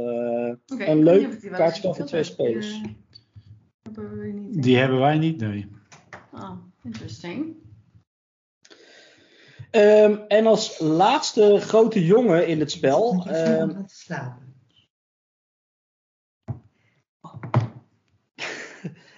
okay, 0.66 0.88
een 0.88 1.02
leuk 1.02 1.50
kaartspel 1.52 1.94
voor 1.94 2.06
twee 2.06 2.22
spelers. 2.22 2.80
Die 4.50 4.76
hebben 4.76 4.98
wij 4.98 5.18
niet, 5.18 5.40
nee. 5.40 5.70
Oh, 6.32 6.50
interesting. 6.82 7.56
Um, 9.70 10.20
en 10.28 10.46
als 10.46 10.78
laatste 10.78 11.56
grote 11.60 12.04
jongen 12.04 12.46
in 12.46 12.60
het 12.60 12.70
spel. 12.70 13.26
Um, 13.28 13.84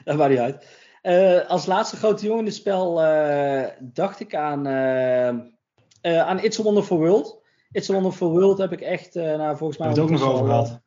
dat 0.11 0.17
maakt 0.17 0.31
niet 0.31 0.39
uit. 0.39 0.67
Uh, 1.03 1.49
als 1.49 1.67
laatste 1.67 1.97
grote 1.97 2.25
jongen 2.25 2.41
in 2.41 2.47
het 2.47 2.55
spel 2.55 3.05
uh, 3.05 3.65
dacht 3.81 4.21
ik 4.21 4.35
aan, 4.35 4.67
uh, 4.67 5.29
aan 6.21 6.41
It's 6.41 6.59
a 6.59 6.63
Wonderful 6.63 6.99
World. 6.99 7.43
It's 7.71 7.91
a 7.91 7.93
Wonderful 7.93 8.31
World 8.31 8.59
heb 8.59 8.73
ik 8.73 8.81
echt, 8.81 9.15
nou, 9.15 9.57
volgens 9.57 9.79
mij... 9.79 9.89
Heb 9.89 9.97
het 9.97 10.05
ook 10.05 10.11
nog 10.11 10.23
over 10.23 10.47
gehad. 10.47 10.81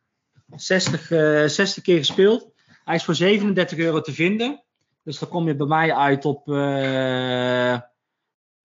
60, 0.55 1.07
60 1.51 1.83
keer 1.83 1.97
gespeeld. 1.97 2.51
Hij 2.83 2.95
is 2.95 3.03
voor 3.03 3.15
37 3.15 3.77
euro 3.77 4.01
te 4.01 4.13
vinden. 4.13 4.63
Dus 5.03 5.19
dan 5.19 5.29
kom 5.29 5.47
je 5.47 5.55
bij 5.55 5.67
mij 5.67 5.93
uit 5.93 6.25
op, 6.25 6.47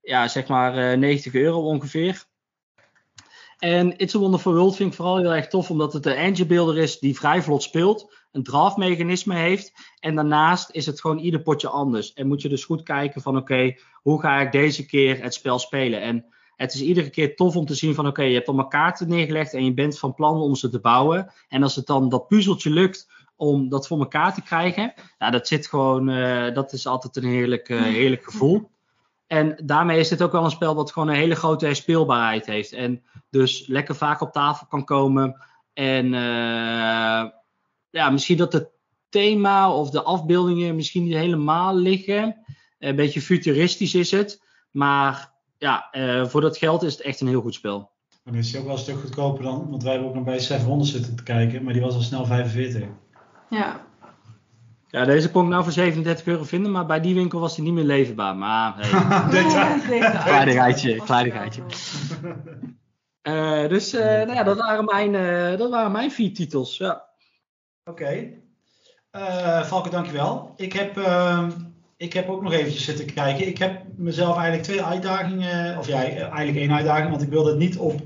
ja, 0.00 0.28
zeg 0.28 0.46
maar 0.46 0.98
90 0.98 1.34
euro 1.34 1.62
ongeveer. 1.62 2.24
En 3.58 3.96
It's 3.96 4.14
a 4.14 4.18
Wonderful 4.18 4.54
World 4.54 4.76
vind 4.76 4.90
ik 4.90 4.96
vooral 4.96 5.16
heel 5.16 5.34
erg 5.34 5.46
tof, 5.46 5.70
omdat 5.70 5.92
het 5.92 6.06
een 6.06 6.14
engine 6.14 6.48
builder 6.48 6.78
is 6.78 6.98
die 6.98 7.16
vrij 7.16 7.42
vlot 7.42 7.62
speelt, 7.62 8.12
een 8.34 8.42
draftmechanisme 8.42 9.34
heeft. 9.34 9.72
En 10.00 10.14
daarnaast 10.14 10.70
is 10.70 10.86
het 10.86 11.00
gewoon 11.00 11.18
ieder 11.18 11.40
potje 11.40 11.68
anders. 11.68 12.12
En 12.12 12.26
moet 12.26 12.42
je 12.42 12.48
dus 12.48 12.64
goed 12.64 12.82
kijken 12.82 13.22
van 13.22 13.36
oké, 13.36 13.76
hoe 13.92 14.20
ga 14.20 14.40
ik 14.40 14.52
deze 14.52 14.86
keer 14.86 15.22
het 15.22 15.34
spel 15.34 15.58
spelen? 15.58 16.00
En 16.00 16.24
het 16.56 16.74
is 16.74 16.82
iedere 16.82 17.10
keer 17.10 17.36
tof 17.36 17.56
om 17.56 17.66
te 17.66 17.74
zien 17.74 17.94
van 17.94 18.06
oké, 18.06 18.22
je 18.22 18.34
hebt 18.34 18.48
allemaal 18.48 18.68
kaarten 18.68 19.08
neergelegd 19.08 19.54
en 19.54 19.64
je 19.64 19.74
bent 19.74 19.98
van 19.98 20.14
plan 20.14 20.40
om 20.40 20.54
ze 20.54 20.68
te 20.68 20.80
bouwen. 20.80 21.32
En 21.48 21.62
als 21.62 21.76
het 21.76 21.86
dan 21.86 22.08
dat 22.08 22.28
puzzeltje 22.28 22.70
lukt 22.70 23.10
om 23.36 23.68
dat 23.68 23.86
voor 23.86 23.98
elkaar 23.98 24.34
te 24.34 24.42
krijgen, 24.42 24.94
nou, 25.18 25.32
dat 25.32 25.48
zit 25.48 25.66
gewoon, 25.66 26.08
uh, 26.08 26.54
dat 26.54 26.72
is 26.72 26.86
altijd 26.86 27.16
een 27.16 27.30
heerlijk, 27.30 27.68
uh, 27.68 27.82
heerlijk 27.82 28.24
gevoel. 28.24 28.70
En 29.26 29.60
daarmee 29.64 29.98
is 29.98 30.08
dit 30.08 30.22
ook 30.22 30.32
wel 30.32 30.44
een 30.44 30.50
spel 30.50 30.74
wat 30.74 30.92
gewoon 30.92 31.08
een 31.08 31.14
hele 31.14 31.34
grote 31.34 31.74
speelbaarheid 31.74 32.46
heeft. 32.46 32.72
En 32.72 33.02
dus 33.30 33.66
lekker 33.66 33.94
vaak 33.94 34.20
op 34.20 34.32
tafel 34.32 34.66
kan 34.66 34.84
komen. 34.84 35.40
En 35.72 36.12
uh, 36.12 37.24
ja, 37.94 38.10
misschien 38.10 38.36
dat 38.36 38.52
het 38.52 38.68
thema 39.08 39.72
of 39.72 39.90
de 39.90 40.02
afbeeldingen 40.02 40.74
misschien 40.74 41.04
niet 41.04 41.14
helemaal 41.14 41.76
liggen. 41.76 42.44
Een 42.78 42.96
beetje 42.96 43.20
futuristisch 43.20 43.94
is 43.94 44.10
het. 44.10 44.42
Maar 44.70 45.32
ja, 45.58 45.88
uh, 45.92 46.26
voor 46.26 46.40
dat 46.40 46.56
geld 46.56 46.82
is 46.82 46.92
het 46.92 47.02
echt 47.02 47.20
een 47.20 47.28
heel 47.28 47.40
goed 47.40 47.54
spel. 47.54 47.78
Maar 48.22 48.32
dan 48.32 48.42
is 48.42 48.50
hij 48.50 48.60
ook 48.60 48.66
wel 48.66 48.74
een 48.74 48.80
stuk 48.80 49.00
goedkoper 49.00 49.42
dan. 49.42 49.70
Want 49.70 49.82
wij 49.82 49.92
hebben 49.92 50.10
ook 50.10 50.14
nog 50.14 50.24
bij 50.24 50.38
700 50.38 50.90
zitten 50.90 51.16
te 51.16 51.22
kijken. 51.22 51.64
Maar 51.64 51.72
die 51.72 51.82
was 51.82 51.94
al 51.94 52.00
snel 52.00 52.26
45. 52.26 52.88
Ja, 53.50 53.86
ja, 54.94 55.04
deze 55.04 55.30
kon 55.30 55.44
ik 55.44 55.50
nou 55.50 55.62
voor 55.62 55.72
37 55.72 56.26
euro 56.26 56.44
vinden, 56.44 56.70
maar 56.72 56.86
bij 56.86 57.00
die 57.00 57.14
winkel 57.14 57.40
was 57.40 57.56
hij 57.56 57.64
niet 57.64 57.74
meer 57.74 57.84
leverbaar. 57.84 58.36
Maar 58.36 58.74
hey. 58.76 60.22
kleinigheidje, 60.24 61.02
kleinigheidje. 61.04 61.62
Uh, 63.22 63.68
dus 63.68 63.94
uh, 63.94 64.00
nou 64.00 64.32
ja, 64.32 64.42
dat 64.42 64.56
waren 64.56 64.84
mijn, 64.84 65.14
uh, 65.14 65.58
dat 65.58 65.70
waren 65.70 65.92
mijn 65.92 66.10
vier 66.10 66.34
titels. 66.34 66.76
Ja. 66.76 67.04
Oké. 67.84 68.02
Okay. 69.10 69.64
Valken, 69.64 69.90
dankjewel. 69.90 70.52
Ik 70.56 70.72
heb, 70.72 70.96
ehm, 70.96 71.50
ik 71.96 72.12
heb 72.12 72.28
ook 72.28 72.42
nog 72.42 72.52
eventjes 72.52 72.84
zitten 72.84 73.14
kijken. 73.14 73.46
Ik 73.46 73.58
heb 73.58 73.82
mezelf 73.96 74.34
eigenlijk 74.34 74.62
twee 74.62 74.82
uitdagingen, 74.82 75.78
of 75.78 75.86
ja, 75.86 76.02
eigenlijk 76.02 76.56
één 76.56 76.72
uitdaging, 76.72 77.10
want 77.10 77.22
ik 77.22 77.28
wilde 77.28 77.50
het 77.50 77.58
niet 77.58 77.76
op 77.76 78.00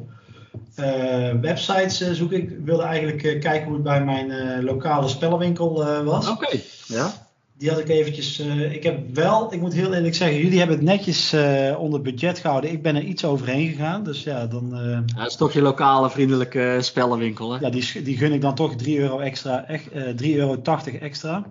uh, 0.77 1.33
websites 1.41 2.03
uh, 2.03 2.11
zoeken. 2.11 2.43
Ik 2.43 2.59
wilde 2.65 2.83
eigenlijk 2.83 3.23
uh, 3.23 3.41
kijken 3.41 3.65
hoe 3.65 3.75
het 3.75 3.83
bij 3.83 4.05
mijn 4.05 4.65
lokale 4.65 5.09
spellenwinkel 5.09 6.05
was. 6.05 6.29
Oké, 6.29 6.61
ja. 6.87 7.28
Die 7.59 7.71
had 7.71 7.79
ik 7.79 7.89
eventjes. 7.89 8.39
ik 8.71 8.83
heb 8.83 9.15
wel, 9.15 9.53
ik 9.53 9.61
moet 9.61 9.73
heel 9.73 9.95
eerlijk 9.95 10.15
zeggen, 10.15 10.39
jullie 10.39 10.59
hebben 10.59 10.77
het 10.77 10.85
netjes 10.85 11.35
onder 11.77 12.03
budget 12.03 12.39
gehouden. 12.39 12.73
Ik 12.73 12.83
ben 12.83 12.97
er 12.97 13.03
iets 13.03 13.25
overheen 13.25 13.69
gegaan. 13.69 14.05
Dus 14.05 14.23
ja, 14.23 14.47
dan. 14.47 14.71
ja, 14.71 15.17
dat 15.17 15.27
is 15.27 15.37
toch 15.37 15.53
je 15.53 15.63
lokale 15.63 16.11
vriendelijke 16.11 16.79
spellenwinkel, 16.81 17.53
hè? 17.53 17.59
Ja, 17.59 17.71
die, 17.71 18.03
die 18.03 18.17
gun 18.17 18.33
ik 18.33 18.41
dan 18.41 18.55
toch 18.55 18.77
3 18.77 18.99
euro 18.99 19.19
extra. 19.19 19.67
Echt, 19.67 19.89
3,80 19.91 19.95
euro 20.21 20.63
extra. 21.01 21.45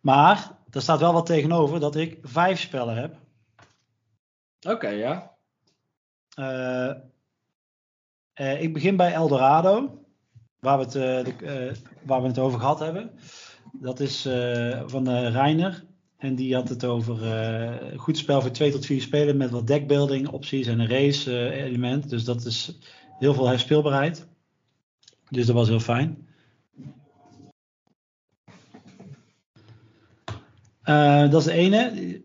Maar 0.00 0.50
er 0.70 0.82
staat 0.82 1.00
wel 1.00 1.12
wat 1.12 1.26
tegenover 1.26 1.80
dat 1.80 1.96
ik 1.96 2.18
vijf 2.22 2.60
spellen 2.60 2.96
heb. 2.96 3.16
Oké, 4.60 4.74
okay, 4.74 4.96
ja. 4.96 5.36
Uh, 8.34 8.62
ik 8.62 8.72
begin 8.72 8.96
bij 8.96 9.12
Eldorado, 9.12 10.04
waar 10.58 10.78
we 10.78 10.84
het, 10.84 10.94
uh, 10.94 11.02
de, 11.02 11.34
uh, 11.42 11.76
waar 12.02 12.22
we 12.22 12.28
het 12.28 12.38
over 12.38 12.58
gehad 12.60 12.78
hebben. 12.78 13.18
Dat 13.80 14.00
is 14.00 14.22
van 14.86 15.08
Reiner. 15.08 15.84
En 16.16 16.34
die 16.34 16.54
had 16.54 16.68
het 16.68 16.84
over 16.84 17.22
een 17.22 17.98
goed 17.98 18.18
spel 18.18 18.40
voor 18.40 18.50
2 18.50 18.70
tot 18.70 18.86
4 18.86 19.00
spelen 19.00 19.36
met 19.36 19.50
wat 19.50 19.66
deckbuilding 19.66 20.28
opties 20.28 20.66
en 20.66 20.78
een 20.78 20.88
race 20.88 21.50
element. 21.50 22.10
Dus 22.10 22.24
dat 22.24 22.44
is 22.44 22.78
heel 23.18 23.34
veel 23.34 23.48
herspeelbaarheid. 23.48 24.26
Dus 25.30 25.46
dat 25.46 25.54
was 25.54 25.68
heel 25.68 25.80
fijn. 25.80 26.26
dat 31.30 31.34
is 31.34 31.44
de 31.44 31.52
ene. 31.52 32.22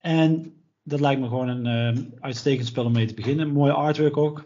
En 0.00 0.54
dat 0.82 1.00
lijkt 1.00 1.20
me 1.20 1.28
gewoon 1.28 1.48
een 1.48 2.14
uitstekend 2.20 2.66
spel 2.66 2.84
om 2.84 2.92
mee 2.92 3.06
te 3.06 3.14
beginnen. 3.14 3.52
Mooie 3.52 3.72
artwork 3.72 4.16
ook. 4.16 4.44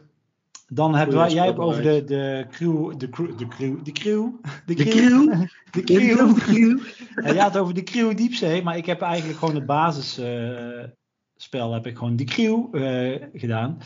Dan 0.70 0.94
hebben 0.94 1.16
wij, 1.16 1.30
jij 1.30 1.44
hebt 1.44 1.58
over 1.58 1.82
de, 1.82 2.04
de 2.04 2.46
crew, 2.50 2.98
de 2.98 3.08
crew, 3.08 3.38
de 3.38 3.48
crew, 3.48 3.84
de 3.84 3.92
crew, 3.92 4.30
de 4.66 4.74
crew, 4.74 5.46
de 5.70 5.82
crew, 5.82 6.34
de 6.34 6.40
crew. 6.40 6.78
Ja, 7.24 7.32
je 7.32 7.40
had 7.40 7.56
over 7.56 7.74
de 7.74 7.82
crew 7.82 8.16
diepzee, 8.16 8.62
maar 8.62 8.76
ik 8.76 8.86
heb 8.86 9.00
eigenlijk 9.00 9.38
gewoon 9.38 9.54
het 9.54 9.66
basisspel, 9.66 11.68
uh, 11.68 11.72
heb 11.72 11.86
ik 11.86 11.96
gewoon 11.96 12.16
de 12.16 12.24
crew 12.24 12.74
uh, 12.74 13.22
gedaan. 13.32 13.78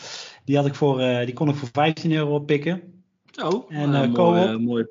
Die 0.45 0.57
had 0.57 0.67
ik 0.67 0.75
voor, 0.75 1.01
uh, 1.01 1.25
die 1.25 1.35
kon 1.35 1.49
ik 1.49 1.55
voor 1.55 1.69
15 1.73 2.13
euro 2.13 2.39
pikken. 2.39 3.05
Oh, 3.43 3.73
en 3.73 3.91
uh, 3.91 4.13
mooi, 4.13 4.59
mooi 4.59 4.87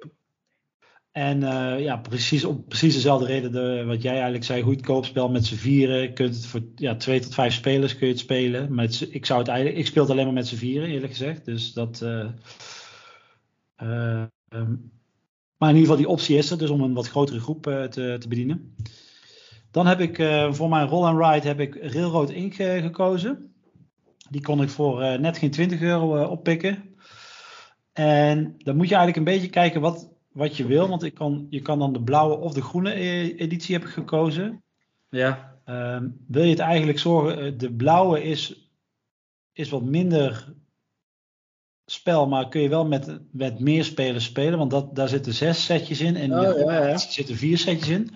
en 1.12 1.42
uh, 1.42 1.80
ja, 1.80 1.98
precies 1.98 2.46
om 2.46 2.66
precies 2.68 2.94
dezelfde 2.94 3.26
reden 3.26 3.52
de, 3.52 3.84
wat 3.86 4.02
jij 4.02 4.14
eigenlijk 4.14 4.44
zei. 4.44 4.62
Goedkoop 4.62 5.06
spel 5.06 5.30
met 5.30 5.46
z'n 5.46 5.56
vieren. 5.56 6.14
Kunt 6.14 6.36
het 6.36 6.46
voor 6.46 6.62
ja, 6.76 6.96
twee 6.96 7.20
tot 7.20 7.34
vijf 7.34 7.54
spelers 7.54 7.96
kun 7.96 8.08
je 8.08 8.14
het 8.14 8.22
spelen. 8.22 8.78
Het, 8.78 9.08
ik, 9.12 9.26
zou 9.26 9.40
het 9.40 9.48
eigenlijk, 9.48 9.80
ik 9.80 9.86
speel 9.86 10.02
het 10.02 10.12
alleen 10.12 10.26
maar 10.26 10.34
met 10.34 10.48
z'n 10.48 10.56
vieren, 10.56 10.90
eerlijk 10.90 11.12
gezegd. 11.12 11.46
Dus 11.46 11.74
dat. 11.74 12.02
Uh, 12.04 12.30
uh, 13.84 14.24
um, 14.50 14.92
maar 15.58 15.70
in 15.70 15.76
ieder 15.76 15.90
geval, 15.90 15.96
die 15.96 16.08
optie 16.08 16.38
is 16.38 16.52
er. 16.52 16.58
Dus 16.58 16.70
om 16.70 16.82
een 16.82 16.94
wat 16.94 17.10
grotere 17.10 17.40
groep 17.40 17.64
te, 17.64 18.18
te, 18.20 18.28
bedienen. 18.28 18.76
Dan 19.72 19.88
heb 19.88 20.00
ik 20.00 20.16
voor 20.52 20.70
mijn 20.70 20.88
roll 20.88 21.06
and 21.06 21.26
ride 21.26 21.48
heb 21.48 21.60
ik 21.60 21.76
Railroad 21.76 22.30
Inc. 22.30 22.54
gekozen. 22.56 23.54
Die 24.30 24.42
kon 24.42 24.62
ik 24.62 24.70
voor 24.70 25.20
net 25.20 25.38
geen 25.38 25.52
20 25.52 25.82
euro 25.82 26.24
oppikken. 26.24 26.96
En 27.94 28.56
dan 28.58 28.76
moet 28.76 28.90
je 28.90 28.96
eigenlijk 28.96 29.18
een 29.18 29.34
beetje 29.34 29.50
kijken 29.50 29.82
wat, 29.82 30.11
wat 30.32 30.58
je 30.58 30.66
wil. 30.66 30.88
Want 30.88 31.04
ik 31.04 31.14
kan, 31.14 31.48
je 31.50 31.62
kan 31.62 31.80
dan 31.80 31.94
de 31.94 32.04
blauwe 32.04 32.38
of 32.38 32.54
de 32.54 32.62
groene 32.62 32.94
e-, 32.94 33.36
editie 33.36 33.76
hebben 33.76 33.94
gekozen. 33.94 34.64
Ja. 35.10 35.60
Um, 35.66 36.26
wil 36.28 36.44
je 36.44 36.50
het 36.50 36.60
eigenlijk 36.60 37.00
zorgen, 37.00 37.38
eh, 37.38 37.52
de 37.58 37.74
blauwe 37.74 38.24
is, 38.24 38.70
is 39.54 39.70
wat 39.70 39.84
minder 39.84 40.54
spel, 41.86 42.28
maar 42.28 42.48
kun 42.48 42.62
je 42.62 42.70
wel 42.70 42.86
met, 42.86 43.20
met 43.32 43.60
meer 43.60 43.84
spelers 43.84 44.26
spelen. 44.26 44.58
Want 44.58 44.72
dat, 44.72 44.96
daar 44.96 45.08
zitten 45.08 45.34
zes 45.34 45.66
setjes 45.66 46.02
in 46.02 46.16
en 46.16 46.34
oh, 46.34 46.58
ja, 46.58 46.72
ja. 46.72 46.88
er 46.88 47.00
zitten 47.00 47.36
vier 47.36 47.58
setjes 47.58 47.90
in. 47.90 48.12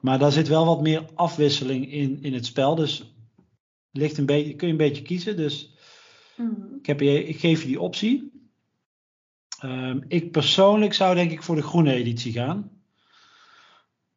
Maar 0.00 0.18
daar 0.18 0.32
zit 0.32 0.48
wel 0.48 0.66
wat 0.66 0.80
meer 0.80 1.04
afwisseling 1.14 1.92
in, 1.92 2.22
in 2.22 2.34
het 2.34 2.46
spel. 2.46 2.74
Dus 2.74 3.14
ligt 3.92 4.18
een 4.18 4.26
beetje, 4.26 4.54
kun 4.54 4.66
je 4.66 4.72
een 4.72 4.78
beetje 4.78 5.02
kiezen. 5.02 5.36
Dus 5.36 5.74
mm. 6.36 6.76
ik, 6.78 6.86
heb 6.86 7.00
je, 7.00 7.24
ik 7.24 7.38
geef 7.38 7.60
je 7.60 7.66
die 7.66 7.80
optie. 7.80 8.39
Um, 9.64 10.04
ik 10.08 10.30
persoonlijk 10.30 10.94
zou 10.94 11.14
denk 11.14 11.30
ik 11.30 11.42
voor 11.42 11.56
de 11.56 11.62
groene 11.62 11.92
editie 11.92 12.32
gaan. 12.32 12.70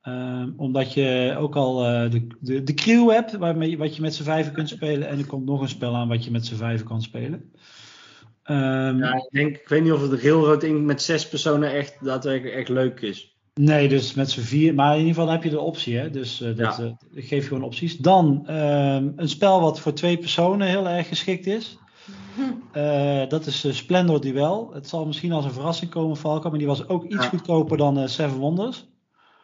Um, 0.07 0.53
omdat 0.57 0.93
je 0.93 1.35
ook 1.37 1.55
al 1.55 1.85
uh, 1.85 2.11
de, 2.11 2.27
de, 2.39 2.63
de 2.63 2.73
crew 2.73 3.09
hebt, 3.09 3.37
waarmee, 3.37 3.77
wat 3.77 3.95
je 3.95 4.01
met 4.01 4.15
z'n 4.15 4.23
vijven 4.23 4.53
kunt 4.53 4.69
spelen. 4.69 5.07
En 5.07 5.17
er 5.17 5.25
komt 5.25 5.45
nog 5.45 5.61
een 5.61 5.69
spel 5.69 5.95
aan 5.95 6.07
wat 6.07 6.23
je 6.23 6.31
met 6.31 6.45
z'n 6.45 6.55
vijven 6.55 6.85
kan 6.85 7.01
spelen. 7.01 7.51
Um, 8.45 8.97
ja, 8.97 9.13
ik, 9.13 9.29
denk, 9.31 9.55
ik 9.55 9.67
weet 9.67 9.83
niet 9.83 9.91
of 9.91 10.01
het 10.01 10.21
Railroad 10.21 10.63
Inc. 10.63 10.81
met 10.81 11.01
zes 11.01 11.29
personen 11.29 11.73
echt 11.73 11.97
daadwerkelijk 12.01 12.55
echt 12.55 12.69
leuk 12.69 13.01
is. 13.01 13.37
Nee, 13.53 13.87
dus 13.87 14.13
met 14.13 14.31
z'n 14.31 14.41
vier. 14.41 14.73
Maar 14.73 14.93
in 14.93 14.99
ieder 14.99 15.13
geval 15.13 15.31
heb 15.31 15.43
je 15.43 15.49
de 15.49 15.59
optie. 15.59 15.97
Hè? 15.97 16.09
Dus 16.09 16.41
uh, 16.41 16.47
dat, 16.57 16.77
ja. 16.77 16.83
uh, 16.83 17.23
geef 17.27 17.41
je 17.41 17.47
gewoon 17.47 17.63
opties. 17.63 17.97
Dan 17.97 18.43
een 19.15 19.29
spel 19.29 19.61
wat 19.61 19.79
voor 19.79 19.93
twee 19.93 20.17
personen 20.17 20.67
heel 20.67 20.87
erg 20.87 21.07
geschikt 21.07 21.45
is. 21.45 21.77
Eh, 22.71 23.27
dat 23.29 23.45
is 23.45 23.65
uh, 23.65 23.73
Splendor 23.73 24.21
Duel. 24.21 24.73
Het 24.73 24.87
zal 24.89 25.05
misschien 25.05 25.31
als 25.31 25.45
een 25.45 25.51
verrassing 25.51 25.91
komen, 25.91 26.17
Falco, 26.17 26.49
maar 26.49 26.57
die 26.57 26.67
was 26.67 26.87
ook 26.87 27.03
iets 27.03 27.23
Ja. 27.23 27.29
goedkoper 27.29 27.77
dan 27.77 27.97
eh, 27.99 28.07
Seven 28.07 28.37
Wonders. 28.37 28.87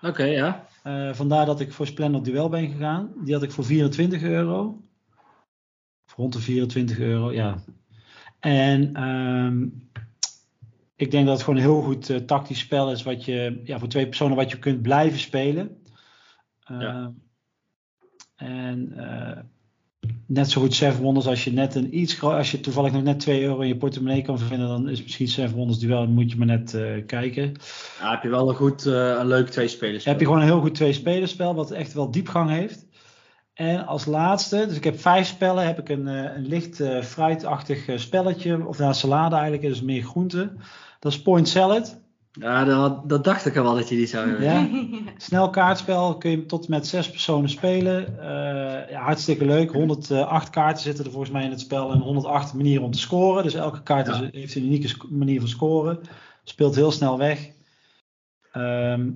Oké, 0.02 0.24
ja. 0.24 0.68
Eh, 0.84 1.14
vandaar 1.14 1.46
dat 1.46 1.60
ik 1.60 1.74
voor 1.74 1.88
Splendor 1.88 2.24
Duel 2.24 2.50
ben 2.50 2.72
gegaan. 2.72 3.12
Die 3.24 3.34
had 3.34 3.44
ik 3.44 3.52
voor 3.52 3.66
24 3.66 4.22
euro. 4.22 4.82
Of 6.08 6.16
rond 6.16 6.34
de 6.34 6.40
24 6.40 7.00
euro, 7.00 7.32
ja. 7.34 7.56
En 8.40 8.96
ehm, 8.96 9.68
ik 10.96 11.12
denk 11.12 11.26
dat 11.26 11.34
het 11.36 11.44
gewoon 11.44 11.60
een 11.60 11.66
heel 11.66 11.82
goed 11.82 12.10
eh, 12.10 12.18
tactisch 12.18 12.60
spel 12.60 12.92
is. 12.92 13.04
Wat 13.04 13.26
je, 13.26 13.62
ja, 13.64 13.80
voor 13.80 13.88
twee 13.88 14.08
personen 14.08 14.36
wat 14.36 14.52
je 14.52 14.60
kunt 14.60 14.82
blijven 14.82 15.20
spelen. 15.20 15.84
Ja. 16.66 16.80
Ehm, 16.80 17.10
En 18.36 18.94
eh, 18.98 19.44
net 20.30 20.50
zo 20.50 20.62
goed 20.62 20.74
Seven 20.74 21.02
Wonders 21.02 21.28
als 21.28 21.44
je 21.44 21.54
net 21.54 21.76
een 21.76 21.98
iets 21.98 22.22
als 22.22 22.52
je 22.52 22.60
toevallig 22.60 22.92
nog 22.92 23.04
net 23.04 23.20
2 23.20 23.44
euro 23.44 23.60
in 23.60 23.68
je 23.68 23.78
portemonnee 23.78 24.22
kan 24.22 24.40
vinden, 24.40 24.68
dan 24.68 24.90
is 24.90 25.04
misschien 25.04 25.28
Seven 25.28 25.56
Wonders 25.56 25.80
Duel. 25.80 26.00
Dan 26.00 26.14
moet 26.14 26.32
je 26.32 26.38
maar 26.38 26.48
net 26.48 26.74
eh, 26.74 27.06
kijken. 27.06 27.54
Ja, 28.00 28.12
heb 28.12 28.24
je 28.24 28.30
wel 28.30 28.50
een 28.50 28.56
goed, 28.56 28.86
eh, 28.86 28.94
een 28.94 29.28
leuk 29.28 29.50
twee 29.50 29.68
spelers. 29.68 30.06
heb 30.06 30.20
je 30.20 30.26
gewoon 30.26 30.42
een 30.42 30.48
heel 30.48 30.60
goed 30.60 30.76
twee-spelerspel, 30.76 31.56
wat 31.56 31.72
echt 31.72 31.94
wel 31.94 32.12
diepgang 32.12 32.50
heeft. 32.50 32.88
En 33.54 33.86
als 33.86 34.06
laatste, 34.06 34.66
dus 34.68 34.78
ik 34.78 34.84
heb 34.84 35.00
vijf 35.00 35.28
spellen, 35.28 35.66
heb 35.66 35.80
ik 35.80 35.90
een, 35.90 36.08
eh, 36.08 36.36
een 36.36 36.48
licht 36.48 36.84
fruitachtig 37.02 38.00
spelletje, 38.00 38.68
of 38.68 38.78
nou, 38.78 38.94
salade 38.94 39.36
eigenlijk, 39.36 39.64
dus 39.64 39.82
meer 39.82 40.04
groente. 40.04 40.52
Dat 41.00 41.12
is 41.12 41.22
Point 41.22 41.48
Salad. 41.48 42.00
Ja, 42.40 42.64
dat, 42.64 43.10
dat 43.10 43.24
dacht 43.24 43.46
ik 43.46 43.58
al 43.58 43.64
wel 43.64 43.76
dat 43.76 43.90
je 43.90 43.96
die 43.96 44.08
zou 44.08 44.30
hebben. 44.30 44.46
Ja. 44.46 44.70
Snel 45.18 45.50
kaartspel, 45.50 46.18
kun 46.18 46.32
je 46.32 46.46
tot 46.46 46.68
met 46.68 46.88
zes 46.88 47.10
personen 47.10 47.50
spelen. 47.50 48.20
Eh, 48.20 48.92
ja, 48.92 49.02
hartstikke 49.02 49.46
leuk. 49.46 49.72
108 49.72 50.50
kaarten 50.50 50.84
zitten 50.84 51.06
er 51.06 51.12
volgens 51.12 51.32
mij 51.32 51.44
in 51.44 51.50
het 51.50 51.60
spel 51.60 51.92
en 51.92 52.00
108 52.00 52.54
manieren 52.54 52.84
om 52.84 52.92
te 52.92 53.00
scoren. 53.00 53.44
Dus 53.44 53.54
elke 53.54 53.84
kaart 53.84 54.08
is- 54.08 54.30
heeft 54.32 54.56
een 54.56 54.66
unieke 54.66 54.96
manier 55.10 55.40
van 55.40 55.50
scoren. 55.50 56.00
Speelt 56.44 56.76
heel 56.76 56.92
snel 56.92 57.18
weg. 57.18 57.50
Ehm, 58.52 59.10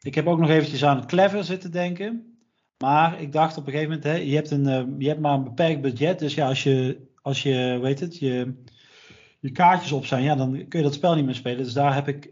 ik 0.00 0.14
heb 0.14 0.26
ook 0.26 0.38
nog 0.38 0.50
eventjes 0.50 0.84
aan 0.84 0.96
het 0.96 1.06
clever 1.06 1.44
zitten 1.44 1.70
denken. 1.70 2.36
Maar 2.78 3.20
ik 3.20 3.32
dacht 3.32 3.56
op 3.56 3.66
een 3.66 3.72
gegeven 3.72 3.94
moment, 3.94 4.08
hè, 4.12 4.14
je, 4.16 4.34
hebt 4.34 4.50
een, 4.50 4.66
eh, 4.66 4.82
je 4.98 5.08
hebt 5.08 5.20
maar 5.20 5.34
een 5.34 5.44
beperkt 5.44 5.80
budget. 5.80 6.18
Dus 6.18 6.34
ja, 6.34 6.46
als 6.48 6.62
je, 6.62 7.06
als 7.22 7.42
je 7.42 7.78
weet 7.82 8.00
het, 8.00 8.18
je, 8.18 8.62
je 9.42 9.52
kaartjes 9.52 9.92
op 9.92 10.06
zijn, 10.06 10.22
ja, 10.22 10.34
dan 10.34 10.52
kun 10.68 10.78
je 10.78 10.84
dat 10.84 10.94
spel 10.94 11.14
niet 11.14 11.24
meer 11.24 11.34
spelen. 11.34 11.64
Dus 11.64 11.72
daar 11.72 11.94
heb 11.94 12.08
ik 12.08 12.30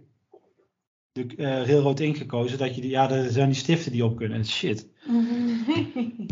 de 1.13 1.27
eh 1.37 1.67
Railroad 1.67 2.01
Ink 2.01 2.17
gekozen. 2.17 2.59
Dat 2.59 2.75
je 2.75 2.81
die, 2.81 2.91
ja, 2.91 3.11
er 3.11 3.31
zijn 3.31 3.47
die 3.49 3.57
stiften 3.59 3.93
die 3.93 4.05
op 4.05 4.17
kunnen. 4.17 4.45
Shit. 4.47 4.89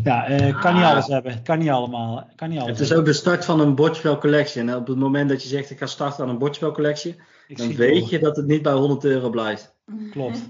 Ja, 0.03 0.25
eh, 0.27 0.61
kan 0.61 0.73
niet 0.73 0.83
Ah. 0.83 0.89
alles 0.91 1.07
hebben. 1.07 1.43
Kan 1.43 1.59
niet 1.59 1.69
allemaal. 1.69 2.29
Kan 2.35 2.49
niet 2.49 2.57
alles 2.59 2.71
Het 2.71 2.79
is 2.79 2.87
hebben. 2.87 3.07
ook 3.07 3.11
de 3.13 3.17
start 3.19 3.45
van 3.45 3.59
een 3.59 3.75
bordspelcollectie. 3.75 4.61
En 4.61 4.75
op 4.75 4.87
het 4.87 4.97
moment 4.97 5.29
dat 5.29 5.43
je 5.43 5.49
zegt 5.49 5.69
ik 5.69 5.77
ga 5.77 5.85
starten 5.85 6.23
aan 6.23 6.29
een 6.29 6.37
bordspelcollectie, 6.37 7.15
Ik 7.47 7.57
dan 7.57 7.75
weet 7.75 8.09
je 8.09 8.19
dat 8.19 8.35
het 8.35 8.47
niet 8.47 8.61
bij 8.61 8.73
100 8.73 9.03
euro 9.03 9.29
blijft. 9.29 9.75
Klopt. 10.11 10.49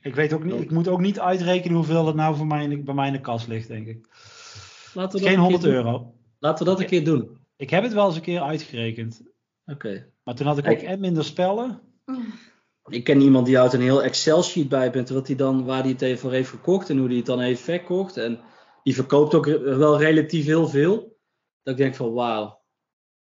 Ik 0.00 0.14
weet 0.14 0.32
ook 0.32 0.44
niet, 0.44 0.60
ik 0.60 0.70
moet 0.70 0.88
ook 0.88 1.00
niet 1.00 1.20
uitrekenen 1.20 1.76
hoeveel 1.76 2.06
het 2.06 2.16
nou 2.16 2.36
voor 2.36 2.46
mij 2.46 2.64
in 2.64 2.84
bij 2.84 2.94
mij 2.94 3.06
in 3.06 3.12
de 3.12 3.20
kast 3.20 3.48
ligt, 3.48 3.68
denk 3.68 3.86
ik. 3.86 4.08
Laten 4.94 4.94
we 4.94 4.94
dat 4.94 5.10
Geen 5.12 5.22
een 5.22 5.28
keer 5.28 5.38
100 5.38 5.62
doen. 5.62 5.72
euro. 5.72 6.14
Laten 6.38 6.64
we 6.64 6.70
dat 6.70 6.80
een 6.80 6.86
keer 6.86 7.04
doen. 7.04 7.38
Ik 7.56 7.70
heb 7.70 7.82
het 7.82 7.92
wel 7.92 8.06
eens 8.06 8.16
een 8.16 8.22
keer 8.22 8.40
uitgerekend. 8.40 9.22
Oké. 9.66 10.06
Maar 10.24 10.34
toen 10.34 10.46
had 10.46 10.58
ik 10.58 10.66
ook 10.70 10.78
en 10.78 11.00
minder 11.00 11.24
spellen. 11.24 11.80
Ik 12.86 13.04
ken 13.04 13.20
iemand 13.20 13.46
die 13.46 13.56
houdt 13.56 13.72
een 13.72 13.80
heel 13.80 14.02
Excel-sheet 14.02 14.68
bij 14.68 14.90
bent, 14.90 15.08
wat 15.08 15.26
hij 15.26 15.36
dan, 15.36 15.64
waar 15.64 15.80
hij 15.80 15.90
het 15.90 16.02
even 16.02 16.18
voor 16.18 16.32
heeft 16.32 16.50
gekocht 16.50 16.90
en 16.90 16.98
hoe 16.98 17.06
hij 17.08 17.16
het 17.16 17.26
dan 17.26 17.40
heeft 17.40 17.60
verkocht. 17.60 18.16
En 18.16 18.40
die 18.82 18.94
verkoopt 18.94 19.34
ook 19.34 19.46
wel 19.60 19.98
relatief 19.98 20.44
heel 20.44 20.68
veel. 20.68 21.18
Dat 21.62 21.74
ik 21.74 21.76
denk 21.76 21.94
van 21.94 22.12
wauw. 22.12 22.60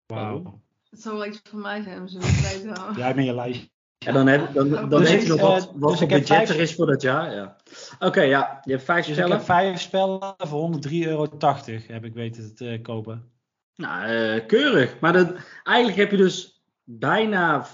Wauw. 0.05 0.61
Het 0.89 1.01
zou 1.01 1.15
wel 1.17 1.26
iets 1.26 1.41
voor 1.49 1.59
mij 1.59 1.84
zijn 1.84 1.99
om 1.99 2.07
zo 2.07 2.19
bij 2.19 2.59
te 2.61 2.69
houden. 2.73 2.97
Jij 2.97 3.15
met 3.15 3.26
je 3.26 3.34
lijst. 3.36 3.73
En 4.05 4.13
dan 4.13 4.28
heb, 4.28 4.53
dan, 4.53 4.69
dan 4.69 4.89
Dus 4.89 5.09
weet 5.09 5.21
je 5.21 5.28
nog 5.28 5.38
eh, 5.39 5.43
wat, 5.47 5.71
wat 5.76 5.89
dus 5.89 5.99
voor 5.99 6.07
ik 6.07 6.09
heb 6.09 6.19
budget 6.19 6.28
vijf- 6.38 6.49
er 6.49 6.59
is 6.59 6.76
voor 6.76 6.86
dat 6.86 7.01
jaar. 7.01 7.34
Ja. 7.34 7.55
Oké, 7.99 8.21
ja. 8.21 8.61
Je 8.63 8.71
hebt 8.71 8.84
vijf 8.84 9.05
Dus 9.05 9.07
ik 9.07 9.13
spellen. 9.13 9.38
heb 9.38 9.45
vijf 9.45 9.80
spellen 9.82 10.36
voor 10.38 10.80
103,80 10.89 10.91
euro 10.91 11.28
heb 11.88 12.05
ik 12.05 12.13
weten 12.13 12.55
te 12.55 12.80
kopen. 12.82 13.34
Nou, 13.76 14.05
eh, 14.05 14.45
keurig. 14.45 14.99
Maar 14.99 15.13
dat, 15.13 15.34
eigenlijk 15.63 15.97
heb 15.97 16.11
je 16.11 16.17
dus 16.17 16.63
bijna... 16.84 17.67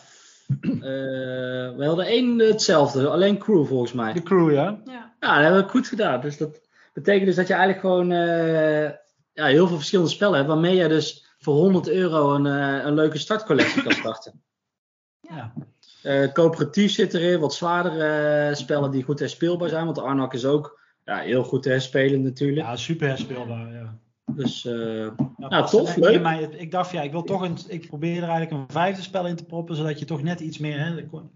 eh, 0.62 0.80
we 1.76 1.84
hadden 1.86 2.06
één 2.06 2.40
hetzelfde, 2.40 3.10
alleen 3.10 3.38
crew 3.38 3.66
volgens 3.66 3.94
mij. 3.94 4.14
De 4.14 4.24
crew, 4.24 4.52
ja. 4.52 4.82
Ja. 4.86 5.12
Ja, 5.20 5.36
dat 5.36 5.44
hebben 5.44 5.64
we 5.64 5.70
goed 5.70 5.88
gedaan. 5.88 6.22
Dus 6.22 6.38
dat 6.38 6.62
betekent 6.94 7.26
dus 7.26 7.36
dat 7.36 7.48
je 7.48 7.54
eigenlijk 7.54 7.86
gewoon 7.86 8.12
eh, 8.12 8.84
ja, 9.34 9.46
heel 9.46 9.68
veel 9.68 9.78
verschillende 9.78 10.12
spellen 10.12 10.36
hebt. 10.36 10.48
Waarmee 10.48 10.76
je 10.76 10.88
dus 10.88 11.36
voor 11.40 11.54
100 11.54 11.90
euro 11.90 12.34
een, 12.34 12.46
eh, 12.46 12.86
een 12.86 12.94
leuke 12.94 13.18
startcollectie 13.18 13.84
kan 13.84 13.92
starten. 13.92 14.42
ja. 15.36 15.54
Eh, 16.04 16.32
coöperatief 16.32 16.92
zit 16.92 17.14
erin, 17.14 17.40
wat 17.40 17.54
zwaardere 17.54 18.56
spellen 18.56 18.92
die 18.92 19.04
goed 19.04 19.20
herspeelbaar 19.20 19.70
zijn. 19.70 19.84
Want 19.84 19.96
de 19.96 20.02
Arnak 20.02 20.34
is 20.34 20.46
ook 20.46 20.80
ja, 21.06 21.18
heel 21.18 21.44
goed 21.44 21.64
te 21.64 21.70
herspelen 21.70 22.22
natuurlijk. 22.22 22.68
Ja, 22.68 22.76
super 22.76 23.08
herspeelbaar, 23.08 23.72
ja. 23.72 24.00
Dus 24.36 24.66
eh, 24.66 24.74
Nou, 24.74 25.10
Nou, 25.38 25.68
tof, 25.70 25.96
in 25.96 26.02
leuk. 26.04 26.22
mij. 26.22 26.42
Ik 26.44 26.72
dacht, 26.72 26.92
ja, 26.92 27.02
ik 27.02 27.12
wil 27.12 27.24
toch 27.24 27.42
een, 27.42 27.58
ik 27.68 27.88
probeer 27.88 28.16
er 28.24 28.30
eigenlijk 28.30 28.52
een 28.52 28.66
vijfde 28.72 29.02
spel 29.02 29.28
in 29.28 29.36
te 29.36 29.46
proppen, 29.46 29.76
zodat 29.76 30.00
je 30.00 30.06
toch 30.06 30.24
net 30.24 30.40
iets 30.40 30.58
meer, 30.58 30.80
hè, 30.80 30.96
er 30.98 31.06
kom- 31.08 31.32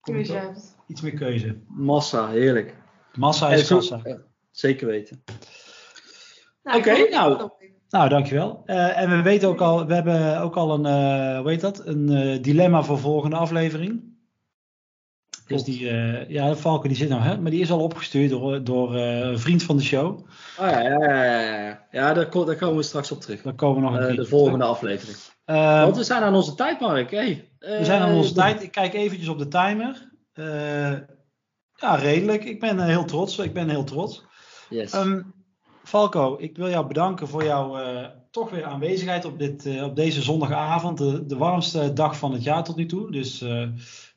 Keuze 0.00 0.32
hebt. 0.32 0.76
iets 0.86 1.00
meer 1.00 1.14
keuze. 1.14 1.56
massa, 1.68 2.28
heerlijk. 2.28 2.76
Massa 3.14 3.48
is 3.52 3.68
kassa. 3.68 4.00
ja, 4.04 4.18
zeker 4.50 4.86
weten. 4.86 5.22
Nou, 6.62 6.78
Oké, 6.78 7.08
nou. 7.10 7.50
Nou, 7.88 8.08
dankjewel. 8.08 8.62
Eh, 8.64 9.00
en 9.00 9.10
we 9.10 9.22
weten 9.22 9.48
ook 9.48 9.60
al, 9.60 9.86
we 9.86 9.94
hebben 9.94 10.40
ook 10.40 10.56
al 10.56 10.74
een, 10.74 10.86
eh 10.86 11.38
hoe 11.40 11.50
heet 11.50 11.60
dat, 11.60 11.86
een 11.86 12.08
eh, 12.08 12.42
dilemma 12.42 12.82
voor 12.82 12.98
volgende 12.98 13.36
aflevering. 13.36 14.13
Dus 15.46 15.62
die, 15.64 15.88
eh, 15.88 16.28
ja, 16.28 16.48
de 16.48 16.56
Valken 16.56 16.88
die 16.88 16.98
zit 16.98 17.08
nou, 17.08 17.22
hè, 17.22 17.38
maar 17.40 17.50
die 17.50 17.60
is 17.60 17.70
al 17.70 17.80
opgestuurd 17.80 18.30
door, 18.30 18.64
door 18.64 18.94
eh, 18.94 19.18
een 19.18 19.38
vriend 19.38 19.62
van 19.62 19.76
de 19.76 19.82
show. 19.82 20.18
Oh 20.58 20.70
ja, 20.70 20.80
ja, 20.80 20.98
ja, 21.04 21.40
ja, 21.40 21.86
ja. 21.90 22.12
daar, 22.14 22.28
ko- 22.28 22.44
daar 22.44 22.56
komen 22.56 22.76
we 22.76 22.82
straks 22.82 23.12
op 23.12 23.20
terug. 23.20 23.42
Daar 23.42 23.54
komen 23.54 23.82
we 23.82 23.88
nog 23.90 23.98
een 24.00 24.08
Eh, 24.08 24.16
de 24.16 24.24
volgende 24.26 24.64
aflevering. 24.64 25.16
terug. 25.16 25.32
Eh, 25.44 25.82
Want 25.82 25.96
we 25.96 26.04
zijn 26.04 26.22
aan 26.22 26.34
onze 26.34 26.54
tijd, 26.54 26.80
Mark. 26.80 27.10
Hey, 27.10 27.48
we 27.58 27.80
zijn 27.84 28.02
aan 28.02 28.10
eh, 28.10 28.16
onze 28.16 28.32
tijd. 28.32 28.62
Ik 28.62 28.70
kijk 28.72 28.94
eventjes 28.94 29.28
op 29.28 29.38
de 29.38 29.48
timer. 29.48 30.10
Eh, 30.32 30.92
ja, 31.76 31.94
redelijk. 31.94 32.44
Ik 32.44 32.60
ben 32.60 32.78
eh, 32.78 32.86
heel 32.86 33.04
trots. 33.04 33.38
Ik 33.38 33.52
ben 33.52 33.68
heel 33.68 33.84
trots. 33.84 34.24
Yes. 34.70 34.92
Ehm, 34.92 35.20
Falco, 35.84 36.36
ik 36.38 36.56
wil 36.56 36.68
jou 36.68 36.86
bedanken 36.86 37.28
voor 37.28 37.44
jouw 37.44 37.76
eh, 37.78 38.06
toch 38.30 38.50
weer 38.50 38.64
aanwezigheid 38.64 39.24
op, 39.24 39.38
dit, 39.38 39.66
eh, 39.66 39.82
op 39.84 39.96
deze 39.96 40.22
zondagavond. 40.22 40.98
De, 40.98 41.26
de 41.26 41.36
warmste 41.36 41.92
dag 41.92 42.16
van 42.18 42.32
het 42.32 42.42
jaar 42.42 42.64
tot 42.64 42.76
nu 42.76 42.86
toe. 42.86 43.10
Dus 43.12 43.40
eh, 43.42 43.66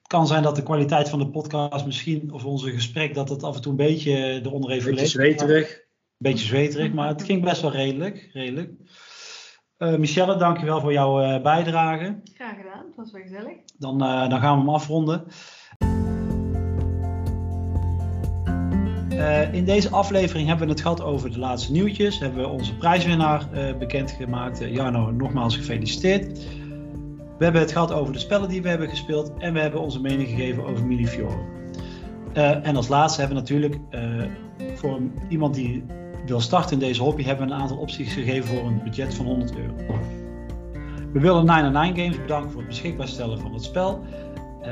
kan 0.07 0.27
zijn 0.27 0.43
dat 0.43 0.55
de 0.55 0.63
kwaliteit 0.63 1.09
van 1.09 1.19
de 1.19 1.29
podcast 1.29 1.85
misschien, 1.85 2.31
of 2.33 2.45
onze 2.45 2.71
gesprek, 2.71 3.13
dat 3.13 3.29
het 3.29 3.43
af 3.43 3.55
en 3.55 3.61
toe 3.61 3.71
een 3.71 3.77
beetje 3.77 4.11
eh, 4.13 4.45
eronder 4.45 4.69
heeft 4.69 4.85
Beetje 4.85 5.07
gelegen. 5.07 5.37
zweterig. 5.39 5.71
Een 5.71 6.31
beetje 6.31 6.45
zweterig, 6.45 6.93
maar 6.93 7.07
het 7.07 7.23
ging 7.23 7.43
best 7.43 7.61
wel 7.61 7.71
redelijk. 7.71 8.29
redelijk. 8.33 8.71
Eh, 9.77 9.95
Michelle, 9.95 10.37
dankjewel 10.37 10.79
voor 10.81 10.91
jouw 10.93 11.21
eh, 11.21 11.41
bijdrage. 11.41 12.19
Graag 12.33 12.55
gedaan, 12.57 12.85
het 12.85 12.95
was 12.95 13.11
wel 13.11 13.21
gezellig. 13.21 13.57
Dan, 13.77 14.03
eh, 14.03 14.29
dan 14.29 14.39
gaan 14.39 14.53
we 14.53 14.59
hem 14.59 14.69
afronden. 14.73 15.25
Eh, 19.09 19.53
in 19.53 19.65
deze 19.65 19.89
aflevering 19.89 20.47
hebben 20.47 20.65
we 20.67 20.71
het 20.71 20.81
gehad 20.81 21.01
over 21.01 21.31
de 21.31 21.39
laatste 21.39 21.71
nieuwtjes. 21.71 22.19
Hebben 22.19 22.41
we 22.41 22.47
onze 22.47 22.75
prijswinnaar 22.75 23.51
eh, 23.51 23.77
bekendgemaakt. 23.77 24.59
Jarno, 24.59 25.11
nogmaals 25.11 25.55
gefeliciteerd. 25.57 26.39
We 27.37 27.43
hebben 27.43 27.61
het 27.61 27.71
gehad 27.71 27.91
over 27.91 28.13
de 28.13 28.19
spellen 28.19 28.49
die 28.49 28.61
we 28.61 28.69
hebben 28.69 28.89
gespeeld. 28.89 29.31
En 29.37 29.53
we 29.53 29.59
hebben 29.59 29.81
onze 29.81 30.01
mening 30.01 30.29
gegeven 30.29 30.65
over 30.65 30.85
Millefiore. 30.85 31.37
Eh 32.33 32.65
en 32.67 32.75
als 32.75 32.87
laatste 32.87 33.19
hebben 33.19 33.37
we 33.37 33.43
natuurlijk 33.43 33.79
eh, 33.89 34.01
voor 34.75 34.99
iemand 35.29 35.55
die 35.55 35.83
wil 36.25 36.39
starten 36.39 36.71
in 36.71 36.79
deze 36.79 37.01
hobby... 37.01 37.23
hebben 37.23 37.47
we 37.47 37.53
een 37.53 37.59
aantal 37.59 37.77
opties 37.77 38.13
gegeven 38.13 38.55
voor 38.55 38.67
een 38.67 38.83
budget 38.83 39.13
van 39.13 39.25
100 39.25 39.57
euro. 39.57 39.73
We 41.13 41.19
willen 41.19 41.45
909 41.45 41.95
Games 41.95 42.21
bedanken 42.21 42.51
voor 42.51 42.59
het 42.59 42.69
beschikbaar 42.69 43.07
stellen 43.07 43.39
van 43.39 43.53
het 43.53 43.63
spel. 43.63 44.01
Eh, 44.61 44.71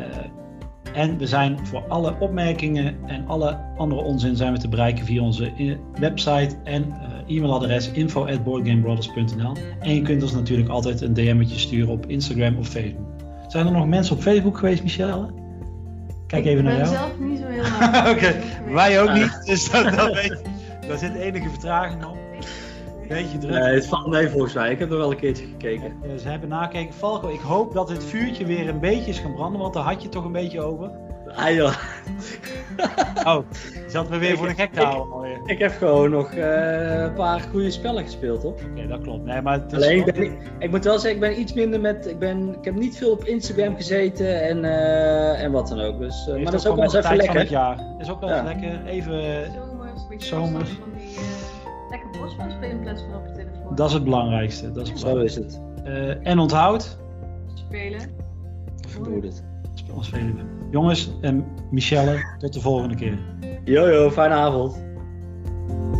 en 0.93 1.17
we 1.17 1.27
zijn 1.27 1.67
voor 1.67 1.83
alle 1.87 2.15
opmerkingen 2.19 2.95
en 3.05 3.27
alle 3.27 3.57
andere 3.77 4.01
onzin 4.01 4.35
zijn 4.35 4.53
we 4.53 4.59
te 4.59 4.67
bereiken 4.67 5.05
via 5.05 5.21
onze 5.21 5.77
website 5.99 6.55
en 6.63 6.93
e-mailadres 7.27 7.91
info@boardgamebrothers.nl. 7.91 9.51
En 9.79 9.95
je 9.95 10.01
kunt 10.01 10.21
ons 10.21 10.31
natuurlijk 10.31 10.69
altijd 10.69 11.01
een 11.01 11.13
DM'tje 11.13 11.59
sturen 11.59 11.89
op 11.93 12.05
Instagram 12.05 12.57
of 12.57 12.67
Facebook. 12.67 13.05
Zijn 13.47 13.65
er 13.65 13.71
nog 13.71 13.87
mensen 13.87 14.15
op 14.15 14.21
Facebook 14.21 14.57
geweest, 14.57 14.83
Michelle? 14.83 15.27
Kijk 16.27 16.45
even 16.45 16.63
naar 16.63 16.73
Ik 16.73 16.79
ben 16.81 16.91
jou. 16.91 17.05
zelf 17.05 17.19
niet 17.19 17.39
zo 17.39 17.45
heel 17.45 17.63
lang. 17.91 18.09
Oké, 18.09 18.35
wij 18.73 19.01
ook 19.01 19.13
niet, 19.13 19.41
dus 19.45 19.71
dat, 19.71 19.83
dat 19.95 20.13
weet 20.21 20.23
je. 20.23 20.41
Daar 20.87 20.97
zit 20.97 21.15
enige 21.15 21.49
vertraging 21.49 22.05
op. 22.05 22.17
Beetje 23.07 23.37
druk. 23.37 23.51
Nee, 23.53 23.73
het 23.73 23.87
valt 23.87 24.07
mee 24.07 24.29
volgens 24.29 24.53
mij. 24.53 24.71
Ik 24.71 24.79
heb 24.79 24.91
er 24.91 24.97
wel 24.97 25.11
een 25.11 25.17
keertje 25.17 25.45
gekeken. 25.45 25.93
Eh, 26.03 26.15
ze 26.21 26.27
hebben 26.27 26.49
nakeken. 26.49 26.93
Falco, 26.93 27.27
ik 27.27 27.39
hoop 27.39 27.73
dat 27.73 27.89
het 27.89 28.03
vuurtje 28.03 28.45
weer 28.45 28.69
een 28.69 28.79
beetje 28.79 29.09
is 29.11 29.19
gaan 29.19 29.33
branden, 29.33 29.61
want 29.61 29.73
daar 29.73 29.83
had 29.83 29.95
je 29.95 30.01
het 30.01 30.11
toch 30.11 30.25
een 30.25 30.31
beetje 30.31 30.61
over. 30.61 30.91
Ah 31.35 31.53
joh. 31.53 31.73
Oh, 33.25 33.39
je 33.73 33.85
zat 33.87 34.09
me 34.09 34.17
weer 34.17 34.37
voor 34.37 34.47
de 34.47 34.53
gek 34.53 34.73
te 34.73 34.81
houden. 34.81 35.24
Ik 35.45 35.59
heb 35.59 35.71
gewoon 35.71 36.09
nog 36.09 36.31
eh, 36.33 37.01
een 37.01 37.13
paar 37.13 37.39
goede 37.39 37.71
spellen 37.71 38.03
gespeeld, 38.03 38.43
hoor. 38.43 38.53
Oké, 38.71 38.87
dat 38.87 39.01
klopt. 39.01 39.25
Nee, 39.25 39.41
maar 39.41 39.53
het 39.61 39.71
is 39.71 39.77
Alleen, 39.77 39.97
ik, 39.97 40.05
ben, 40.05 40.23
ik, 40.23 40.37
ik 40.59 40.71
moet 40.71 40.83
wel 40.83 40.99
zeggen, 40.99 41.23
ik 41.23 41.29
ben 41.29 41.39
iets 41.39 41.53
minder 41.53 41.79
met... 41.81 42.07
Ik, 42.07 42.19
ben, 42.19 42.49
ik 42.57 42.65
heb 42.65 42.75
niet 42.75 42.97
veel 42.97 43.11
op 43.11 43.23
Instagram 43.23 43.75
gezeten 43.75 44.41
en, 44.41 44.65
eh, 44.65 45.43
en 45.43 45.51
wat 45.51 45.67
dan 45.67 45.79
ook. 45.79 45.99
Dus, 45.99 46.27
eh, 46.27 46.33
maar 46.33 46.51
dat 46.51 46.53
is 46.53 46.67
ook 46.67 46.75
wel 46.75 46.83
eens 46.83 46.93
even 46.93 47.15
lekker. 47.15 47.39
het 47.39 47.49
jaar. 47.49 47.79
Is 47.99 48.09
ook 48.09 48.19
wel 48.19 48.29
Ja. 48.29 48.43
lekker. 48.43 48.85
Even, 48.85 49.45
Zomers, 50.17 50.27
Zomers. 50.27 50.69
van 50.69 50.89
die 50.97 51.19
lekker 51.89 52.09
bosspel 52.21 52.49
spelen 52.49 52.69
in 52.69 52.79
plaats 52.81 53.01
van 53.01 53.15
op 53.15 53.27
je 53.27 53.31
telefoon. 53.33 53.75
dat 53.75 53.87
is 53.87 53.93
het 53.93 54.03
belangrijkste. 54.03 54.71
Dat 54.71 54.83
is 54.83 54.89
het 54.89 54.99
Zo 54.99 55.17
is 55.17 55.35
het. 55.35 55.61
Eh, 55.83 56.27
en 56.27 56.39
onthoud, 56.39 56.97
Spelen. 57.53 57.99
Verdoe 58.87 59.21
het. 59.25 59.43
spel 59.73 60.03
spelen. 60.03 60.49
Jongens 60.71 61.11
en 61.21 61.45
Michelle, 61.71 62.35
tot 62.37 62.53
de 62.53 62.59
volgende 62.61 62.95
keer. 62.95 63.19
Jojo, 63.63 64.11
fijne 64.11 64.33
avond. 64.33 64.83
Thank 65.67 65.79
you. 65.79 65.94